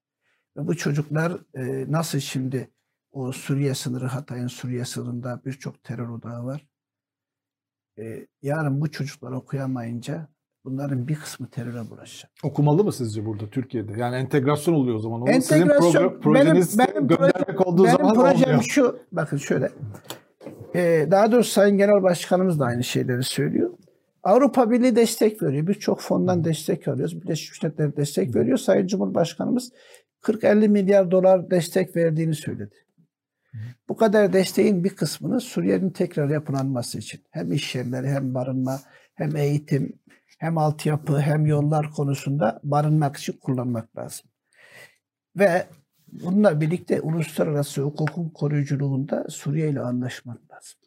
Ve 0.57 0.67
bu 0.67 0.77
çocuklar 0.77 1.33
e, 1.55 1.93
nasıl 1.93 2.19
şimdi 2.19 2.71
o 3.13 3.33
Suriye 3.33 3.75
sınırı, 3.75 4.07
Hatay'ın 4.07 4.47
Suriye 4.47 4.85
sınırında 4.85 5.43
birçok 5.47 5.85
terör 5.85 6.09
odağı 6.09 6.45
var. 6.45 6.67
E, 7.99 8.27
yarın 8.43 8.81
bu 8.81 8.91
çocuklar 8.91 9.33
okuyamayınca 9.33 10.29
bunların 10.65 11.09
bir 11.09 11.15
kısmı 11.15 11.51
teröre 11.51 11.91
bulaşacak. 11.91 12.31
Okumalı 12.43 12.85
mı 12.85 12.93
sizce 12.93 13.27
burada 13.27 13.51
Türkiye'de? 13.51 13.93
Yani 14.01 14.17
entegrasyon 14.17 14.75
oluyor 14.75 14.97
o 14.97 15.01
zaman. 15.01 15.23
O 15.23 15.27
sizin 15.27 15.55
Entegrasyon, 15.55 15.93
program, 15.93 16.21
projeniz 16.21 16.79
benim- 16.79 16.91
benim 16.95 17.09
göndermek 17.09 17.35
projem- 17.49 17.65
olduğu 17.65 17.85
Benim 17.85 17.97
zaman 17.97 18.15
projem 18.15 18.43
olmuyor. 18.49 18.63
şu, 18.63 18.99
bakın 19.13 19.37
şöyle. 19.37 19.71
Ee, 20.75 21.09
daha 21.11 21.33
doğrusu 21.33 21.51
Sayın 21.51 21.79
Genel 21.79 22.03
Başkanımız 22.03 22.61
da 22.61 22.65
aynı 22.65 22.85
şeyleri 22.85 23.23
söylüyor. 23.23 23.71
Avrupa 24.23 24.71
Birliği 24.71 24.97
destek 24.97 25.43
veriyor. 25.43 25.67
Birçok 25.67 26.01
fondan 26.01 26.45
destek 26.45 26.89
alıyoruz. 26.89 27.23
Birleşmiş 27.23 27.63
Milletler 27.63 27.97
destek 27.97 28.37
veriyor. 28.37 28.59
Sayın 28.59 28.87
Cumhurbaşkanımız 28.87 29.73
40-50 30.23 30.69
milyar 30.69 31.11
dolar 31.11 31.51
destek 31.51 31.97
verdiğini 31.97 32.35
söyledi. 32.35 32.75
Bu 33.89 33.97
kadar 33.97 34.33
desteğin 34.33 34.85
bir 34.85 34.97
kısmını 34.97 35.41
Suriye'nin 35.41 35.91
tekrar 35.91 36.31
yapılanması 36.31 36.99
için 36.99 37.21
hem 37.31 37.53
iş 37.53 37.75
yerleri 37.75 38.09
hem 38.09 38.35
barınma 38.35 38.81
hem 39.15 39.37
eğitim 39.37 39.99
hem 40.39 40.59
altyapı 40.59 41.19
hem 41.19 41.47
yollar 41.47 41.91
konusunda 41.91 42.61
barınmak 42.65 43.17
için 43.17 43.33
kullanmak 43.33 43.97
lazım. 43.97 44.31
Ve 45.37 45.67
bununla 46.13 46.61
birlikte 46.61 47.01
uluslararası 47.01 47.83
hukukun 47.83 48.29
koruyuculuğunda 48.29 49.27
Suriye 49.29 49.71
ile 49.71 49.81
anlaşmak 49.81 50.53
lazım. 50.53 50.82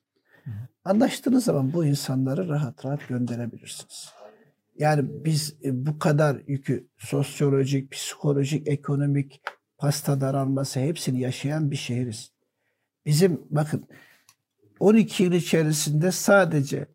Anlaştığınız 0.85 1.43
zaman 1.43 1.73
bu 1.73 1.85
insanları 1.85 2.49
rahat 2.49 2.85
rahat 2.85 3.07
gönderebilirsiniz. 3.07 4.13
Yani 4.77 5.25
biz 5.25 5.55
e, 5.63 5.85
bu 5.85 5.99
kadar 5.99 6.41
yükü 6.47 6.87
sosyolojik, 6.97 7.91
psikolojik, 7.91 8.67
ekonomik 8.67 9.41
pasta 9.77 10.21
daralması 10.21 10.79
hepsini 10.79 11.19
yaşayan 11.19 11.71
bir 11.71 11.75
şehiriz. 11.75 12.31
Bizim 13.05 13.41
bakın 13.49 13.87
12 14.79 15.23
yıl 15.23 15.31
içerisinde 15.31 16.11
sadece 16.11 16.87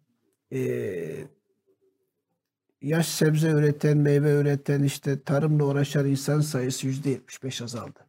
eee 0.51 1.29
yaş 2.83 3.09
sebze 3.09 3.51
üreten, 3.51 3.99
meyve 3.99 4.33
üreten, 4.41 4.83
işte 4.83 5.23
tarımla 5.23 5.65
uğraşan 5.65 6.07
insan 6.07 6.41
sayısı 6.41 6.87
%75 6.87 7.65
azaldı. 7.65 8.07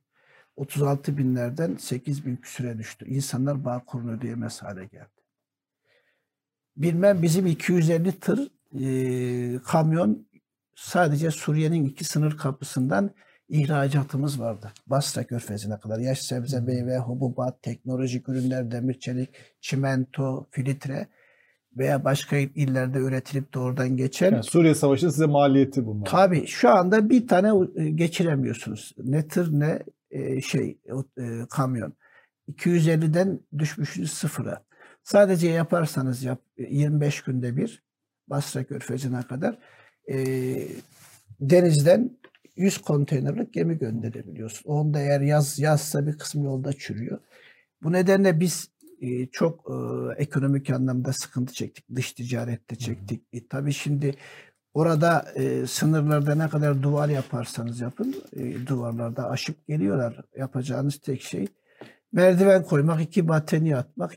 36 0.56 1.18
binlerden 1.18 1.76
8 1.76 2.26
bin 2.26 2.36
küsüre 2.36 2.78
düştü. 2.78 3.06
İnsanlar 3.08 3.66
bağ 3.66 3.86
kurunu 3.86 4.12
ödeyemez 4.12 4.64
hale 4.64 4.86
geldi. 4.86 5.21
Bilmem 6.78 7.22
bizim 7.22 7.48
250 7.48 8.20
tır 8.20 8.52
e, 8.80 9.60
kamyon 9.60 10.28
sadece 10.76 11.32
Suriye'nin 11.32 11.86
iki 11.86 12.04
sınır 12.04 12.38
kapısından 12.38 13.12
ihracatımız 13.50 14.40
vardı. 14.40 14.72
Basra 14.88 15.24
Körfezi'ne 15.24 15.80
kadar. 15.80 16.00
Yaş 16.00 16.20
sebze, 16.20 16.60
meyve, 16.60 16.98
hububat, 16.98 17.64
teknolojik 17.64 18.30
ürünler, 18.30 18.72
demir 18.72 19.00
çelik, 19.00 19.30
çimento, 19.62 20.48
filtre 20.52 21.08
veya 21.78 22.04
başka 22.04 22.38
illerde 22.38 22.98
üretilip 22.98 23.54
de 23.54 23.60
oradan 23.60 23.98
geçen 23.98 24.32
Yani 24.32 24.44
Suriye 24.44 24.76
Savaşı'nın 24.76 25.12
size 25.12 25.26
maliyeti 25.26 25.86
bunlar. 25.86 26.06
Tabii 26.06 26.48
şu 26.48 26.70
anda 26.70 27.10
bir 27.10 27.28
tane 27.28 27.52
e, 27.76 27.90
geçiremiyorsunuz. 27.90 28.96
Ne 29.04 29.28
tır 29.28 29.60
ne 29.60 29.84
e, 30.12 30.42
şey 30.42 30.78
e, 31.18 31.24
kamyon. 31.50 31.94
250'den 32.52 33.40
düşmüşsünüz 33.58 34.12
sıfıra. 34.12 34.64
Sadece 35.12 35.48
yaparsanız 35.48 36.24
yap 36.24 36.40
e, 36.58 36.64
25 36.64 37.22
günde 37.22 37.58
bir 37.58 37.84
Basra 38.28 38.64
Körfezi'ne 38.64 39.22
kadar 39.22 39.58
e, 40.12 40.18
denizden 41.40 42.18
100 42.56 42.78
konteynerlik 42.78 43.54
gemi 43.54 43.78
gönderebiliyorsun. 43.78 44.70
Onda 44.70 45.00
eğer 45.00 45.22
yaz 45.22 45.60
yazsa 45.60 46.08
bir 46.08 46.18
kısmı 46.18 46.46
yolda 46.46 46.74
çürüyor. 46.74 47.20
Bu 47.84 47.92
nedenle 47.92 48.40
biz 48.40 48.72
e, 49.02 49.28
çok 49.28 49.70
e, 49.70 49.76
ekonomik 50.22 50.70
anlamda 50.70 51.14
sıkıntı 51.14 51.54
çektik. 51.54 51.86
Dış 51.96 52.14
ticarette 52.14 52.76
çektik. 52.76 53.24
E, 53.34 53.48
tabii 53.48 53.74
şimdi 53.74 54.16
orada 54.74 55.26
e, 55.36 55.68
sınırlarda 55.68 56.36
ne 56.36 56.50
kadar 56.50 56.84
duvar 56.84 57.10
yaparsanız 57.10 57.82
yapın 57.82 58.16
e, 58.36 58.68
duvarlarda 58.68 59.30
aşıp 59.30 59.68
geliyorlar. 59.68 60.22
Yapacağınız 60.38 60.98
tek 60.98 61.22
şey 61.22 61.48
merdiven 62.12 62.64
koymak, 62.64 63.02
iki 63.02 63.28
battaniye 63.28 63.76
atmak, 63.78 64.12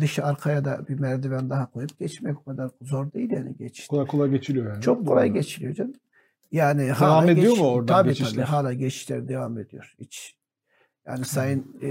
dışı 0.00 0.24
arkaya 0.24 0.64
da 0.64 0.88
bir 0.88 0.98
merdiven 1.00 1.50
daha 1.50 1.70
koyup 1.70 1.98
geçmek 1.98 2.40
o 2.40 2.44
kadar 2.44 2.70
zor 2.82 3.12
değil 3.12 3.30
yani 3.30 3.56
geçiş. 3.56 3.86
Kolay 3.86 4.06
kolay 4.06 4.30
geçiliyor 4.30 4.72
yani. 4.72 4.82
Çok 4.82 5.06
kolay 5.06 5.30
geçiliyor 5.30 5.74
canım. 5.74 5.94
Yani 6.52 6.82
Devam 6.82 6.94
hala 6.94 7.30
ediyor 7.30 7.50
geç- 7.50 7.58
mu 7.58 7.66
oradan 7.66 7.94
tabii, 7.94 8.08
geçişler? 8.08 8.30
Tabii 8.46 8.56
hala 8.56 8.72
geçişler 8.72 9.28
devam 9.28 9.58
ediyor. 9.58 9.94
Hiç. 9.98 10.36
Yani 11.06 11.24
Sayın 11.24 11.76
e, 11.82 11.88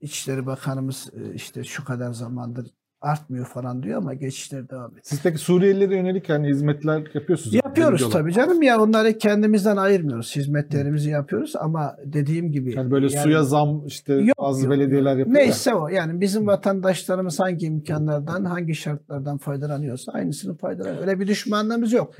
İçişleri 0.00 0.46
Bakanımız 0.46 1.10
e, 1.14 1.34
işte 1.34 1.64
şu 1.64 1.84
kadar 1.84 2.12
zamandır 2.12 2.66
artmıyor 3.06 3.46
falan 3.46 3.82
diyor 3.82 3.98
ama 3.98 4.14
geçişler 4.14 4.68
devam 4.70 4.86
ediyor. 4.90 5.00
Siz 5.04 5.22
peki 5.22 5.38
Suriyelilere 5.38 5.96
yönelik 5.96 6.28
yani 6.28 6.48
hizmetler 6.48 7.02
yapıyorsunuz. 7.14 7.54
Yapıyoruz 7.54 8.10
tabii 8.10 8.32
canım 8.32 8.62
ya 8.62 8.80
onları 8.80 9.18
kendimizden 9.18 9.76
ayırmıyoruz. 9.76 10.36
Hizmetlerimizi 10.36 11.10
yapıyoruz 11.10 11.56
ama 11.56 11.96
dediğim 12.04 12.52
gibi 12.52 12.74
Yani 12.76 12.90
böyle 12.90 13.06
yani- 13.06 13.22
suya 13.22 13.42
zam 13.42 13.86
işte 13.86 14.14
Yok, 14.14 14.38
bazı 14.38 14.62
yok, 14.64 14.70
belediyeler 14.72 15.16
yapıyor. 15.16 15.36
ya. 15.38 15.44
Neyse 15.44 15.74
o. 15.74 15.88
Yani 15.88 16.20
bizim 16.20 16.46
vatandaşlarımız 16.46 17.40
hangi 17.40 17.66
imkanlardan, 17.66 18.44
hangi 18.44 18.74
şartlardan 18.74 19.38
faydalanıyorsa 19.38 20.12
aynısını 20.12 20.56
faydalanıyor. 20.56 21.00
Öyle 21.00 21.20
bir 21.20 21.26
düşmanlığımız 21.26 21.92
yok. 21.92 22.14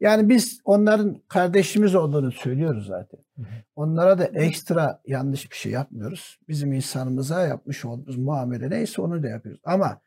Yani 0.00 0.28
biz 0.28 0.60
onların 0.64 1.16
kardeşimiz 1.28 1.94
olduğunu 1.94 2.32
söylüyoruz 2.32 2.86
zaten. 2.86 3.20
Onlara 3.76 4.18
da 4.18 4.24
ekstra 4.24 5.00
yanlış 5.06 5.50
bir 5.50 5.56
şey 5.56 5.72
yapmıyoruz. 5.72 6.38
Bizim 6.48 6.72
insanımıza 6.72 7.46
yapmış 7.46 7.84
olduğumuz 7.84 8.16
muamele 8.16 8.70
neyse 8.70 9.02
onu 9.02 9.22
da 9.22 9.28
yapıyoruz. 9.28 9.60
Ama 9.64 10.00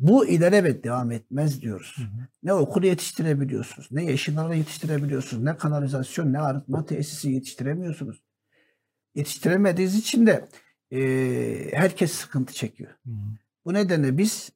bu 0.00 0.26
ileride 0.26 0.84
devam 0.84 1.12
etmez 1.12 1.62
diyoruz. 1.62 1.94
Hı 1.96 2.02
hı. 2.02 2.26
Ne 2.42 2.52
okul 2.52 2.82
yetiştirebiliyorsunuz, 2.82 3.88
ne 3.90 4.04
yeşil 4.04 4.38
alan 4.38 4.54
yetiştirebiliyorsunuz, 4.54 5.42
ne 5.42 5.56
kanalizasyon, 5.56 6.32
ne 6.32 6.38
arıtma 6.38 6.86
tesisi 6.86 7.30
yetiştiremiyorsunuz. 7.30 8.22
Yetiştiremediğiniz 9.14 9.96
için 9.98 10.26
de 10.26 10.48
eee, 10.90 11.70
herkes 11.72 12.12
sıkıntı 12.12 12.54
çekiyor. 12.54 12.90
Hı 13.06 13.10
hı. 13.10 13.16
Bu 13.64 13.74
nedenle 13.74 14.18
biz 14.18 14.50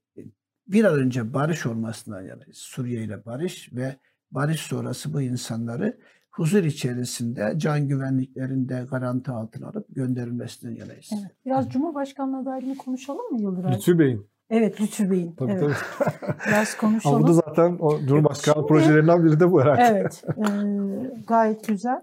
bir 0.69 0.85
an 0.85 0.95
önce 0.95 1.35
barış 1.35 1.66
olmasından 1.66 2.23
yanayız. 2.23 2.57
Suriye 2.57 3.03
ile 3.05 3.25
barış 3.25 3.73
ve 3.73 3.97
barış 4.31 4.61
sonrası 4.61 5.12
bu 5.12 5.23
insanları 5.23 5.99
huzur 6.31 6.65
içerisinde 6.65 7.55
can 7.57 7.89
güvenliklerinde 7.89 8.87
garanti 8.91 9.31
altına 9.31 9.69
alıp 9.69 9.87
gönderilmesinden 9.89 10.75
yanayız. 10.75 11.11
Evet. 11.12 11.31
Biraz 11.47 11.71
Cumhurbaşkanlığı 11.71 12.39
adaylığını 12.39 12.77
konuşalım 12.77 13.33
mı 13.33 13.41
Yıldıray? 13.43 13.75
Lütfü 13.75 13.99
Bey'in. 13.99 14.27
Evet 14.57 14.81
Lütfü 14.81 15.11
Bey'in. 15.11 15.33
Tabii 15.33 15.53
evet. 15.53 15.77
tabii. 15.99 16.35
Biraz 16.47 16.77
Ama 16.81 16.91
konuşalım. 16.91 17.23
bu 17.23 17.27
da 17.29 17.33
zaten 17.33 17.77
o 17.81 17.99
Cumhurbaşkanlığı 18.07 18.57
Şimdi- 18.59 18.67
projelerinden 18.69 19.25
biri 19.25 19.41
de 19.41 19.51
bu 19.53 19.63
herhalde. 19.63 19.83
Evet, 19.83 20.25
e, 20.39 20.45
gayet 21.27 21.69
güzel. 21.69 22.01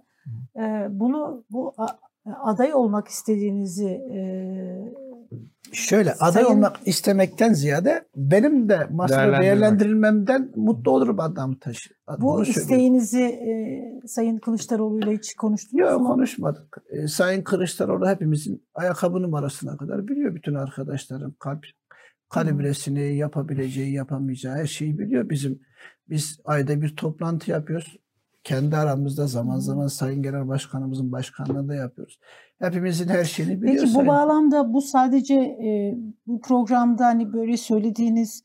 E, 0.59 0.87
bunu 0.89 1.43
bu 1.51 1.73
a- 1.77 1.97
aday 2.43 2.73
olmak 2.73 3.07
istediğinizi 3.07 3.87
e, 3.87 4.21
Şöyle 5.73 6.13
aday 6.13 6.43
Sayın- 6.43 6.55
olmak 6.57 6.79
istemekten 6.85 7.53
ziyade 7.53 8.05
benim 8.15 8.69
de 8.69 8.87
masada 8.91 9.41
değerlendirilmemden 9.41 10.49
mutlu 10.55 10.91
olurum 10.91 11.19
adam 11.19 11.55
taşı. 11.55 11.89
bu 12.19 12.21
Bunu 12.21 12.43
isteğinizi 12.43 13.21
e, 13.23 13.51
Sayın 14.07 14.37
Kılıçdaroğlu 14.37 14.99
ile 14.99 15.11
hiç 15.17 15.33
konuştunuz 15.35 15.79
Yok 15.81 16.01
mu? 16.01 16.07
konuşmadık. 16.07 16.77
Ee, 16.89 17.07
Sayın 17.07 17.41
Kılıçdaroğlu 17.41 18.09
hepimizin 18.09 18.63
ayakkabı 18.75 19.21
numarasına 19.21 19.77
kadar 19.77 20.07
biliyor 20.07 20.35
bütün 20.35 20.55
arkadaşlarım. 20.55 21.35
Kalp 21.39 21.65
kalibresini, 22.31 23.15
yapabileceği, 23.15 23.93
yapamayacağı 23.93 24.55
her 24.55 24.65
şeyi 24.67 24.99
biliyor. 24.99 25.29
Bizim 25.29 25.59
biz 26.09 26.39
ayda 26.45 26.81
bir 26.81 26.95
toplantı 26.95 27.51
yapıyoruz. 27.51 27.97
Kendi 28.43 28.77
aramızda 28.77 29.27
zaman 29.27 29.59
zaman 29.59 29.87
Sayın 29.87 30.23
Genel 30.23 30.47
Başkanımızın 30.47 31.11
başkanlığında 31.11 31.75
yapıyoruz. 31.75 32.19
Hepimizin 32.59 33.07
her 33.07 33.23
şeyini 33.23 33.61
biliyor. 33.61 33.75
Peki 33.75 33.87
bu 33.87 33.93
Sayın- 33.93 34.07
bağlamda 34.07 34.73
bu 34.73 34.81
sadece 34.81 35.33
e, 35.35 35.97
bu 36.27 36.41
programda 36.41 37.05
hani 37.05 37.33
böyle 37.33 37.57
söylediğiniz 37.57 38.43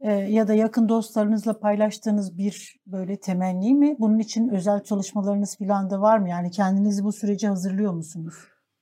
e, 0.00 0.12
ya 0.12 0.48
da 0.48 0.54
yakın 0.54 0.88
dostlarınızla 0.88 1.58
paylaştığınız 1.58 2.38
bir 2.38 2.80
böyle 2.86 3.20
temenni 3.20 3.74
mi? 3.74 3.96
Bunun 3.98 4.18
için 4.18 4.48
özel 4.48 4.82
çalışmalarınız 4.82 5.56
falan 5.58 5.90
da 5.90 6.00
var 6.00 6.18
mı? 6.18 6.28
Yani 6.28 6.50
kendinizi 6.50 7.04
bu 7.04 7.12
sürece 7.12 7.48
hazırlıyor 7.48 7.92
musunuz? 7.92 8.34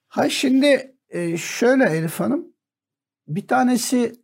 Ha 0.08 0.28
şimdi 0.28 0.94
e, 1.10 1.36
şöyle 1.36 1.84
Elif 1.84 2.20
Hanım 2.20 2.46
bir 3.28 3.46
tanesi 3.46 4.22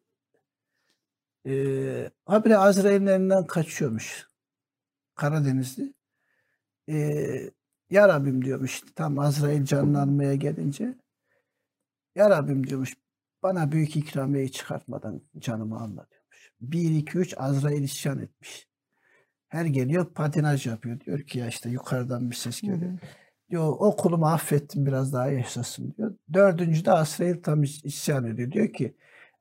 e, 1.46 2.10
habire 2.26 2.56
Azrail'in 2.56 3.06
elinden 3.06 3.46
kaçıyormuş. 3.46 4.26
Karadenizli. 5.14 5.94
E, 6.88 6.96
ya 7.90 8.08
Rabbim 8.08 8.44
diyormuş 8.44 8.82
tam 8.94 9.18
Azrail 9.18 9.64
canını 9.64 10.02
almaya 10.02 10.34
gelince 10.34 10.94
Ya 12.14 12.30
Rabbim 12.30 12.66
diyormuş 12.66 12.94
bana 13.42 13.72
büyük 13.72 13.96
ikramiyeyi 13.96 14.52
çıkartmadan 14.52 15.22
canımı 15.38 15.80
alma 15.80 16.06
diyormuş. 16.10 16.52
1, 16.60 16.90
2, 16.90 17.18
3 17.18 17.34
Azrail 17.38 17.82
isyan 17.82 18.18
etmiş. 18.18 18.68
Her 19.48 19.64
geliyor 19.64 20.14
patinaj 20.14 20.66
yapıyor. 20.66 21.00
Diyor 21.00 21.20
ki 21.20 21.38
ya 21.38 21.48
işte 21.48 21.70
yukarıdan 21.70 22.30
bir 22.30 22.36
ses 22.36 22.60
geliyor. 22.60 22.98
Diyor 23.50 23.68
o 23.78 23.96
kulumu 23.96 24.26
affettim 24.26 24.86
biraz 24.86 25.12
daha 25.12 25.28
yaşasın 25.30 25.94
diyor. 25.96 26.14
Dördüncü 26.32 26.84
de 26.84 26.92
Azrail 26.92 27.42
tam 27.42 27.62
is- 27.62 27.86
isyan 27.86 28.24
ediyor. 28.24 28.52
Diyor 28.52 28.72
ki 28.72 28.96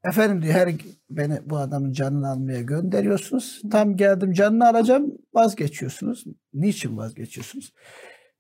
efendim 0.06 0.42
diyor 0.42 0.54
her 0.54 0.70
beni 1.10 1.40
bu 1.46 1.58
adamın 1.58 1.92
canını 1.92 2.30
almaya 2.30 2.62
gönderiyorsunuz. 2.62 3.62
Tam 3.72 3.98
geldim 3.98 4.34
canını 4.34 4.68
alacağım 4.68 5.18
vazgeçiyorsunuz. 5.34 6.24
Niçin 6.54 6.98
vazgeçiyorsunuz? 6.98 7.74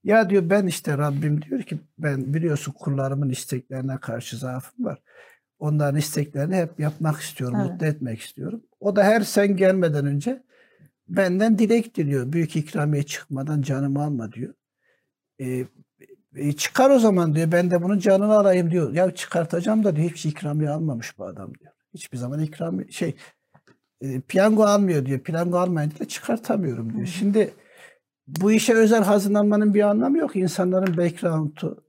Ya 0.03 0.29
diyor 0.29 0.49
ben 0.49 0.67
işte 0.67 0.97
Rabbim 0.97 1.41
diyor 1.41 1.63
ki 1.63 1.79
ben 1.97 2.33
biliyorsun 2.33 2.71
kullarımın 2.71 3.29
isteklerine 3.29 3.97
karşı 3.97 4.37
zaafım 4.37 4.85
var. 4.85 5.01
Onların 5.59 5.99
isteklerini 5.99 6.55
hep 6.55 6.79
yapmak 6.79 7.21
istiyorum, 7.21 7.57
Evet. 7.61 7.71
mutlu 7.71 7.85
etmek 7.85 8.21
istiyorum. 8.21 8.63
O 8.79 8.95
da 8.95 9.03
her 9.03 9.21
sen 9.21 9.57
gelmeden 9.57 10.05
önce 10.05 10.43
benden 11.09 11.59
dilek 11.59 11.97
diliyor. 11.97 12.33
Büyük 12.33 12.55
ikramiye 12.55 13.03
çıkmadan 13.03 13.61
canımı 13.61 14.03
alma 14.03 14.31
diyor. 14.31 14.53
E, 15.41 15.65
e, 16.35 16.53
çıkar 16.53 16.89
o 16.89 16.99
zaman 16.99 17.35
diyor. 17.35 17.51
Ben 17.51 17.71
de 17.71 17.83
bunun 17.83 17.99
canını 17.99 18.33
alayım 18.33 18.71
diyor. 18.71 18.93
Ya 18.93 19.15
çıkartacağım 19.15 19.83
da 19.83 19.95
diyor. 19.95 20.09
Hiç 20.09 20.25
ikramiye 20.25 20.69
almamış 20.69 21.17
bu 21.17 21.25
adam 21.25 21.53
diyor. 21.59 21.73
Hiçbir 21.93 22.17
zaman 22.17 22.39
ikramiye 22.39 22.91
şey 22.91 23.15
e, 24.01 24.21
piyango 24.21 24.63
almıyor 24.63 25.05
diyor. 25.05 25.19
Piyango 25.19 25.57
almayınca 25.57 25.99
da 25.99 26.07
çıkartamıyorum 26.07 26.93
diyor. 26.93 27.07
Hı. 27.07 27.11
Şimdi 27.11 27.53
bu 28.27 28.51
işe 28.51 28.73
özel 28.73 29.03
hazırlanmanın 29.03 29.73
bir 29.73 29.81
anlamı 29.81 30.17
yok. 30.17 30.35
İnsanların 30.35 30.97
background'u, 30.97 31.83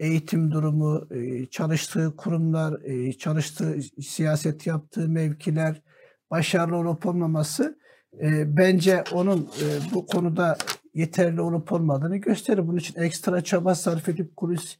eğitim 0.00 0.50
durumu, 0.50 1.06
e, 1.10 1.46
çalıştığı 1.46 2.16
kurumlar, 2.16 2.82
e, 2.82 3.12
çalıştığı 3.12 3.80
siyaset 4.02 4.66
yaptığı 4.66 5.08
mevkiler, 5.08 5.82
başarılı 6.30 6.76
olup 6.76 7.06
olmaması 7.06 7.78
e, 8.20 8.56
bence 8.56 9.04
onun 9.12 9.48
bu 9.94 10.06
konuda 10.06 10.56
yeterli 10.94 11.40
olup 11.40 11.72
olmadığını 11.72 12.16
gösterir. 12.16 12.68
Bunun 12.68 12.78
için 12.78 13.00
ekstra 13.00 13.40
çaba 13.40 13.74
sarf 13.74 14.08
edip 14.08 14.36
kulis 14.36 14.78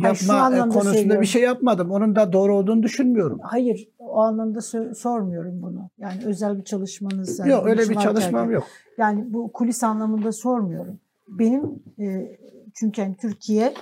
Hayır, 0.00 0.20
yapma 0.20 0.34
e, 0.34 0.40
anlamda 0.40 0.74
konusunda 0.74 0.94
söylüyorum. 0.94 1.22
bir 1.22 1.26
şey 1.26 1.42
yapmadım. 1.42 1.90
Onun 1.90 2.16
da 2.16 2.32
doğru 2.32 2.56
olduğunu 2.56 2.82
düşünmüyorum. 2.82 3.38
Hayır, 3.42 3.88
o 3.98 4.20
anlamda 4.20 4.60
sormuyorum 4.94 5.62
bunu. 5.62 5.90
Yani 5.98 6.24
özel 6.24 6.58
bir 6.58 6.64
çalışmanız. 6.64 7.38
yani 7.38 7.50
yok 7.50 7.66
öyle 7.66 7.88
bir 7.88 7.94
çalışmam 7.94 8.50
yok. 8.50 8.66
Yani 8.98 9.32
bu 9.32 9.52
kulis 9.52 9.84
anlamında 9.84 10.32
sormuyorum. 10.32 11.00
Benim 11.28 11.82
e, 11.98 12.38
çünkü 12.74 13.02
hani 13.02 13.16
Türkiye 13.16 13.74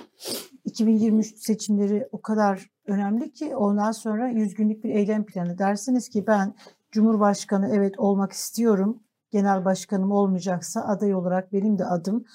2023 0.65 1.37
seçimleri 1.37 2.07
o 2.11 2.21
kadar 2.21 2.69
önemli 2.87 3.31
ki 3.31 3.55
ondan 3.55 3.91
sonra 3.91 4.29
100 4.29 4.53
günlük 4.53 4.83
bir 4.83 4.89
eylem 4.89 5.25
planı 5.25 5.57
dersiniz 5.57 6.09
ki 6.09 6.23
ben 6.27 6.53
Cumhurbaşkanı 6.91 7.69
evet 7.75 7.99
olmak 7.99 8.31
istiyorum. 8.31 8.99
Genel 9.31 9.65
başkanım 9.65 10.11
olmayacaksa 10.11 10.81
aday 10.81 11.15
olarak 11.15 11.53
benim 11.53 11.79
de 11.79 11.85
adım. 11.85 12.25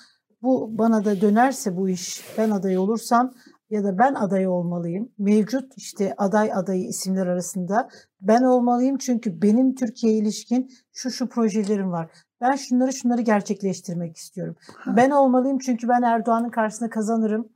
Bu 0.43 0.79
bana 0.79 1.05
da 1.05 1.21
dönerse 1.21 1.77
bu 1.77 1.89
iş 1.89 2.25
ben 2.39 2.51
aday 2.51 2.79
olursam 2.79 3.33
ya 3.71 3.85
da 3.85 3.99
ben 3.99 4.15
aday 4.15 4.47
olmalıyım. 4.47 5.13
Mevcut 5.19 5.73
işte 5.77 6.15
aday 6.19 6.53
adayı 6.53 6.85
isimler 6.85 7.27
arasında 7.27 7.89
ben 8.21 8.43
olmalıyım 8.43 8.99
çünkü 8.99 9.43
benim 9.43 9.75
Türkiye 9.75 10.13
ilişkin 10.13 10.71
şu 10.93 11.11
şu 11.11 11.29
projelerim 11.29 11.93
var. 11.93 12.11
Ben 12.41 12.57
şunları 12.57 12.93
şunları 12.93 13.21
gerçekleştirmek 13.21 14.17
istiyorum. 14.17 14.57
Ben 14.87 15.11
olmalıyım 15.11 15.59
çünkü 15.59 15.89
ben 15.89 16.03
Erdoğan'ın 16.03 16.51
karşısında 16.51 16.91
kazanırım. 16.91 17.49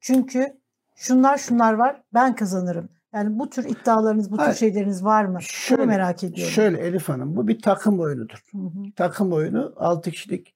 Çünkü 0.00 0.46
şunlar 0.94 1.38
şunlar 1.38 1.72
var 1.72 2.02
ben 2.14 2.34
kazanırım. 2.34 2.88
Yani 3.14 3.38
bu 3.38 3.50
tür 3.50 3.64
iddialarınız, 3.64 4.30
bu 4.30 4.36
tür 4.36 4.42
Hayır. 4.42 4.56
şeyleriniz 4.56 5.04
var 5.04 5.24
mı? 5.24 5.38
Şöyle- 5.42 5.82
Bunu 5.82 5.86
merak 5.88 6.24
ediyorum. 6.24 6.52
Şöyle 6.52 6.78
Elif 6.78 7.08
Hanım 7.08 7.36
bu 7.36 7.48
bir 7.48 7.62
takım 7.62 8.00
oyunudur. 8.00 8.42
Hı 8.52 8.58
hı. 8.58 8.82
takım 8.96 9.32
oyunu 9.32 9.72
6 9.76 10.10
kişilik 10.10 10.54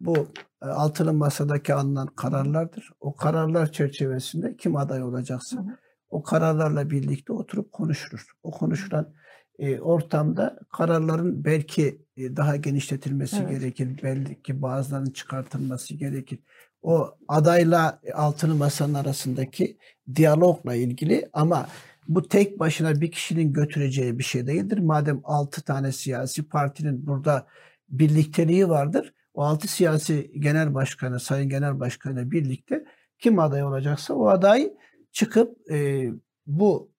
bu 0.00 0.28
e, 0.62 0.66
altılı 0.66 1.12
masadaki 1.12 1.74
alınan 1.74 2.06
kararlardır. 2.06 2.90
O 3.00 3.14
kararlar 3.16 3.72
çerçevesinde 3.72 4.56
kim 4.56 4.76
aday 4.76 5.02
olacaksa 5.02 5.56
Hı 5.56 5.60
hı. 5.60 5.76
o 6.10 6.22
kararlarla 6.22 6.90
birlikte 6.90 7.32
oturup 7.32 7.72
konuşulur. 7.72 8.26
O 8.42 8.50
konuşulan 8.50 9.12
e, 9.58 9.80
ortamda 9.80 10.58
kararların 10.72 11.44
belki 11.44 12.02
e, 12.16 12.36
daha 12.36 12.56
genişletilmesi 12.56 13.36
Evet. 13.40 13.50
gerekir. 13.50 14.00
Belki 14.02 14.62
bazılarının 14.62 15.10
çıkartılması 15.10 15.94
gerekir. 15.94 16.38
O 16.82 17.10
adayla 17.28 18.00
altılı 18.14 18.54
masanın 18.54 18.94
arasındaki 18.94 19.78
diyalogla 20.14 20.74
ilgili 20.74 21.28
ama 21.32 21.66
bu 22.08 22.28
tek 22.28 22.58
başına 22.58 23.00
bir 23.00 23.10
kişinin 23.10 23.52
götüreceği 23.52 24.18
bir 24.18 24.24
şey 24.24 24.46
değildir. 24.46 24.78
Madem 24.78 25.20
altı 25.24 25.62
tane 25.62 25.92
siyasi 25.92 26.48
partinin 26.48 27.06
burada 27.06 27.46
birlikteliği 27.88 28.68
vardır. 28.68 29.14
O 29.34 29.42
altı 29.42 29.68
siyasi 29.68 30.30
genel 30.38 30.74
başkanı, 30.74 31.20
sayın 31.20 31.48
genel 31.48 31.80
başkanı 31.80 32.30
birlikte 32.30 32.84
kim 33.18 33.38
aday 33.38 33.64
olacaksa 33.64 34.14
o 34.14 34.28
aday 34.28 34.72
çıkıp 35.12 35.70
e, 35.70 36.08
bu 36.46 36.90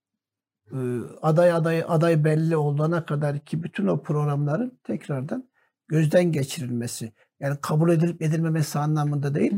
e, 0.71 0.77
aday 1.21 1.51
aday 1.51 1.83
aday 1.87 2.23
belli 2.23 2.57
olana 2.57 3.05
kadar 3.05 3.39
ki 3.39 3.63
bütün 3.63 3.87
o 3.87 4.01
programların 4.01 4.79
tekrardan 4.83 5.49
gözden 5.87 6.31
geçirilmesi. 6.31 7.11
Yani 7.39 7.57
kabul 7.61 7.91
edilip 7.91 8.21
edilmemesi 8.21 8.79
anlamında 8.79 9.35
değil. 9.35 9.53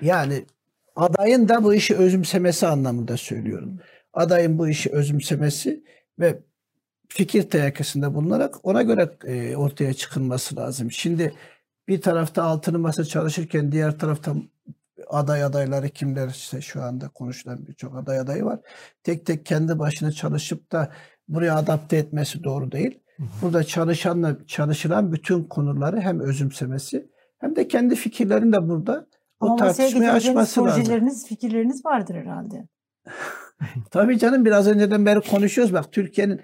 Yani 0.00 0.46
adayın 0.96 1.48
da 1.48 1.64
bu 1.64 1.74
işi 1.74 1.96
özümsemesi 1.96 2.66
anlamında 2.66 3.16
söylüyorum. 3.16 3.78
Adayın 4.14 4.58
bu 4.58 4.68
işi 4.68 4.90
özümsemesi 4.90 5.84
ve 6.18 6.42
fikir 7.08 7.42
teyakkısında 7.50 8.14
bulunarak 8.14 8.54
ona 8.62 8.82
göre 8.82 9.10
e, 9.24 9.56
ortaya 9.56 9.94
çıkılması 9.94 10.56
lazım. 10.56 10.90
Şimdi 10.90 11.34
bir 11.88 12.00
tarafta 12.00 12.42
altını 12.42 12.78
masa 12.78 13.04
çalışırken 13.04 13.72
diğer 13.72 13.98
tarafta 13.98 14.34
aday 15.08 15.44
adayları 15.44 15.88
kimler 15.88 16.28
işte 16.28 16.60
şu 16.60 16.82
anda 16.82 17.08
konuşulan 17.08 17.66
birçok 17.66 17.96
aday 17.96 18.18
adayı 18.18 18.44
var. 18.44 18.60
Tek 19.02 19.26
tek 19.26 19.46
kendi 19.46 19.78
başına 19.78 20.12
çalışıp 20.12 20.72
da 20.72 20.92
buraya 21.28 21.56
adapte 21.56 21.96
etmesi 21.96 22.44
doğru 22.44 22.72
değil. 22.72 23.00
Burada 23.42 23.64
çalışanla 23.64 24.46
çalışılan 24.46 25.12
bütün 25.12 25.44
konuları 25.44 26.00
hem 26.00 26.20
özümsemesi 26.20 27.10
hem 27.38 27.56
de 27.56 27.68
kendi 27.68 27.94
fikirlerini 27.94 28.52
de 28.52 28.68
burada 28.68 29.06
o 29.40 29.46
Ama 29.46 29.66
getireceğiniz 29.66 30.08
açması 30.08 30.64
lazım. 30.64 30.82
projeleriniz, 30.82 31.26
fikirleriniz 31.26 31.84
vardır 31.84 32.14
herhalde. 32.14 32.68
Tabii 33.90 34.18
canım 34.18 34.44
biraz 34.44 34.68
önceden 34.68 35.06
beri 35.06 35.20
konuşuyoruz. 35.20 35.74
Bak 35.74 35.92
Türkiye'nin 35.92 36.40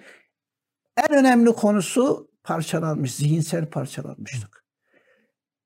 en 0.96 1.18
önemli 1.18 1.52
konusu 1.52 2.30
parçalanmış, 2.44 3.14
zihinsel 3.14 3.66
parçalanmışlık. 3.66 4.64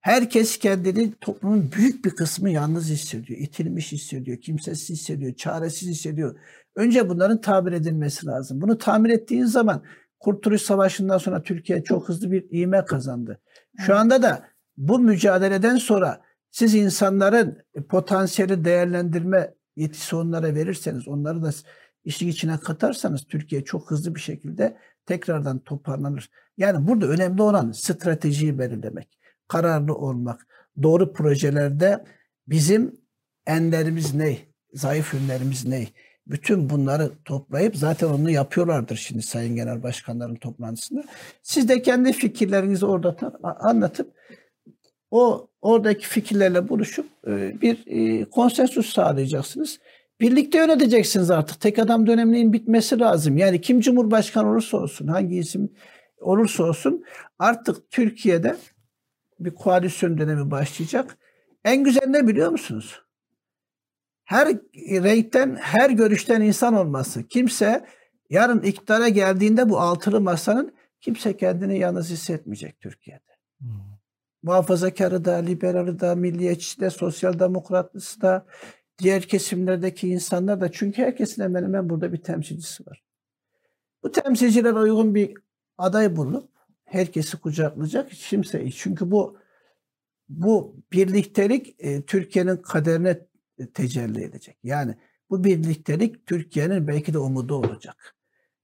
Herkes 0.00 0.58
kendini 0.58 1.12
toplumun 1.20 1.72
büyük 1.76 2.04
bir 2.04 2.10
kısmı 2.10 2.50
yalnız 2.50 2.90
hissediyor, 2.90 3.40
itilmiş 3.40 3.92
hissediyor, 3.92 4.40
kimsesiz 4.40 4.88
hissediyor, 4.90 5.34
çaresiz 5.34 5.88
hissediyor. 5.88 6.38
Önce 6.76 7.08
bunların 7.08 7.40
tamir 7.40 7.72
edilmesi 7.72 8.26
lazım. 8.26 8.60
Bunu 8.60 8.78
tamir 8.78 9.10
ettiğin 9.10 9.44
zaman 9.44 9.82
Kurtuluş 10.20 10.62
Savaşı'ndan 10.62 11.18
sonra 11.18 11.42
Türkiye 11.42 11.84
çok 11.84 12.08
hızlı 12.08 12.30
bir 12.30 12.50
ivme 12.52 12.84
kazandı. 12.84 13.40
Şu 13.86 13.96
anda 13.96 14.22
da 14.22 14.48
bu 14.76 14.98
mücadeleden 14.98 15.76
sonra 15.76 16.20
siz 16.50 16.74
insanların 16.74 17.58
potansiyeli 17.88 18.64
değerlendirme 18.64 19.54
yetisi 19.76 20.16
onlara 20.16 20.54
verirseniz, 20.54 21.08
onları 21.08 21.42
da 21.42 21.50
işin 22.04 22.28
içine 22.28 22.58
katarsanız 22.58 23.24
Türkiye 23.24 23.64
çok 23.64 23.90
hızlı 23.90 24.14
bir 24.14 24.20
şekilde 24.20 24.76
tekrardan 25.06 25.58
toparlanır. 25.58 26.30
Yani 26.56 26.88
burada 26.88 27.06
önemli 27.06 27.42
olan 27.42 27.72
stratejiyi 27.72 28.58
belirlemek, 28.58 29.18
kararlı 29.48 29.94
olmak, 29.94 30.46
doğru 30.82 31.12
projelerde 31.12 32.04
bizim 32.48 33.00
enlerimiz 33.46 34.14
ne, 34.14 34.38
zayıf 34.72 35.14
yönlerimiz 35.14 35.66
ne? 35.66 35.88
Bütün 36.26 36.70
bunları 36.70 37.12
toplayıp 37.24 37.76
zaten 37.76 38.08
onu 38.08 38.30
yapıyorlardır 38.30 38.96
şimdi 38.96 39.22
Sayın 39.22 39.56
Genel 39.56 39.82
Başkanların 39.82 40.34
toplantısında. 40.34 41.04
Siz 41.42 41.68
de 41.68 41.82
kendi 41.82 42.12
fikirlerinizi 42.12 42.86
orada 42.86 43.16
anlatıp 43.42 44.14
o 45.10 45.48
oradaki 45.64 46.06
fikirlerle 46.06 46.68
buluşup 46.68 47.06
e, 47.26 47.60
bir 47.60 47.78
e, 47.86 48.24
konsensus 48.24 48.94
sağlayacaksınız. 48.94 49.80
Birlikte 50.20 50.58
yöneteceksiniz 50.58 51.30
artık. 51.30 51.60
Tek 51.60 51.78
adam 51.78 52.06
döneminin 52.06 52.52
bitmesi 52.52 52.98
lazım. 52.98 53.36
Yani 53.36 53.60
kim 53.60 53.80
cumhurbaşkanı 53.80 54.50
olursa 54.50 54.76
olsun, 54.76 55.06
hangi 55.06 55.36
isim 55.38 55.72
olursa 56.20 56.64
olsun 56.64 57.04
artık 57.38 57.90
Türkiye'de 57.90 58.56
bir 59.40 59.50
koalisyon 59.50 60.18
dönemi 60.18 60.50
başlayacak. 60.50 61.16
En 61.64 61.84
güzel 61.84 62.06
ne 62.06 62.26
biliyor 62.26 62.50
musunuz? 62.50 63.02
Her 64.24 64.48
renkten, 64.86 65.56
her 65.60 65.90
görüşten 65.90 66.40
insan 66.40 66.74
olması. 66.74 67.28
Kimse 67.28 67.86
yarın 68.30 68.62
iktidara 68.62 69.08
geldiğinde 69.08 69.70
bu 69.70 69.80
altılı 69.80 70.20
masanın 70.20 70.72
kimse 71.00 71.36
kendini 71.36 71.78
yalnız 71.78 72.10
hissetmeyecek 72.10 72.80
Türkiye'de. 72.80 73.34
Muhafazakarı 74.44 75.24
da, 75.24 75.34
liberali 75.34 76.00
da, 76.00 76.14
milliyetçisi 76.14 76.80
de, 76.80 76.90
sosyal 76.90 77.38
demokratlısı 77.38 78.20
da, 78.20 78.46
diğer 78.98 79.22
kesimlerdeki 79.22 80.08
insanlar 80.08 80.60
da. 80.60 80.72
Çünkü 80.72 81.02
herkesin 81.02 81.42
hemen 81.42 81.62
hemen 81.62 81.90
burada 81.90 82.12
bir 82.12 82.22
temsilcisi 82.22 82.86
var. 82.86 83.02
Bu 84.02 84.12
temsilciler 84.12 84.72
uygun 84.72 85.14
bir 85.14 85.34
aday 85.78 86.16
bulup 86.16 86.50
herkesi 86.84 87.36
kucaklayacak 87.36 88.10
kimse. 88.10 88.70
Çünkü 88.70 89.10
bu 89.10 89.38
bu 90.28 90.76
birliktelik 90.92 91.76
e, 91.78 92.02
Türkiye'nin 92.02 92.56
kaderine 92.56 93.20
tecelli 93.74 94.24
edecek. 94.24 94.58
Yani 94.62 94.94
bu 95.30 95.44
birliktelik 95.44 96.26
Türkiye'nin 96.26 96.88
belki 96.88 97.14
de 97.14 97.18
umudu 97.18 97.54
olacak. 97.54 98.16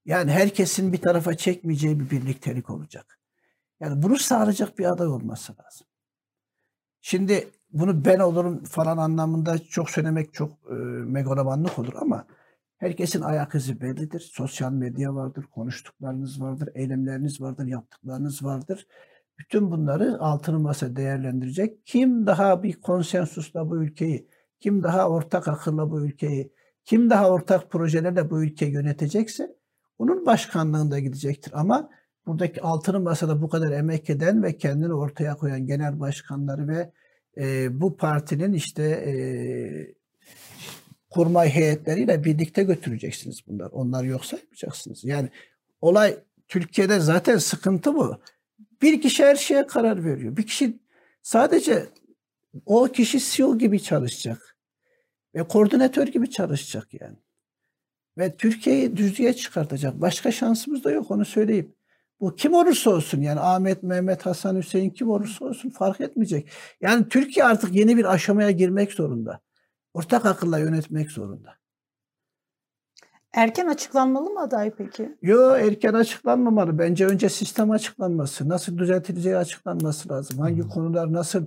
Yani 0.04 0.30
herkesin 0.30 0.92
bir 0.92 0.98
tarafa 0.98 1.36
çekmeyeceği 1.36 2.00
bir 2.00 2.10
birliktelik 2.10 2.70
olacak. 2.70 3.19
Yani 3.80 4.02
bunu 4.02 4.16
sağlayacak 4.16 4.78
bir 4.78 4.84
aday 4.84 5.06
olması 5.06 5.52
lazım. 5.52 5.86
Şimdi 7.00 7.50
bunu 7.72 8.04
ben 8.04 8.18
olurum 8.18 8.64
falan 8.64 8.96
anlamında 8.96 9.58
çok 9.58 9.90
söylemek 9.90 10.34
çok 10.34 10.52
e, 10.70 10.74
megalomanlık 11.04 11.78
olur 11.78 11.92
ama 12.00 12.26
herkesin 12.78 13.20
ayak 13.20 13.54
izi 13.54 13.80
bellidir. 13.80 14.20
Sosyal 14.20 14.72
medya 14.72 15.14
vardır, 15.14 15.44
konuştuklarınız 15.54 16.42
vardır, 16.42 16.68
eylemleriniz 16.74 17.40
vardır, 17.40 17.66
yaptıklarınız 17.66 18.44
vardır. 18.44 18.86
Bütün 19.38 19.70
bunları 19.70 20.20
altını 20.20 20.58
masa 20.58 20.96
değerlendirecek. 20.96 21.86
Kim 21.86 22.26
daha 22.26 22.62
bir 22.62 22.80
konsensusla 22.80 23.70
bu 23.70 23.82
ülkeyi, 23.82 24.28
kim 24.60 24.82
daha 24.82 25.08
ortak 25.08 25.48
akılla 25.48 25.90
bu 25.90 26.04
ülkeyi, 26.04 26.52
kim 26.84 27.10
daha 27.10 27.30
ortak 27.30 27.70
projelerle 27.70 28.30
bu 28.30 28.44
ülkeyi 28.44 28.72
yönetecekse 28.72 29.56
onun 29.98 30.26
başkanlığında 30.26 30.98
gidecektir. 30.98 31.52
Ama 31.54 31.90
buradaki 32.26 32.62
altını 32.62 33.00
masada 33.00 33.42
bu 33.42 33.48
kadar 33.48 33.70
emek 33.72 34.10
eden 34.10 34.42
ve 34.42 34.56
kendini 34.56 34.94
ortaya 34.94 35.36
koyan 35.36 35.66
genel 35.66 36.00
başkanları 36.00 36.68
ve 36.68 36.92
e, 37.38 37.80
bu 37.80 37.96
partinin 37.96 38.52
işte 38.52 38.82
e, 38.82 39.12
kurmay 41.10 41.48
heyetleriyle 41.48 42.24
birlikte 42.24 42.62
götüreceksiniz 42.62 43.40
bunlar. 43.46 43.70
Onlar 43.70 44.04
yoksa 44.04 44.36
yapacaksınız. 44.36 45.04
Yani 45.04 45.28
olay 45.80 46.18
Türkiye'de 46.48 47.00
zaten 47.00 47.38
sıkıntı 47.38 47.94
bu. 47.94 48.16
Bir 48.82 49.00
kişi 49.00 49.24
her 49.24 49.36
şeye 49.36 49.66
karar 49.66 50.04
veriyor. 50.04 50.36
Bir 50.36 50.46
kişi 50.46 50.78
sadece 51.22 51.86
o 52.66 52.84
kişi 52.84 53.20
CEO 53.20 53.58
gibi 53.58 53.82
çalışacak. 53.82 54.56
Ve 55.34 55.42
koordinatör 55.42 56.06
gibi 56.06 56.30
çalışacak 56.30 56.88
yani. 57.00 57.16
Ve 58.18 58.36
Türkiye'yi 58.36 58.96
düzlüğe 58.96 59.32
çıkartacak. 59.32 60.00
Başka 60.00 60.32
şansımız 60.32 60.84
da 60.84 60.90
yok 60.90 61.10
onu 61.10 61.24
söyleyeyim. 61.24 61.74
Bu 62.20 62.36
kim 62.36 62.54
olursa 62.54 62.90
olsun 62.90 63.20
yani 63.20 63.40
Ahmet, 63.40 63.82
Mehmet, 63.82 64.26
Hasan, 64.26 64.56
Hüseyin 64.56 64.90
kim 64.90 65.10
olursa 65.10 65.44
olsun 65.44 65.70
fark 65.70 66.00
etmeyecek. 66.00 66.50
Yani 66.80 67.08
Türkiye 67.08 67.46
artık 67.46 67.74
yeni 67.74 67.96
bir 67.96 68.04
aşamaya 68.04 68.50
girmek 68.50 68.92
zorunda. 68.92 69.40
Ortak 69.94 70.26
akılla 70.26 70.58
yönetmek 70.58 71.10
zorunda. 71.10 71.54
Erken 73.32 73.66
açıklanmalı 73.66 74.30
mı 74.30 74.40
aday 74.40 74.74
peki? 74.74 75.16
Yo 75.22 75.54
erken 75.56 75.94
açıklanmamalı. 75.94 76.78
Bence 76.78 77.06
önce 77.06 77.28
sistem 77.28 77.70
açıklanması, 77.70 78.48
nasıl 78.48 78.78
düzeltileceği 78.78 79.36
açıklanması 79.36 80.08
lazım. 80.08 80.38
Hangi 80.38 80.60
konular 80.60 81.12
nasıl 81.12 81.46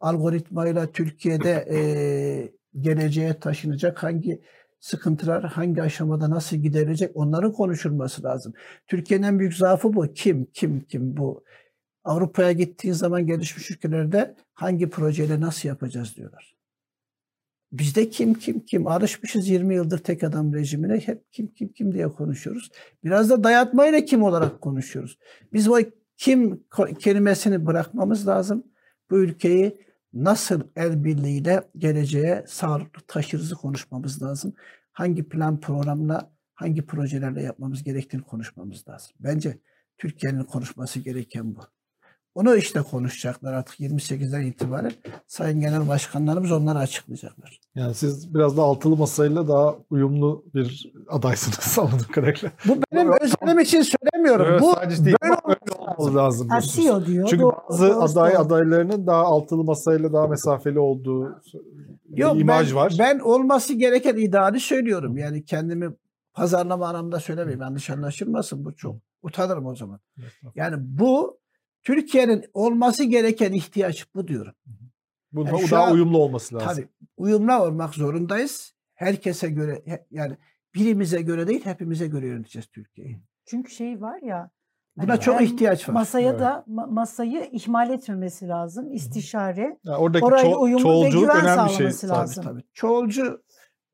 algoritmayla 0.00 0.92
Türkiye'de 0.92 1.50
e, 1.50 1.78
geleceğe 2.80 3.40
taşınacak, 3.40 4.02
hangi 4.02 4.42
sıkıntılar 4.82 5.44
hangi 5.44 5.82
aşamada 5.82 6.30
nasıl 6.30 6.56
giderilecek 6.56 7.10
onların 7.14 7.52
konuşulması 7.52 8.22
lazım. 8.22 8.52
Türkiye'nin 8.86 9.26
en 9.26 9.38
büyük 9.38 9.54
zaafı 9.54 9.94
bu. 9.94 10.12
Kim, 10.14 10.44
kim, 10.44 10.80
kim 10.80 11.16
bu? 11.16 11.44
Avrupa'ya 12.04 12.52
gittiğin 12.52 12.94
zaman 12.94 13.26
gelişmiş 13.26 13.70
ülkelerde 13.70 14.34
hangi 14.52 14.90
projeyle 14.90 15.40
nasıl 15.40 15.68
yapacağız 15.68 16.16
diyorlar. 16.16 16.56
Bizde 17.72 18.10
kim 18.10 18.34
kim 18.34 18.60
kim 18.60 18.86
alışmışız 18.86 19.48
20 19.48 19.74
yıldır 19.74 19.98
tek 19.98 20.24
adam 20.24 20.54
rejimine 20.54 20.98
hep 20.98 21.32
kim 21.32 21.46
kim 21.46 21.68
kim 21.68 21.94
diye 21.94 22.08
konuşuyoruz. 22.08 22.70
Biraz 23.04 23.30
da 23.30 23.44
dayatmayla 23.44 24.04
kim 24.04 24.22
olarak 24.22 24.60
konuşuyoruz. 24.60 25.18
Biz 25.52 25.68
o 25.68 25.78
kim 26.16 26.64
kelimesini 26.98 27.66
bırakmamız 27.66 28.28
lazım. 28.28 28.64
Bu 29.10 29.18
ülkeyi 29.18 29.78
nasıl 30.14 30.62
el 30.76 31.04
birliğiyle 31.04 31.70
geleceğe 31.78 32.44
sağlıklı 32.48 33.02
taşırızı 33.06 33.54
konuşmamız 33.54 34.22
lazım. 34.22 34.54
Hangi 34.92 35.28
plan 35.28 35.60
programla, 35.60 36.32
hangi 36.54 36.86
projelerle 36.86 37.42
yapmamız 37.42 37.82
gerektiğini 37.82 38.22
konuşmamız 38.22 38.88
lazım. 38.88 39.12
Bence 39.20 39.58
Türkiye'nin 39.98 40.44
konuşması 40.44 41.00
gereken 41.00 41.54
bu. 41.56 41.60
Onu 42.34 42.56
işte 42.56 42.82
konuşacaklar 42.82 43.52
artık 43.52 43.80
28'den 43.80 44.40
itibaren 44.40 44.92
Sayın 45.26 45.60
Genel 45.60 45.88
Başkanlarımız 45.88 46.52
onları 46.52 46.78
açıklayacaklar. 46.78 47.60
Yani 47.74 47.94
siz 47.94 48.34
biraz 48.34 48.56
da 48.56 48.62
altılı 48.62 48.96
masayla 48.96 49.48
daha 49.48 49.74
uyumlu 49.90 50.44
bir 50.54 50.92
adaysınız 51.08 51.78
anladığım 51.78 52.12
kadarıyla. 52.12 52.50
Bu 52.68 52.76
benim 52.92 53.12
özelim 53.20 53.58
için 53.58 53.82
söylemiyorum. 53.82 54.46
Evet, 54.50 54.60
bu 54.60 54.72
sadece 54.74 55.04
değil, 55.04 55.16
böyle 55.22 55.34
ama 55.34 55.54
öyle 55.54 55.90
olması 55.90 56.14
lazım. 56.16 56.50
Diyorsunuz. 56.50 56.86
CEO 56.86 57.06
diyor. 57.06 57.28
Çünkü 57.30 57.42
Doğru- 57.42 57.56
bazı 57.70 57.88
doğru 57.88 58.02
aday 58.02 58.32
doğru. 58.34 58.40
adaylarının 58.40 59.06
daha 59.06 59.22
altılı 59.22 59.64
masayla 59.64 60.12
daha 60.12 60.26
mesafeli 60.26 60.78
olduğu 60.78 61.42
Yok, 62.16 62.40
imaj 62.40 62.70
ben, 62.70 62.76
var. 62.76 62.96
Ben 62.98 63.18
olması 63.18 63.74
gereken 63.74 64.16
ideali 64.16 64.60
söylüyorum. 64.60 65.18
Yani 65.18 65.44
kendimi 65.44 65.90
pazarlama 66.34 66.88
anlamda 66.88 67.20
söylemeyeyim. 67.20 67.60
Yanlış 67.60 67.90
anlaşılmasın. 67.90 68.64
Bu 68.64 68.76
çok 68.76 68.96
utanırım 69.22 69.66
o 69.66 69.74
zaman. 69.76 70.00
Yani 70.54 70.76
bu 70.78 71.41
Türkiye'nin 71.82 72.44
olması 72.54 73.04
gereken 73.04 73.52
ihtiyaç 73.52 74.14
bu 74.14 74.28
diyorum. 74.28 74.52
Bununla 75.32 75.58
Yani 75.60 75.70
daha 75.70 75.84
an- 75.84 75.92
uyumlu 75.92 76.18
olması 76.18 76.54
lazım. 76.54 76.68
Tabii 76.68 76.88
uyumlu 77.16 77.54
olmak 77.62 77.94
zorundayız. 77.94 78.74
Herkese 78.94 79.50
göre 79.50 79.82
yani 80.10 80.36
birimize 80.74 81.22
göre 81.22 81.46
değil 81.48 81.64
hepimize 81.64 82.06
göre 82.06 82.26
yöneteceğiz 82.26 82.66
Türkiye'yi. 82.66 83.20
Çünkü 83.46 83.70
şey 83.72 84.00
var 84.00 84.22
ya 84.22 84.50
Buna 84.96 85.12
hani 85.12 85.20
çok 85.20 85.40
ihtiyaç 85.42 85.88
var. 85.88 85.94
Masaya 85.94 86.28
Evet. 86.30 86.40
da 86.40 86.64
ma- 86.68 86.94
masayı 86.94 87.48
ihmal 87.52 87.90
etmemesi 87.90 88.48
lazım. 88.48 88.92
İstişare. 88.92 89.78
Yani 89.84 89.96
oradaki 89.96 90.24
Orayı 90.24 90.46
ço- 90.46 90.56
uyumlu 90.58 90.78
ve 90.78 90.82
çoğulculuk 90.82 91.30
güven 91.32 91.44
önemli 91.44 91.68
bir 91.70 91.74
şey. 91.74 91.90
sağlaması 91.90 92.06
tabii. 92.06 92.18
lazım. 92.18 92.44
Tabii. 92.44 92.62
Çoğulcu 92.74 93.42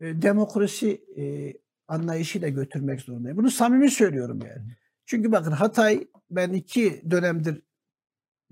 e, 0.01 0.23
demokrasi 0.23 1.05
e, 1.17 1.53
anlayışıyla 1.89 2.49
götürmek 2.49 3.01
zorundayım. 3.01 3.39
Bunu 3.39 3.51
samimi 3.51 3.91
söylüyorum 3.91 4.39
yani. 4.47 4.77
Çünkü 5.07 5.33
bakın 5.33 5.53
Hatay 5.53 6.07
ben 6.31 6.51
iki 6.53 7.11
dönemdir 7.11 7.63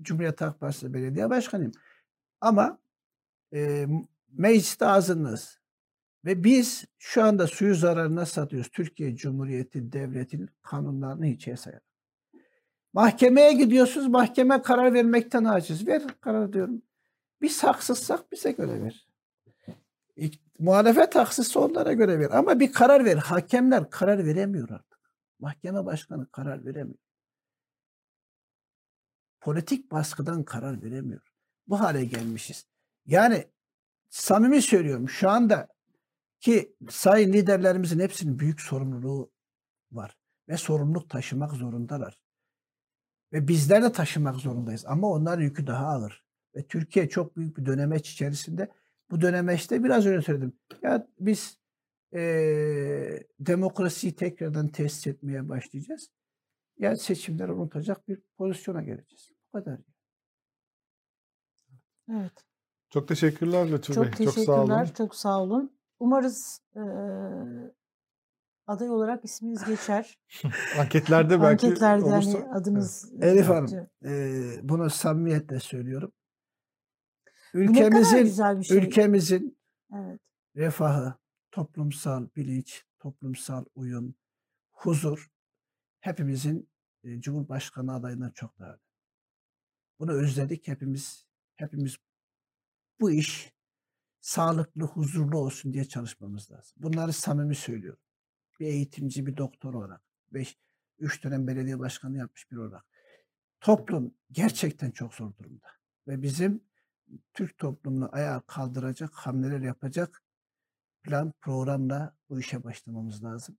Cumhuriyet 0.01 0.41
Halk 0.41 0.59
Partisi 0.59 0.93
belediye 0.93 1.29
başkanıyım. 1.29 1.71
Ama 2.41 2.79
e, 3.53 3.87
mecliste 4.31 4.85
azınlığız. 4.85 5.59
Ve 6.25 6.43
biz 6.43 6.85
şu 6.97 7.23
anda 7.23 7.47
suyu 7.47 7.75
zararına 7.75 8.25
satıyoruz. 8.25 8.69
Türkiye 8.69 9.15
Cumhuriyeti 9.15 9.91
Devleti'nin 9.91 10.49
kanunlarını 10.61 11.25
hiçe 11.25 11.57
sayarak. 11.57 11.83
Mahkemeye 12.93 13.53
gidiyorsunuz. 13.53 14.07
Mahkeme 14.07 14.61
karar 14.61 14.93
vermekten 14.93 15.43
aciz. 15.43 15.87
Ver 15.87 16.01
karar 16.21 16.53
diyorum. 16.53 16.81
Biz 17.41 17.63
haksızsak 17.63 18.31
bize 18.31 18.51
göre 18.51 18.81
ver. 18.83 19.07
İk- 20.15 20.41
Muhalefet 20.59 21.15
haksızsa 21.15 21.59
onlara 21.59 21.93
göre 21.93 22.19
ver. 22.19 22.29
Ama 22.31 22.59
bir 22.59 22.71
karar 22.71 23.05
ver. 23.05 23.17
Hakemler 23.17 23.89
karar 23.89 24.25
veremiyor 24.25 24.69
artık. 24.69 24.99
Mahkeme 25.39 25.85
başkanı 25.85 26.31
karar 26.31 26.65
veremiyor. 26.65 26.99
Politik 29.47 29.91
baskıdan 29.91 30.43
karar 30.43 30.83
veremiyor. 30.83 31.21
Bu 31.67 31.79
hale 31.79 32.05
gelmişiz. 32.05 32.65
Yani 33.05 33.45
samimi 34.09 34.61
söylüyorum 34.61 35.09
şu 35.09 35.29
anda 35.29 35.67
ki 36.39 36.75
sayın 36.89 37.33
liderlerimizin 37.33 37.99
hepsinin 37.99 38.39
büyük 38.39 38.61
sorumluluğu 38.61 39.31
var. 39.91 40.17
Ve 40.49 40.57
sorumluluk 40.57 41.09
taşımak 41.09 41.51
zorundalar. 41.51 42.19
Ve 43.33 43.47
bizler 43.47 43.83
de 43.83 43.91
taşımak 43.91 44.35
zorundayız. 44.35 44.85
Ama 44.85 45.09
onların 45.09 45.43
yükü 45.43 45.67
daha 45.67 45.87
ağır. 45.87 46.23
Ve 46.55 46.67
Türkiye 46.67 47.09
çok 47.09 47.37
büyük 47.37 47.57
bir 47.57 47.65
dönemeç 47.65 48.09
içerisinde. 48.09 48.71
Bu 49.11 49.21
dönemeçte 49.21 49.83
biraz 49.83 50.05
önce 50.05 50.25
söyledim. 50.25 50.53
Ya 50.81 51.07
biz 51.19 51.57
eee, 52.13 53.27
demokrasiyi 53.39 54.15
tekrardan 54.15 54.67
tesis 54.67 55.07
etmeye 55.07 55.49
başlayacağız. 55.49 56.09
Ya 56.79 56.95
seçimleri 56.95 57.51
unutacak 57.51 58.07
bir 58.07 58.21
pozisyona 58.37 58.83
geleceğiz. 58.83 59.36
Bu 59.53 59.57
kadar. 59.63 59.79
Evet. 62.11 62.31
Çok 62.89 63.07
teşekkürler 63.07 63.71
Lütfü 63.71 63.93
Çok 63.93 64.03
Bey. 64.03 64.11
teşekkürler. 64.11 64.35
Çok 64.35 64.45
sağ 64.45 64.61
olun. 64.63 64.93
Çok 64.97 65.15
sağ 65.15 65.41
olun. 65.41 65.71
Umarız 65.99 66.59
eee, 66.75 66.81
aday 68.67 68.89
olarak 68.89 69.25
isminiz 69.25 69.65
geçer. 69.65 70.17
Anketlerde 70.79 71.29
belki 71.41 71.67
Anketlerde 71.67 72.05
olursa. 72.05 72.39
hani 72.39 72.49
adınız 72.53 73.13
Elif 73.21 73.47
Hanım, 73.47 73.87
Eee, 74.05 74.59
bunu 74.63 74.89
samimiyetle 74.89 75.59
söylüyorum. 75.59 76.11
Ülkemizin 77.53 78.25
şey. 78.61 78.77
ülkemizin 78.77 79.57
Evet. 79.95 80.19
refahı, 80.55 81.13
toplumsal 81.51 82.27
bilinç, 82.35 82.85
toplumsal 82.99 83.65
uyum, 83.75 84.15
huzur 84.71 85.27
hepimizin 85.99 86.69
e, 87.03 87.21
Cumhurbaşkanı 87.21 87.93
adayından 87.95 88.31
çok 88.31 88.59
daha. 88.59 88.77
Bunu 89.99 90.11
özledik 90.11 90.67
hepimiz. 90.67 91.27
Hepimiz 91.55 91.97
bu 92.99 93.11
iş 93.11 93.53
sağlıklı, 94.21 94.83
huzurlu 94.83 95.37
olsun 95.37 95.73
diye 95.73 95.85
çalışmamız 95.85 96.51
lazım. 96.51 96.73
Bunları 96.77 97.13
samimi 97.13 97.55
söylüyorum. 97.55 98.01
Bir 98.59 98.65
eğitimci, 98.65 99.25
bir 99.25 99.37
doktor 99.37 99.73
olarak, 99.73 100.01
beş, 100.31 100.57
üç 100.99 101.23
dönem 101.23 101.47
belediye 101.47 101.79
başkanı 101.79 102.17
yapmış 102.17 102.51
bir 102.51 102.57
olarak. 102.57 102.85
Toplum 103.61 104.13
gerçekten 104.31 104.91
çok 104.91 105.13
zor 105.13 105.35
durumda. 105.35 105.67
Ve 106.07 106.21
bizim 106.21 106.63
Türk 107.33 107.57
toplumunu 107.57 108.09
ayağa 108.11 108.41
kaldıracak, 108.47 109.13
hamleler 109.13 109.59
yapacak 109.59 110.23
plan, 111.03 111.33
programla 111.41 112.15
bu 112.29 112.39
işe 112.39 112.63
başlamamız 112.63 113.23
lazım. 113.23 113.57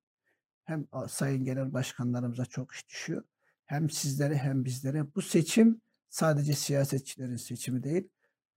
Hem 0.65 0.87
sayın 1.09 1.45
genel 1.45 1.73
başkanlarımıza 1.73 2.45
çok 2.45 2.73
iş 2.75 2.89
düşüyor. 2.89 3.25
Hem 3.65 3.91
sizlere 3.91 4.37
hem 4.37 4.65
bizlere. 4.65 5.15
Bu 5.15 5.23
seçim 5.23 5.81
sadece 6.11 6.53
siyasetçilerin 6.53 7.37
seçimi 7.37 7.83
değil, 7.83 8.09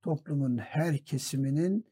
toplumun 0.02 0.58
her 0.58 0.98
kesiminin 0.98 1.86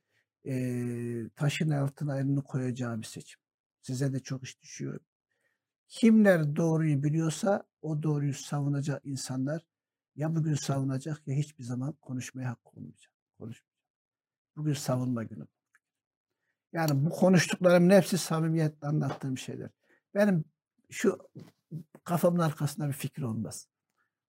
eee, 0.43 1.29
taşın 1.35 1.69
altına 1.69 2.19
elini 2.19 2.41
koyacağı 2.43 2.99
bir 2.99 3.05
seçim. 3.05 3.41
Size 3.81 4.13
de 4.13 4.19
çok 4.19 4.43
iş 4.43 4.61
düşüyor. 4.61 4.99
Kimler 5.87 6.55
doğruyu 6.55 7.03
biliyorsa 7.03 7.63
o 7.81 8.03
doğruyu 8.03 8.33
savunacak 8.33 9.05
insanlar 9.05 9.65
ya 10.15 10.35
bugün 10.35 10.55
savunacak 10.55 11.27
ya 11.27 11.35
hiçbir 11.35 11.63
zaman 11.63 11.93
konuşmaya 11.93 12.49
hakkı 12.49 12.69
olmayacak. 12.69 13.13
Konuşmayacak. 13.39 13.69
Bugün 14.57 14.73
savunma 14.73 15.23
günü. 15.23 15.47
Yani 16.73 17.05
bu 17.05 17.09
konuştuklarımın 17.09 17.89
hepsi 17.89 18.17
samimiyetle 18.17 18.87
anlattığım 18.87 19.37
şeyler. 19.37 19.69
Benim 20.15 20.45
şu 20.89 21.17
kafamın 22.03 22.39
arkasında 22.39 22.87
bir 22.87 22.93
fikir 22.93 23.21
olmaz. 23.21 23.67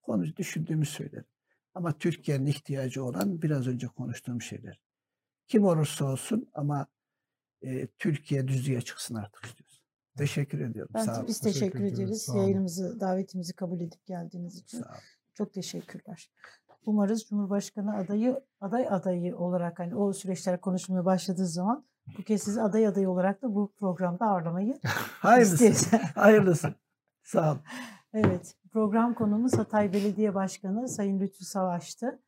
Konuş, 0.03 0.37
düşündüğümü 0.37 0.87
söylerim. 0.87 1.25
Ama 1.75 1.99
Türkiye'nin 1.99 2.47
ihtiyacı 2.47 3.05
olan 3.05 3.43
biraz 3.43 3.67
önce 3.67 3.87
konuştuğum 3.87 4.43
şeyler. 4.43 4.81
Kim 5.49 5.65
olursa 5.65 6.05
olsun 6.05 6.51
ama 6.55 6.87
e, 7.63 7.87
Türkiye 7.87 8.49
düzlüğe 8.49 8.81
çıksın 8.81 9.15
artık 9.15 9.45
istiyoruz. 9.45 9.85
Teşekkür 10.17 10.61
ediyorum. 10.61 10.93
Ben 10.95 11.05
Sağ 11.05 11.27
biz 11.27 11.41
Teşekkür 11.41 11.79
teşekkür 11.79 12.03
ederiz. 12.03 12.29
Yayınımızı, 12.35 13.01
davetimizi 13.01 13.53
kabul 13.53 13.81
edip 13.81 14.07
geldiğiniz 14.07 14.57
için. 14.57 14.79
Sağ 14.79 14.89
olun. 14.89 14.99
Çok 15.35 15.53
teşekkürler. 15.53 16.31
Umarız 16.87 17.25
Cumhurbaşkanı 17.25 17.97
adayı 17.97 18.41
aday 18.61 18.87
adayı 18.91 19.37
olarak 19.37 19.79
hani 19.79 19.95
o 19.95 20.13
süreçler 20.13 20.61
konuşmaya 20.61 21.05
başladığı 21.05 21.47
zaman 21.47 21.85
bu 22.19 22.23
kez 22.23 22.43
sizi 22.43 22.63
aday 22.63 22.87
adayı 22.87 23.11
olarak 23.11 23.43
da 23.43 23.55
bu 23.55 23.73
programda 23.79 24.27
ağırlamayı 24.27 24.79
Hayırlısı. 25.21 25.97
Hayırlısı. 25.97 26.75
Sağ 27.23 27.53
olun. 27.53 27.61
Evet, 28.15 28.55
program 28.73 29.15
konuğumuz 29.15 29.59
Hatay 29.59 29.93
Belediye 29.93 30.35
Başkanı 30.35 30.89
Sayın 30.89 31.21
Lütfü 31.21 31.45
Savaş'tı. 31.45 32.23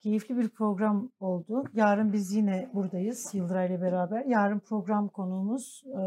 Keyifli 0.00 0.36
bir 0.36 0.48
program 0.48 1.10
oldu. 1.20 1.64
Yarın 1.72 2.12
biz 2.12 2.32
yine 2.32 2.70
buradayız 2.74 3.34
Yıldıray 3.34 3.66
ile 3.66 3.80
beraber. 3.80 4.24
Yarın 4.24 4.58
program 4.58 5.08
konuğumuz 5.08 5.84
e, 5.86 6.02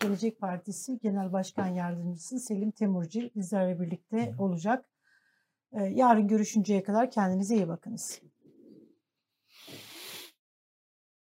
Gelecek 0.00 0.40
Partisi 0.40 0.98
Genel 0.98 1.32
Başkan 1.32 1.66
Yardımcısı 1.66 2.40
Selim 2.40 2.70
Temurci 2.70 3.30
bizlerle 3.36 3.80
birlikte 3.80 4.34
olacak. 4.38 4.84
E, 5.72 5.84
yarın 5.84 6.28
görüşünceye 6.28 6.82
kadar 6.82 7.10
kendinize 7.10 7.54
iyi 7.54 7.68
bakınız. 7.68 8.20